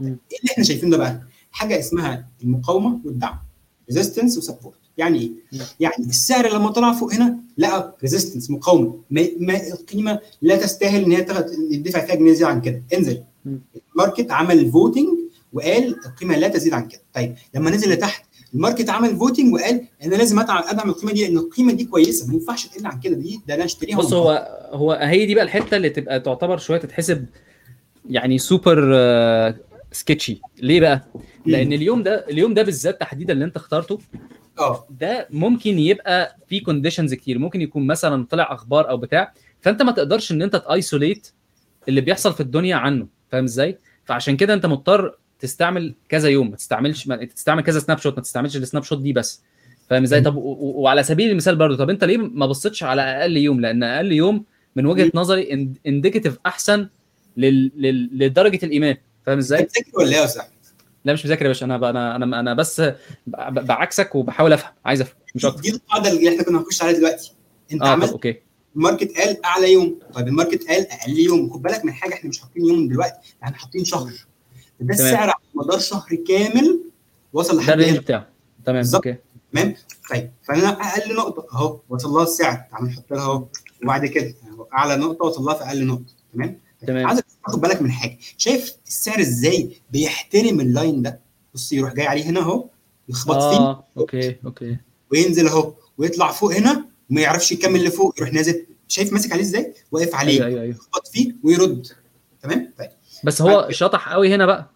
إيه 0.00 0.06
اللي 0.06 0.52
إحنا 0.52 0.64
شايفينه 0.64 0.90
ده 0.90 0.96
بقى؟ 0.98 1.22
حاجة 1.52 1.78
اسمها 1.78 2.28
المقاومة 2.42 3.00
والدعم. 3.04 3.38
resistance 3.88 4.38
و 4.38 4.43
support 4.43 4.76
يعني 4.98 5.18
إيه. 5.52 5.60
يعني 5.80 5.94
السعر 6.04 6.54
لما 6.54 6.70
طلع 6.70 6.92
فوق 6.92 7.14
هنا 7.14 7.36
لقى 7.58 7.96
resistance 8.02 8.50
مقاومه 8.50 9.00
ما, 9.10 9.28
ما 9.40 9.66
القيمة 9.72 10.18
لا 10.42 10.56
تستاهل 10.56 11.04
إن 11.04 11.12
هي 11.12 11.22
تاخد 11.22 11.44
يدفع 11.70 12.04
فيها 12.06 12.14
جنيه 12.14 12.32
زيادة 12.32 12.52
عن 12.52 12.60
كده. 12.60 12.82
انزل. 12.94 13.22
ال 13.94 13.99
market 13.99 14.30
عمل 14.30 14.70
voting 14.70 15.08
وقال 15.52 15.96
القيمة 16.06 16.36
لا 16.36 16.48
تزيد 16.48 16.72
عن 16.72 16.88
كده. 16.88 17.00
طيب 17.14 17.34
لما 17.54 17.70
نزل 17.70 17.90
لتحت 17.92 18.24
ال 18.54 18.59
market 18.59 18.90
عمل 18.90 19.16
voting 19.16 19.54
وقال 19.54 19.84
أنا 20.04 20.14
لازم 20.14 20.38
ادعم 20.38 20.88
القيمة 20.88 21.12
دي 21.12 21.24
لأن 21.26 21.38
القيمة 21.38 21.72
دي 21.72 21.84
كويسة. 21.84 22.26
ما 22.26 22.34
ينفعش 22.34 22.66
تقل 22.66 22.86
عن 22.86 23.00
كده. 23.00 23.14
دي 23.16 23.40
ده 23.48 23.54
أنا 23.54 23.64
اشتريها 23.64 23.96
بص 23.98 24.12
هو 24.12 24.48
هو 24.72 24.92
هي 24.92 25.26
دي 25.26 25.34
بقى 25.34 25.44
الحتة 25.44 25.76
اللي 25.76 25.90
تبقى 25.90 26.20
تعتبر 26.20 26.58
شوية 26.58 26.78
تتحسب 26.78 27.26
يعني 28.10 28.38
super 28.38 28.94
sketchy. 29.92 30.40
ليه 30.58 30.80
بقى؟ 30.80 31.04
لأن 31.46 31.72
اليوم 31.72 32.02
ده 32.02 32.26
اليوم 32.30 32.54
ده 32.54 32.62
بالذات 32.62 33.00
تحديدا 33.00 33.32
اللي 33.32 33.44
أنت 33.44 33.56
اخترته 33.56 33.98
آه. 34.58 34.86
ده 35.00 35.28
ممكن 35.30 35.78
يبقى 35.78 36.36
في 36.48 36.60
conditions 36.60 37.14
كتير. 37.14 37.38
ممكن 37.38 37.60
يكون 37.60 37.86
مثلا 37.86 38.26
طلع 38.30 38.52
أخبار 38.54 38.90
أو 38.90 38.96
بتاع 38.96 39.32
فأنت 39.60 39.82
ما 39.82 39.92
تقدرش 39.92 40.32
إن 40.32 40.42
أنت 40.42 40.56
ت 40.56 40.66
isolate 40.66 41.32
اللي 41.88 42.00
بيحصل 42.00 42.34
في 42.34 42.40
الدنيا 42.40 42.76
عنه. 42.76 43.06
فاهم 43.30 43.44
إزاي؟ 43.44 43.78
فعشان 44.04 44.36
كده 44.36 44.54
أنت 44.54 44.66
مضطر 44.66 45.16
تستعمل 45.38 45.94
كذا 46.08 46.28
يوم. 46.28 46.50
ما 46.50 46.56
تستعملش 46.56 47.06
ما 47.06 47.24
تستعمل 47.24 47.62
كذا 47.62 47.78
snapshot 47.80 48.16
ما 48.16 48.22
تستعملش 48.22 48.56
ال 48.56 48.82
snapshot 48.82 49.00
دي 49.00 49.12
بس. 49.12 49.42
فاهم 49.90 50.02
إزاي؟ 50.02 50.20
طب 50.20 50.36
وعلى 50.36 51.02
سبيل 51.02 51.30
المثال 51.30 51.56
برضو 51.56 51.76
طب 51.76 51.90
أنت 51.90 52.04
ليه 52.04 52.16
ما 52.16 52.46
بصيتش 52.46 52.82
على 52.82 53.02
أقل 53.02 53.36
يوم؟ 53.36 53.60
لأن 53.60 53.82
أقل 53.82 54.12
يوم 54.12 54.44
من 54.76 54.86
وجهة 54.86 55.12
نظري 55.14 55.68
indicative 55.86 56.38
أحسن 56.46 56.88
لل... 57.36 57.72
لل... 57.76 58.18
لدرجة 58.18 58.58
الإيمان. 58.66 58.96
فاهم 59.26 59.38
إزاي؟ 59.38 59.62
بتذاكر 59.62 59.90
ولا 59.94 60.08
إيه 60.08 60.16
يا 60.16 60.24
أستاذ؟ 60.24 60.42
لا 61.04 61.12
مش 61.12 61.26
مذاكر 61.26 61.42
يا 61.42 61.48
باشا. 61.48 61.66
أنا. 61.66 61.90
أنا 61.90 62.16
أنا 62.16 62.40
أنا 62.40 62.54
بس 62.54 62.82
بعكسك 63.50 64.14
وبحاول 64.14 64.52
أفهم. 64.52 64.72
عايز 64.84 65.00
أفهم. 65.00 65.16
مش 65.34 65.44
أكتر. 65.44 65.60
دي 65.60 65.70
القاعدة 65.70 66.10
اللي 66.10 66.28
إحنا 66.28 66.42
كنا 66.42 66.58
هنخش 66.58 66.82
عليها 66.82 66.98
دلوقتي. 66.98 67.32
أنت 67.72 67.80
طب 67.80 67.86
عملت 67.86 68.12
أوكي. 68.12 68.36
الماركت 68.76 69.18
قال 69.18 69.44
أعلى 69.44 69.72
يوم. 69.72 69.98
طيب 70.14 70.28
ال 70.28 70.34
market 70.34 70.68
قال 70.68 70.86
أقل 70.90 71.18
يوم. 71.18 71.52
خد 71.52 71.62
بالك 71.62 71.84
من 71.84 71.92
حاجة 71.92 72.14
إحنا 72.14 72.30
مش 72.30 72.40
حاطين 72.40 72.66
يوم 72.66 72.88
دلوقتي. 72.88 73.18
إحنا 73.42 73.56
حاطين 73.56 73.84
شهر. 73.84 74.12
ده 74.80 74.94
السعر 74.94 75.22
على 75.22 75.34
مدار 75.54 75.78
شهر 75.78 76.14
كامل 76.28 76.80
وصل 77.32 77.56
ده 77.56 77.62
لحد 77.62 77.72
ال 77.72 77.75
range 77.75 77.90
هنا. 77.90 78.00
بتاعه. 78.00 78.28
تمام. 78.66 78.84
okay. 78.94 79.16
تمام؟ 79.52 79.74
طيب 80.10 80.30
فأنا 80.42 80.68
أقل 80.68 81.16
نقطة. 81.16 81.46
أهو 81.56 81.80
وصل 81.88 82.08
لها 82.10 82.22
السعر. 82.22 82.60
تعال 82.70 82.84
نحط 82.84 83.12
لها 83.12 83.22
أهو. 83.22 83.46
وبعد 83.84 84.06
كده 84.06 84.34
أعلى 84.74 84.96
نقطة 84.96 85.24
وصل 85.24 85.42
لها 85.42 85.54
في 85.54 85.64
أقل 85.64 85.86
نقطة. 85.86 86.12
تمام؟ 86.34 86.58
تمام. 86.86 87.06
عايزك 87.06 87.24
تاخد 87.46 87.60
بالك 87.60 87.82
من 87.82 87.92
حاجة. 87.92 88.18
شايف 88.38 88.72
السعر 88.86 89.20
إزاي 89.20 89.76
بيحترم 89.92 90.60
ال 90.60 90.68
line 90.68 91.02
ده؟ 91.02 91.20
بص 91.54 91.72
يروح 91.72 91.94
جاي 91.94 92.06
عليه 92.06 92.24
هنا 92.24 92.40
أهو 92.40 92.68
يخبط 93.08 93.36
فيه 93.36 93.56
آه 93.60 93.84
okay 93.96 94.36
okay. 94.44 94.76
وينزل 95.12 95.46
أهو 95.48 95.72
ويطلع 95.98 96.32
فوق 96.32 96.52
هنا 96.52 96.84
وما 97.10 97.20
يعرفش 97.20 97.52
يكمل 97.52 97.84
لفوق 97.84 98.14
يروح 98.18 98.32
نازل. 98.32 98.66
شايف 98.88 99.12
ماسك 99.12 99.32
عليه 99.32 99.42
إزاي؟ 99.42 99.74
واقف 99.92 100.14
عليه 100.14 100.32
أيوه 100.32 100.46
أيوه. 100.46 100.62
أيوه 100.62 100.74
يخبط 100.74 101.08
فيه 101.08 101.34
ويرد. 101.42 101.86
تمام؟ 102.42 102.72
طيب. 102.78 102.88
بس 103.24 103.42
هو 103.42 103.68
شطح 103.70 104.12
قوي 104.12 104.34
هنا 104.34 104.46
بقى. 104.46 104.70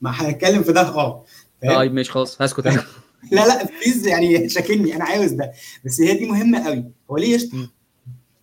ما 0.00 0.10
هنتكلم 0.10 0.62
في 0.62 0.72
ده 0.72 0.80
آه؟ 0.80 1.24
طيب 1.66 1.94
ماشي 1.94 2.10
خلاص 2.10 2.42
هسكت 2.42 2.66
أنا. 2.66 2.84
لا 3.32 3.46
لا 3.46 3.64
please 3.64 4.06
يعني 4.06 4.48
شككني 4.48 4.96
أنا 4.96 5.04
عاوز 5.04 5.30
ده. 5.32 5.52
بس 5.84 6.00
هي 6.00 6.14
دي 6.18 6.26
مهمة 6.26 6.66
قوي. 6.66 6.84
هو 7.10 7.16
ليه 7.16 7.34
يشطح؟ 7.34 7.58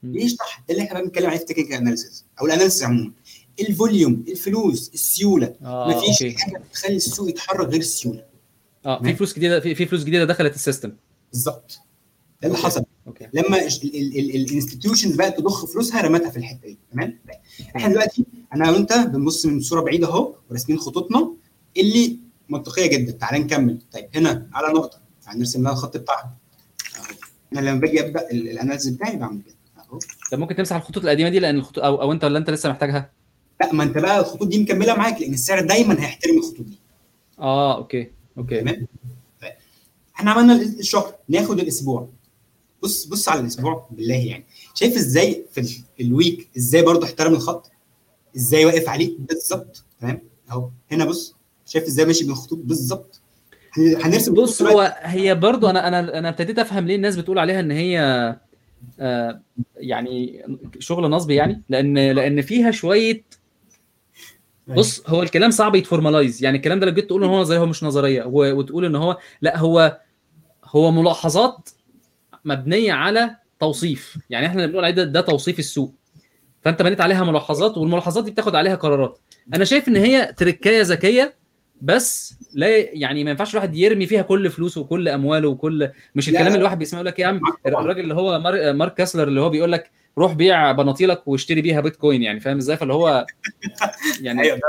ده 0.03 0.29
اللي 0.69 0.81
إحنا 0.81 0.93
بقى 0.93 1.03
بنتكلم 1.03 1.27
عليه 1.27 1.37
في 1.37 1.45
technical 1.45 1.73
analysis 1.73 2.25
أو 2.41 2.45
ال 2.45 2.50
analysis 2.50 2.83
عموما. 2.83 3.11
ال 3.59 3.69
volume 3.69 4.23
الفلوس 4.27 4.91
السيولة. 4.93 5.55
آه 5.61 5.87
مفيش 5.89 6.23
okay. 6.23 6.37
حاجة 6.37 6.57
بتخلي 6.57 6.95
السوق 6.95 7.29
يتحرك 7.29 7.67
غير 7.67 7.79
السيولة. 7.79 8.23
آه 8.85 9.01
في. 9.03 9.15
فلوس 9.15 9.33
جديده 9.33 9.59
في, 9.59 9.85
فلوس 9.85 10.03
جديدة 10.03 10.25
دخلت 10.25 10.55
ال 10.55 10.60
system. 10.60 10.91
بالظبط. 11.31 11.79
ده 12.41 12.47
اللي 12.47 12.57
okay. 12.57 12.67
حصل. 12.67 12.83
okay. 13.07 13.27
لما 13.33 13.57
ال 13.83 13.94
institutions 13.94 15.15
بقت 15.15 15.37
تضخ 15.37 15.65
فلوسها 15.65 16.01
رمتها 16.01 16.29
في 16.29 16.37
الحتة 16.37 16.67
دي. 16.67 16.77
تمام. 16.91 17.19
إحنا 17.75 17.89
دلوقتي 17.89 18.25
أنا 18.55 18.71
وأنت 18.71 18.93
بنبص 18.93 19.45
من 19.45 19.59
صورة 19.61 19.81
بعيدة 19.81 20.07
أهو 20.07 20.35
وراسمين 20.49 20.79
خطوطنا 20.79 21.33
اللي 21.77 22.19
منطقية 22.49 22.87
جدا. 22.87 23.11
تعال 23.11 23.41
نكمل. 23.41 23.81
طيب 23.91 24.09
هنا 24.15 24.49
على 24.53 24.73
نقطة. 24.73 25.01
تعال 25.25 25.39
نرسم 25.39 25.63
لها 25.63 25.71
الخط 25.71 25.97
بتاعها. 25.97 26.35
أنا 27.53 27.59
لما 27.69 27.79
باجي 27.79 27.99
أبدأ 28.05 28.31
ال- 28.31 28.49
ال 28.49 28.54
analysis 28.54 28.91
بتاعي 28.93 29.15
بعمل 29.17 29.41
كده. 29.41 29.55
طب 30.31 30.39
ممكن 30.39 30.55
تمسح 30.55 30.75
الخطوط 30.75 31.03
القديمة 31.03 31.29
دي 31.29 31.39
لأن 31.39 31.55
الخطوط 31.57 31.83
أو, 31.83 32.01
أو 32.01 32.11
أنت 32.11 32.23
ولا 32.23 32.37
أنت 32.39 32.49
لسه 32.49 32.69
محتاجها؟ 32.69 33.11
لا 33.61 33.73
ما 33.73 33.83
أنت 33.83 33.97
بقى 33.97 34.19
الخطوط 34.19 34.47
دي 34.47 34.59
مكملة 34.63 34.95
معاك 34.95 35.21
لأن 35.21 35.33
السعر 35.33 35.65
دايما 35.65 35.93
هيحترم 36.01 36.37
الخطوط 36.37 36.65
دي. 36.65 36.79
آه 37.39 37.77
okay 37.77 38.11
okay. 38.37 38.61
تمام؟ 38.61 38.87
طيب. 39.41 39.51
إحنا 40.15 40.31
عملنا 40.31 40.53
ال- 40.53 40.79
الشهر 40.79 41.15
ناخد 41.29 41.59
الأسبوع. 41.59 42.09
بص 42.83 43.05
بص 43.05 43.29
على 43.29 43.39
الأسبوع 43.39 43.87
بالله 43.91 44.15
يعني. 44.15 44.45
شايف 44.75 44.95
إزاي 44.95 45.45
في 45.51 45.61
ال- 45.61 46.05
ال 46.05 46.14
week 46.14 46.49
إزاي 46.57 46.81
برضه 46.81 47.05
احترم 47.05 47.33
الخط؟ 47.33 47.71
إزاي 48.35 48.65
واقف 48.65 48.89
عليه؟ 48.89 49.15
بالظبط. 49.19 49.85
تمام؟ 50.01 50.21
أهو 50.51 50.69
هنا 50.91 51.05
بص 51.05 51.35
شايف 51.65 51.83
إزاي 51.83 52.05
ماشي 52.05 52.23
بين 52.23 52.31
الخطوط؟ 52.33 52.59
بالظبط. 52.59 53.21
هن- 53.77 54.01
هنرسم 54.03 54.33
بص. 54.33 54.61
هو 54.61 54.97
هي 55.01 55.35
برضو 55.35 55.67
أنا 55.69 55.87
أنا 55.87 56.17
أنا 56.19 56.29
ابتديت 56.29 56.59
أفهم 56.59 56.87
ليه 56.87 56.95
الناس 56.95 57.15
بتقول 57.15 57.39
عليها 57.39 57.59
إن 57.59 57.71
هي 57.71 57.99
يعني 59.77 60.45
شغل 60.79 61.09
نصب 61.09 61.31
يعني 61.31 61.61
لأن 61.69 61.97
لأن 61.97 62.41
فيها 62.41 62.71
شوية 62.71 63.23
بص 64.67 65.09
هو 65.09 65.23
الكلام 65.23 65.51
صعب 65.51 65.75
يتفورماليز 65.75 66.43
يعني 66.43 66.57
الكلام 66.57 66.79
ده 66.79 66.85
لو 66.85 66.91
جيت 66.91 67.05
تقول 67.05 67.23
إن 67.23 67.29
هو 67.29 67.41
نظريه 67.41 67.59
هو 67.59 67.65
مش 67.65 67.83
نظرية 67.83 68.23
وتقول 68.25 68.85
إن 68.85 68.95
هو 68.95 69.17
لا 69.41 69.57
هو 69.57 69.99
هو 70.65 70.91
ملاحظات 70.91 71.69
مبنية 72.45 72.93
على 72.93 73.35
توصيف. 73.59 74.17
يعني 74.29 74.47
إحنا 74.47 74.65
بنقول 74.65 74.85
عليه 74.85 74.95
ده, 74.95 75.03
ده 75.03 75.21
توصيف 75.21 75.59
السوق. 75.59 75.93
فأنت 76.61 76.81
بنيت 76.81 77.01
عليها 77.01 77.23
ملاحظات 77.23 77.77
والملاحظات 77.77 78.23
دي 78.23 78.31
بتاخد 78.31 78.55
عليها 78.55 78.75
قرارات. 78.75 79.19
أنا 79.53 79.65
شايف 79.65 79.87
إن 79.87 79.95
هي 79.95 80.33
تركاية 80.37 80.81
ذكية 80.81 81.35
بس 81.81 82.33
لا 82.53 82.77
يعني 82.77 83.23
ما 83.23 83.29
ينفعش 83.31 83.51
الواحد 83.53 83.75
يرمي 83.75 84.05
فيها 84.05 84.21
كل 84.21 84.49
فلوسه 84.49 84.81
وكل 84.81 85.07
أمواله 85.09 85.47
وكل 85.47 85.89
مش 86.15 86.27
لا، 86.27 86.31
الكلام 86.31 86.43
لا. 86.47 86.47
اللي 86.47 86.59
الواحد 86.59 86.79
بيسمعه 86.79 86.99
يقول 86.99 87.07
لك 87.07 87.19
يا 87.19 87.27
عم. 87.27 87.41
الراجل 87.65 87.99
اللي 87.99 88.13
هو 88.13 88.39
مار- 88.39 88.73
مارك 88.73 88.93
كاسلر 88.93 89.27
اللي 89.27 89.41
هو 89.41 89.49
بيقول 89.49 89.71
لك 89.71 89.91
روح 90.17 90.33
بيع 90.33 90.71
بناطيلك 90.71 91.27
واشتري 91.27 91.61
بيها 91.61 91.81
بيتكوين 91.81 92.23
يعني 92.23 92.39
فاهم 92.39 92.57
إزاي 92.57 92.77
فاللي 92.77 92.93
هو 92.93 93.25
يعني 94.21 94.41
أيوه. 94.41 94.59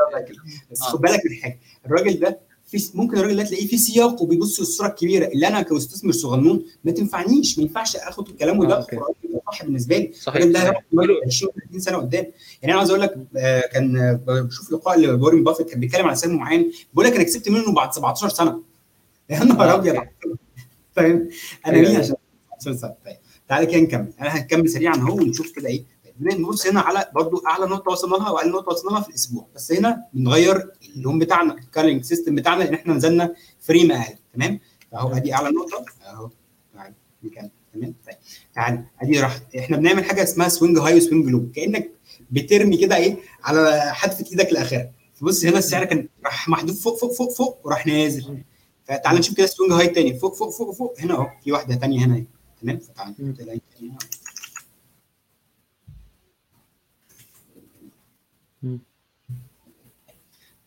بس 0.70 0.82
آه. 0.82 0.86
خد 0.86 1.00
بالك 1.00 1.20
من 1.30 1.36
حاجة 1.42 1.58
الراجل 1.86 2.20
ده 2.20 2.38
في 2.78 2.90
ممكن 2.94 3.18
الراجل 3.18 3.36
ده 3.36 3.42
تلاقيه 3.44 3.66
في 3.66 3.78
سياق 3.78 4.22
وبيبص 4.22 4.60
للصورة 4.60 4.88
الكبيرة 4.88 5.26
اللي 5.26 5.48
أنا 5.48 5.62
كمستثمر 5.62 6.12
صغنون 6.12 6.64
ما 6.84 6.92
تنفعنيش 6.92 7.58
ما 7.58 7.64
ينفعش 7.64 7.96
آخد 7.96 8.28
كلامه 8.30 8.64
آه، 8.64 8.68
ده 8.68 8.86
يبقى 9.24 9.42
صح 9.52 9.64
بالنسبة 9.64 9.96
لي. 9.98 10.12
صحيح. 10.12 10.36
الراجل 10.36 10.52
ده 10.52 10.58
صحيح. 10.58 10.70
هياخد 10.70 10.84
دماغه 10.92 11.20
20 11.26 11.52
30 11.52 11.80
سنة 11.80 11.96
قدام. 11.96 12.24
يعني 12.62 12.72
أنا 12.72 12.74
عاوز 12.74 12.90
أقول 12.90 13.02
لك 13.02 13.14
آه، 13.36 13.60
كان 13.72 13.96
آه، 13.96 14.20
بشوف 14.26 14.72
لقاء 14.72 15.00
ل 15.00 15.07
Warren 15.07 15.44
Buffett 15.44 15.68
كان 15.70 15.80
بيتكلم 15.80 16.06
على 16.06 16.16
سهم 16.16 16.36
معين 16.36 16.72
بيقول 16.92 17.06
لك 17.06 17.14
أنا 17.14 17.22
كسبت 17.24 17.48
منه 17.48 17.72
بعد 17.72 17.92
17 17.92 18.28
سنة. 18.28 18.62
يا 19.30 19.44
نهار 19.44 19.70
آه، 19.70 19.74
أبيض. 19.74 19.96
فاهم؟ 20.96 21.28
أنا 21.66 21.76
مين 21.76 21.86
أيوة. 21.86 21.98
عشان 21.98 22.14
17 22.60 22.80
سنة؟ 22.80 22.94
طيب 23.06 23.16
تعالى 23.48 23.66
كده 23.66 23.80
نكمل. 23.80 24.12
أنا 24.20 24.28
هنكمل 24.28 24.68
سريعا 24.68 24.96
أهو 24.96 25.16
ونشوف 25.16 25.52
كده 25.52 25.68
إيه. 25.68 25.84
نبص 26.20 26.66
هنا 26.66 26.80
على 26.80 27.10
برضو 27.14 27.42
أعلى 27.46 27.66
نقطة 27.66 27.90
وصلنا 27.90 28.16
لها 28.16 28.30
وأقل 28.30 28.50
نقطة 28.50 28.72
وصلنا 28.72 28.92
لها 28.92 29.00
في 29.00 29.08
الأسبوع. 29.08 29.46
بس 29.54 29.72
هنا 29.72 30.04
بنغير 30.14 30.70
اللون 30.96 31.18
بتاعنا 31.18 31.54
ال 31.54 31.60
coloring 31.60 32.04
system 32.04 32.34
بتاعنا 32.34 32.68
إن 32.68 32.74
إحنا 32.74 32.94
نزلنا 32.94 33.34
frame 33.60 33.92
أقل 33.92 34.14
تمام؟ 34.34 34.60
فاهو 34.92 35.12
أدي 35.12 35.34
أعلى 35.34 35.48
نقطة. 35.48 35.84
أهو 36.06 36.30
تعالى 36.74 36.94
نكمل 37.24 37.50
تمام؟ 37.74 37.94
طيب 38.06 38.16
تعالى 38.54 38.84
أدي 39.02 39.20
راح 39.20 39.40
إحنا 39.58 39.76
بنعمل 39.76 40.04
حاجة 40.04 40.22
اسمها 40.22 40.48
swing 40.48 40.78
high 40.78 40.96
و 40.96 41.01
swing 41.01 41.26
low 41.28 41.50
كأنك 41.54 41.90
بترمي 42.30 42.76
كده 42.76 42.96
إيه 42.96 43.16
على 43.44 43.92
حدفه 43.94 44.24
إيدك 44.30 44.52
لاخرها 44.52 44.92
بص 45.22 45.44
هنا 45.44 45.58
السعر 45.58 45.84
كان 45.84 46.08
راح 46.24 46.48
محذوف 46.48 46.84
فوق 46.84 46.98
فوق 46.98 47.12
فوق 47.12 47.32
فوق 47.32 47.66
وراح 47.66 47.86
نازل. 47.86 48.42
فتعالى 48.84 49.18
نشوف 49.18 49.36
كده 49.36 49.46
swing 49.46 49.72
high 49.72 49.88
تاني. 49.88 50.18
فوق 50.18 50.34
فوق 50.34 50.50
فوق 50.50 50.74
فوق. 50.74 51.00
هنا 51.00 51.14
أهو 51.14 51.26
في 51.44 51.52
واحدة 51.52 51.74
تانية 51.74 52.04
هنا. 52.04 52.24
تمام؟ 52.62 52.78
تانية. 53.16 53.60
هنا. 53.82 53.98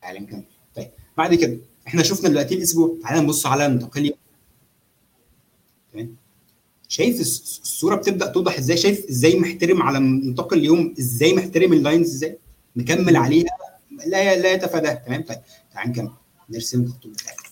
تعالى 0.05 0.19
نكمل 0.19 0.43
طيب 0.75 0.89
بعد 1.17 1.35
كده 1.35 1.57
إحنا 1.87 2.03
شفنا 2.03 2.29
دلوقتي 2.29 2.55
الأسبوع. 2.55 2.97
تعالى 3.01 3.21
نبص 3.21 3.45
على 3.45 3.67
تمام؟ 5.93 6.15
شايف 6.87 7.19
الصورة 7.19 7.95
بتبدأ 7.95 8.25
توضح 8.25 8.57
إزاي؟ 8.57 8.77
شايف 8.77 9.05
إزاي 9.09 9.39
محترم 9.39 9.81
على 9.81 9.99
نطاق 9.99 10.53
اليوم؟ 10.53 10.93
إزاي 10.99 11.33
محترم 11.33 11.73
اللاينز 11.73 12.09
إزاي؟ 12.09 12.37
مكمل 12.75 13.15
عليها. 13.15 13.57
لا 14.05 14.35
لا 14.39 14.53
يتفاداها. 14.53 14.93
تمام؟ 14.93 15.23
طيب 15.23 15.37
تعال 15.73 15.89
نكمل. 15.89 16.11
نرسم 16.49 16.83
الخطوط 16.83 17.11
بتاعتنا 17.11 17.44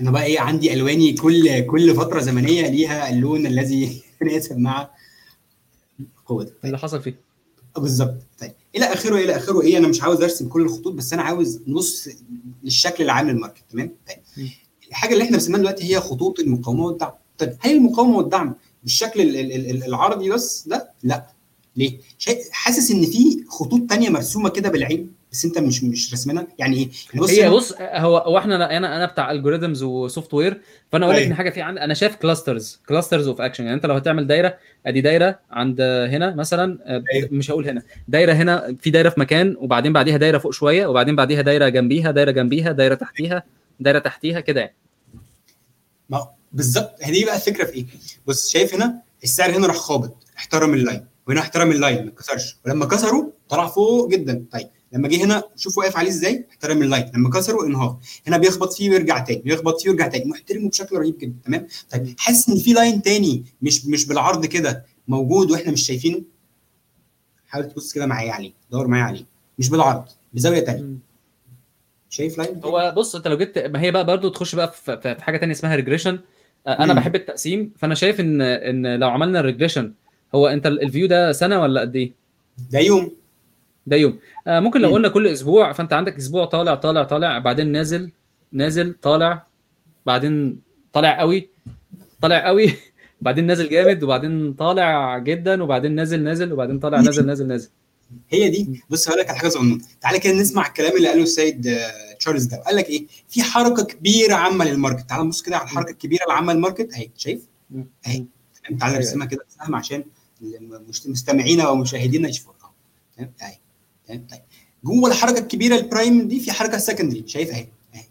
أنا 0.00 0.10
بقى 0.10 0.24
إيه 0.24 0.40
عندي 0.40 0.72
ألواني 0.72 1.12
كل 1.12 1.60
كل 1.66 1.94
فترة 1.94 2.20
زمنية 2.20 2.68
ليها 2.68 3.10
اللون 3.10 3.46
الذي 3.46 4.02
يتناسب 4.22 4.58
مع 4.58 4.90
قوتها 6.26 6.52
اللي 6.64 6.78
حصل 6.78 7.02
فيه 7.02 7.20
بالظبط. 7.78 8.16
طيب. 8.40 8.52
إلى 8.76 8.84
آخره 8.84 9.16
إلى 9.16 9.36
آخره 9.36 9.60
إيه 9.62 9.78
أنا 9.78 9.88
مش 9.88 10.02
عاوز 10.02 10.22
أرسم 10.22 10.48
كل 10.48 10.62
الخطوط 10.62 10.92
بس 10.92 11.12
أنا 11.12 11.22
عاوز 11.22 11.60
نبص 11.66 12.08
للشكل 12.62 13.04
العام 13.04 13.30
لل 13.30 13.38
market 13.38 13.62
تمام؟ 13.70 13.92
طيب. 14.08 14.48
الحاجة 14.88 15.12
اللي 15.12 15.24
إحنا 15.24 15.36
بنسميها 15.36 15.58
دلوقتي 15.58 15.84
هي 15.94 16.00
خطوط 16.00 16.40
المقاومة 16.40 16.84
والدعم. 16.84 17.10
طيب 17.38 17.56
هل 17.60 17.76
المقاومة 17.76 18.16
والدعم 18.16 18.54
بالشكل 18.82 19.20
ال- 19.20 19.36
ال- 19.36 19.70
ال- 19.70 19.84
العرضي 19.84 20.30
بس؟ 20.30 20.68
ده 20.68 20.90
لا. 21.02 21.26
ليه؟ 21.76 21.98
حاسس 22.52 22.90
إن 22.90 23.06
في 23.06 23.44
خطوط 23.48 23.90
تانية 23.90 24.08
مرسومة 24.10 24.48
كده 24.48 24.68
بالعين؟ 24.68 25.12
بس 25.32 25.44
انت 25.44 25.58
مش 25.58 25.84
مش 25.84 26.12
راسمينها 26.12 26.46
يعني 26.58 26.76
إيه 26.76 26.88
يعني 27.14 27.44
هي 27.44 27.50
بص 27.50 27.74
هو 27.80 28.16
هو 28.16 28.38
إحنا 28.38 28.76
أنا 28.76 28.96
أنا 28.96 29.06
بتاع 29.06 29.30
algorithms 29.30 29.82
و 29.82 30.34
software 30.34 30.60
فانا 30.92 31.04
أقول 31.04 31.16
لك 31.16 31.20
أيوة. 31.22 31.32
إن 31.32 31.36
حاجة 31.36 31.50
في 31.50 31.62
عندي 31.62 31.80
أنا 31.80 31.94
شايف 31.94 32.16
clusters 32.16 32.80
clusters 32.88 33.28
of 33.28 33.40
action 33.40 33.64
يعني 33.64 33.76
انت 33.76 33.86
لو 33.86 33.94
هتعمل 33.94 34.26
دايرة 34.26 34.56
ادي 34.86 35.00
دايرة 35.00 35.38
عند 35.50 35.80
هنا 35.80 36.34
مثلا 36.34 36.78
آه، 36.84 37.02
أيوة. 37.14 37.28
مش 37.32 37.50
هقول 37.50 37.68
هنا 37.68 37.82
دايرة 38.08 38.32
هنا 38.32 38.76
في 38.80 38.90
دايرة 38.90 39.08
في 39.08 39.20
مكان 39.20 39.56
وبعدين 39.58 39.92
بعديها 39.92 40.16
دايرة 40.16 40.38
فوق 40.38 40.52
شوية 40.52 40.86
وبعدين 40.86 41.16
بعديها 41.16 41.42
دايرة 41.42 41.68
جنبيها 41.68 42.10
دايرة 42.10 42.30
جنبيها 42.30 42.72
دايرة 42.72 42.94
تحتيها 42.94 43.42
دايرة 43.80 43.98
تحتيها 43.98 44.40
كده 44.40 44.60
يعني 44.60 44.76
ما 46.08 46.28
بالظبط 46.52 46.94
هي 47.02 47.12
دي 47.12 47.24
بقى 47.24 47.36
الفكرة 47.36 47.64
في 47.64 47.74
إيه؟ 47.74 47.86
بص 48.26 48.48
شايف 48.48 48.74
هنا 48.74 49.02
السعر 49.24 49.50
هنا 49.50 49.66
راح 49.66 49.76
خابط 49.76 50.16
احترم 50.38 50.74
ال 50.74 50.80
line 50.80 51.06
وهنا 51.28 51.40
احترم 51.40 51.70
ال 51.70 51.77
line 51.77 52.04
ما 52.04 52.08
اتكسرش 52.08 52.56
ولما 52.66 52.86
كسروا 52.86 53.30
طلع 53.48 53.66
فوق 53.66 54.10
جدا 54.10 54.44
طيب 54.52 54.68
لما 54.92 55.08
جه 55.08 55.24
هنا 55.24 55.42
شوف 55.56 55.78
واقف 55.78 55.96
عليه 55.96 56.08
إزاي؟ 56.08 56.46
احترم 56.50 56.82
ال 56.82 56.88
line 56.88 57.10
لما 57.14 57.30
كسروا 57.30 57.66
انهار. 57.66 57.98
هنا 58.26 58.38
بيخبط 58.38 58.72
فيه 58.72 58.90
ويرجع 58.90 59.18
تاني. 59.18 59.42
بيخبط 59.42 59.80
فيه 59.80 59.90
ويرجع 59.90 60.08
تاني. 60.08 60.24
محترمه 60.24 60.68
بشكل 60.68 60.96
رهيب 60.96 61.18
جدا. 61.18 61.34
تمام؟ 61.44 61.66
طيب 61.90 62.14
حاسس 62.18 62.48
إن 62.48 62.56
في 62.56 62.72
line 62.72 63.02
تاني 63.02 63.44
مش 63.62 63.86
مش 63.86 64.06
بالعرض 64.06 64.46
كده 64.46 64.84
موجود 65.08 65.50
وإحنا 65.50 65.72
مش 65.72 65.86
شايفينه؟ 65.86 66.22
حاول 67.46 67.68
تبص 67.68 67.92
كده 67.92 68.06
معايا 68.06 68.32
عليه 68.32 68.52
دور 68.70 68.86
معايا 68.86 69.04
عليه 69.04 69.24
مش 69.58 69.68
بالعرض 69.68 70.04
بزاوية 70.32 70.60
تانية. 70.60 70.84
شايف 72.08 72.38
line 72.38 72.60
هو 72.64 72.92
بص 72.96 73.16
أنت 73.16 73.28
لو 73.28 73.38
جيت 73.38 73.58
ما 73.58 73.80
هي 73.80 73.90
بقى 73.90 74.06
برضو 74.06 74.28
تخش 74.28 74.54
بقى 74.54 74.72
في 74.72 74.96
في 75.16 75.22
حاجة 75.24 75.36
تانية 75.36 75.52
اسمها 75.52 75.76
regression 75.76 76.18
أنا 76.68 76.92
مم. 76.92 77.00
بحب 77.00 77.14
التقسيم. 77.14 77.72
فأنا 77.78 77.94
شايف 77.94 78.20
إن 78.20 78.40
إن 78.42 78.98
لو 79.00 79.08
عملنا 79.08 79.40
ال 79.40 79.45
regression 79.45 79.92
هو 80.34 80.46
أنت 80.46 80.66
ال 80.66 80.74
view 80.74 81.06
ده 81.06 81.32
سنة 81.32 81.60
ولا 81.60 81.80
قد 81.80 81.96
إيه؟ 81.96 82.12
ده 82.70 82.78
يوم. 82.78 83.19
ده 83.90 83.96
يوم. 83.96 84.18
آه 84.46 84.60
ممكن 84.60 84.80
لو. 84.80 84.90
قلنا 84.90 85.08
كل 85.08 85.26
أسبوع 85.26 85.72
فأنت 85.72 85.92
عندك 85.92 86.16
أسبوع 86.16 86.44
طالع 86.44 86.74
طالع 86.74 87.04
طالع 87.04 87.38
بعدين 87.38 87.72
نازل 87.72 88.12
نازل 88.52 88.94
طالع 89.02 89.46
بعدين 90.06 90.60
طالع 90.92 91.18
قوي 91.20 91.48
طالع 92.22 92.46
قوي 92.46 92.72
بعدين 93.24 93.46
نازل 93.46 93.68
جامد 93.68 94.02
وبعدين 94.02 94.52
طالع 94.52 95.18
جدا 95.18 95.62
وبعدين 95.62 95.94
نازل 95.94 96.22
نازل 96.22 96.52
وبعدين 96.52 96.78
طالع 96.78 97.00
نازل 97.00 97.26
نازل 97.26 97.46
نازل. 97.46 97.68
هي 98.30 98.48
دي. 98.50 98.82
بص 98.90 99.08
هقول 99.08 99.20
لك 99.20 99.28
على 99.28 99.38
حاجة 99.38 99.48
صغنونة. 99.48 99.80
تعالى 100.00 100.18
كده 100.18 100.32
نسمع 100.32 100.66
الكلام 100.66 100.96
اللي 100.96 101.08
قاله 101.08 101.22
السيد 101.22 101.66
آه، 101.66 102.12
تشارلز 102.18 102.44
ده. 102.44 102.56
قال 102.56 102.76
لك 102.76 102.88
إيه؟ 102.88 103.06
في 103.28 103.42
حركة 103.42 103.84
كبيرة 103.84 104.34
عامة 104.34 104.64
لل 104.64 104.74
market. 104.74 105.08
تعالى 105.08 105.24
نبص 105.24 105.42
كده 105.42 105.56
على 105.56 105.64
الحركة 105.64 105.90
الكبيرة 105.90 106.24
العامة 106.26 106.52
لل 106.52 106.61
market. 106.61 106.94
أهي 106.94 107.10
شايف. 107.16 107.40
أهي. 108.06 108.24
تمام 108.64 108.78
تعالى 108.78 108.92
أيوة. 108.94 109.04
نرسمها 109.04 109.26
كده 109.26 109.44
بسهم 109.48 109.74
عشان 109.74 110.04
مستمعينا 111.06 111.68
ومشاهدينا 111.68 112.28
يشوفوها. 112.28 112.56
أهي. 113.20 113.58
تمام 114.10 114.26
طيب. 114.30 114.40
جوه 114.84 115.08
الحركة 115.10 115.38
الكبيرة 115.38 115.76
ال 115.76 115.85
prime 115.85 116.28
دي 116.28 116.40
في 116.40 116.52
حركة 116.52 116.78
secondary 116.78 117.24
شايف 117.26 117.50
اهي 117.50 117.66
اهي. 117.94 118.04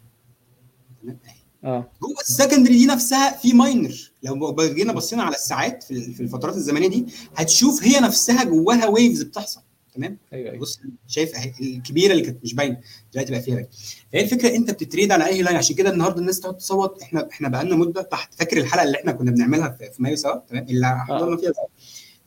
تمام؟ 1.03 1.17
اهي. 1.27 1.33
آه. 1.63 1.91
جوه 2.01 2.21
ال 2.21 2.27
secondary 2.27 2.77
دي 2.77 2.85
نفسها 2.85 3.37
في 3.37 3.53
minor 3.53 4.11
لو 4.23 4.55
جينا 4.59 4.93
بصينا 4.93 5.23
على 5.23 5.35
الساعات 5.35 5.83
في 5.83 5.91
ال- 5.91 6.13
في 6.13 6.23
الفترات 6.23 6.55
الزمنية 6.55 6.87
دي 6.87 7.05
هتشوف 7.35 7.83
هي 7.83 7.99
نفسها 7.99 8.43
جواها 8.43 8.87
waves 8.87 9.21
بتحصل 9.23 9.61
تمام؟ 9.95 10.17
أيوه 10.33 10.49
أيوه. 10.51 10.61
بص 10.61 10.79
شايف 11.07 11.35
اهي 11.35 11.53
الكبيرة 11.61 12.11
اللي 12.11 12.23
كانت 12.23 12.43
مش 12.43 12.53
باينة 12.53 12.77
دلوقتي 13.13 13.31
بقى 13.31 13.41
فيها 13.41 13.55
باينه 13.55 13.69
فهي 14.13 14.21
الفكرة 14.23 14.55
انت 14.55 14.71
بتتريد 14.71 15.11
على 15.11 15.25
أي 15.25 15.41
line 15.41 15.57
عشان 15.57 15.75
كده 15.75 15.89
النهارده 15.89 16.19
الناس 16.21 16.39
تقعد 16.39 16.57
تصوت 16.57 17.01
إحنا 17.01 17.27
إحنا 17.31 17.47
بقى 17.49 17.65
لنا 17.65 17.75
مدة 17.75 18.01
تحت. 18.01 18.33
فاكر 18.33 18.57
الحلقة 18.57 18.83
اللي 18.83 18.97
إحنا 18.97 19.11
كنا 19.11 19.31
بنعملها 19.31 19.69
في, 19.69 19.91
في 19.91 20.03
مايو 20.03 20.15
سوا؟ 20.15 20.35
تمام؟ 20.49 20.63
اللي 20.69 20.99
حضرنا 21.07 21.37
فيها 21.37 21.51
سوا. 21.51 21.65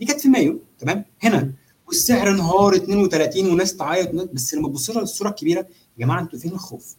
دي 0.00 0.06
كانت 0.06 0.20
في 0.20 0.28
مايو 0.28 0.60
تمام؟ 0.78 1.04
هنا. 1.22 1.52
والسعر 1.92 2.30
انهار 2.30 2.74
32 2.76 3.46
وناس 3.52 3.76
تعيط 3.76 4.10
بس 4.32 4.54
لما 4.54 4.68
تبص 4.68 4.90
لها 4.90 5.00
للصوره 5.00 5.28
الكبيرة 5.28 5.58
يا 5.60 5.66
جماعة 6.04 6.20
أنتوا 6.20 6.38
فين 6.38 6.52
الخوف؟ 6.52 6.94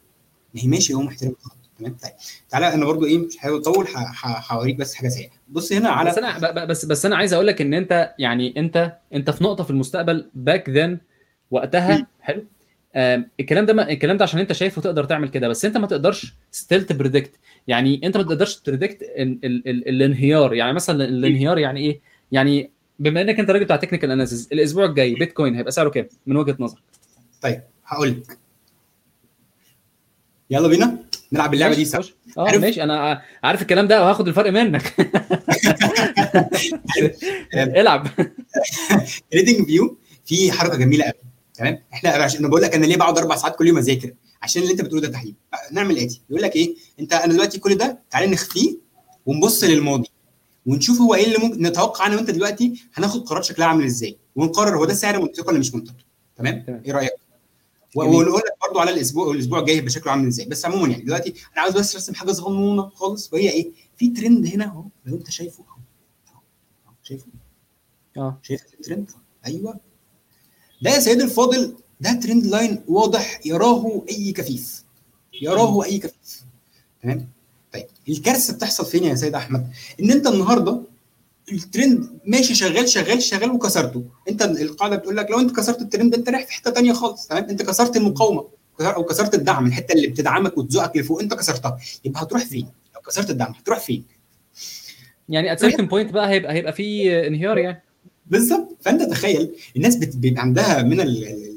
ما 0.56 0.62
هي 0.62 0.68
ماشي 0.68 0.94
هو 0.94 1.02
محترم 1.02 1.30
الخط 1.40 1.58
تمام؟ 1.80 1.96
طيب. 2.04 2.12
تعالى 2.50 2.74
أنا 2.74 2.86
برضو 2.86 3.06
إيه 3.06 3.18
مش 3.18 3.38
هحاول 3.38 3.60
اطول 3.60 3.88
هوريك 4.52 4.76
بس 4.76 4.94
حاجة 4.94 5.08
سريعة. 5.10 5.30
بص 5.50 5.72
هنا 5.74 5.90
على 5.90 6.10
بس 6.12 6.18
أنا 6.18 6.66
بس 6.66 6.86
بس 6.86 7.06
أنا 7.06 7.16
عايز 7.16 7.34
أقول 7.34 7.48
لك 7.48 7.62
إن 7.62 7.74
أنت 7.74 8.14
يعني 8.20 8.54
انت 8.58 8.98
أنت 9.14 9.30
في 9.30 9.44
نقطة 9.44 9.64
في 9.64 9.70
المستقبل 9.70 10.30
back 10.36 10.70
then 10.70 10.98
وقتها. 11.52 12.08
حلو؟ 12.22 12.44
الكلام 13.40 13.66
ده 13.66 13.74
ما 13.74 13.90
الكلام 13.90 14.18
ده 14.18 14.24
عشان 14.24 14.40
أنت 14.40 14.54
شايفه 14.54 14.82
تقدر 14.82 15.04
تعمل 15.04 15.30
كده 15.30 15.48
بس 15.48 15.66
أنت 15.66 15.78
ما 15.78 15.88
تقدرش 15.88 16.34
still 16.52 16.86
ت 16.86 16.91
predict 16.91 17.32
يعني 17.68 18.02
أنت 18.04 18.18
ما 18.18 18.24
تقدرش 18.24 18.56
ت 18.56 18.61
predict 18.61 19.02
ال- 19.02 19.40
ال- 19.46 19.68
ال- 19.70 19.88
الانهيار. 19.90 20.54
يعني 20.54 20.74
مثلا 20.74 21.06
الانهيار 21.06 21.58
يعني 21.58 21.80
إيه؟ 21.80 22.00
يعني 22.32 22.70
بما 23.04 23.22
إنك 23.22 23.40
أنت 23.40 23.50
راجل 23.50 23.66
بتاع 23.66 23.76
technical 23.76 24.12
analysis 24.12 24.48
الأسبوع 24.52 24.86
الجاي 24.86 25.16
بيتكوين 25.16 25.56
هيبقى 25.56 25.72
سعره 25.72 25.90
كام؟ 25.90 26.08
من 26.28 26.38
وجهة 26.38 26.56
نظرك. 26.60 26.82
طيب 27.42 27.62
هقول 27.86 28.10
لك. 28.10 28.38
يلا 30.50 30.68
بينا 30.68 30.98
نلعب 31.32 31.54
اللعبة 31.54 31.76
دي 31.76 31.86
سوا. 31.86 32.04
آه 32.38 32.48
عارف- 32.48 32.62
ماشي. 32.62 32.84
أنا 32.84 33.22
عارف 33.44 33.62
الكلام 33.62 33.88
ده 33.88 34.02
وهاخد 34.04 34.28
الفرق 34.28 34.52
منك. 34.52 34.94
العب. 37.54 38.08
TradingView 39.32 39.98
في 40.26 40.52
حركة 40.52 40.78
جميلة 40.78 41.04
قوي. 41.06 41.14
تمام؟ 41.54 41.80
إحنا 41.94 42.10
عشان 42.10 42.40
أنا 42.40 42.48
بقول 42.48 42.62
لك 42.62 42.76
أنا 42.76 42.86
ليه 42.86 42.98
بقعد 42.98 43.18
أربع 43.18 43.36
ساعات 43.36 43.56
كل 43.56 43.68
يوم 43.68 43.78
أذاكر؟ 43.78 44.14
عشان 44.42 44.62
اللي 44.62 44.74
أنت 44.74 44.82
بتقوله 44.82 45.02
ده 45.02 45.08
تحليل. 45.12 45.36
نعمل 45.72 45.96
إيه؟ 45.98 46.10
يقول 46.30 46.42
لك 46.42 46.56
إيه؟ 46.56 46.76
أنت 47.00 47.14
أنا 47.14 47.34
دلوقتي 47.34 47.60
كل 47.60 47.76
ده 47.76 48.00
تعالى 48.12 48.32
نخفيه 48.32 48.78
ونبص 49.26 49.64
للماضي. 49.64 50.10
ونشوف 50.66 51.02
هو 51.02 51.14
إيه 51.16 51.26
اللي 51.26 51.38
ممكن 51.38 51.62
نتوقع 51.66 52.08
أنا 52.08 52.16
وانت 52.16 52.30
دلوقتي 52.32 52.84
هناخد 52.94 53.24
قرارات 53.28 53.44
شكلها 53.46 53.68
عامل 53.68 53.86
إزاي. 53.86 54.18
ونقرر 54.36 54.78
هو 54.78 54.86
ده 54.86 54.94
سعر 54.94 55.20
منطقي 55.22 55.44
ولا 55.48 55.60
مش 55.60 55.74
منطقي. 55.76 56.06
تمام؟ 56.36 56.64
تمام. 56.68 56.82
إيه 56.86 56.92
رأيك. 56.92 57.12
ونقول 57.96 58.26
لك 58.38 58.54
برضو 58.68 58.80
على 58.80 58.92
الأسبوع 58.92 59.32
الأسبوع 59.32 59.60
الجاي 59.60 59.76
هيبقى 59.76 59.90
شكله 59.90 60.12
عامل 60.12 60.28
إزاي. 60.28 60.46
بس 60.46 60.66
عموما 60.66 60.88
يعني 60.88 61.04
دلوقتي 61.04 61.30
أنا 61.54 61.62
عاوز 61.62 61.74
بس 61.74 61.96
أرسم 61.96 62.14
حاجة 62.14 62.32
صغنونة 62.32 62.90
خالص 62.90 63.34
وهي 63.34 63.50
إيه؟ 63.50 63.72
في 63.98 64.08
ترند 64.10 64.46
هنا 64.46 64.66
اهو 64.66 64.84
لو 65.06 65.16
انت 65.16 65.30
شايفه 65.32 65.64
اهو. 65.64 65.78
شايفه؟ 67.04 67.26
آه. 68.18 68.40
شايف 68.44 68.62
الترند 68.74 69.12
أيوه. 69.46 69.80
ده 70.82 70.90
يا 70.92 71.00
سيدي 71.00 71.24
الفاضل 71.24 71.76
ده 72.02 72.14
trend 72.14 72.46
line 72.46 72.84
واضح 72.88 73.46
يراه 73.46 74.06
أي 74.10 74.32
كفيف. 74.32 74.84
يراه 75.42 75.84
أي 75.84 76.00
كفيف. 76.00 76.44
تمام؟ 77.04 77.30
الكارثة 78.10 78.54
بتحصل 78.54 78.86
فين 78.86 79.04
يا 79.04 79.16
سيد 79.16 79.36
أحمد؟ 79.36 79.68
إن 80.00 80.12
أنت 80.12 80.28
النهارده 80.28 80.82
الترند 81.52 82.10
ماشي 82.26 82.56
شغال 82.56 82.90
شغال 82.90 83.24
شغال 83.24 83.52
وكسرته. 83.52 84.04
أنت 84.30 84.42
القاعدة 84.42 84.96
بتقول 84.96 85.18
لك 85.18 85.32
لو 85.32 85.40
أنت 85.40 85.56
كسرت 85.56 85.82
الترند 85.82 86.14
أنت 86.14 86.30
رايح 86.30 86.46
في 86.48 86.54
حتة 86.54 86.72
تانية 86.72 86.94
خالص 86.94 87.28
تمام؟ 87.28 87.44
أنت 87.44 87.62
كسرت 87.62 87.98
المقاومة 87.98 88.46
أو 88.82 89.04
كسرت 89.04 89.34
الدعم 89.36 89.66
الحتة 89.68 89.94
اللي 89.94 90.08
بتدعمك 90.08 90.58
وتزقك 90.58 90.98
لفوق 90.98 91.22
أنت 91.22 91.34
كسرتها. 91.34 91.78
يبقى 92.06 92.22
هتروح 92.24 92.46
فين؟ 92.46 92.68
لو 92.96 93.02
كسرت 93.02 93.30
الدعم 93.30 93.52
هتروح 93.54 93.80
فين؟ 93.80 94.04
يعني 95.30 95.52
at 95.54 95.60
certain 95.60 95.86
point 95.86 96.12
بقى 96.14 96.30
هيبقى 96.30 96.54
هيبقى 96.54 96.74
في 96.74 97.18
انهيار 97.28 97.58
يعني. 97.58 97.84
بالظبط. 98.26 98.78
فأنت 98.82 99.02
تخيل 99.04 99.52
الناس 99.76 99.96
بيبقى 99.96 100.42
عندها 100.42 100.84
من 100.84 101.02
ال- 101.02 101.53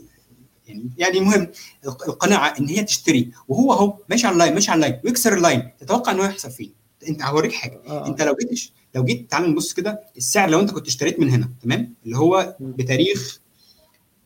يعني 0.98 1.18
المهم 1.18 1.48
الق- 1.84 2.08
القناعة 2.08 2.54
إن 2.60 2.66
هي 2.68 2.84
تشتري 2.84 3.30
وهو 3.48 3.72
أهو 3.72 3.98
ماشي 4.10 4.26
على 4.26 4.32
ال 4.34 4.38
line 4.38 4.54
ماشي 4.54 4.70
على 4.70 4.76
ال 4.86 4.89
line 4.89 5.00
ويكسر 5.04 5.34
ال 5.36 5.43
line 5.43 5.70
تتوقع 5.78 6.12
ان 6.12 6.18
هو 6.18 6.24
يحصل 6.24 6.50
فين؟ 6.50 6.72
أنت 7.08 7.22
هوريك 7.22 7.52
حاجة. 7.52 7.80
آه. 7.86 8.06
أنت 8.06 8.22
لو 8.22 8.36
جيت 8.40 8.60
لو 8.94 9.04
جيت 9.04 9.30
تعال 9.30 9.50
نبص 9.50 9.72
كده 9.72 10.00
السعر 10.16 10.50
لو 10.50 10.60
أنت 10.60 10.70
كنت 10.70 10.86
اشتريت 10.86 11.20
من 11.20 11.30
هنا 11.30 11.50
تمام؟ 11.62 11.94
اللي 12.04 12.18
هو. 12.18 12.56
بتاريخ 12.60 13.40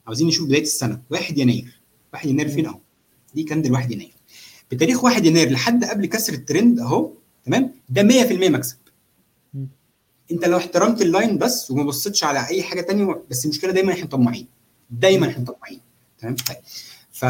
عاوزين 0.07 0.27
نشوف 0.29 0.47
بداية 0.49 0.63
السنة 0.63 1.01
1 1.11 1.39
يناير. 1.39 1.81
1 2.15 2.29
يناير 2.29 2.49
فين 2.49 2.67
أهو؟ 2.67 2.79
دي 3.35 3.43
candle 3.43 3.73
1 3.73 3.91
يناير. 3.91 4.13
بتاريخ 4.71 5.05
1 5.05 5.27
يناير 5.27 5.51
لحد 5.51 5.85
قبل 5.85 6.07
كسر 6.07 6.33
الترند 6.33 6.81
أهو 6.81 7.13
تمام؟ 7.45 7.75
ده 7.89 8.03
100% 8.03 8.33
مكسب. 8.51 8.77
أنت 10.33 10.45
لو 10.45 10.57
احترمت 10.59 11.03
ال 11.03 11.10
line 11.10 11.39
بس 11.39 11.71
وما 11.71 11.83
بصيتش 11.83 12.25
على 12.25 12.47
أي 12.49 12.63
حاجة 12.63 12.81
تانية 12.81 13.23
بس 13.31 13.45
المشكلة 13.45 13.73
دايما 13.73 13.93
إحنا 13.93 14.07
طماعين 14.07 14.47
دايما 14.91 15.29
إحنا 15.29 15.45
طماعين 15.45 15.81
تمام؟ 16.21 16.37
طيب. 16.37 16.57
ف 17.13 17.25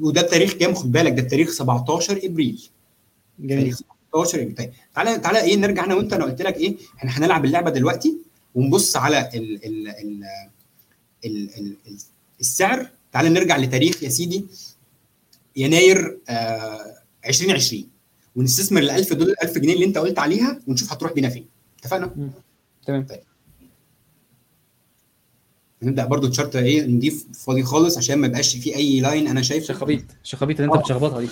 وده 0.00 0.20
التاريخ 0.20 0.52
كام 0.52 0.74
خد 0.74 0.92
بالك 0.92 1.12
ده 1.12 1.22
التاريخ 1.22 1.50
17 1.50 2.20
إبريل. 2.22 2.68
جميل. 3.38 3.58
تاريخ 3.60 3.76
17 4.12 4.40
إبريل. 4.42 4.54
طيب 4.54 4.72
تعالى 4.94 5.18
تعالى 5.18 5.40
إيه 5.40 5.56
نرجع 5.56 5.84
أنا 5.84 5.94
وأنت 5.94 6.12
أنا 6.12 6.24
قلت 6.24 6.42
لك 6.42 6.56
إيه 6.56 6.76
إحنا 6.96 7.10
هنلعب 7.18 7.44
اللعبة 7.44 7.70
دلوقتي 7.70 8.16
ونبص 8.54 8.96
على 8.96 9.30
ال 9.34 9.64
ال 9.66 9.88
ال 9.88 10.24
ال 11.24 11.50
ال 11.58 11.76
ال 11.86 11.98
السعر. 12.40 12.90
تعالى 13.12 13.28
نرجع 13.28 13.56
لتاريخ 13.56 14.02
يا 14.02 14.08
سيدي 14.08 14.46
يناير 15.56 16.18
آه 16.28 16.94
2020 17.26 17.88
ونستثمر 18.36 18.80
ال 18.82 18.90
1000 18.90 19.12
دولار 19.12 19.34
1000 19.42 19.58
جنيه 19.58 19.74
اللي 19.74 19.84
أنت 19.84 19.98
قلت 19.98 20.18
عليها 20.18 20.60
ونشوف 20.66 20.92
هتروح 20.92 21.12
بينا 21.12 21.28
فين. 21.28 21.46
اتفقنا؟ 21.78 22.30
تمام. 22.86 23.06
نبدأ 25.82 26.04
برضو 26.04 26.28
chart 26.28 26.56
إيه 26.56 26.86
نضيف 26.86 27.26
فاضي 27.32 27.62
خالص 27.62 27.98
عشان 27.98 28.18
ما 28.18 28.26
يبقاش 28.26 28.56
فيه 28.56 28.76
أي 28.76 29.00
line 29.00 29.26
أنا 29.28 29.42
شايفه. 29.42 29.66
شخابيط 29.66 30.04
شخابيط 30.22 30.60
اللي 30.60 30.72
أنت 30.72 30.76
آه. 30.76 30.82
بتشخبطها 30.82 31.20
دي. 31.20 31.28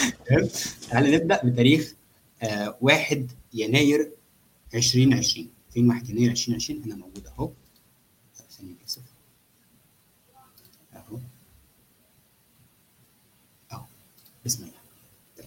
تعالى 0.90 1.16
نبدأ 1.16 1.40
بتاريخ 1.44 1.94
آه 2.42 2.76
1 2.80 3.30
يناير 3.54 4.10
2020 4.74 5.48
فين 5.74 5.88
1 5.88 6.10
يناير 6.10 6.30
2020 6.30 6.82
أنا 6.84 6.94
موجود 6.94 7.26
أهو. 7.26 7.50
ثانية 8.58 8.72
اسف 8.88 9.02
أهو. 10.96 11.18
أهو. 13.72 13.82
بسم 14.46 14.62
الله. 14.62 14.74
طيب. 15.38 15.46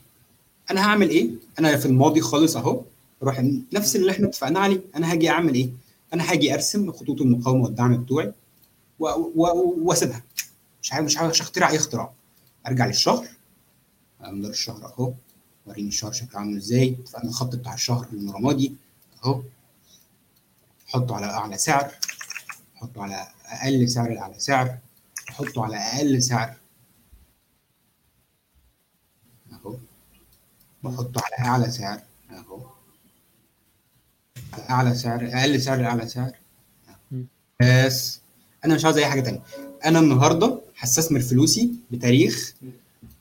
أنا 0.72 0.82
هعمل 0.82 1.10
إيه؟ 1.10 1.30
أنا 1.60 1.78
في 1.78 1.86
الماضي 1.86 2.22
خالص 2.22 2.56
أهو. 2.58 2.82
أروح 3.24 3.46
نفس 3.74 3.96
اللي 3.96 4.12
إحنا 4.12 4.28
اتفقنا 4.28 4.60
عليه. 4.60 4.82
أنا 4.96 5.12
هاجي 5.12 5.30
أعمل 5.30 5.54
إيه؟ 5.54 5.70
أنا 6.14 6.32
هاجي 6.32 6.54
أرسم 6.54 6.92
خطوط 6.92 7.22
المقاومة 7.22 7.64
والدعم 7.64 8.04
بتوعي 8.04 8.34
وأسيبها. 9.00 10.24
مش 10.82 10.94
عارف 10.94 11.06
مش 11.06 11.18
عارف 11.18 11.30
مش 11.30 11.42
هخترع 11.42 11.70
أي 11.70 11.76
اختراع. 11.76 12.14
أرجع 12.68 12.86
للشهر. 12.86 13.28
مدار 14.22 14.52
الشهر 14.52 14.86
أهو. 14.86 15.14
وريني 15.66 15.88
الشهر 15.88 16.12
شكله 16.12 16.40
عامل 16.40 16.58
إزاي. 16.58 16.98
اتفقنا 17.00 17.30
الخط 17.30 17.56
بتاع 17.56 17.74
الشهر 17.74 18.08
الرمادي 18.14 18.76
أهو. 19.26 19.42
حطه 20.88 21.16
على 21.16 21.26
أعلى 21.26 21.58
سعر. 21.58 21.92
حطه 22.76 23.04
على 23.04 23.28
أقل 23.46 23.90
سعر 23.90 24.12
الاعلى 24.12 24.40
سعر. 24.40 24.78
حطه 25.30 25.64
على 25.64 25.78
أقل 25.78 26.24
سعر. 26.24 26.56
أهو. 29.54 29.78
واحطه 30.84 31.22
على 31.22 31.48
أعلى 31.50 31.72
سعر. 31.72 32.02
أهو. 32.32 32.58
على 32.58 32.77
أعلى 34.70 34.96
سعر 34.96 35.30
أقل 35.34 35.62
سعر 35.62 35.82
لاعلى 35.82 36.08
سعر. 36.08 36.32
بس 37.62 38.20
أنا 38.66 38.76
مش 38.76 38.86
عاوز 38.86 38.98
أي 38.98 39.06
حاجة 39.06 39.22
تانية. 39.22 39.42
أنا 39.86 40.00
النهارده 40.00 40.62
هستثمر 40.78 41.20
فلوسي 41.20 41.72
بتاريخ 41.92 42.54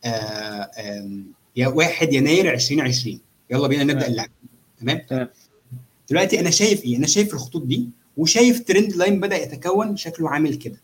آه 0.05 0.71
يا 1.57 1.69
1 1.69 2.13
يناير 2.13 2.55
2020 2.55 3.21
يلا 3.51 3.69
بينا 3.69 3.85
نبدأ 3.85 3.95
تمام. 4.01 4.11
اللعبة. 4.11 4.31
تمام. 5.09 5.29
دلوقتي 6.11 6.41
أنا 6.41 6.51
شايف 6.51 6.85
إيه؟ 6.85 6.97
أنا 6.97 7.07
شايف 7.07 7.35
الخطوط 7.35 7.63
دي 7.63 7.89
وشايف 8.17 8.65
ترند 8.65 8.93
لاين 8.97 9.21
بدأ 9.21 9.37
يتكون 9.37 9.97
شكله 9.97 10.31
عامل 10.31 10.55
كده. 10.55 10.81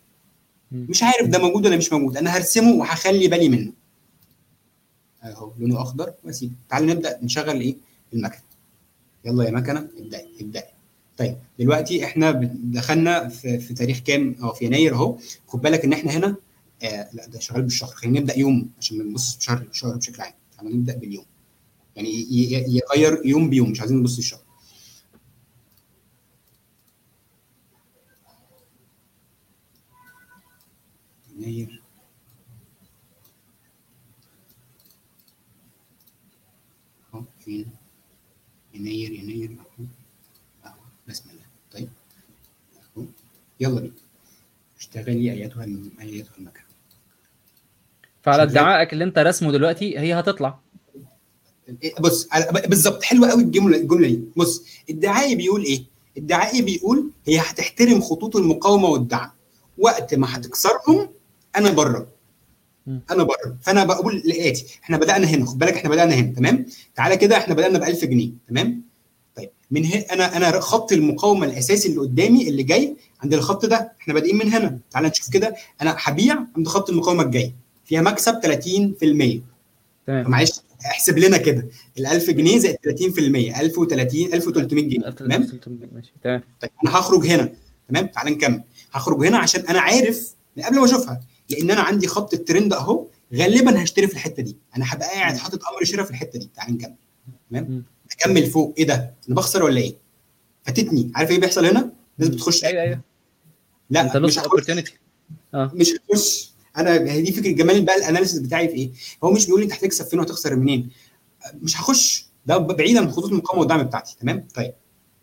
مش 0.73 1.02
عارف 1.02 1.27
ده 1.28 1.39
موجود 1.39 1.66
ولا 1.66 1.77
مش 1.77 1.93
موجود. 1.93 2.16
أنا 2.16 2.36
هرسمه 2.36 2.73
وهخلي 2.73 3.28
بالي 3.28 3.48
منه. 3.48 3.73
أهو 5.24 5.52
لونه 5.59 5.82
أخضر. 5.82 6.12
وأسيبه. 6.24 6.52
تعال 6.69 6.86
نبدأ 6.86 7.19
نشغل 7.23 7.60
إيه؟ 7.60 7.77
المكنه 8.14 8.40
يلا 9.24 9.44
يا 9.44 9.50
مكنة 9.50 9.88
ابدأي 9.98 10.28
ابدأي 10.40 10.64
طيب 11.18 11.36
دلوقتي 11.58 12.04
إحنا 12.04 12.30
دخلنا 12.54 13.28
في, 13.28 13.58
في 13.58 13.74
تاريخ 13.74 13.98
كام؟ 13.98 14.36
آه 14.42 14.52
في 14.52 14.64
يناير 14.64 14.94
اهو. 14.94 15.18
خد 15.46 15.60
بالك 15.62 15.84
ان 15.84 15.92
إحنا 15.92 16.10
هنا 16.12 16.36
آه 16.82 17.08
لا 17.12 17.26
ده 17.26 17.38
شغال 17.40 17.62
بالشهر. 17.62 17.88
خلينا 17.90 18.20
نبدأ 18.20 18.38
يوم 18.38 18.70
عشان 18.78 18.98
ما 18.98 19.04
نبص 19.04 19.36
بشهر 19.36 19.66
شهر 19.72 19.96
بشكل 19.96 20.22
عام. 20.22 20.32
تعالى 20.56 20.70
نبدأ 20.74 20.96
باليوم. 20.96 21.24
يعني 21.96 22.10
يغير 22.68 23.22
يوم 23.26 23.50
بيوم. 23.50 23.70
مش 23.70 23.80
عايزين 23.80 23.98
نبص 23.98 24.18
الشهر 24.18 24.40
يناير. 31.36 31.82
أهو 37.14 37.24
فين؟ 37.40 37.81
يناير 38.86 39.12
يناير 39.12 39.50
اهو 39.50 39.84
أهو 40.66 40.80
بسم 41.09 41.30
الله. 41.30 41.42
طيب 41.72 41.88
اهو 42.96 43.04
يلا 43.60 43.80
بينا. 43.80 43.94
اشتغلي 44.78 45.32
أيتها 45.32 45.64
أيتها 46.00 46.36
المكنه 46.38 46.62
فعلى. 48.22 48.42
ادعائك 48.42 48.92
اللي 48.92 49.04
انت 49.04 49.18
رسمه 49.18 49.52
دلوقتي 49.52 49.98
هي 49.98 50.14
هتطلع. 50.14 50.59
إيه، 51.82 51.94
بص 52.00 52.28
بالظبط 52.66 53.02
حلوة 53.02 53.30
قوي 53.30 53.42
الجملة 53.42 53.76
الجملة 53.76 54.09
دي. 54.09 54.20
بص 54.36 54.64
الدعائي 54.90 55.34
بيقول 55.34 55.64
إيه؟ 55.64 55.84
الدعائي 56.16 56.62
بيقول 56.62 57.10
هي 57.26 57.38
هتحترم 57.38 58.00
خطوط 58.00 58.36
المقاومة 58.36 58.88
والدعم. 58.88 59.30
وقت 59.78 60.14
ما 60.14 60.36
هتكسرهم 60.36 61.09
أنا 61.56 61.70
بره. 61.70 62.09
أنا 62.86 63.22
بره. 63.22 63.56
فأنا 63.60 63.84
بقول 63.84 64.16
الاتي 64.16 64.66
إحنا 64.84 64.96
بدأنا 64.96 65.26
هنا 65.26 65.46
خد 65.46 65.59
بالك 65.59 65.72
إحنا 65.74 65.90
بدأنا 65.90 66.14
هنا 66.14 66.32
تمام؟ 66.34 66.66
تعالى 66.96 67.16
كده 67.16 67.36
إحنا 67.36 67.54
بدأنا 67.54 67.78
ب 67.78 67.82
1000 67.82 68.04
جنيه 68.04 68.30
تمام؟ 68.48 68.82
طيب 69.36 69.50
من 69.70 69.84
هنا 69.84 70.12
أنا 70.12 70.36
أنا 70.36 70.60
خط 70.60 70.92
المقاومة 70.92 71.46
الأساسي 71.46 71.88
اللي 71.88 72.00
قدامي 72.00 72.48
اللي 72.48 72.62
جاي 72.62 72.96
عند 73.22 73.34
الخط 73.34 73.66
ده 73.66 73.92
إحنا 74.00 74.14
بادئين 74.14 74.36
من 74.36 74.52
هنا. 74.52 74.78
تعالى 74.90 75.09
نشوف 75.09 75.30
كده. 75.30 75.54
أنا 75.82 75.96
هبيع 75.98 76.38
عند 76.56 76.68
خط 76.68 76.90
المقاومة 76.90 77.22
الجاي. 77.22 77.54
فيها 77.84 78.02
مكسب 78.02 78.40
30% 78.40 79.40
تمام. 80.06 80.30
معلش 80.30 80.52
احسب 80.86 81.18
لنا 81.18 81.36
كده. 81.36 81.66
ال 81.98 82.06
1000 82.06 82.30
جنيه 82.30 82.59
زائد 82.59 82.76
30% 82.76 83.60
1030 83.60 84.34
1300 84.34 84.84
جنيه 84.84 85.10
تمام؟ 85.10 85.40
ماشي 85.92 86.12
تمام. 86.24 86.42
طيب 86.60 86.70
أنا 86.84 86.98
هخرج 86.98 87.26
هنا 87.26 87.52
تمام؟ 87.88 88.06
تعال 88.06 88.32
نكمل. 88.32 88.62
هخرج 88.92 89.26
هنا 89.26 89.38
عشان 89.38 89.60
أنا 89.66 89.80
عارف 89.80 90.34
من 90.56 90.62
قبل 90.62 90.78
ما 90.78 90.84
أشوفها 90.84 91.20
لأن 91.52 91.70
أنا 91.70 91.80
عندي 91.80 92.06
خط 92.06 92.34
الترند 92.34 92.72
اهو 92.72 93.06
غالبا 93.34 93.82
هشتري 93.82 94.06
في 94.06 94.12
الحتة 94.12 94.42
دي. 94.42 94.56
أنا 94.76 94.84
هبقى 94.88 95.08
قاعد 95.08 95.36
حاطط 95.36 95.60
أمر 95.64 95.84
شراء 95.84 96.04
في 96.04 96.10
الحتة 96.10 96.38
دي. 96.38 96.50
تعال 96.56 96.74
نكمل. 96.74 96.94
تمام؟ 97.50 97.84
أكمل 98.12 98.46
فوق. 98.46 98.74
إيه 98.78 98.86
ده؟ 98.86 99.14
أنا 99.28 99.36
بخسر 99.36 99.62
ولا 99.62 99.80
إيه؟ 99.80 99.94
فاتتني. 100.64 101.12
عارف 101.14 101.30
إيه 101.30 101.40
بيحصل 101.40 101.66
هنا؟ 101.66 101.92
الناس 102.18 102.34
بتخش. 102.34 102.64
أيوه 102.64 102.82
أيوه. 102.82 103.00
لا 103.90 104.00
أنت 104.00 104.16
مش 104.16 104.38
opportunity 104.38 104.92
آه. 105.54 105.70
مش 105.74 105.92
هخش. 106.10 106.52
أنا 106.76 107.10
هي 107.12 107.22
دي 107.22 107.32
فكرة 107.32 107.50
جمال 107.50 107.84
بقى 107.84 107.96
ال 107.96 108.01
analysis 108.01 108.38
بتاعي 108.38 108.68
في 108.68 108.74
إيه؟ 108.74 108.90
هو 109.24 109.30
مش 109.30 109.46
بيقول 109.46 109.60
لي 109.60 109.64
أنت 109.64 109.72
هتكسب 109.74 110.04
فين 110.06 110.18
وهتخسر 110.18 110.56
منين. 110.56 110.90
مش 111.54 111.76
هخش. 111.80 112.26
ده 112.46 112.58
بعيدا 112.58 113.00
عن 113.00 113.10
خطوط 113.10 113.24
المقاومة 113.30 113.60
والدعم 113.60 113.82
بتاعتي. 113.82 114.16
تمام؟ 114.20 114.48
طيب. 114.54 114.74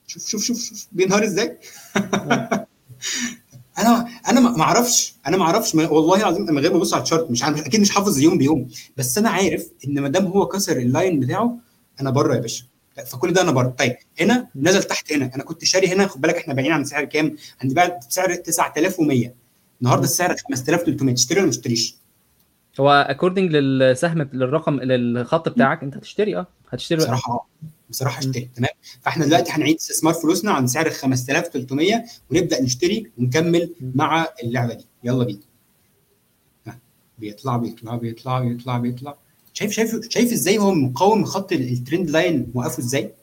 شوف 0.07 0.27
شوف 0.27 0.43
شوف 0.43 0.63
شوف. 0.63 0.87
بينهار 0.91 1.23
إزاي؟ 1.23 1.57
أنا 3.79 4.07
أنا 4.29 4.39
ما 4.39 4.61
أعرفش 4.61 5.13
أنا 5.27 5.37
ما 5.37 5.43
أعرفش 5.43 5.75
والله 5.75 6.17
العظيم 6.17 6.45
من 6.45 6.59
غير 6.59 6.71
ما 6.71 6.77
ابص 6.77 6.93
على 6.93 7.03
ال 7.03 7.08
chart 7.08 7.31
مش 7.31 7.43
عارف 7.43 7.65
أكيد 7.65 7.81
مش 7.81 7.89
حافظ 7.91 8.19
يوم 8.19 8.37
بيوم 8.37 8.69
بس 8.97 9.17
أنا 9.17 9.29
عارف 9.29 9.67
ان 9.87 9.99
ما 9.99 10.09
دام 10.09 10.25
هو 10.25 10.47
كسر 10.47 10.77
ال 10.77 10.86
line 10.86 11.19
بتاعه 11.19 11.57
أنا 12.01 12.09
بره 12.09 12.35
يا 12.35 12.39
باشا 12.39 12.63
فكل 13.05 13.33
ده 13.33 13.41
أنا 13.41 13.51
بره 13.51 13.67
طيب 13.69 13.95
هنا 14.21 14.47
نزل 14.55 14.83
تحت 14.83 15.13
هنا 15.13 15.31
أنا 15.35 15.43
كنت 15.43 15.63
شاري 15.63 15.87
هنا 15.87 16.07
خد 16.07 16.21
بالك 16.21 16.35
إحنا 16.35 16.53
بايعين 16.53 16.73
عن 16.73 16.83
سعر 16.83 17.05
كام؟ 17.05 17.35
عندي 17.61 17.75
باع 17.75 17.99
بسعر 18.09 18.35
9100 18.35 19.33
النهارده 19.81 20.03
السعر 20.03 20.35
5300 20.49 21.15
تشتري 21.15 21.37
ولا 21.37 21.45
ما 21.45 21.51
تشتريش؟ 21.51 21.95
هو 22.79 22.89
according 23.09 23.51
للسهم 23.51 24.21
للرقم 24.33 24.79
للخط 24.79 25.49
بتاعك 25.49 25.83
انت 25.83 25.97
هتشتري 25.97 26.37
آه 26.37 26.47
هتشتري 26.69 26.97
بصراحة 26.97 27.47
بصراحة 27.89 28.19
اشتري 28.19 28.49
تمام؟ 28.55 28.69
فاحنا 29.01 29.25
دلوقتي 29.25 29.51
هنعيد 29.51 29.75
استثمار 29.75 30.13
فلوسنا 30.13 30.51
عند 30.51 30.67
سعر 30.67 30.89
5300 30.89 32.03
ونبدأ 32.31 32.61
نشتري 32.63 33.11
ونكمل 33.17 33.69
مع 33.95 34.27
اللعبة 34.43 34.73
دي. 34.73 34.85
يلا 35.03 35.23
بينا. 35.23 35.39
بيطلع 37.17 37.57
بيطلع 37.57 37.95
بيطلع 37.95 38.39
بيطلع 38.39 38.77
بيطلع. 38.77 39.17
شايف 39.53 39.71
شايف 39.71 39.95
شايف 40.09 40.31
إزاي 40.31 40.57
هو 40.57 40.73
مقاوم 40.73 41.25
خط 41.25 41.51
ال- 41.51 41.71
ال 41.73 41.79
trend 41.79 42.09
line؟ 42.09 42.51
موقفه 42.55 42.79
إزاي؟ 42.79 43.13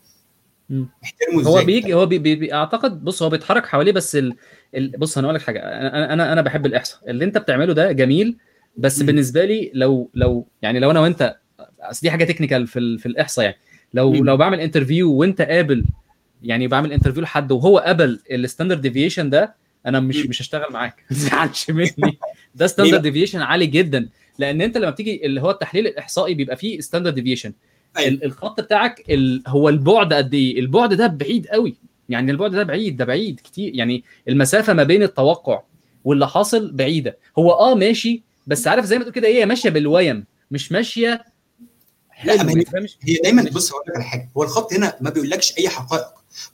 احترمه 1.04 1.40
إزاي؟ 1.40 1.52
هو 1.52 1.64
بيجي 1.64 1.94
هو 1.94 2.06
بي 2.06 2.18
بي 2.18 2.34
بي- 2.36 2.54
اعتقد 2.54 3.04
بص 3.04 3.22
هو 3.22 3.30
بيتحرك 3.30 3.66
حواليه 3.66 3.92
بس 3.92 4.16
ال... 4.16 4.36
ال... 4.74 4.90
بص 4.98 5.18
أنا 5.18 5.26
أقول 5.26 5.34
لك 5.34 5.42
حاجة. 5.42 5.58
أنا 5.60 6.12
أنا 6.12 6.32
أنا 6.32 6.40
بحب 6.42 6.66
الاحصاء. 6.66 7.10
اللي 7.10 7.24
انت 7.24 7.38
بتعمله 7.38 7.72
ده 7.72 7.92
جميل 7.92 8.36
بس 8.76 9.00
مم. 9.00 9.06
بالنسبة 9.06 9.44
لي 9.44 9.70
لو 9.74 10.10
لو 10.14 10.46
يعني 10.62 10.78
لو 10.80 10.90
أنا 10.90 11.00
وانت 11.00 11.36
اصل 11.80 12.00
دي 12.02 12.10
حاجة 12.10 12.24
technical 12.24 12.66
في 12.66 12.78
ال... 12.78 12.98
في 12.98 13.06
الاحصاء 13.06 13.44
يعني. 13.44 13.56
لو 13.96 14.12
مم. 14.12 14.24
لو 14.24 14.36
بعمل 14.36 14.60
interview 14.60 15.12
وانت 15.12 15.40
قابل 15.42 15.84
يعني 16.42 16.68
بعمل 16.68 16.92
interview 16.92 17.22
لحد 17.22 17.52
وهو 17.52 17.78
قبل 17.78 18.20
ال 18.30 18.36
standard 18.36 18.80
deviation 18.80 19.30
ده 19.30 19.54
أنا 19.86 20.00
مش 20.00 20.16
مم. 20.16 20.28
مش 20.28 20.42
هشتغل 20.42 20.72
معاك. 20.72 21.04
ما 21.10 21.16
تزعلش 21.16 21.70
مني. 21.70 22.18
ده 22.54 22.66
standard 22.72 23.02
deviation 23.02 23.42
عالي 23.42 23.66
جدا. 23.66 24.08
لأن 24.38 24.60
أنت 24.60 24.76
لما 24.76 24.90
بتيجي 24.90 25.26
اللي 25.26 25.40
هو 25.42 25.50
التحليل 25.50 25.86
الإحصائي 25.86 26.34
بيبقى 26.34 26.56
فيه 26.56 26.80
standard 26.80 27.14
deviation 27.14 27.52
أيوة. 27.98 28.08
ال- 28.08 28.24
الخط 28.24 28.60
بتاعك 28.60 29.04
ال... 29.10 29.42
هو 29.46 29.68
البعد 29.68 30.12
قد 30.12 30.34
إيه؟ 30.34 30.60
البعد 30.60 30.94
ده 30.94 31.06
بعيد 31.06 31.46
قوي. 31.46 31.74
يعني 32.08 32.30
البعد 32.30 32.50
ده 32.50 32.62
بعيد 32.62 32.96
ده 32.96 33.04
بعيد 33.04 33.40
كتير. 33.44 33.74
يعني 33.74 34.04
المسافة 34.28 34.72
ما 34.72 34.82
بين 34.82 35.02
التوقع 35.02 35.62
واللي 36.04 36.28
حاصل 36.28 36.72
بعيدة. 36.72 37.18
هو 37.38 37.52
آه 37.52 37.74
ماشي 37.74 38.22
بس 38.46 38.68
عارف 38.68 38.84
زي 38.84 38.96
ما 38.98 39.02
تقول 39.04 39.14
كده 39.14 39.28
هي 39.28 39.46
ماشية 39.46 39.70
بال 39.70 39.88
whim 39.88 40.24
مش 40.50 40.72
ماشية 40.72 41.24
حلو 42.16 42.32
ما 42.44 42.52
هي- 43.04 43.16
دايما 43.22 43.42
بص 43.42 43.70
هقول 43.72 43.82
لك 43.88 43.94
على 43.96 44.04
حاجة. 44.04 44.28
هو 44.36 44.42
الخط 44.42 44.72
هنا 44.72 44.96
ما 45.00 45.10
بيقولكش 45.10 45.58
أي 45.58 45.68
حقائق. 45.68 46.06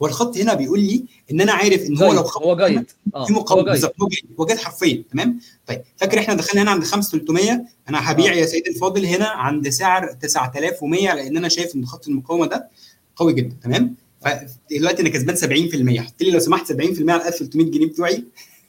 هو 0.02 0.06
الخط 0.06 0.36
هنا 0.36 0.54
بيقول 0.54 0.80
لي 0.80 1.04
إن 1.30 1.40
أنا 1.40 1.52
عارف 1.52 1.82
إن 1.86 1.96
هو 2.02 2.12
لو 2.12 2.22
خط 2.22 2.42
هو 2.42 2.56
جايد. 2.56 2.90
آه 3.14 3.24
في 3.26 3.32
مقاومة. 3.32 3.62
جايد. 3.64 3.74
بالظبط 3.74 3.94
هو 4.02 4.08
جاي 4.08 4.22
هو 4.40 4.46
جاي 4.46 4.56
حرفيا 4.56 5.04
تمام؟ 5.12 5.40
طيب 5.66 5.82
فاكر 5.96 6.18
إحنا 6.18 6.34
دخلنا 6.34 6.62
هنا 6.62 6.70
عند 6.70 6.84
5300 6.84 7.64
أنا 7.88 8.10
هبيع 8.12 8.32
آه. 8.32 8.36
يا 8.36 8.46
سيدي 8.46 8.70
الفاضل 8.70 9.06
هنا 9.06 9.26
عند 9.28 9.68
سعر 9.68 10.12
9100 10.12 11.14
لأن 11.14 11.36
أنا 11.36 11.48
شايف 11.48 11.74
إن 11.76 11.86
خط 11.86 12.08
المقاومة 12.08 12.46
ده 12.46 12.68
قوي 13.16 13.32
جدا 13.32 13.56
تمام؟ 13.62 13.94
فدلوقتي 14.20 15.02
أنا 15.02 15.08
كسبان 15.08 15.36
70% 15.36 16.00
حط 16.00 16.22
لي 16.22 16.30
لو 16.30 16.38
سمحت 16.38 16.72
70% 16.72 17.10
على 17.12 17.28
1300 17.28 17.70
جنيه 17.70 17.86
بتوعي 17.86 18.24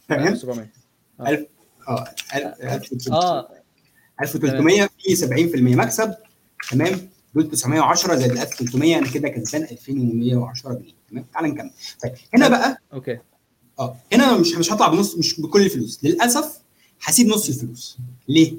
تمام؟ 0.10 0.28
1700 0.28 0.68
آه 1.20 2.04
ال- 2.36 2.62
1300 2.64 3.20
آه. 3.20 3.50
1300 4.22 4.90
في 5.00 5.16
70% 5.16 5.76
مكسب. 5.76 6.14
تمام؟ 6.72 7.10
دول 7.36 7.50
910 7.52 8.16
زائد 8.16 8.32
1300 8.32 8.98
أنا 8.98 9.08
كده 9.12 9.30
كسبان 9.30 9.64
2110 9.64 10.74
جنيه. 10.74 10.94
تمام؟ 11.10 11.26
تعال 11.34 11.46
نكمل. 11.46 11.72
طيب 12.04 12.14
هنا 12.34 12.48
بقى 12.48 12.78
أوكي. 12.94 13.20
آه 13.80 13.98
هنا 14.14 14.38
مش 14.38 14.54
مش 14.56 14.72
هطلع 14.74 14.88
بنص 14.88 15.16
مش 15.18 15.42
بكل 15.42 15.62
الفلوس. 15.62 16.04
للأسف 16.04 16.60
هسيب 17.02 17.28
نص 17.28 17.50
الفلوس. 17.50 17.98
ليه؟ 18.28 18.54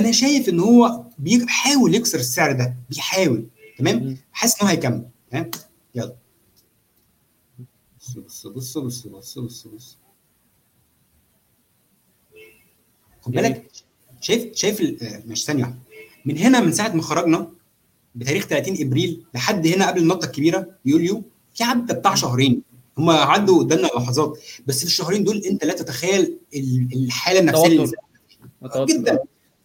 أنا 0.00 0.12
شايف 0.12 0.48
إن 0.48 0.60
هو 0.60 1.04
بيحاول 1.18 1.94
يكسر 1.94 2.18
السعر 2.18 2.52
ده 2.52 2.74
بيحاول. 2.90 3.46
تمام. 3.78 4.16
حاسس 4.32 4.54
إن 4.60 4.66
هو 4.66 4.72
هيكمل. 4.72 5.02
تمام؟ 5.30 5.50
يلا. 5.94 6.16
بص 7.98 8.46
بص 8.46 8.78
بص 8.78 9.06
بص 9.06 9.38
بص 9.38 9.66
بص. 9.66 9.96
خد. 13.22 13.32
بالك؟ 13.32 13.70
شايف 14.20 14.54
شايف 14.54 14.80
ال- 14.80 15.02
آه، 15.02 15.22
مش 15.26 15.44
ثانية 15.44 15.62
واحدة. 15.64 15.78
من 16.26 16.38
هنا 16.38 16.60
من 16.60 16.72
ساعة 16.72 16.88
ما 16.96 17.02
خرجنا 17.02 17.50
بتاريخ 18.14 18.46
30 18.46 18.76
إبريل 18.80 19.22
لحد 19.34 19.66
هنا 19.66 19.86
قبل 19.88 20.00
النقطه 20.00 20.26
الكبيرة 20.26 20.66
يوليو 20.84 21.22
في 21.54 21.64
عدى 21.64 21.92
بتاع 21.94 22.14
شهرين. 22.14 22.62
هم 22.98 23.10
عدوا 23.10 23.58
قدامنا 23.58 23.86
لحظات 23.86 24.38
بس 24.66 24.78
في 24.78 24.84
الشهرين 24.84 25.24
دول 25.24 25.36
أنت 25.36 25.64
لا 25.64 25.74
تتخيل 25.74 26.38
ال- 26.54 26.88
الحالة 26.94 27.40
النفسية 27.40 27.66
اللي. 27.66 27.92
جدا. 28.86 29.18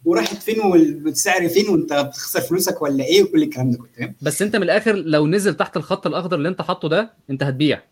وراحت 0.05 0.37
فين 0.37 0.59
والسعر 0.61 1.49
فين 1.49 1.69
وأنت 1.69 1.93
بتخسر 1.93 2.41
فلوسك 2.41 2.81
ولا 2.81 3.03
إيه 3.03 3.23
وكل 3.23 3.43
الكلام 3.43 3.71
ده 3.71 3.77
كله 3.77 3.87
تمام؟ 3.97 4.15
بس 4.21 4.41
أنت 4.41 4.55
من 4.55 4.63
الآخر 4.63 4.95
لو 4.95 5.27
نزل 5.27 5.53
تحت 5.53 5.77
الخط 5.77 6.07
الأخضر 6.07 6.37
اللي 6.37 6.49
أنت 6.49 6.61
حاطه 6.61 6.89
ده 6.89 7.13
أنت 7.29 7.43
هتبيع. 7.43 7.83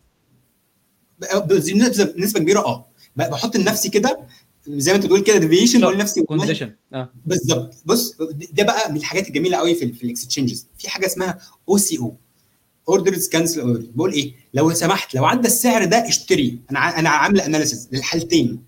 بنسبة 1.46 2.14
نسبه 2.16 2.40
كبيرة 2.40 2.60
آه. 2.60 2.86
بحط 3.16 3.56
لنفسي 3.56 3.88
كده 3.88 4.20
زي 4.68 4.90
ما 4.92 4.96
انت 4.96 5.04
بتقول 5.06 5.20
كده 5.20 5.38
deviation 5.38 5.80
بقول 5.80 5.94
لنفسي 5.94 6.22
condition 6.22 6.74
آه. 6.94 7.12
بالظبط. 7.26 7.74
بص 7.86 8.16
ده 8.52 8.64
بقى 8.64 8.90
من 8.92 8.96
الحاجات 8.96 9.28
الجميلة 9.28 9.56
قوي 9.56 9.74
في, 9.74 9.92
في 9.92 10.04
ال 10.04 10.10
exchanges. 10.10 10.66
في 10.78 10.90
حاجة 10.90 11.06
اسمها 11.06 11.38
OCO 11.68 11.98
order 11.98 13.28
cancel 13.28 13.60
order 13.60 13.86
بقول 13.94 14.12
إيه؟ 14.12 14.34
لو 14.54 14.70
سمحت 14.74 15.14
لو 15.14 15.24
عدى 15.24 15.48
السعر 15.48 15.84
ده 15.84 16.08
اشتري. 16.08 16.58
أنا 16.70 16.98
أنا 16.98 17.08
عامل 17.10 17.40
analysis 17.40 17.88
للحالتين. 17.92 18.62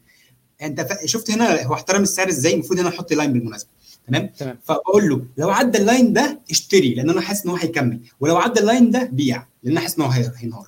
أنت. 0.63 0.89
شفت 1.05 1.31
هنا 1.31 1.63
هو 1.63 1.75
احترم 1.75 2.03
السعر 2.03 2.29
إزاي؟ 2.29 2.55
المفروض 2.55 2.79
هنا 2.79 2.89
أحط 2.89 3.13
line 3.13 3.33
بالمناسبة. 3.33 3.71
تمام؟ 4.09 4.27
تمام. 4.39 4.59
فبقول 4.65 5.09
له 5.09 5.27
لو 5.39 5.51
عدى 5.51 5.79
ال 5.79 5.85
line 5.85 6.13
ده 6.13 6.41
اشتري 6.51 6.95
لأن 6.95 7.11
أنا 7.11 7.21
حاسس 7.21 7.45
إن 7.45 7.51
هو 7.51 7.57
هيكمل. 7.57 8.01
ولو 8.21 8.37
عدى 8.37 8.61
ال 8.61 8.67
line 8.67 8.91
ده 8.91 9.05
بيع 9.13 9.47
لأن 9.63 9.73
أنا 9.73 9.81
حاسس 9.81 9.97
إن 9.99 10.03
هو 10.05 10.11
هي- 10.11 10.33
هينهار. 10.37 10.67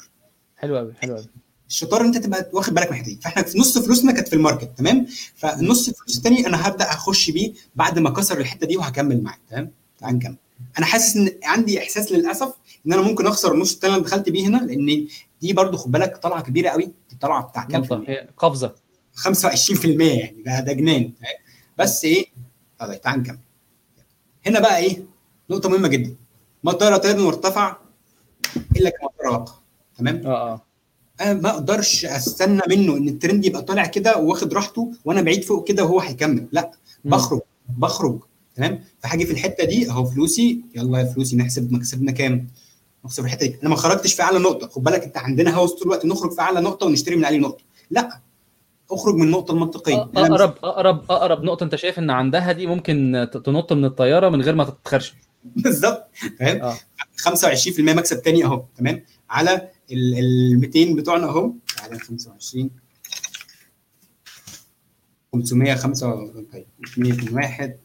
حلو 0.56 0.76
قوي 0.76 0.94
حلو 0.94 1.14
قوي 1.16 1.26
الشطاره 1.68 2.02
إن 2.02 2.06
أنت 2.06 2.16
تبقى 2.24 2.50
واخد 2.52 2.74
بالك 2.74 2.86
من 2.86 2.92
الحتة 2.92 3.08
دي. 3.12 3.20
فإحنا 3.22 3.42
في 3.42 3.58
نص 3.58 3.78
فلوسنا 3.78 4.12
كانت 4.12 4.28
في 4.28 4.36
الماركت 4.36 4.70
تمام؟ 4.78 5.06
فالنص 5.34 5.88
الفلوس 5.88 6.16
الثاني 6.16 6.46
أنا 6.46 6.68
هبدأ 6.68 6.84
أخش 6.92 7.30
بيه 7.30 7.52
بعد 7.76 7.98
ما 7.98 8.10
كسر 8.10 8.38
الحتة 8.40 8.66
دي 8.66 8.76
وهكمل 8.76 9.22
معاك 9.22 9.40
تمام؟ 9.50 9.70
تعال 9.98 10.14
نكمل. 10.16 10.36
أنا 10.78 10.86
حاسس 10.86 11.16
إن 11.16 11.30
عندي 11.44 11.78
إحساس 11.82 12.12
للأسف 12.12 12.54
إن 12.86 12.92
أنا 12.92 13.02
ممكن 13.02 13.26
أخسر 13.26 13.52
النص 13.54 13.72
الثاني 13.72 13.94
اللي 13.94 14.04
دخلت 14.06 14.28
بيه 14.28 14.46
هنا 14.46 14.56
لأن 14.56 15.06
دي 15.40 15.52
برضو 15.52 15.76
خد 15.76 15.92
بالك 15.92 16.16
طلعة 16.16 16.42
كبيرة 16.42 16.68
قوي 16.70 16.84
دي 16.84 17.16
طلعة 17.20 17.42
بتاع 17.42 17.64
كام؟ 17.64 17.82
قفزة. 18.38 18.74
25% 19.16 19.84
يعني 20.00 20.42
ده 20.46 20.60
ده 20.60 20.72
جنان 20.72 21.12
بس 21.78 22.04
إيه؟ 22.04 22.26
طيب 22.78 23.00
تعال 23.00 23.20
نكمل. 23.20 23.38
هنا 24.46 24.60
بقى 24.60 24.78
إيه؟ 24.78 25.02
نقطة 25.50 25.68
مهمة 25.68 25.88
جدا. 25.88 26.16
ما 26.64 26.72
طار 26.72 26.96
طير 26.96 27.20
وارتفع 27.20 27.76
إلا 28.76 28.90
كما 28.90 29.30
وقع 29.30 29.52
تمام؟ 29.98 30.22
آه 30.26 30.52
آه. 30.52 30.62
ما 31.20 31.50
أقدرش 31.50 32.04
استنى 32.04 32.62
منه 32.68 32.96
إن 32.96 33.08
الترند 33.08 33.44
يبقى 33.44 33.62
طالع 33.62 33.86
كده 33.86 34.16
واخد 34.18 34.54
راحته 34.54 34.92
وأنا 35.04 35.20
بعيد 35.22 35.44
فوق 35.44 35.68
كده 35.68 35.84
وهو 35.84 36.00
هيكمل. 36.00 36.46
لا. 36.52 36.70
بخرج 37.04 37.40
بخرج. 37.68 38.20
تمام؟ 38.54 38.84
فهاجي 39.02 39.26
في 39.26 39.32
الحتة 39.32 39.64
دي 39.64 39.90
أهو 39.90 40.04
فلوسي. 40.04 40.60
يلا 40.74 40.98
يا 40.98 41.04
فلوسي 41.04 41.36
نحسب 41.36 41.72
مكسبنا 41.72 42.12
كام؟ 42.12 42.48
نحسب 43.04 43.22
في 43.22 43.26
الحتة 43.26 43.46
دي. 43.46 43.56
أنا 43.62 43.70
ما 43.70 43.76
خرجتش 43.76 44.14
في 44.14 44.22
أعلى 44.22 44.38
نقطة. 44.38 44.68
خد 44.68 44.82
بالك 44.82 45.02
أنت 45.04 45.16
عندنا 45.16 45.54
هوس 45.54 45.72
طول 45.72 45.82
الوقت 45.82 46.04
نخرج 46.06 46.32
في 46.32 46.40
أعلى 46.40 46.60
نقطة 46.60 46.86
ونشتري 46.86 47.16
من 47.16 47.24
اعلى 47.24 47.38
نقطة. 47.38 47.64
لا 47.90 48.20
اخرج 48.90 49.14
من 49.14 49.22
النقطة 49.22 49.52
المنطقية. 49.52 49.94
آه، 49.94 50.10
أقرب 50.16 50.54
أقرب 50.64 51.10
أقرب 51.10 51.44
نقطة 51.44 51.64
أنت 51.64 51.74
شايف 51.76 51.98
إن 51.98 52.10
عندها 52.10 52.52
دي 52.52 52.66
ممكن 52.66 53.26
تنط 53.44 53.72
من 53.72 53.84
الطيارة 53.84 54.28
من 54.28 54.42
غير 54.42 54.54
ما 54.54 54.64
تتخرش. 54.64 55.14
بالظبط. 55.64 56.08
فاهم 56.38 56.62
آه. 56.62 56.74
25% 57.16 57.80
مكسب 57.80 58.22
تاني 58.22 58.44
أهو. 58.44 58.64
تمام؟ 58.76 59.02
على 59.30 59.68
ال 59.92 60.18
ال 60.18 60.60
200 60.60 60.94
بتوعنا 60.94 61.26
اهو. 61.26 61.52
على 61.82 61.98
25 61.98 62.70
505 65.74 66.44
طيب 66.52 66.66
101 66.96 67.78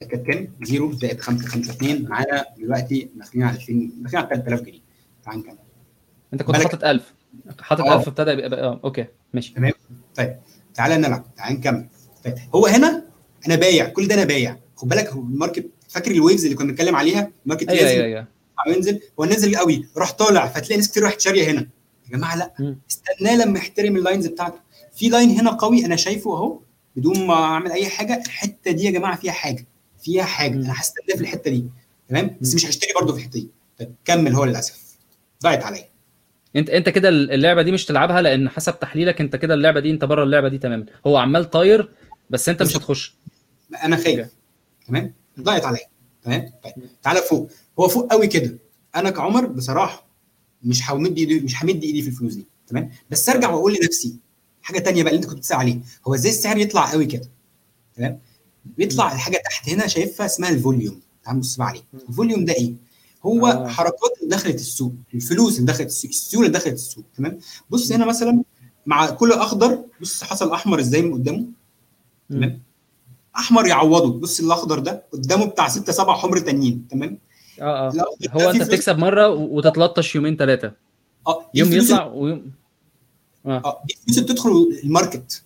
كانت 0.00 0.26
كام؟ 0.26 0.48
0 0.64 0.92
زائد 0.92 1.20
5 1.20 1.48
5 1.48 1.72
2 1.72 2.02
معانا 2.08 2.44
دلوقتي 2.58 3.10
داخلين 3.14 3.44
على 3.44 3.56
2000 3.56 3.72
داخلين 4.02 4.24
على 4.24 4.28
3000 4.28 4.60
جنيه. 4.60 4.80
تعال 5.24 5.38
نكمل. 5.38 5.58
انت 6.32 6.42
كنت 6.42 6.56
حاطط 6.56 6.84
1000 6.84 7.14
حاطط 7.60 7.80
آه. 7.84 7.96
1000 7.96 8.08
ابتدى 8.08 8.30
يبقى 8.30 8.60
آه 8.62 8.80
أوكي 8.84 9.06
ماشي. 9.34 9.54
طيب 10.14 10.36
تعالى 10.74 10.96
نلعب. 10.96 11.34
تعال 11.36 11.54
نكمل. 11.54 11.88
طيب 12.24 12.34
هو 12.54 12.66
هنا 12.66 13.06
أنا 13.46 13.56
بايع. 13.56 13.88
كل 13.88 14.08
ده 14.08 14.14
أنا 14.14 14.24
بايع. 14.24 14.58
خد 14.76 14.88
بالك 14.88 15.08
هو 15.08 15.20
ال 15.20 15.27
market 15.27 15.70
فاكر 15.88 16.10
ال 16.10 16.16
waves 16.16 16.44
اللي 16.44 16.56
كنا 16.56 16.68
بنتكلم 16.68 16.96
عليها؟ 16.96 17.32
ال 17.44 17.47
market 17.47 17.68
أيوه 17.68 17.82
لازم 17.82 18.02
أيوه. 18.02 18.26
أيوه 18.66 18.76
ينزل؟ 18.76 19.00
هو 19.20 19.24
نزل 19.24 19.56
قوي 19.56 19.88
راح 19.96 20.12
طالع 20.12 20.46
فتلاقي 20.48 20.76
ناس 20.76 20.90
كتير 20.90 21.02
راحت 21.02 21.20
شارية 21.20 21.50
هنا. 21.50 21.60
يا 22.06 22.16
جماعة 22.16 22.36
لا. 22.36 22.76
استناه 22.90 23.36
لما 23.36 23.58
يحترم 23.58 23.96
ال 23.96 24.01
lines 24.01 24.26
بتاعته. 24.26 24.58
في 24.94 25.08
line 25.08 25.30
هنا 25.30 25.50
قوي 25.50 25.86
أنا 25.86 25.96
شايفه 25.96 26.36
أهو 26.36 26.58
بدون 26.96 27.26
ما 27.26 27.34
أعمل 27.34 27.72
أي 27.72 27.88
حاجة 27.88 28.22
الحتة 28.26 28.70
دي 28.70 28.84
يا 28.84 28.90
جماعة 28.90 29.16
فيها 29.16 29.32
حاجة 29.32 29.66
فيها 30.02 30.24
حاجة. 30.24 30.54
أنا 30.54 30.74
هستناه 30.76 31.16
في 31.16 31.20
الحتة 31.20 31.50
دي 31.50 31.64
تمام؟ 32.08 32.36
بس. 32.40 32.54
مش 32.54 32.66
هشتري 32.66 32.92
برضه 33.00 33.12
في 33.12 33.18
الحتة 33.18 33.40
دي. 33.40 33.48
طب 33.78 33.94
كمل 34.04 34.34
هو 34.34 34.44
للأسف. 34.44 34.82
ضاعت 35.42 35.62
عليا. 35.62 35.88
أنت 36.56 36.70
أنت 36.70 36.88
كده 36.88 37.08
اللعبة 37.08 37.62
دي 37.62 37.72
مش 37.72 37.84
تلعبها 37.84 38.22
لأن 38.22 38.48
حسب 38.48 38.80
تحليلك 38.80 39.20
أنت 39.20 39.36
كده 39.36 39.54
اللعبة 39.54 39.80
دي 39.80 39.90
أنت 39.90 40.04
بره 40.04 40.22
اللعبة 40.24 40.48
دي 40.48 40.58
تماما. 40.58 40.86
هو 41.06 41.16
عمال 41.16 41.50
طاير 41.50 41.90
بس 42.30 42.48
أنت 42.48 42.62
مش. 42.62 42.76
هتخش. 42.76 43.16
أنا 43.84 43.96
خايف. 43.96 44.28
تمام؟ 44.88 45.14
ضاعت 45.40 45.64
عليا. 45.64 45.86
تمام؟ 46.26 46.50
طيب 46.64 46.74
تعالى 47.02 47.20
فوق. 47.20 47.50
هو 47.80 47.88
فوق 47.88 48.12
قوي 48.12 48.26
كده. 48.26 48.58
أنا 48.96 49.10
كعمر 49.10 49.46
بصراحة 49.46 50.06
مش 50.62 50.90
همد 50.90 51.18
ايدي 51.18 51.40
مش 51.40 51.64
همد 51.64 51.82
إيدي 51.84 52.02
في 52.02 52.08
الفلوس 52.08 52.34
دي 52.34 52.46
تمام؟ 52.66 52.90
بس 53.10 53.28
أرجع 53.28 53.50
وأقول 53.50 53.74
لنفسي 53.82 54.16
حاجة 54.62 54.78
تانية 54.78 55.02
بقى 55.02 55.12
اللي 55.12 55.22
أنت 55.22 55.28
كنت 55.30 55.38
بتسأل 55.38 55.56
عليه. 55.56 55.78
هو 56.08 56.14
إزاي 56.14 56.30
السعر 56.32 56.58
يطلع 56.58 56.90
قوي 56.92 57.06
كده؟ 57.06 57.30
تمام؟ 57.96 58.20
بيطلع 58.64 59.12
الحاجة 59.12 59.42
تحت 59.44 59.68
هنا 59.68 59.86
شايفها 59.86 60.26
اسمها 60.26 60.50
ال 60.50 60.56
volume. 60.56 61.00
تعال 61.24 61.36
نبص 61.36 61.56
بقى 61.56 61.66
عليه. 61.68 61.82
ال 62.08 62.13
volume 62.13 62.44
ده 62.44 62.52
إيه؟ 62.52 62.74
هو 63.26 63.46
آه. 63.46 63.68
حركات 63.68 64.10
اللي 64.22 64.36
دخلت 64.36 64.54
السوق 64.54 64.92
الفلوس 65.14 65.58
اللي 65.58 65.72
دخلت 65.72 65.88
السوق 65.88 66.08
السيولة 66.10 66.46
اللي 66.46 66.58
دخلت 66.58 66.74
السوق 66.74 67.04
تمام؟ 67.16 67.38
بص 67.70 67.92
هنا 67.92 68.06
مثلا 68.06 68.42
مع 68.86 69.10
كل 69.10 69.32
أخضر 69.32 69.84
بص 70.00 70.24
حصل 70.24 70.52
أحمر 70.52 70.80
إزاي 70.80 71.02
من 71.02 71.12
قدامه؟ 71.14 71.46
تمام؟ 72.30 72.62
أحمر 73.38 73.66
يعوضه. 73.66 74.20
بص 74.20 74.40
الأخضر 74.40 74.78
ده 74.78 75.02
قدامه 75.12 75.44
بتاع 75.46 75.68
ستة 75.68 75.92
سبع 75.92 76.14
حمر 76.16 76.38
تانيين 76.38 76.88
تمام؟ 76.90 77.18
آه 77.60 77.88
آه. 77.88 77.92
هو 78.30 78.50
أنت 78.50 78.62
بتكسب 78.62 78.98
مرة 78.98 79.28
وتتلطش 79.28 80.14
يومين 80.14 80.36
ثلاثة 80.36 80.72
آه 81.26 81.50
يوم 81.54 81.72
يطلع 81.72 82.06
ويوم 82.06 82.50
آه. 83.46 83.82
دي 83.86 83.94
الفلوس 83.94 84.18
اللي 84.18 84.28
بتدخل 84.32 84.80
ال 84.84 84.91
market. 84.91 85.42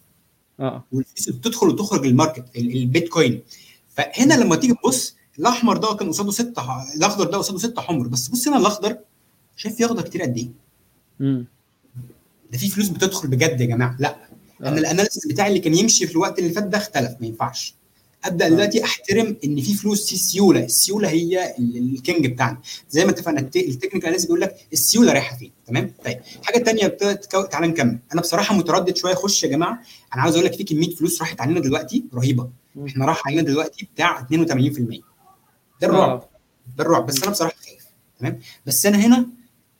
آه 0.60 0.84
والفلوس 0.92 1.28
اللي 1.28 1.38
بتدخل 1.38 1.68
وتخرج 1.68 2.06
ال 2.06 2.11
market 2.11 2.44
ال- 2.56 2.76
البيتكوين. 2.76 3.42
فهنا 3.88 4.34
لما 4.34 4.56
تيجي 4.56 4.74
تبص 4.74 5.16
الأحمر 5.38 5.76
ده 5.76 5.94
كان 5.94 6.08
قصاده 6.08 6.30
ستة 6.30 6.62
الأخضر 6.96 7.24
ده 7.24 7.38
قصاده 7.38 7.58
ستة 7.58 7.82
حمر. 7.82 8.06
بس 8.06 8.28
بص 8.28 8.48
هنا 8.48 8.56
الأخضر 8.56 8.96
شايف 9.56 9.76
فيه 9.76 9.84
اخضر 9.86 10.02
كتير 10.02 10.22
قد 10.22 10.36
إيه؟ 10.38 10.48
ده 12.52 12.58
في 12.58 12.68
فلوس 12.68 12.88
بتدخل 12.88 13.28
بجد 13.28 13.60
يا 13.60 13.66
جماعة. 13.66 13.96
لا. 13.98 14.16
أنا 14.62 14.78
ال 14.78 14.83
analysis 14.83 15.26
بتاعي 15.26 15.48
اللي 15.48 15.60
كان 15.60 15.74
يمشي 15.74 16.06
في 16.06 16.12
الوقت 16.12 16.38
اللي 16.38 16.50
فات 16.50 16.64
ده 16.64 16.78
اختلف 16.78 17.10
ما 17.20 17.26
ينفعش. 17.26 17.74
أبدأ 18.24 18.48
دلوقتي 18.48 18.84
أحترم 18.84 19.36
إن 19.44 19.60
في 19.60 19.74
فلوس 19.74 20.08
في 20.10 20.16
سيولة. 20.16 20.64
السيولة 20.64 21.08
هي 21.08 21.54
ال- 21.58 21.76
ال 21.94 22.00
king 22.00 22.26
بتاعنا. 22.26 22.58
زي 22.90 23.04
ما 23.04 23.10
اتفقنا 23.10 23.40
الت- 23.40 23.56
ال 23.56 23.61
technical 23.61 24.02
analysis 24.02 24.26
بيقول 24.26 24.40
لك 24.40 24.56
السيولة 24.72 25.12
رايحة 25.12 25.36
فين. 25.36 25.52
تمام؟ 25.66 25.92
طيب 26.04 26.20
حاجة 26.44 26.64
ثانية 26.64 26.86
تعالى 27.50 27.66
نكمل. 27.66 27.98
أنا 28.12 28.20
بصراحة 28.20 28.54
متردد 28.54 28.96
شوية. 28.96 29.12
اخش 29.12 29.44
يا 29.44 29.48
جماعة 29.48 29.82
أنا 30.14 30.22
عاوز 30.22 30.34
أقول 30.34 30.46
لك 30.46 30.54
في 30.54 30.64
كمية 30.64 30.94
فلوس 30.94 31.20
راحت 31.20 31.40
علينا 31.40 31.60
دلوقتي 31.60 32.04
رهيبة. 32.14 32.50
إحنا 32.86 33.04
راح 33.04 33.26
علينا 33.26 33.42
دلوقتي 33.42 33.88
بتاع 33.94 34.20
82% 34.20 35.00
ده 35.80 35.86
الرعب. 35.88 36.28
ده 36.76 36.84
الرعب. 36.84 37.06
بس 37.06 37.22
أنا 37.22 37.30
بصراحة 37.30 37.54
خايف. 37.66 37.84
تمام؟ 38.20 38.38
بس 38.66 38.86
أنا 38.86 38.98
هنا 39.06 39.26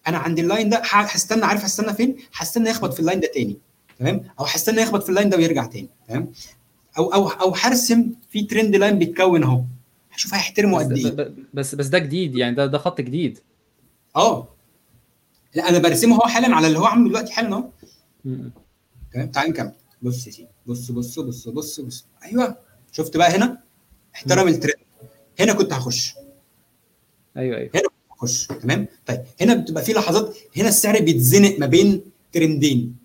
أنا 0.08 0.18
عند 0.18 0.38
ال 0.38 0.44
line 0.44 0.68
ده 0.68 0.82
هستنى 0.84 1.44
عارف 1.44 1.64
هستنى 1.64 1.94
فين؟ 1.94 2.16
هستنى 2.34 2.70
يخبط 2.70 2.94
في 2.94 3.00
ال 3.00 3.04
line 3.04 3.20
ده 3.20 3.30
تاني. 3.34 3.58
تمام؟ 3.98 4.24
أو 4.40 4.44
هستنى 4.44 4.82
يخبط 4.82 5.02
في 5.02 5.08
ال 5.08 5.12
line 5.12 5.28
ده 5.30 5.36
ويرجع 5.36 5.66
تاني. 5.66 5.88
تمام؟ 6.08 6.32
أو 6.98 7.14
أو 7.14 7.28
أو 7.28 7.54
هرسم 7.54 8.12
في 8.30 8.42
trend 8.42 8.76
line 8.76 8.98
بيتكون 8.98 9.42
أهو. 9.42 9.62
هشوف 10.12 10.34
هيحترمه 10.34 10.78
قد 10.78 10.92
إيه. 10.92 11.34
بس 11.54 11.74
بس 11.74 11.86
ده 11.86 11.98
جديد 11.98 12.36
يعني 12.36 12.56
ده 12.56 12.66
ده 12.66 12.78
خط 12.78 13.00
جديد. 13.00 13.38
آه. 14.16 14.48
لا 15.54 15.68
أنا 15.68 15.78
برسمه 15.78 16.16
هو 16.16 16.20
حالا 16.20 16.56
على 16.56 16.66
اللي 16.66 16.78
هو 16.78 16.84
عامله 16.84 17.08
دلوقتي 17.08 17.32
حالا 17.32 17.52
أهو. 17.52 17.70
تمام؟ 19.12 19.30
تعال 19.32 19.50
نكمل. 19.50 19.72
بص 20.02 20.26
يا 20.26 20.32
سيدي. 20.32 20.48
بص 20.66 20.90
بص 20.90 21.18
بص 21.18 21.48
بص 21.48 21.80
بص. 21.80 22.06
أيوه. 22.24 22.56
شفت 22.92 23.16
بقى 23.16 23.30
هنا؟ 23.36 23.62
احترم 24.14 24.48
الترند 24.48 24.74
هنا 25.40 25.52
كنت 25.52 25.72
هخش. 25.72 26.14
أيوه 27.36 27.56
أيوه. 27.56 27.70
هنا 27.74 27.88
هخش. 28.12 28.46
تمام؟ 28.46 28.86
طيب 29.06 29.20
هنا 29.40 29.54
بتبقى 29.54 29.84
في 29.84 29.92
لحظات 29.92 30.36
هنا 30.56 30.68
السعر 30.68 31.00
بيتزنق 31.00 31.58
ما 31.58 31.66
بين 31.66 32.02
ترندين. 32.32 32.96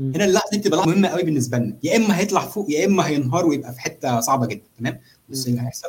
هنا 0.00 0.24
اللحظة 0.24 0.50
دي 0.52 0.58
بتبقى 0.58 0.86
مهمة 0.86 1.08
قوي 1.08 1.22
بالنسبة 1.22 1.58
لنا. 1.58 1.76
يا 1.82 1.96
إما 1.96 2.18
هيطلع 2.18 2.46
فوق 2.46 2.70
يا 2.70 2.86
إما 2.86 3.06
هينهار 3.06 3.46
ويبقى 3.46 3.72
في 3.72 3.80
حتة 3.80 4.20
صعبة 4.20 4.46
جدا 4.46 4.62
تمام؟ 4.78 5.00
بص 5.28 5.46
اللي 5.46 5.60
هيحصل. 5.60 5.88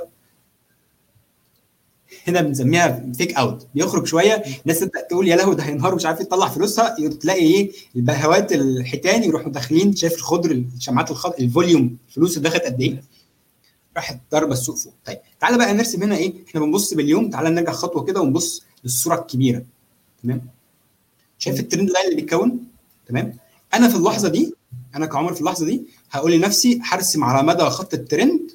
هنا 2.27 2.41
بنسميها 2.41 3.11
fake 3.17 3.33
out 3.37 3.67
بيخرج 3.75 4.05
شوية 4.07 4.43
الناس 4.61 4.79
تبدأ 4.79 5.01
تقول 5.09 5.27
يا 5.27 5.35
لهوي 5.35 5.55
ده 5.55 5.63
هينهار 5.63 5.93
ومش 5.93 6.05
عارف 6.05 6.19
يطلع 6.21 6.47
فلوسها 6.47 6.95
تلاقي 7.09 7.39
إيه؟ 7.41 7.71
البهوات 7.95 8.51
الحيتان 8.53 9.23
يروحوا 9.23 9.51
داخلين 9.51 9.95
شايف 9.95 10.13
الخضر 10.15 10.51
الشمعات 10.51 11.11
الخضر 11.11 11.35
ال 11.39 11.48
volume 11.48 11.97
الفلوس 12.09 12.37
اللي 12.37 12.49
دخلت 12.49 12.63
قد 12.63 12.81
إيه؟ 12.81 13.01
راحت 13.95 14.19
ضربه 14.31 14.53
السوق 14.53 14.75
فوق. 14.75 14.93
طيب 15.05 15.17
تعالى 15.39 15.57
بقى 15.57 15.73
نرسم 15.73 16.03
هنا 16.03 16.15
إيه؟ 16.17 16.33
إحنا 16.47 16.61
بنبص 16.61 16.93
باليوم 16.93 17.29
تعالى 17.29 17.49
نرجع 17.49 17.71
خطوة 17.71 18.03
كده 18.03 18.21
ونبص 18.21 18.63
للصورة 18.83 19.15
الكبيرة 19.19 19.63
تمام؟ 20.23 20.41
شايف 21.39 21.59
ال 21.59 21.64
trend 21.64 21.89
line 21.89 22.05
اللي 22.11 22.21
بيتكون؟ 22.21 22.59
تمام؟ 23.07 23.37
أنا 23.73 23.87
في 23.89 23.95
اللحظة 23.95 24.27
دي 24.29 24.55
أنا 24.95 25.05
كعمر 25.05 25.33
في 25.33 25.41
اللحظة 25.41 25.65
دي 25.65 25.87
هقول 26.11 26.31
لنفسي 26.31 26.79
هرسم 26.83 27.23
على 27.23 27.47
مدى 27.47 27.63
خط 27.63 27.93
الترند 27.93 28.51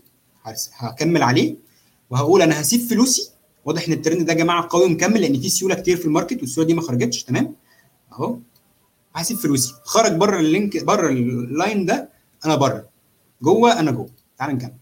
هكمل 0.76 1.22
عليه 1.22 1.56
وهقول 2.10 2.42
أنا 2.42 2.60
هسيب 2.60 2.80
فلوسي. 2.80 3.30
واضح 3.64 3.86
إن 3.86 3.92
الترند 3.92 4.22
ده 4.26 4.32
يا 4.32 4.38
جماعة 4.38 4.66
قوي 4.70 4.84
ومكمل 4.84 5.20
لأن 5.20 5.40
في 5.40 5.48
سيولة 5.48 5.74
كتير 5.74 5.96
في 5.96 6.04
ال 6.04 6.09
market 6.09 6.40
والسيولة 6.40 6.66
دي 6.68 6.74
ما 6.74 6.82
خرجتش 6.82 7.22
تمام؟ 7.24 7.54
أهو. 8.12 8.38
هسيب 9.14 9.36
فلوسي. 9.36 9.74
خرج 9.84 10.12
بره 10.12 10.40
ال 10.40 10.49
line 10.49 10.84
بره 10.84 11.08
ال 11.08 11.24
line 11.24 11.86
ده 11.86 12.08
أنا 12.44 12.54
بره. 12.54 12.88
جوه 13.42 13.80
أنا 13.80 13.90
جوه. 13.90 14.08
تعال 14.38 14.54
نكمل. 14.54 14.74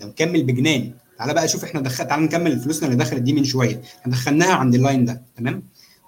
ده 0.00 0.06
مكمل 0.06 0.42
بجنان. 0.42 0.94
تعالى 1.18 1.34
بقى 1.34 1.48
شوف 1.48 1.64
إحنا 1.64 1.80
دخل 1.80 2.06
تعالى 2.06 2.22
نكمل 2.24 2.60
فلوسنا 2.60 2.88
اللي 2.88 3.04
دخلت 3.04 3.20
دي 3.22 3.32
من 3.32 3.44
شوية. 3.44 3.82
إحنا 4.00 4.12
دخلناها 4.12 4.52
عند 4.54 4.74
ال 4.74 4.80
line 4.80 5.04
ده 5.04 5.22
تمام؟ 5.36 5.62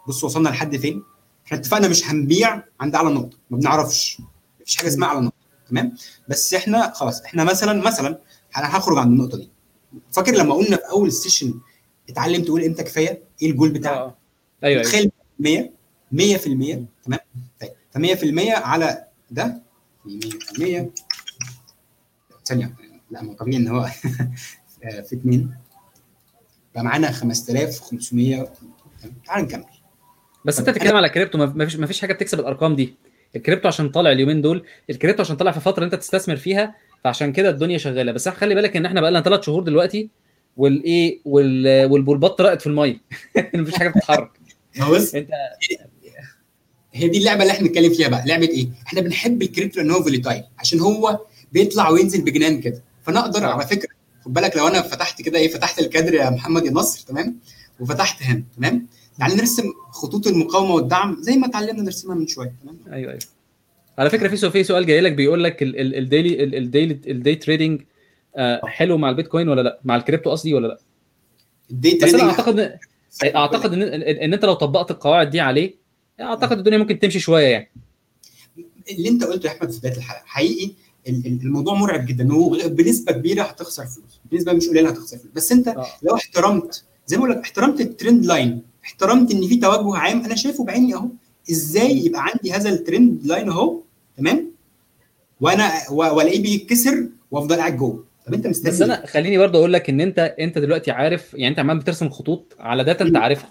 بص 0.09 0.25
وصلنا 0.25 0.49
لحد 0.49 0.77
فين؟ 0.77 1.03
إحنا 1.51 1.59
اتفقنا 1.59 1.89
مش 1.89 2.07
هنبيع 2.11 2.63
عند 2.81 2.95
أعلى 2.95 3.15
نقطة 3.15 3.37
ما 3.51 3.57
بنعرفش 3.59 4.19
مفيش 4.61 4.77
حاجة 4.77 4.89
اسمها 4.89 5.09
أعلى 5.09 5.21
نقطة 5.21 5.37
تمام؟ 5.69 5.95
بس 6.29 6.55
إحنا 6.55 6.93
خلاص 6.95 7.23
إحنا 7.23 7.45
مثلا 7.45 7.83
مثلا 7.83 8.19
أنا 8.57 8.77
هخرج 8.79 8.99
عند 8.99 9.13
النقطة 9.13 9.39
دي. 9.39 9.51
فاكر 10.13 10.33
لما 10.33 10.55
قلنا 10.55 10.77
في 10.77 10.83
أول 10.91 11.09
ال 11.09 11.15
session 11.15 11.61
اتعلم 12.09 12.45
تقول 12.45 12.65
إمتى 12.65 12.83
كفاية؟ 12.83 13.23
إيه 13.43 13.51
الجول 13.51 13.71
بتاعك؟ 13.71 13.97
آه. 13.97 14.17
أيوه 14.65 14.81
أيوه. 14.81 14.83
تخيل 14.83 15.11
100 15.39 15.71
100% 16.15 16.79
تمام؟ 17.05 17.21
طيب 17.61 17.71
ف 17.91 17.99
100% 17.99 18.51
على 18.51 19.05
ده 19.31 19.63
100% 20.07 20.11
ثانية 22.45 22.75
لا 23.11 23.23
ما 23.23 23.35
طبيعي 23.35 23.57
إن 23.57 23.69
هو 23.69 23.87
في 24.81 25.13
اثنين 25.13 25.55
بقى 26.75 26.85
معانا 26.85 27.11
5500 27.13 28.53
تعال 29.27 29.45
نكمل. 29.45 29.65
بس 30.45 30.59
انت 30.59 30.71
بتتكلم 30.71 30.97
على 30.97 31.09
كريبتو 31.09 31.39
ما 31.39 31.65
فيش 31.65 31.77
ما 31.77 31.87
فيش 31.87 32.01
حاجة 32.01 32.13
بتكسب 32.13 32.41
الأرقام 32.41 32.77
دي. 32.77 32.95
الكريبتو 33.37 33.69
عشان 33.69 33.89
طالع 33.89 34.13
اليومين 34.13 34.43
دول 34.43 34.65
الكريبتو 34.91 35.23
عشان 35.23 35.37
طالع 35.37 35.51
في 35.53 35.61
فترة 35.61 35.85
انت 35.85 35.95
تستثمر 35.95 36.37
فيها 36.37 36.75
فعشان 37.05 37.33
كده 37.33 37.51
الدنيا 37.51 37.79
شغالة. 37.79 38.13
بس 38.13 38.29
خلي 38.29 38.55
بالك 38.55 38.77
ان 38.77 38.87
إحنا 38.87 39.01
بقى 39.01 39.11
لنا 39.11 39.21
ثلاث 39.21 39.45
شهور 39.45 39.63
دلوقتي 39.63 40.11
والايه 40.57 41.21
وال... 41.25 41.91
والبولبات 41.91 42.39
طرقت 42.39 42.61
في 42.61 42.67
الميه 42.67 43.01
مفيش 43.55 43.75
حاجة 43.75 43.89
بتتحرك. 43.89 44.31
بص 44.91 45.15
انت 45.15 45.31
هي 46.93 47.09
دي 47.09 47.19
اللعبة 47.19 47.43
اللي 47.43 47.53
إحنا 47.53 47.67
بنتكلم 47.67 47.93
فيها 47.95 48.09
بقى. 48.09 48.23
لعبة 48.27 48.49
إيه؟ 48.49 48.69
إحنا 48.87 49.01
بنحب 49.01 49.43
الكريبتو 49.43 49.81
لأن 49.81 49.91
هو 49.91 50.03
فوليتايل 50.03 50.45
عشان 50.59 50.81
هو 50.81 51.21
بيطلع 51.53 51.89
وينزل 51.89 52.23
بجنان 52.25 52.61
كده. 52.61 52.83
فانا 53.03 53.21
أقدر 53.21 53.45
على 53.45 53.67
فكرة 53.67 53.89
خد 54.25 54.33
بالك 54.33 54.57
لو 54.57 54.69
أنا 54.69 54.83
فتحت 54.83 55.23
كده 55.23 55.39
إيه 55.39 55.49
فتحت 55.49 55.79
الكادر 55.79 56.15
يا 56.15 56.31
محمد 56.31 56.65
يا 56.67 56.71
نصر 56.71 57.07
تمام؟ 57.07 57.39
وفتحت 57.81 58.23
هنا 58.23 58.43
تمام؟ 58.57 58.87
تعالى 59.19 59.35
نرسم 59.35 59.73
خطوط 59.91 60.27
المقاومة 60.27 60.75
والدعم 60.75 61.17
زي 61.21 61.37
ما 61.37 61.47
اتعلمنا 61.47 61.83
نرسمها 61.83 62.15
من 62.15 62.27
شوية 62.27 62.55
تمام؟ 62.63 62.79
أيوه 62.93 63.11
أيوه. 63.11 63.21
على 63.99 64.11
فكرة 64.11 64.29
في 64.29 64.37
سؤال 64.37 64.53
في 64.53 64.65
سؤال 64.65 64.87
جاي 64.87 65.01
لك 65.01 65.13
بيقول 65.13 65.45
لك 65.45 65.57
الديلي 65.63 66.45
الديلي 66.59 67.01
الدي 67.07 67.35
تريدنج 67.35 67.83
حلو 68.65 68.99
مع 68.99 69.11
البيتكوين 69.11 69.49
ولا 69.49 69.61
لأ؟ 69.61 69.81
مع 69.85 69.97
الكريبتو 69.97 70.31
قصدي 70.31 70.55
ولا 70.55 70.67
لأ؟ 70.67 70.79
ال 71.71 71.78
day 71.78 71.99
بس 72.03 72.15
أنا 72.15 72.33
trading 72.33 72.39
أعتقد 72.39 72.79
اعتقد 73.37 73.73
ان 73.73 73.83
ان 74.03 74.33
أنت 74.33 74.45
لو 74.45 74.55
طبقت 74.55 74.91
القواعد 74.91 75.31
دي 75.31 75.41
عليه 75.41 75.75
أعتقد 76.21 76.59
الدنيا 76.59 76.79
ممكن 76.79 76.99
تمشي 76.99 77.21
شوية 77.21 77.47
يعني. 77.47 77.71
اللي 78.91 79.09
أنت 79.09 79.25
قلته 79.25 79.47
يا 79.47 79.53
أحمد 79.53 79.71
في 79.71 79.79
بداية 79.79 79.97
الحلقة 79.97 80.23
حقيقي 80.27 80.73
ال- 81.09 81.27
ال- 81.27 81.41
الموضوع 81.43 81.75
مرعب 81.75 82.07
جدا. 82.07 82.33
هو 82.33 82.49
بنسبة 82.69 83.13
كبيرة 83.13 83.43
هتخسر 83.43 83.83
فلوس 83.87 84.21
بنسبة 84.33 84.53
مش 84.53 84.69
قليلة 84.69 84.89
هتخسر 84.91 85.19
فلوس. 85.19 85.33
بس 85.35 85.53
أنت 85.53 85.69
آه. 85.69 85.87
لو 86.03 86.15
احترمت 86.15 86.85
زي 87.07 87.17
ما 87.17 87.23
بقول 87.25 87.37
لك 87.37 87.43
احترمت 87.43 87.81
ال 87.81 87.89
trend 87.89 88.27
line 88.27 88.63
احترمت 88.85 89.31
إن 89.35 89.47
في 89.49 89.57
توجه 89.57 89.97
عام 89.97 90.25
أنا 90.25 90.35
شايفه 90.35 90.65
بعيني 90.65 90.95
أهو. 90.95 91.09
إزاي 91.51 92.05
يبقى 92.07 92.23
عندي 92.25 92.53
هذا 92.53 92.71
ال 92.71 92.80
trend 92.80 93.27
line 93.27 93.49
أهو 93.49 93.81
تمام؟ 94.17 94.51
وأنا 95.41 95.71
وألاقيه 95.91 96.43
بيتكسر 96.43 97.09
وأفضل 97.31 97.57
قاعد 97.57 97.77
جوه. 97.77 98.05
طب 98.27 98.35
أنت 98.35 98.47
مستني 98.47 98.71
بس 98.71 98.83
أنا 98.83 99.07
خليني 99.07 99.39
برضه 99.39 99.59
أقول 99.59 99.73
لك 99.73 99.91
إن 99.91 100.01
أنت 100.01 100.19
أنت 100.41 100.59
دلوقتي 100.59 100.91
عارف 100.91 101.35
يعني 101.35 101.49
أنت 101.49 101.59
عمال 101.59 101.79
بترسم 101.79 102.09
خطوط 102.09 102.57
على 102.59 102.85
داتا 102.85 103.05
أنت 103.05 103.17
عارفها. 103.17 103.51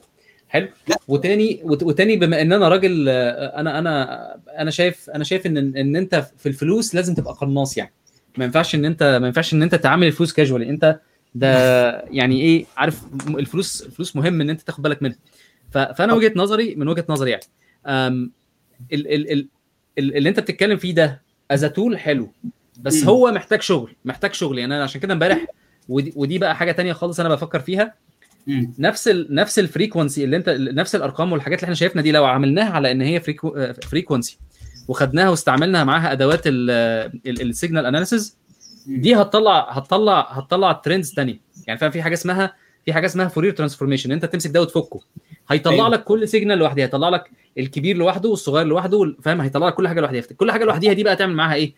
حلو؟ 0.50 0.68
لا. 0.88 0.96
وتاني 1.08 1.60
وت- 1.64 1.84
وتاني 1.84 2.16
بما 2.16 2.42
إن 2.42 2.54
أنا 2.54 2.68
راجل 2.70 3.10
أنا 3.10 3.80
أنا 3.80 4.36
أنا 4.60 4.72
شايف 4.72 5.10
أنا 5.10 5.24
شايف 5.24 5.46
إن 5.46 5.58
إن 5.58 5.96
أنت 5.96 6.26
في 6.38 6.46
الفلوس 6.50 6.96
لازم 6.96 7.14
تبقى 7.14 7.34
قناص 7.34 7.78
يعني. 7.78 7.92
ما 8.38 8.46
ينفعش 8.46 8.76
إن 8.76 8.86
أنت 8.86 9.18
ما 9.22 9.28
ينفعش 9.28 9.54
إن 9.54 9.64
أنت 9.64 9.76
تعامل 9.76 10.08
الفلوس 10.08 10.34
كاجوالي 10.34 10.70
أنت 10.70 11.00
ده 11.36 11.50
يعني 12.02 12.42
إيه 12.42 12.66
عارف 12.78 13.02
الفلوس 13.28 13.82
الفلوس 13.82 14.16
مهم 14.16 14.42
إن 14.42 14.50
أنت 14.50 14.62
تاخد 14.62 14.84
بالك 14.84 15.04
منها 15.04 15.18
فأنا 15.72 16.14
وجهة 16.14 16.32
نظري 16.36 16.76
من 16.76 16.88
وجهة 16.88 17.06
نظري 17.10 17.32
يعني 17.32 17.44
ال 17.88 18.32
ال 18.94 19.32
ال 19.32 19.48
ال- 20.00 20.18
اللي 20.18 20.30
أنت 20.30 20.40
بتتكلم 20.40 20.78
فيه 20.78 20.94
ده 20.96 21.22
as 21.52 21.66
tool 21.66 21.98
حلو 21.98 22.32
بس. 22.82 23.04
هو 23.04 23.32
محتاج 23.32 23.62
شغل 23.62 23.96
محتاج 24.06 24.34
شغل 24.34 24.60
يعني 24.60 24.76
أنا 24.76 24.84
عشان 24.84 25.02
كده 25.02 25.14
امبارح 25.14 25.46
ودي, 25.90 26.14
ودي 26.16 26.38
بقى 26.38 26.56
حاجة 26.56 26.72
تانية 26.72 26.94
خالص 26.94 27.20
أنا 27.20 27.30
بفكر 27.30 27.60
فيها. 27.60 27.94
نفس 28.80 29.08
ال 29.08 29.28
نفس 29.36 29.60
ال 29.60 29.66
frequency 29.66 30.24
اللي 30.24 30.38
أنت 30.38 30.50
نفس 30.50 30.96
الأرقام 30.96 31.32
والحاجات 31.32 31.60
اللي 31.60 31.64
إحنا 31.66 31.76
شايفنا 31.76 32.02
دي 32.02 32.12
لو 32.12 32.26
عملناها 32.26 32.70
على 32.72 32.92
إن 32.92 33.02
هي 33.02 33.20
frequency 33.90 34.40
وخدناها 34.88 35.30
واستعملنا 35.30 35.84
معاها 35.84 36.12
أدوات 36.12 36.42
ال 36.46 36.66
signal 36.66 37.86
analysis 37.86 38.38
دي 38.88 39.16
هتطلع 39.16 39.72
هتطلع 39.72 40.32
هتطلع 40.32 40.72
trends 40.72 41.12
تانية 41.14 41.40
يعني 41.68 41.80
فاهم 41.80 41.92
في 41.92 42.02
حاجة 42.02 42.14
اسمها 42.14 42.56
في 42.86 42.94
حاجة 42.94 43.06
اسمها 43.06 43.28
Fourier 43.28 43.52
transformation 43.52 44.12
انت 44.12 44.26
تمسك 44.26 44.52
ده 44.52 44.62
وتفكه. 44.62 45.00
هيطلع 45.50 45.74
أيوة. 45.74 45.90
لك 45.90 46.04
كل 46.04 46.28
signal 46.28 46.58
لوحدها 46.58 46.84
هيطلع 46.86 47.10
لك 47.10 47.32
الكبير 47.58 47.98
لوحده 47.98 48.30
والصغير 48.30 48.66
لوحده 48.66 49.16
فاهم؟ 49.22 49.42
هيطلع 49.42 49.68
لك 49.68 49.74
كل 49.74 49.88
حاجة 49.88 50.02
لوحدها. 50.02 50.22
كل 50.22 50.52
حاجة 50.52 50.64
لوحدها 50.66 50.94
دي 50.94 51.04
بقى 51.04 51.16
تعمل 51.16 51.36
معاها 51.36 51.56
إيه؟ 51.56 51.74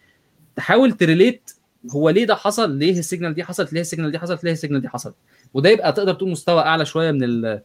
تحاول 0.55 0.91
تـ 0.91 1.00
relate 1.00 1.51
هو 1.91 2.09
ليه 2.09 2.25
ده 2.25 2.35
حصل 2.35 2.71
ليه 2.77 2.99
ال 2.99 3.04
signal 3.04 3.33
دي 3.33 3.43
حصلت 3.43 3.73
ليه 3.73 3.81
ال 3.81 3.85
signal 3.85 4.11
دي 4.11 4.19
حصلت 4.19 4.43
ليه 4.43 4.51
ال 4.51 4.55
signal 4.55 4.81
دي 4.81 4.89
حصلت. 4.89 5.15
وده 5.53 5.69
يبقى 5.69 5.93
تقدر 5.93 6.13
تقول 6.13 6.29
مستوى 6.31 6.59
أعلى 6.61 6.85
شوية 6.85 7.11
من 7.11 7.23
ال 7.23 7.61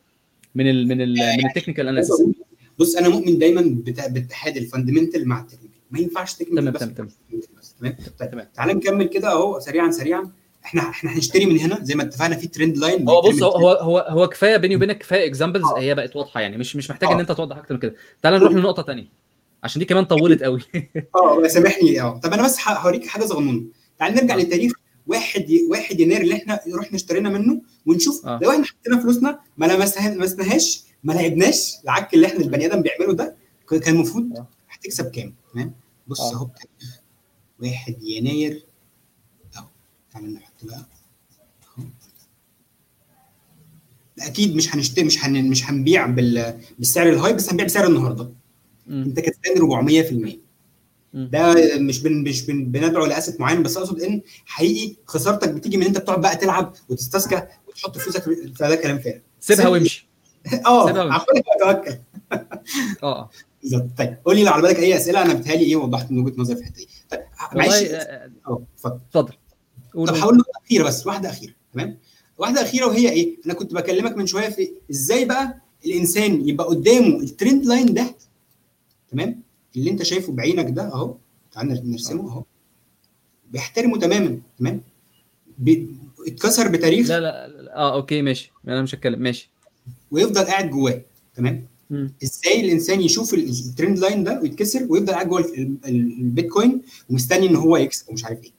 من 0.54 0.70
ال 0.70 0.88
من 0.88 1.00
ال 1.00 1.12
من 1.14 1.46
ال 1.46 1.51
technical 1.51 1.88
analysis 1.88 2.22
بص 2.78 2.96
أنا 2.96 3.08
مؤمن 3.08 3.38
دايما 3.38 3.76
باتحاد 3.86 4.56
ال 4.56 4.62
fundamental 4.62 5.28
مع 5.28 5.40
ال 5.40 5.43
technical 5.43 5.70
ما 5.90 5.98
ينفعش 5.98 6.34
technical 6.34 6.56
تمام 6.64 6.72
تمام 6.74 6.94
تمام. 6.94 7.08
تمام؟ 7.80 7.96
طيب 8.18 8.30
تمام. 8.30 8.48
تعال 8.54 8.76
نكمل 8.76 9.06
كده 9.08 9.32
اهو 9.32 9.60
سريعا 9.60 9.90
سريعا. 9.90 10.30
إحنا 10.64 10.82
إحنا 10.82 11.12
هنشتري 11.12 11.46
من 11.46 11.58
هنا 11.58 11.78
زي 11.82 11.94
ما 11.94 12.02
اتفقنا 12.02 12.36
في 12.36 12.46
trend 12.48 12.76
line 12.76 13.08
هو 13.08 13.20
بص 13.20 13.42
هو 13.42 13.68
هو 13.68 13.98
هو, 14.08 14.28
كفاية 14.28 14.56
بيني 14.56 14.76
وبينك 14.76 14.98
كفاية 14.98 15.26
examples 15.28 15.64
آه. 15.64 15.78
هي 15.78 15.94
بقت 15.94 16.16
واضحة 16.16 16.40
يعني. 16.40 16.56
مش 16.56 16.76
مش 16.76 16.90
محتاج 16.90 17.08
آه. 17.08 17.14
ان 17.14 17.20
انت 17.20 17.32
توضح 17.32 17.56
أكتر 17.56 17.74
من 17.74 17.80
كده. 17.80 17.94
تعال 18.22 18.34
نروح 18.34 18.52
لنقطة 18.52 18.82
تانية 18.82 19.08
عشان 19.62 19.78
دي 19.78 19.84
كمان 19.84 20.04
طولت 20.04 20.42
قوي. 20.42 20.60
آه 21.16 21.46
سامحني 21.46 22.00
آه 22.00 22.20
طب 22.22 22.32
أنا 22.32 22.44
بس 22.44 22.58
هوريك 22.68 23.06
حاجة 23.06 23.24
صغنونة. 23.24 23.62
تعال 23.98 24.14
نرجع 24.14 24.34
للتاريخ 24.34 24.72
واحد 25.06 25.50
ي... 25.50 25.66
واحد 25.70 26.00
يناير 26.00 26.20
اللي 26.20 26.34
إحنا 26.34 26.60
رحنا 26.74 26.96
اشترينا 26.96 27.28
منه 27.28 27.60
ونشوف 27.86 28.26
آه. 28.26 28.40
لو 28.42 28.50
إحنا 28.50 28.64
حطينا 28.64 29.00
فلوسنا 29.00 29.40
ما 29.56 29.66
لمسناهاش 29.66 30.84
ما 31.04 31.12
لعبناش 31.12 31.74
العك 31.84 32.14
اللي 32.14 32.26
إحنا 32.26 32.40
البني 32.40 32.66
آدم 32.66 32.82
بيعمله 32.82 33.12
ده 33.14 33.36
كان 33.70 33.94
المفروض 33.94 34.36
آه. 34.36 34.46
هتكسب 34.68 35.10
كام؟ 35.10 35.34
تمام؟ 35.52 35.74
بص. 36.06 36.20
أهو. 36.20 36.48
واحد 37.62 38.02
يناير. 38.02 38.64
اهو 39.56 39.64
تعال 40.12 40.34
نحط 40.34 40.52
بقى. 40.64 40.86
أكيد 44.20 44.56
مش 44.56 44.74
هنشتري 44.74 45.04
مش 45.04 45.24
هن... 45.24 45.48
مش 45.50 45.70
هنبيع 45.70 46.06
بال... 46.06 46.60
بالسعر 46.78 47.08
الهاي 47.08 47.32
بس 47.32 47.50
هنبيع 47.50 47.66
بسعر 47.66 47.86
النهارده. 47.86 48.30
مم. 48.86 49.02
أنت 49.02 49.20
كسبان 49.20 49.86
400% 50.32 50.36
مم. 51.14 51.28
ده 51.32 51.54
مش 51.78 52.02
بن 52.02 52.22
مش 52.28 52.42
بن 52.46 52.64
بندعو 52.64 53.04
لاسد 53.06 53.40
معين 53.40 53.62
بس 53.62 53.76
أقصد 53.76 54.00
إن 54.00 54.20
حقيقي 54.46 54.96
خسارتك 55.06 55.48
بتيجي 55.48 55.76
من 55.76 55.86
أنت 55.86 55.98
بتقعد 55.98 56.20
بقى 56.20 56.36
تلعب 56.36 56.74
وتستسكى 56.88 57.46
وتحط 57.68 57.98
فلوسك 57.98 58.22
فده 58.56 58.74
كلام 58.76 58.98
فارغ. 58.98 59.18
سيبها 59.40 59.62
سيب- 59.64 59.72
وامشي. 59.72 60.08
آه 60.66 60.86
سيبها 60.86 61.02
وامشي. 61.04 61.24
توكل 61.60 61.98
آه. 63.02 63.30
بالظبط. 63.70 63.98
طيب 63.98 64.16
قول 64.24 64.36
لي 64.36 64.44
لو 64.44 64.52
على 64.52 64.62
بالك 64.62 64.76
أي 64.78 64.96
أسئلة 64.96 65.22
أنا 65.22 65.34
بتهيألي 65.34 65.64
إيه 65.64 65.76
وضحت 65.76 66.10
من 66.12 66.18
وجهة 66.18 66.34
نظري 66.40 66.56
في 66.56 66.62
الحتة 66.62 66.76
دي. 66.76 66.88
طيب 67.10 67.20
معلش. 67.54 67.72
والله 67.74 67.96
آه، 67.96 68.30
آه 68.48 68.62
اتفضل. 68.74 68.96
اتفضل. 69.08 69.32
طب 69.32 69.94
قول. 69.94 70.10
هقول 70.10 70.36
نقطة 70.36 70.50
أخيرة 70.66 70.84
بس 70.84 71.06
واحدة 71.06 71.30
أخيرة 71.30 71.52
تمام؟ 71.74 71.98
واحدة 72.38 72.62
أخيرة 72.62 72.86
وهي 72.86 73.08
إيه؟ 73.10 73.36
أنا 73.46 73.54
كنت 73.54 73.74
بكلمك 73.74 74.16
من 74.16 74.26
شوية 74.26 74.48
في 74.48 74.70
إزاي 74.90 75.24
بقى 75.24 75.60
الإنسان 75.86 76.48
يبقى 76.48 76.66
قدامه 76.66 77.20
الترند 77.20 77.66
لاين 77.66 77.94
ده 77.94 78.14
تمام؟ 79.08 79.40
اللي 79.76 79.90
أنت 79.90 80.02
شايفه 80.02 80.32
بعينك 80.32 80.70
ده 80.70 80.82
أهو 80.92 81.16
تعال 81.52 81.90
نرسمه 81.90 82.30
أهو. 82.30 82.44
بيحترمه 83.50 83.98
تماما 83.98 84.40
تمام؟ 84.58 84.80
اتكسر 86.26 86.68
بتاريخ. 86.68 87.08
لا 87.08 87.20
لا. 87.20 87.76
آه 87.76 87.94
okay 87.94 88.22
ماشي. 88.22 88.52
أنا 88.68 88.82
مش 88.82 88.94
هتكلم 88.94 89.20
ماشي. 89.22 89.50
ويفضل 90.10 90.44
قاعد 90.44 90.70
جواه 90.70 91.02
تمام. 91.34 91.66
إزاي 92.22 92.60
الانسان 92.60 93.00
يشوف 93.00 93.34
ال- 93.34 93.48
ال 93.48 93.57
trend 93.57 93.98
line 93.98 94.24
ده 94.24 94.40
ويتكسر 94.42 94.86
ويفضل 94.88 95.12
قاعد 95.12 95.28
جوه 95.28 95.40
ال- 95.40 95.76
ال- 95.86 96.18
البيتكوين 96.20 96.82
ومستني 97.10 97.46
إن 97.48 97.56
هو 97.56 97.76
يكسب 97.76 98.08
ومش 98.08 98.24
عارف 98.24 98.44
إيه. 98.44 98.50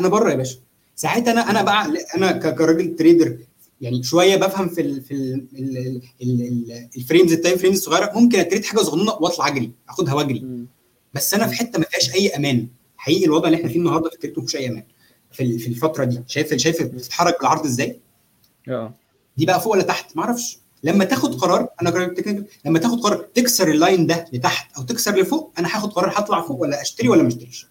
أنا 0.00 0.08
بره 0.08 0.30
يا 0.30 0.34
باشا. 0.36 0.56
ساعتها 0.96 1.32
أنا 1.32 1.50
أنا 1.50 1.62
بقى 1.62 2.04
أنا 2.16 2.32
كراجل 2.32 2.96
trader 2.96 3.38
يعني 3.80 4.02
شوية 4.02 4.36
بفهم 4.36 4.68
في 4.68 4.80
ال 4.80 5.02
في 5.02 5.14
ال 5.14 5.46
ال 5.58 5.76
ال 6.22 6.42
ال 6.42 6.88
ال 6.96 7.01
frames 7.01 7.32
ال 7.32 7.37
time 7.37 7.58
frames 7.58 7.76
الصغيرة. 7.78 8.12
ممكن 8.14 8.38
أ 8.38 8.42
trade 8.42 8.64
حاجة 8.64 8.78
صغنونه 8.80 9.12
وأطلع 9.12 9.48
أجري 9.48 9.72
أخدها 9.88 10.14
وأجري. 10.14 10.66
بس 11.14 11.34
أنا 11.34 11.46
في 11.46 11.54
حتة 11.56 11.78
ما 11.78 11.84
فيهاش 11.84 12.14
أي 12.14 12.28
أمان. 12.28 12.68
حقيقي 12.96 13.24
الوضع 13.24 13.46
اللي 13.48 13.56
إحنا 13.58 13.68
فيه 13.68 13.76
النهارده 13.78 14.08
في 14.08 14.14
الكريبتو 14.14 14.40
مفيش 14.40 14.56
أي 14.56 14.68
أمان. 14.68 14.84
في 15.32 15.58
في 15.58 15.66
الفترة 15.68 16.04
دي. 16.04 16.20
شايف 16.26 16.54
شايف 16.54 16.82
بتتحرك 16.82 17.38
بالعرض 17.38 17.64
إزاي؟ 17.64 18.00
آه. 18.68 18.94
دي 19.36 19.46
بقى 19.46 19.60
فوق 19.60 19.72
ولا 19.72 19.82
تحت؟ 19.82 20.16
ما 20.16 20.22
أعرفش. 20.24 20.58
لما 20.82 21.04
تاخد 21.04 21.34
قرار 21.34 21.68
أنا 21.82 22.14
لما 22.64 22.78
تاخد 22.78 23.00
قرار 23.00 23.16
تكسر 23.34 23.70
ال 23.70 23.77
line 23.77 24.06
ده 24.06 24.24
لتحت 24.32 24.76
أو 24.78 24.82
تكسر 24.82 25.16
لفوق 25.20 25.52
أنا 25.58 25.68
هاخد 25.76 25.92
قرار 25.92 26.12
هطلع 26.16 26.40
فوق 26.40 26.60
ولا 26.60 26.82
أشتري 26.82 27.08
ولا 27.08 27.22
ما 27.22 27.28
أشتريش. 27.28 27.66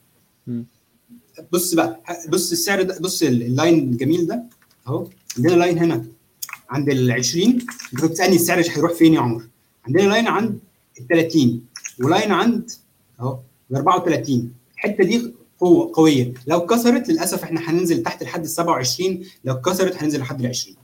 بص 1.52 1.74
بقى 1.74 2.02
بص 2.30 2.52
السعر 2.52 2.82
ده 2.82 3.00
بص 3.00 3.22
ال- 3.24 3.44
ال 3.44 3.51
line 3.51 3.80
الجميل 3.80 4.28
ده 4.28 4.44
أهو 4.88 5.08
عندنا 5.38 5.54
line 5.54 5.78
هنا 5.78 6.06
عند 6.70 6.90
ال 6.90 7.12
20 7.12 7.46
أنت 7.48 7.62
كنت 8.02 8.06
بتسألني 8.12 8.36
السعر 8.36 8.64
هيروح 8.70 8.94
فين 8.94 9.14
يا 9.14 9.20
عمر؟ 9.20 9.48
عندنا 9.86 10.02
line 10.08 10.28
عند 10.28 10.60
ال 11.00 11.08
30 11.08 11.66
و 12.00 12.06
line 12.06 12.32
عند 12.32 12.72
أهو 13.20 13.40
ال 13.72 13.76
34 13.76 14.54
الحتة 14.76 15.04
دي 15.04 15.34
قوة 15.60 15.92
قوية. 15.96 16.34
لو 16.48 16.66
كسرت 16.66 17.10
للأسف 17.10 17.44
إحنا 17.44 17.70
هننزل 17.70 18.04
تحت 18.04 18.24
لحد 18.24 18.42
ال 18.44 18.50
27 18.50 19.24
لو 19.46 19.62
كسرت 19.62 19.96
هننزل 20.04 20.20
لحد 20.20 20.40
ال 20.42 20.48
20 20.48 20.76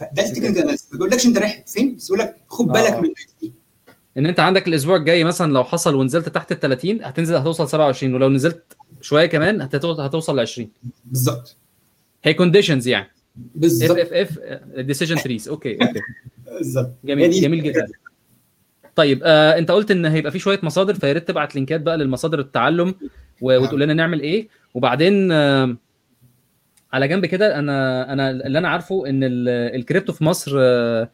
فده 0.00 0.22
ال 0.22 0.26
technical 0.26 0.58
analysis 0.62 0.92
ما 0.92 0.98
بيقولكش 0.98 1.26
انت 1.26 1.38
رايح 1.38 1.64
فين 1.66 1.96
بس 1.96 2.10
يقول 2.10 2.18
لك 2.20 2.36
خد 2.48 2.66
بالك 2.66 2.92
آه. 2.92 3.00
من 3.00 3.10
الحته 3.10 3.32
دي. 3.40 3.52
ان 4.16 4.26
انت 4.26 4.40
عندك 4.40 4.68
الأسبوع 4.68 4.96
الجاي 4.96 5.24
مثلا 5.24 5.52
لو 5.52 5.64
حصل 5.64 5.94
ونزلت 5.94 6.28
تحت 6.28 6.52
ال 6.52 6.60
30 6.60 7.04
هتنزل 7.04 7.36
هتوصل 7.36 7.68
27 7.68 8.14
ولو 8.14 8.28
نزلت 8.28 8.76
شوية 9.00 9.26
كمان 9.26 9.60
هتوصل 9.62 10.36
ل 10.36 10.40
20 10.40 10.68
بالظبط. 11.04 11.56
هي 12.24 12.34
conditions 12.34 12.88
يعني. 12.88 13.06
if 13.06 13.12
بالظبط 13.54 13.98
if 13.98 14.12
if 14.12 14.38
decision 14.78 15.16
trees 15.16 15.48
okay 15.48 15.72
okay 15.72 16.00
بالظبط. 16.58 16.92
جميل 17.04 17.30
جميل 17.30 17.62
جدا. 17.62 17.86
طيب 18.96 19.20
آه 19.24 19.58
انت 19.58 19.70
قلت 19.70 19.90
ان 19.90 20.06
هيبقى 20.06 20.32
في 20.32 20.38
شوية 20.38 20.60
مصادر 20.62 20.94
فيا 20.94 21.12
ريت 21.12 21.28
تبعت 21.28 21.54
links 21.54 21.76
ات 21.76 21.80
بقى 21.80 21.98
للمصادر 21.98 22.38
التعلم 22.40 22.94
وتقول 23.40 23.80
لنا 23.80 23.94
نعمل 23.94 24.20
إيه. 24.20 24.48
وبعدين 24.74 25.32
آه 25.32 25.76
على 26.92 27.08
جنب 27.08 27.26
كده 27.26 27.58
أنا 27.58 28.12
أنا 28.12 28.30
اللي 28.30 28.58
أنا 28.58 28.68
عارفه 28.68 29.06
إن 29.06 29.24
ال- 29.24 29.48
الكريبتو 29.48 30.12
في 30.12 30.24
مصر 30.24 30.52
آه 30.58 31.10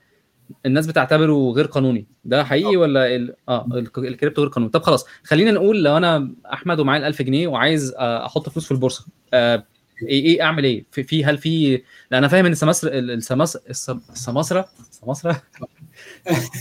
الناس 0.66 0.86
بتعتبره 0.86 1.52
غير 1.52 1.66
قانوني. 1.66 2.06
ده 2.24 2.44
حقيقي 2.44 2.76
ولا 2.76 3.16
ال... 3.16 3.34
آه 3.48 3.66
ال 3.74 3.82
c- 3.82 3.98
ال 3.98 4.05
crypto 4.05 4.42
غير 4.42 4.50
قانوني؟ 4.50 4.72
طب 4.72 4.82
خلاص 4.82 5.06
خلينا 5.24 5.50
نقول 5.50 5.84
لو 5.84 5.96
أنا 5.96 6.30
احمد 6.52 6.80
ومعايا 6.80 7.00
ال 7.00 7.04
1000 7.06 7.22
جنيه 7.22 7.48
وعايز 7.48 7.94
آه، 7.98 8.26
أحط 8.26 8.48
فلوس 8.48 8.64
في 8.64 8.70
البورصة 8.72 9.06
آه 9.34 9.64
إيه 10.02 10.24
إيه 10.24 10.42
أعمل 10.42 10.64
إيه؟ 10.64 10.84
في, 10.92 11.02
في 11.02 11.24
هل 11.24 11.38
في 11.38 11.82
لا 12.10 12.18
أنا 12.18 12.28
فاهم 12.28 12.46
إن 12.46 12.52
السماسره 12.52 12.90
السماسره 12.98 13.60
السماسره 13.70 14.68
السماسره 14.90 15.42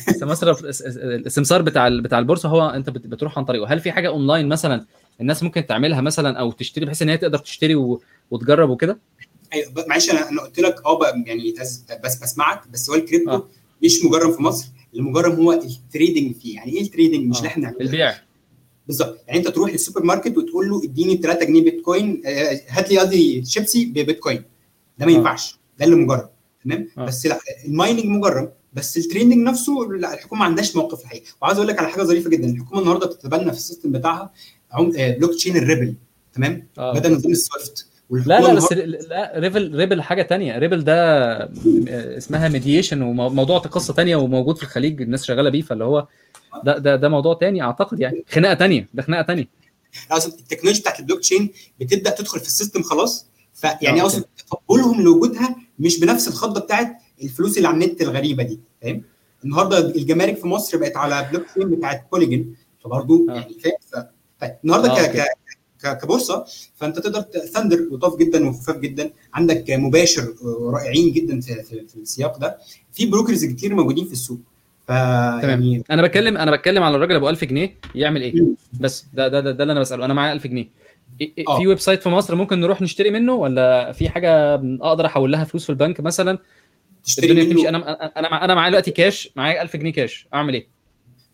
السماسره 0.10 0.58
السمسار 1.26 1.62
بتاع 1.62 1.90
بتاع 1.90 2.20
البورصة 2.20 2.50
هو 2.50 2.70
أنت 2.70 2.90
بت- 2.90 3.08
بتروح 3.08 3.38
عن 3.38 3.46
طريقه. 3.46 3.68
هل 3.74 3.80
في 3.80 3.92
حاجة 3.92 4.08
اونلاين 4.08 4.48
مثلا 4.50 4.86
الناس 5.22 5.44
ممكن 5.44 5.66
تعملها 5.66 6.02
مثلا 6.02 6.40
أو 6.40 6.52
تشتري 6.52 6.86
بحيث 6.86 7.02
إن 7.02 7.10
هي 7.10 7.18
تقدر 7.18 7.38
تشتري 7.38 7.76
و... 7.76 8.02
وتجرب 8.32 8.70
وكده؟ 8.70 9.00
أيوه 9.54 9.86
معلش 9.88 10.10
أنا 10.12 10.30
أنا 10.30 10.42
قلت 10.42 10.60
لك 10.60 10.86
أه 10.86 11.00
يعني 11.26 11.54
بس 12.04 12.16
بسمعك 12.24 12.68
بس 12.68 12.90
هو 12.90 12.96
الكريبتو 12.96 13.32
آه. 13.32 13.48
مش 13.84 14.06
مجرم 14.06 14.32
في 14.32 14.42
مصر 14.42 14.68
المجرم 14.96 15.36
هو 15.36 15.52
ال 15.54 15.64
trading 15.64 16.36
فيه. 16.36 16.56
يعني 16.56 16.72
إيه 16.72 16.82
ال 16.82 16.87
trading؟ 16.87 17.30
مش 17.30 17.36
آه. 17.36 17.40
اللي 17.40 17.48
إحنا 17.48 17.74
البيع. 17.82 18.16
بالظبط. 18.88 19.20
يعني 19.28 19.40
أنت 19.40 19.48
تروح 19.48 19.72
للسوبر 19.72 20.04
ماركت 20.04 20.38
وتقول 20.38 20.70
له 20.70 20.84
إديني 20.84 21.18
3 21.18 21.46
جنيه 21.46 21.64
بيتكوين 21.64 22.22
آه، 22.26 22.62
هات 22.68 22.92
لي 22.92 23.00
قصدي 23.00 23.46
شيبسي 23.46 23.86
ببيتكوين. 23.86 24.44
ده 24.98 25.06
ما 25.06 25.12
آه. 25.12 25.16
ينفعش. 25.16 25.60
ده 25.80 25.86
اللي 25.86 25.96
مجرم 25.96 26.28
تمام؟ 26.64 26.88
آه. 26.98 27.06
بس 27.06 27.26
لأ 27.26 27.40
ال 27.66 27.71
mining 27.71 28.06
مجرم 28.06 28.50
بس 28.74 28.98
ال 28.98 29.03
trading 29.03 29.38
نفسه 29.48 29.74
لأ 30.00 30.14
الحكومة 30.14 30.40
ما 30.40 30.46
عندهاش 30.46 30.76
موقف 30.76 31.02
الحقيقة 31.02 31.26
وعايز 31.42 31.58
أقول 31.58 31.68
لك 31.68 31.80
على 31.80 31.88
حاجة 31.88 32.04
ظريفة 32.04 32.30
جدا. 32.30 32.48
الحكومة 32.50 32.82
النهارده 32.82 33.08
بتتبنى 33.08 33.52
في 33.52 33.58
ال 33.58 33.62
system 33.62 33.92
بتاعها. 33.92 34.34
آه، 34.74 35.12
blockchain 35.18 35.34
ال 35.34 35.58
Ripple. 35.58 35.96
تمام؟ 36.34 36.68
آه. 36.78 36.94
بدل 36.94 37.14
نظام 37.14 37.32
السويفت 37.32 37.88
لا 38.12 38.42
لا 38.42 38.54
بس 38.54 38.74
لا 38.74 39.34
Ripple 39.36 39.76
Ripple 39.76 40.02
حاجة 40.02 40.22
تانية. 40.22 40.58
Ripple 40.58 40.84
ده 40.84 40.96
اسمها 42.18 42.50
ميديشن 42.50 43.02
وموضوع 43.02 43.58
قصة 43.60 43.94
تانية 43.94 44.16
وموجود 44.16 44.58
في 44.58 44.64
الخليج 44.64 45.02
الناس 45.02 45.24
شغالة 45.26 45.50
بيه 45.50 45.62
فاللي 45.62 45.84
هو 45.84 46.08
ده 46.64 46.78
ده 46.78 46.96
ده 46.96 47.10
موضوع 47.10 47.34
تاني 47.34 47.62
أعتقد 47.62 48.00
يعني. 48.00 48.24
خناقة 48.30 48.54
تانية 48.54 48.90
ده 48.94 49.04
خناقة 49.04 49.22
تانية. 49.22 49.48
أقصد 50.12 50.34
التكنولوجيا 50.34 50.82
بتاعت 50.82 51.00
البلوك 51.00 51.20
تشين 51.20 51.50
بتبدأ 51.80 52.10
تدخل 52.10 52.40
في 52.40 52.48
ال 52.48 52.53
system 52.53 52.84
خلاص 52.84 53.28
فيعني 53.54 54.02
أقصد 54.02 54.24
تقبلهم 54.50 55.02
لوجودها 55.02 55.56
مش 55.80 56.00
بنفس 56.00 56.28
الخضة 56.28 56.60
بتاعت 56.62 56.98
الفلوس 57.24 57.58
اللي 57.58 57.68
على 57.68 57.86
النت 57.86 58.02
الغريبة 58.02 58.44
دي 58.44 58.60
فاهم؟ 58.82 59.02
النهارده 59.44 59.78
الجمارك 59.80 60.38
في 60.38 60.48
مصر 60.48 60.78
بقت 60.78 60.98
على 60.98 61.30
بلوك 61.32 61.46
تشين 61.56 61.70
بتاعت 61.70 62.08
بوليجن 62.12 62.54
فبرضه 62.84 63.26
يعني 63.30 63.54
فاهم؟ 63.64 64.06
طيب 64.42 64.56
النهارده 64.64 65.08
ك 65.08 65.26
كبورصة 65.94 66.46
فأنت 66.76 67.00
تقدر 67.00 67.22
Thndr 67.54 67.78
لطاف 67.92 68.18
جدا 68.18 68.48
وخفاف 68.50 68.78
جدا. 68.78 69.12
عندك 69.34 69.66
مباشر 69.72 70.34
رائعين 70.74 71.12
جدا 71.12 71.42
في, 71.42 71.64
في, 71.64 71.88
في 71.88 71.96
السياق 71.96 72.38
ده. 72.38 72.58
في 72.92 73.06
brokers 73.06 73.46
كتير 73.46 73.76
موجودين 73.76 74.06
في 74.06 74.12
السوق. 74.14 74.40
ف 74.88 74.90
يعني 74.90 75.84
أنا 75.92 76.02
بتكلم 76.02 76.38
أنا 76.38 76.52
بتكلم 76.52 76.84
على 76.84 76.96
الراجل 76.96 77.16
أبو 77.16 77.30
1000 77.30 77.44
جنيه 77.44 77.76
يعمل 77.96 78.22
إيه؟ 78.22 78.34
بس 78.80 79.06
ده 79.14 79.28
ده 79.28 79.40
ده, 79.40 79.52
ده 79.52 79.64
اللي 79.64 79.72
أنا 79.72 79.80
بسأله. 79.80 80.06
أنا 80.06 80.14
معايا 80.14 80.34
1000 80.34 80.48
جنيه. 80.48 80.70
في 81.58 81.68
website 81.68 82.04
في 82.04 82.10
مصر 82.10 82.36
ممكن 82.36 82.60
نروح 82.60 82.82
نشتري 82.82 83.12
منه 83.12 83.34
ولا 83.34 83.92
في 83.92 84.10
حاجة 84.10 84.56
أقدر 84.82 85.06
أحول 85.06 85.32
لها 85.32 85.44
فلوس 85.44 85.64
في 85.64 85.70
البنك 85.70 86.00
مثلا؟ 86.00 86.38
تشتري 87.04 87.34
منه. 87.48 87.70
أنا 87.70 87.78
أنا 88.20 88.46
أنا 88.46 88.56
معايا 88.56 88.70
دلوقتي 88.70 88.92
كاش 88.92 89.30
معايا 89.36 89.62
1000 89.62 89.76
جنيه 89.76 89.94
كاش 89.94 90.28
أعمل 90.34 90.54
إيه؟ 90.54 90.68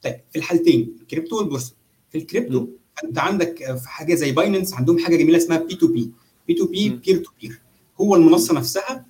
طيب 0.04 0.16
في 0.32 0.40
الحالتين 0.40 0.98
الكريبتو 1.02 1.38
والبورصة. 1.38 1.74
في 2.12 2.18
الكريبتو 2.18 2.68
انت 3.04 3.18
عندك 3.18 3.76
في 3.78 3.90
حاجة 3.90 4.16
زي 4.16 4.32
Binance 4.32 4.74
عندهم 4.74 5.00
حاجة 5.00 5.16
جميلة 5.16 5.38
اسمها 5.38 5.58
بي 5.58 5.76
تو 5.76 5.88
بي 5.88 6.12
بي 6.48 6.54
تو 6.54 6.66
بي 6.66 6.90
بير 6.90 7.18
تو 7.18 7.32
بير 7.42 7.62
هو 8.02 8.16
المنصة 8.16 8.54
نفسها 8.54 9.06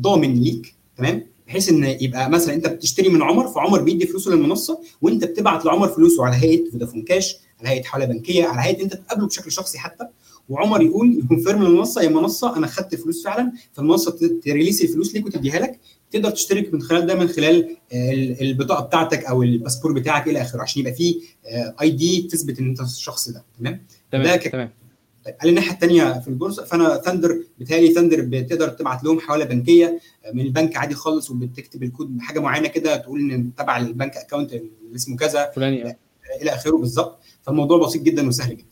ضامن 0.00 0.34
ليك 0.34 0.74
تمام؟ 0.96 1.26
بحيث 1.46 1.68
إن 1.68 1.84
يبقى 2.00 2.30
مثلا 2.30 2.54
أنت 2.54 2.66
بتشتري 2.66 3.08
من 3.08 3.22
عمر 3.22 3.48
فعمر 3.48 3.82
بيدي 3.82 4.06
فلوسه 4.06 4.30
للمنصة 4.30 4.80
وأنت 5.02 5.24
بتبعت 5.24 5.64
لعمر 5.64 5.88
فلوسه 5.88 6.24
على 6.26 6.36
هيئة 6.36 6.70
Vodafone 6.70 7.02
Cash 7.02 7.36
على 7.60 7.68
هيئة 7.68 7.82
حوالة 7.84 8.06
بنكية 8.06 8.44
على 8.44 8.60
هيئة 8.62 8.82
أنت 8.82 8.94
تقابله 8.94 9.26
بشكل 9.26 9.52
شخصي 9.52 9.78
حتى. 9.78 10.04
وعمر 10.48 10.82
يقول 10.82 11.18
يـ 11.18 11.23
confirm 11.23 11.62
للمنصة 11.62 12.02
يا 12.02 12.08
منصة 12.08 12.56
أنا 12.56 12.66
خدت 12.66 12.94
فلوس 12.94 13.24
فعلا 13.24 13.52
فالمنصة 13.72 14.38
تـ 14.44 14.49
release 14.49 14.82
الفلوس 14.82 15.14
ليك 15.14 15.26
وتديها 15.26 15.58
لك. 15.58 15.80
تقدر 16.10 16.30
تشترك 16.30 16.74
من 16.74 16.82
خلال 16.82 17.06
ده 17.06 17.14
من 17.14 17.28
خلال 17.28 17.76
البطاقة 18.40 18.84
بتاعتك 18.84 19.24
أو 19.24 19.42
الباسبور 19.42 19.92
بتاعك 19.92 20.28
إلى 20.28 20.42
آخره 20.42 20.62
عشان 20.62 20.80
يبقى 20.80 20.92
فيه 20.94 21.20
ID 21.80 22.22
تثبت 22.22 22.58
إن 22.58 22.66
أنت 22.68 22.80
الشخص 22.80 23.28
ده. 23.28 23.44
تمام؟ 23.58 23.82
تمام 24.12 24.24
ده 24.26 24.36
تمام. 24.36 24.70
طيب 25.24 25.34
على 25.40 25.50
الناحية 25.50 25.72
الثانية 25.72 26.20
في 26.20 26.28
البورصة 26.28 26.64
فأنا 26.64 26.96
Thndr 26.96 27.42
بتهيألي 27.58 27.94
Thndr 27.94 28.20
بتقدر 28.20 28.68
تبعت 28.68 29.04
لهم 29.04 29.20
حوالة 29.20 29.44
بنكية 29.44 30.00
من 30.34 30.40
البنك 30.40 30.76
عادي 30.76 30.94
خالص 30.94 31.30
وبتكتب 31.30 31.82
الكود 31.82 32.16
بحاجة 32.16 32.40
معينة 32.40 32.68
كده 32.68 32.96
تقول 32.96 33.30
إن 33.32 33.54
تبع 33.54 33.76
ال 33.78 33.86
bank 33.86 34.16
account 34.16 34.52
اللي 34.52 34.70
اسمه 34.96 35.16
كذا 35.16 35.50
فلاني. 35.56 35.98
إلى 36.42 36.50
آخره 36.50 36.76
بالظبط 36.76 37.18
فالموضوع 37.42 37.86
بسيط 37.86 38.02
جدا 38.02 38.28
وسهل 38.28 38.56
جدا. 38.56 38.67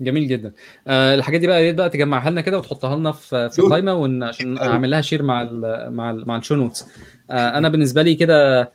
جميل 0.00 0.28
جدا. 0.28 0.52
أه 0.86 1.14
الحاجات 1.14 1.40
دي 1.40 1.46
بقى 1.46 1.72
بقى 1.72 1.90
تجمعها 1.90 2.30
لنا 2.30 2.40
كده 2.40 2.58
وتحطها 2.58 2.96
لنا 2.96 3.12
في 3.12 3.50
في 3.50 3.62
قائمه 3.62 3.94
ون... 3.94 4.22
عشان 4.22 4.58
أعمل 4.58 4.90
لها 4.90 5.00
share 5.00 5.22
مع 5.22 5.42
ال 5.42 5.86
مع 5.94 6.10
ال 6.10 6.28
مع 6.28 6.36
ال 6.36 6.40
show 6.40 6.54
notes. 6.54 6.86
أه 7.30 7.58
أنا 7.58 7.68
بالنسبة 7.68 8.02
لي 8.02 8.14
كده 8.14 8.72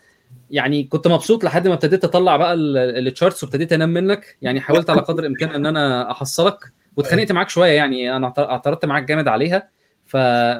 يعني 0.51 0.83
كنت 0.83 1.07
مبسوط 1.07 1.43
لحد 1.43 1.67
ما 1.67 1.73
ابتديت 1.73 2.03
أطلع 2.03 2.37
بقى 2.37 2.53
ال 2.53 2.66
charts 2.66 3.43
وابتديت 3.43 3.73
أنام 3.73 3.89
منك. 3.89 4.37
يعني 4.41 4.61
حاولت 4.61 4.89
على 4.89 5.01
قدر 5.01 5.23
الإمكان 5.23 5.49
إن 5.49 5.65
أنا 5.65 6.11
أحصلك. 6.11 6.59
واتخانقت 6.97 7.31
معاك 7.31 7.49
شوية 7.49 7.71
يعني 7.71 8.15
أنا 8.15 8.33
اعترضت 8.37 8.85
معاك 8.85 9.03
جامد 9.03 9.27
عليها. 9.27 9.69
ف... 10.05 10.17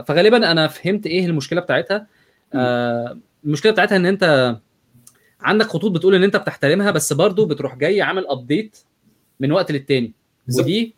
فغالبا 0.08 0.52
أنا 0.52 0.68
فهمت 0.68 1.06
إيه 1.06 1.26
المشكلة 1.26 1.62
بتاعتها. 1.62 2.08
أه 2.54 3.18
المشكلة 3.46 3.72
بتاعتها 3.72 3.96
إن 3.96 4.06
أنت 4.06 4.56
عندك 5.42 5.66
خطوط 5.66 5.92
بتقول 5.92 6.16
إن 6.16 6.24
أنت 6.24 6.36
بتحترمها 6.36 6.92
بس 6.92 7.14
برضه 7.14 7.48
بتروح 7.48 7.76
جاي 7.76 8.02
عامل 8.02 8.28
ابديت 8.28 8.78
من 9.40 9.52
وقت 9.52 9.72
للتاني. 9.72 10.14
ودي 10.56 10.96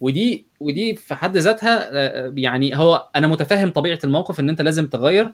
ودي 0.00 0.46
ودي 0.60 0.96
في 0.96 1.14
حد 1.14 1.36
ذاتها 1.36 1.90
يعني 2.36 2.76
هو 2.78 3.08
أنا 3.16 3.26
متفهم 3.26 3.70
طبيعة 3.70 3.98
الموقف 4.04 4.40
إن 4.40 4.48
أنت 4.48 4.62
لازم 4.62 4.86
تغير 4.86 5.32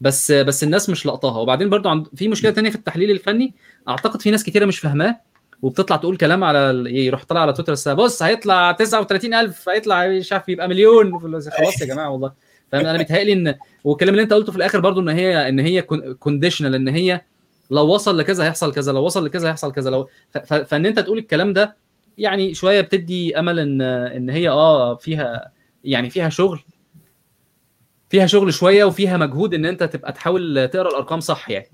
بس 0.00 0.32
بس 0.32 0.64
الناس 0.64 0.90
مش 0.90 1.06
لقطاها. 1.06 1.38
وبعدين 1.38 1.70
برضو 1.70 1.88
عند 1.88 2.06
في 2.16 2.28
مشكلة 2.28 2.50
تانية 2.50 2.70
في 2.70 2.76
التحليل 2.76 3.10
الفني 3.10 3.54
أعتقد 3.88 4.22
في 4.22 4.30
ناس 4.30 4.44
كتيرة 4.44 4.66
مش 4.66 4.78
فاهماه 4.78 5.20
وبتطلع 5.62 5.96
تقول 5.96 6.16
كلام 6.16 6.44
على 6.44 6.84
يروح 6.86 7.24
طالع 7.24 7.40
على 7.40 7.52
تويتر 7.52 7.94
بص 7.94 8.22
هيطلع 8.22 8.72
39000 8.72 9.68
هيطلع 9.68 10.06
مش 10.08 10.32
عارف 10.32 10.48
يبقى 10.48 10.68
مليون. 10.68 11.18
خلاص 11.50 11.80
يا 11.80 11.86
جماعة 11.86 12.10
والله. 12.10 12.32
فاهم؟ 12.72 12.86
أنا 12.86 12.98
بيتهيألي 12.98 13.32
إن 13.32 13.54
والكلام 13.84 14.14
اللي 14.14 14.22
أنت 14.22 14.32
قلته 14.32 14.52
في 14.52 14.58
الآخر 14.58 14.80
برضو 14.80 15.00
إن 15.00 15.08
هي 15.08 15.48
إن 15.48 15.58
هي 15.58 15.82
كونديشنال 16.18 16.74
إن 16.74 16.88
هي 16.88 17.20
لو 17.70 17.86
وصل 17.86 18.18
لكذا 18.18 18.44
هيحصل 18.44 18.74
كذا 18.74 18.92
لو 18.92 19.04
وصل 19.04 19.24
لكذا 19.26 19.48
هيحصل 19.48 19.72
كذا 19.72 19.90
لو 19.90 20.08
فإن 20.66 20.86
أنت 20.86 20.98
تقول 20.98 21.18
الكلام 21.18 21.52
ده 21.52 21.76
يعني 22.20 22.54
شوية 22.54 22.80
بتدي 22.80 23.38
أمل 23.38 23.58
إن 23.58 23.80
إن 23.82 24.30
هي 24.30 24.48
آه 24.48 24.96
فيها 24.96 25.52
يعني 25.84 26.10
فيها 26.10 26.28
شغل. 26.28 26.60
فيها 28.10 28.26
شغل 28.26 28.54
شوية 28.54 28.84
وفيها 28.84 29.16
مجهود 29.16 29.54
إن 29.54 29.64
أنت 29.64 29.82
تبقى 29.82 30.12
تحاول 30.12 30.68
تقرأ 30.72 30.88
الأرقام 30.88 31.20
صح 31.20 31.50
يعني. 31.50 31.70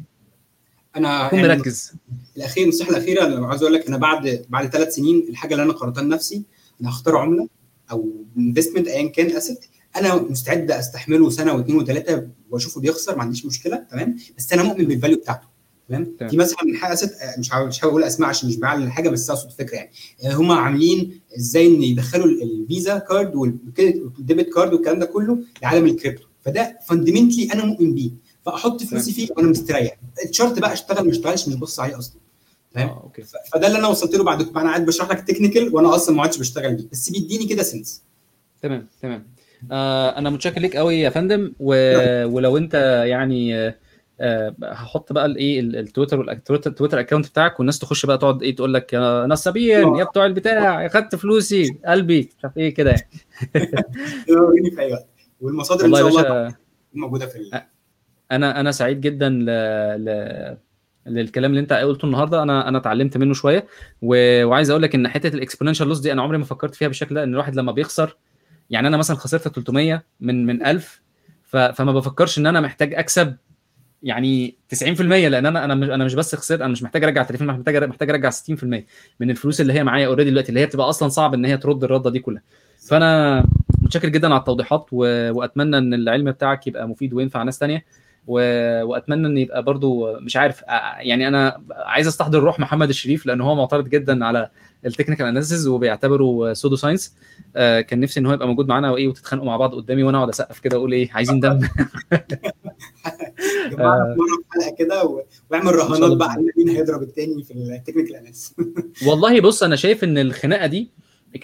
أنا 0.97 1.27
تكون 1.27 1.39
يعني 1.39 1.55
مركز. 1.57 1.93
الأخير 2.37 2.65
النصيحه 2.65 2.91
الأخيرة 2.91 3.25
أنا 3.27 3.47
عايز 3.47 3.63
أقول 3.63 3.75
لك 3.75 3.87
أنا 3.89 3.97
بعد 3.97 4.45
بعد 4.49 4.67
ثلاث 4.73 4.95
سنين 4.95 5.27
الحاجة 5.29 5.53
اللي 5.55 5.63
أنا 5.63 5.73
قررتها 5.73 6.03
لنفسي 6.03 6.43
أنا 6.81 6.91
هختار 6.91 7.17
عملة 7.17 7.49
أو 7.91 8.25
investment 8.39 8.89
ايا 8.89 9.09
كان 9.09 9.37
asset 9.37 9.67
أنا 9.97 10.15
مستعد 10.15 10.71
أستحمله 10.71 11.31
سنة 11.31 11.53
واثنين 11.53 11.77
وثلاثه 11.79 12.29
وأشوفه 12.51 12.81
بيخسر 12.81 13.17
ما 13.17 13.23
عنديش 13.23 13.47
مشكلة 13.47 13.77
تمام؟ 13.91 14.17
بس 14.39 14.53
أنا 14.53 14.63
مؤمن 14.63 14.85
بال 14.85 14.94
value 14.94 15.17
بتاعته. 15.17 15.56
تمام 15.89 16.17
في 16.29 16.37
مثلا 16.37 16.59
حاجة 16.75 16.93
asset 16.93 17.11
مش 17.39 17.51
مش 17.55 17.85
هقول 17.85 18.05
اسماء 18.05 18.29
عشان 18.29 18.49
مش 18.49 18.57
بعلن 18.57 18.83
الحاجة 18.83 19.09
بس 19.09 19.31
أقصد 19.31 19.51
فكرة 19.51 19.77
يعني. 19.77 19.91
هم 20.25 20.53
عاملين 20.53 21.21
إزاي 21.37 21.67
إن 21.67 21.83
يدخلوا 21.83 22.27
ال 22.27 22.41
Visa 22.41 22.99
card 22.99 23.35
وال 23.35 23.67
debit 23.67 24.49
card 24.55 24.73
والكلام 24.73 24.99
ده 24.99 25.07
كله 25.07 25.39
لعالم 25.63 25.87
الكريبتو. 25.87 26.25
فده 26.43 26.79
fundamentally 26.89 27.53
أنا 27.53 27.65
مؤمن 27.65 27.95
بيه. 27.95 28.11
فأحط 28.47 28.83
فلوسي 28.83 29.13
فيه 29.13 29.29
وأنا 29.37 29.49
مستريح. 29.49 29.97
الشرط 30.29 30.59
بقى 30.59 30.73
أشتغل 30.73 31.05
ما 31.05 31.11
أشتغلش 31.11 31.49
مش 31.49 31.55
بص 31.55 31.81
عليه 31.81 31.99
أصلا. 31.99 32.21
فاهم؟ 32.75 32.89
آه، 32.89 33.03
okay. 33.03 33.23
فده 33.53 33.67
اللي 33.67 33.79
أنا 33.79 33.89
وصلت 33.89 34.15
له 34.15 34.25
بعد 34.25 34.41
أنا 34.41 34.69
قاعد 34.69 34.87
بشرح 34.87 35.11
لك 35.11 35.21
technical 35.21 35.75
وأنا 35.75 35.95
أصلا 35.95 36.17
ما 36.17 36.23
عادش 36.23 36.39
بشتغل 36.39 36.75
بيه. 36.75 36.85
بس 36.93 37.11
بيديني 37.11 37.47
كده 37.47 37.63
sense 37.63 38.03
تمام 38.63 38.87
تمام. 39.03 39.27
آه 39.73 40.19
أنا 40.19 40.31
متشكر 40.31 40.61
ليك 40.61 40.77
قوي 40.77 41.01
يا 41.01 41.11
فندم 41.11 41.53
و... 41.61 41.75
ولو 42.25 42.57
أنت 42.57 42.75
يعني 43.07 43.57
آه 43.57 43.69
آه 43.69 43.75
هحط 44.63 45.13
بقى 45.13 45.27
الايه 45.27 45.61
ال- 45.61 45.77
ال 45.77 45.83
Twitter 45.83 46.31
ال 46.31 46.39
Twitter 46.39 47.01
account 47.01 47.29
بتاعك 47.29 47.59
والناس 47.59 47.79
تخش 47.79 48.07
بقى 48.07 48.19
تقعد 48.19 48.43
إيه 48.43 48.57
تقول 48.57 48.75
لك 48.75 48.93
يا 48.93 49.27
نصابين 49.27 49.97
يا 49.97 50.05
بتوع 50.05 50.27
البتاع 50.27 50.83
يا 50.83 50.89
خدت 50.89 51.15
فلوسي 51.17 51.79
قلبي 51.87 52.31
مش 52.39 52.45
عارف 52.45 52.57
إيه 52.57 52.75
كده 52.75 52.91
يعني. 52.91 53.11
في 54.75 54.81
أي 54.81 54.93
وقت. 54.93 55.07
والمصادر 55.41 55.85
إن 55.85 55.95
شاء 55.95 56.09
الله 56.09 56.55
موجودة 56.95 57.27
في 57.27 57.39
أنا 58.33 58.61
أنا 58.61 58.71
سعيد 58.73 59.01
جدا 59.01 59.29
ل... 59.29 59.45
ل... 60.05 60.57
للكلام 61.07 61.51
اللي 61.51 61.61
أنت 61.61 61.73
قلته 61.73 62.07
النهارده. 62.07 62.43
أنا 62.43 62.69
أنا 62.69 62.79
اتعلمت 62.79 63.17
منه 63.17 63.35
شوية. 63.35 63.67
و... 64.03 64.45
وعايز 64.45 64.71
أقول 64.71 64.83
لك 64.83 64.95
إن 64.95 65.09
حتة 65.09 65.27
الاكسبوننشال 65.35 65.89
لوس 65.89 65.99
دي 66.01 66.13
أنا 66.13 66.23
عمري 66.23 66.39
ما 66.39 66.45
فكرت 66.45 66.75
فيها 66.75 66.89
بالشكل 66.89 67.15
ده 67.15 67.23
إن 67.23 67.33
الواحد 67.33 67.57
لما 67.57 67.73
بيخسر 67.73 68.17
يعني 68.71 68.89
أنا 68.89 68.97
مثلا 68.97 69.17
خسرت 69.17 69.49
300 69.49 70.03
من 70.21 70.47
من 70.47 70.67
1000 70.67 71.03
ف... 71.43 71.57
فما 71.57 71.93
بفكرش 71.93 72.39
إن 72.39 72.47
أنا 72.47 72.61
محتاج 72.61 72.95
أكسب 72.95 73.37
يعني 74.07 74.55
90% 74.75 75.01
لأن 75.01 75.47
أنا 75.47 75.65
أنا 75.65 75.75
مش 75.75 75.89
أنا 75.89 76.05
مش 76.05 76.15
بس 76.15 76.35
خسرت 76.35 76.61
أنا 76.61 76.73
مش 76.73 76.83
محتاج 76.83 77.05
أرجع 77.05 77.25
30% 77.27 77.41
أنا 77.43 77.53
محتاج 77.53 77.85
محتاج 77.85 78.11
أرجع 78.11 78.31
60% 78.31 78.35
من 79.21 79.31
الفلوس 79.31 79.61
اللي 79.61 79.73
هي 79.73 79.85
معايا 79.85 80.07
already 80.07 80.31
دلوقتي 80.31 80.49
اللي 80.49 80.61
هي 80.61 80.67
بتبقى 80.67 80.89
أصلا 80.89 81.09
صعب 81.09 81.35
إن 81.35 81.45
هي 81.45 81.57
ترد 81.57 81.85
الرده 81.85 82.11
دي 82.11 82.19
كلها. 82.19 82.43
فأنا 82.89 83.45
متشكر 83.83 84.09
جدا 84.09 84.29
على 84.29 84.39
التوضيحات 84.41 84.87
و... 84.93 85.31
وأتمنى 85.33 85.79
إن 85.79 85.95
العلم 85.95 86.31
بتاعك 86.31 86.67
يبقى 86.67 86.89
مفيد 86.89 87.15
وينفع 87.15 87.43
ناس 87.43 87.59
تانية 87.59 87.85
و... 88.27 88.33
وأتمنى 88.83 89.27
إن 89.27 89.39
يبقى 89.39 89.63
برضو 89.63 90.21
مش 90.21 90.37
عارف 90.37 90.63
يعني 90.99 91.29
أنا 91.29 91.63
عايز 91.71 92.07
أستحضر 92.07 92.39
روح 92.43 92.61
محمد 92.61 92.89
الشريف 92.89 93.27
لأن 93.27 93.41
هو 93.41 93.55
معترض 93.55 93.89
جدا 93.89 94.25
على 94.25 94.49
ال 94.87 94.91
technical 94.91 95.27
analysis 95.27 95.69
وبيعتبره 95.69 96.53
pseudo 96.53 96.77
science. 96.77 97.15
آه 97.57 97.81
كان 97.81 98.01
نفسي 98.01 98.21
إن 98.21 98.27
هو 98.27 98.33
يبقى 98.33 98.49
موجود 98.49 98.69
معانا 98.69 98.91
وايه 98.91 99.09
وتتخانقوا 99.09 99.47
مع 99.47 99.57
بعض 99.57 99.75
قدامي 99.75 100.03
وأنا 100.03 100.19
أقعد 100.19 100.29
أسقف 100.29 100.59
كده 100.61 100.77
أقول 100.77 100.93
إيه 100.93 101.11
عايزين 101.13 101.41
دم. 101.41 101.61
في 103.69 103.77
حلقة 104.51 104.75
كده 104.79 105.05
وأعمل 105.51 105.75
رهانات. 105.75 106.17
بقى 106.17 106.31
على 106.31 106.43
مين 106.57 106.69
هيضرب 106.69 107.03
التاني 107.03 107.43
في 107.45 107.51
ال 107.55 107.61
technical 107.61 108.17
analysis 108.17 108.55
والله 109.09 109.41
بص 109.41 109.63
أنا 109.63 109.77
شايف 109.77 110.05
إن 110.05 110.19
الخناقة 110.19 110.67
دي 110.67 110.91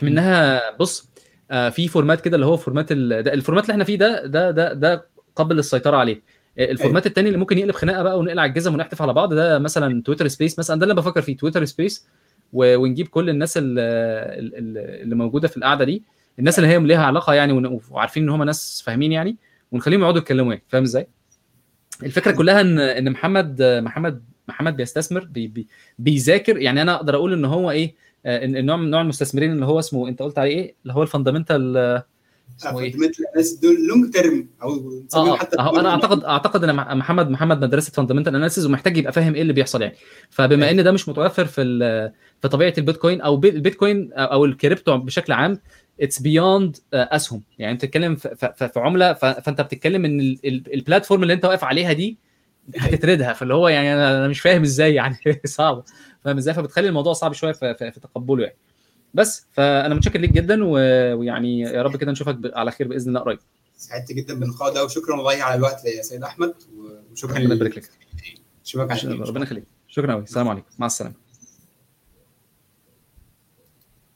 منها 0.02 0.60
بص 0.76 1.08
آه 1.50 1.68
في 1.68 1.88
format 1.88 2.20
كده 2.20 2.34
اللي 2.34 2.46
هو 2.46 2.56
format 2.56 2.86
ال 2.92 3.03
format 3.03 3.64
اللي 3.64 3.72
إحنا 3.72 3.84
فيه 3.84 3.96
ده 3.98 4.26
ده 4.26 4.50
ده 4.50 4.72
ده 4.72 5.06
قبل 5.36 5.58
السيطره 5.58 5.96
عليه. 5.96 6.22
آه، 6.58 6.70
ال 6.70 6.76
format 6.76 7.06
التاني 7.06 7.28
اللي 7.28 7.38
ممكن 7.38 7.58
يقلب 7.58 7.74
خناقة 7.74 8.02
بقى 8.02 8.18
ونقلع 8.18 8.44
الجزم 8.44 8.74
ونحدف 8.74 9.02
على 9.02 9.12
بعض 9.12 9.34
ده 9.34 9.58
مثلا 9.58 10.02
Twitter 10.02 10.28
space 10.28 10.58
مثلا 10.58 10.78
ده 10.80 10.82
اللي 10.84 10.94
بفكر 10.94 11.22
فيه 11.22 11.36
Twitter 11.36 11.64
space. 11.64 12.06
ونجيب 12.52 13.08
كل 13.08 13.30
الناس 13.30 13.56
ال- 13.56 13.78
ال- 13.78 14.54
ال- 14.58 15.02
اللي 15.02 15.14
موجودة 15.14 15.48
في 15.48 15.56
القعدة 15.56 15.84
دي 15.84 16.02
الناس 16.38 16.58
اللي 16.58 16.68
هي 16.70 16.78
ليها 16.78 17.04
علاقة 17.04 17.34
يعني 17.34 17.80
وعارفين 17.90 18.22
إن 18.22 18.28
هم 18.28 18.42
ناس 18.42 18.82
فاهمين 18.86 19.12
يعني 19.12 19.36
ونخليهم 19.72 20.00
يقعدوا 20.00 20.18
يتكلموا 20.18 20.52
يعني. 20.52 20.64
فاهم 20.68 20.82
إزاي؟ 20.82 21.06
الفكرة 22.02 22.32
كلها 22.32 22.60
ان 22.60 22.78
إن 22.78 23.10
محمد 23.10 23.62
محمد 23.62 24.22
محمد 24.48 24.76
بيستثمر 24.76 25.24
بي 25.24 25.46
بي 25.48 25.66
بيذاكر 25.98 26.58
يعني. 26.58 26.82
أنا 26.82 26.94
أقدر 26.94 27.14
أقول 27.16 27.32
إن 27.32 27.44
هو 27.44 27.70
إيه 27.70 27.94
آه، 28.26 28.44
النوع 28.44 28.76
من 28.76 28.90
نوع 28.90 29.00
المستثمرين 29.00 29.52
اللي 29.52 29.66
هو 29.66 29.78
اسمه 29.78 30.08
أنت 30.08 30.22
قلت 30.22 30.38
عليه 30.38 30.50
إيه؟ 30.54 30.74
اللي 30.82 30.94
هو 30.94 31.02
ال 31.02 31.11
fundamental 31.11 32.02
إيه؟ 32.64 32.90
fundamental 32.92 33.26
analysis 33.28 33.58
دول 33.58 33.86
long 33.86 34.10
term 34.12 34.48
أو 34.62 34.74
نسميهم 35.06 35.28
آه 35.28 35.36
حتى 35.36 35.58
آه 35.58 35.80
أنا 35.80 35.90
اعتقد 35.90 36.24
أعتقد 36.24 36.64
إن 36.64 36.74
مح- 36.74 36.92
محمد 36.94 37.30
محمد 37.30 37.64
مدرسة 37.64 37.92
fundamental 37.92 38.34
analysis 38.34 38.66
ومحتاج 38.66 38.96
يبقى 38.96 39.12
فاهم 39.12 39.34
إيه 39.34 39.42
اللي 39.42 39.52
بيحصل 39.52 39.82
يعني. 39.82 39.94
فبما 40.30 40.70
إن 40.70 40.84
ده 40.84 40.92
مش 40.92 41.08
متوفر 41.08 41.44
في 41.44 41.62
في 42.42 42.48
طبيعة 42.48 42.74
البيتكوين 42.78 43.20
أو 43.20 43.36
بي- 43.36 43.48
البيتكوين 43.48 44.12
أو 44.12 44.44
الكريبتو 44.44 44.96
بشكل 44.98 45.32
عام 45.32 45.58
it's 46.00 46.18
beyond 46.18 46.76
أسهم. 46.94 47.42
يعني 47.58 47.72
أنت 47.72 47.84
بتتكلم 47.84 48.16
في, 48.16 48.70
عملة 48.76 49.12
فأنت 49.12 49.60
بتتكلم 49.60 50.04
إن 50.04 50.20
ال- 50.20 50.38
ال- 50.44 50.74
ال 50.74 50.80
platform 50.80 51.22
اللي 51.22 51.32
أنت 51.34 51.44
واقف 51.44 51.64
عليها 51.64 51.92
دي 51.92 52.18
هتتردها. 52.76 53.32
فاللي 53.32 53.54
هو 53.54 53.68
يعني 53.68 53.94
أنا 53.94 54.28
مش 54.28 54.40
فاهم 54.40 54.62
إزاي 54.62 54.94
يعني. 54.94 55.16
صعب 55.44 55.84
فاهم 56.24 56.36
إزاي؟ 56.36 56.54
فبتخلي 56.54 56.88
الموضوع 56.88 57.12
صعب 57.12 57.32
شوية 57.32 57.52
في, 57.52 57.74
في 57.74 58.00
تقبله 58.00 58.42
يعني. 58.42 58.56
بس 59.14 59.46
فأنا 59.52 59.94
متشكر 59.94 60.18
ليك 60.18 60.32
جدا 60.32 60.64
و- 60.64 61.14
ويعني 61.18 61.60
يا 61.60 61.82
رب 61.82 61.96
كده 61.96 62.12
نشوفك 62.12 62.34
ب- 62.34 62.50
على 62.54 62.70
خير 62.70 62.88
بإذن 62.88 63.08
الله 63.08 63.20
قريب. 63.20 63.38
سعدت 63.76 64.12
جدا 64.12 64.34
باللقاء 64.34 64.74
ده 64.74 64.84
وشكرا 64.84 65.16
والله 65.16 65.42
على 65.42 65.54
الوقت 65.54 65.84
يا 65.84 66.02
سيد 66.02 66.22
أحمد 66.22 66.54
وشكرا 67.12 67.38
ربنا 67.38 67.54
يبارك 67.54 67.78
لك. 67.78 67.90
ربنا 69.28 69.42
يخليك. 69.44 69.64
شكرا 69.88 70.12
قوي 70.12 70.22
السلام 70.22 70.48
عليكم. 70.48 70.66
مع 70.78 70.86
السلامة. 70.86 71.14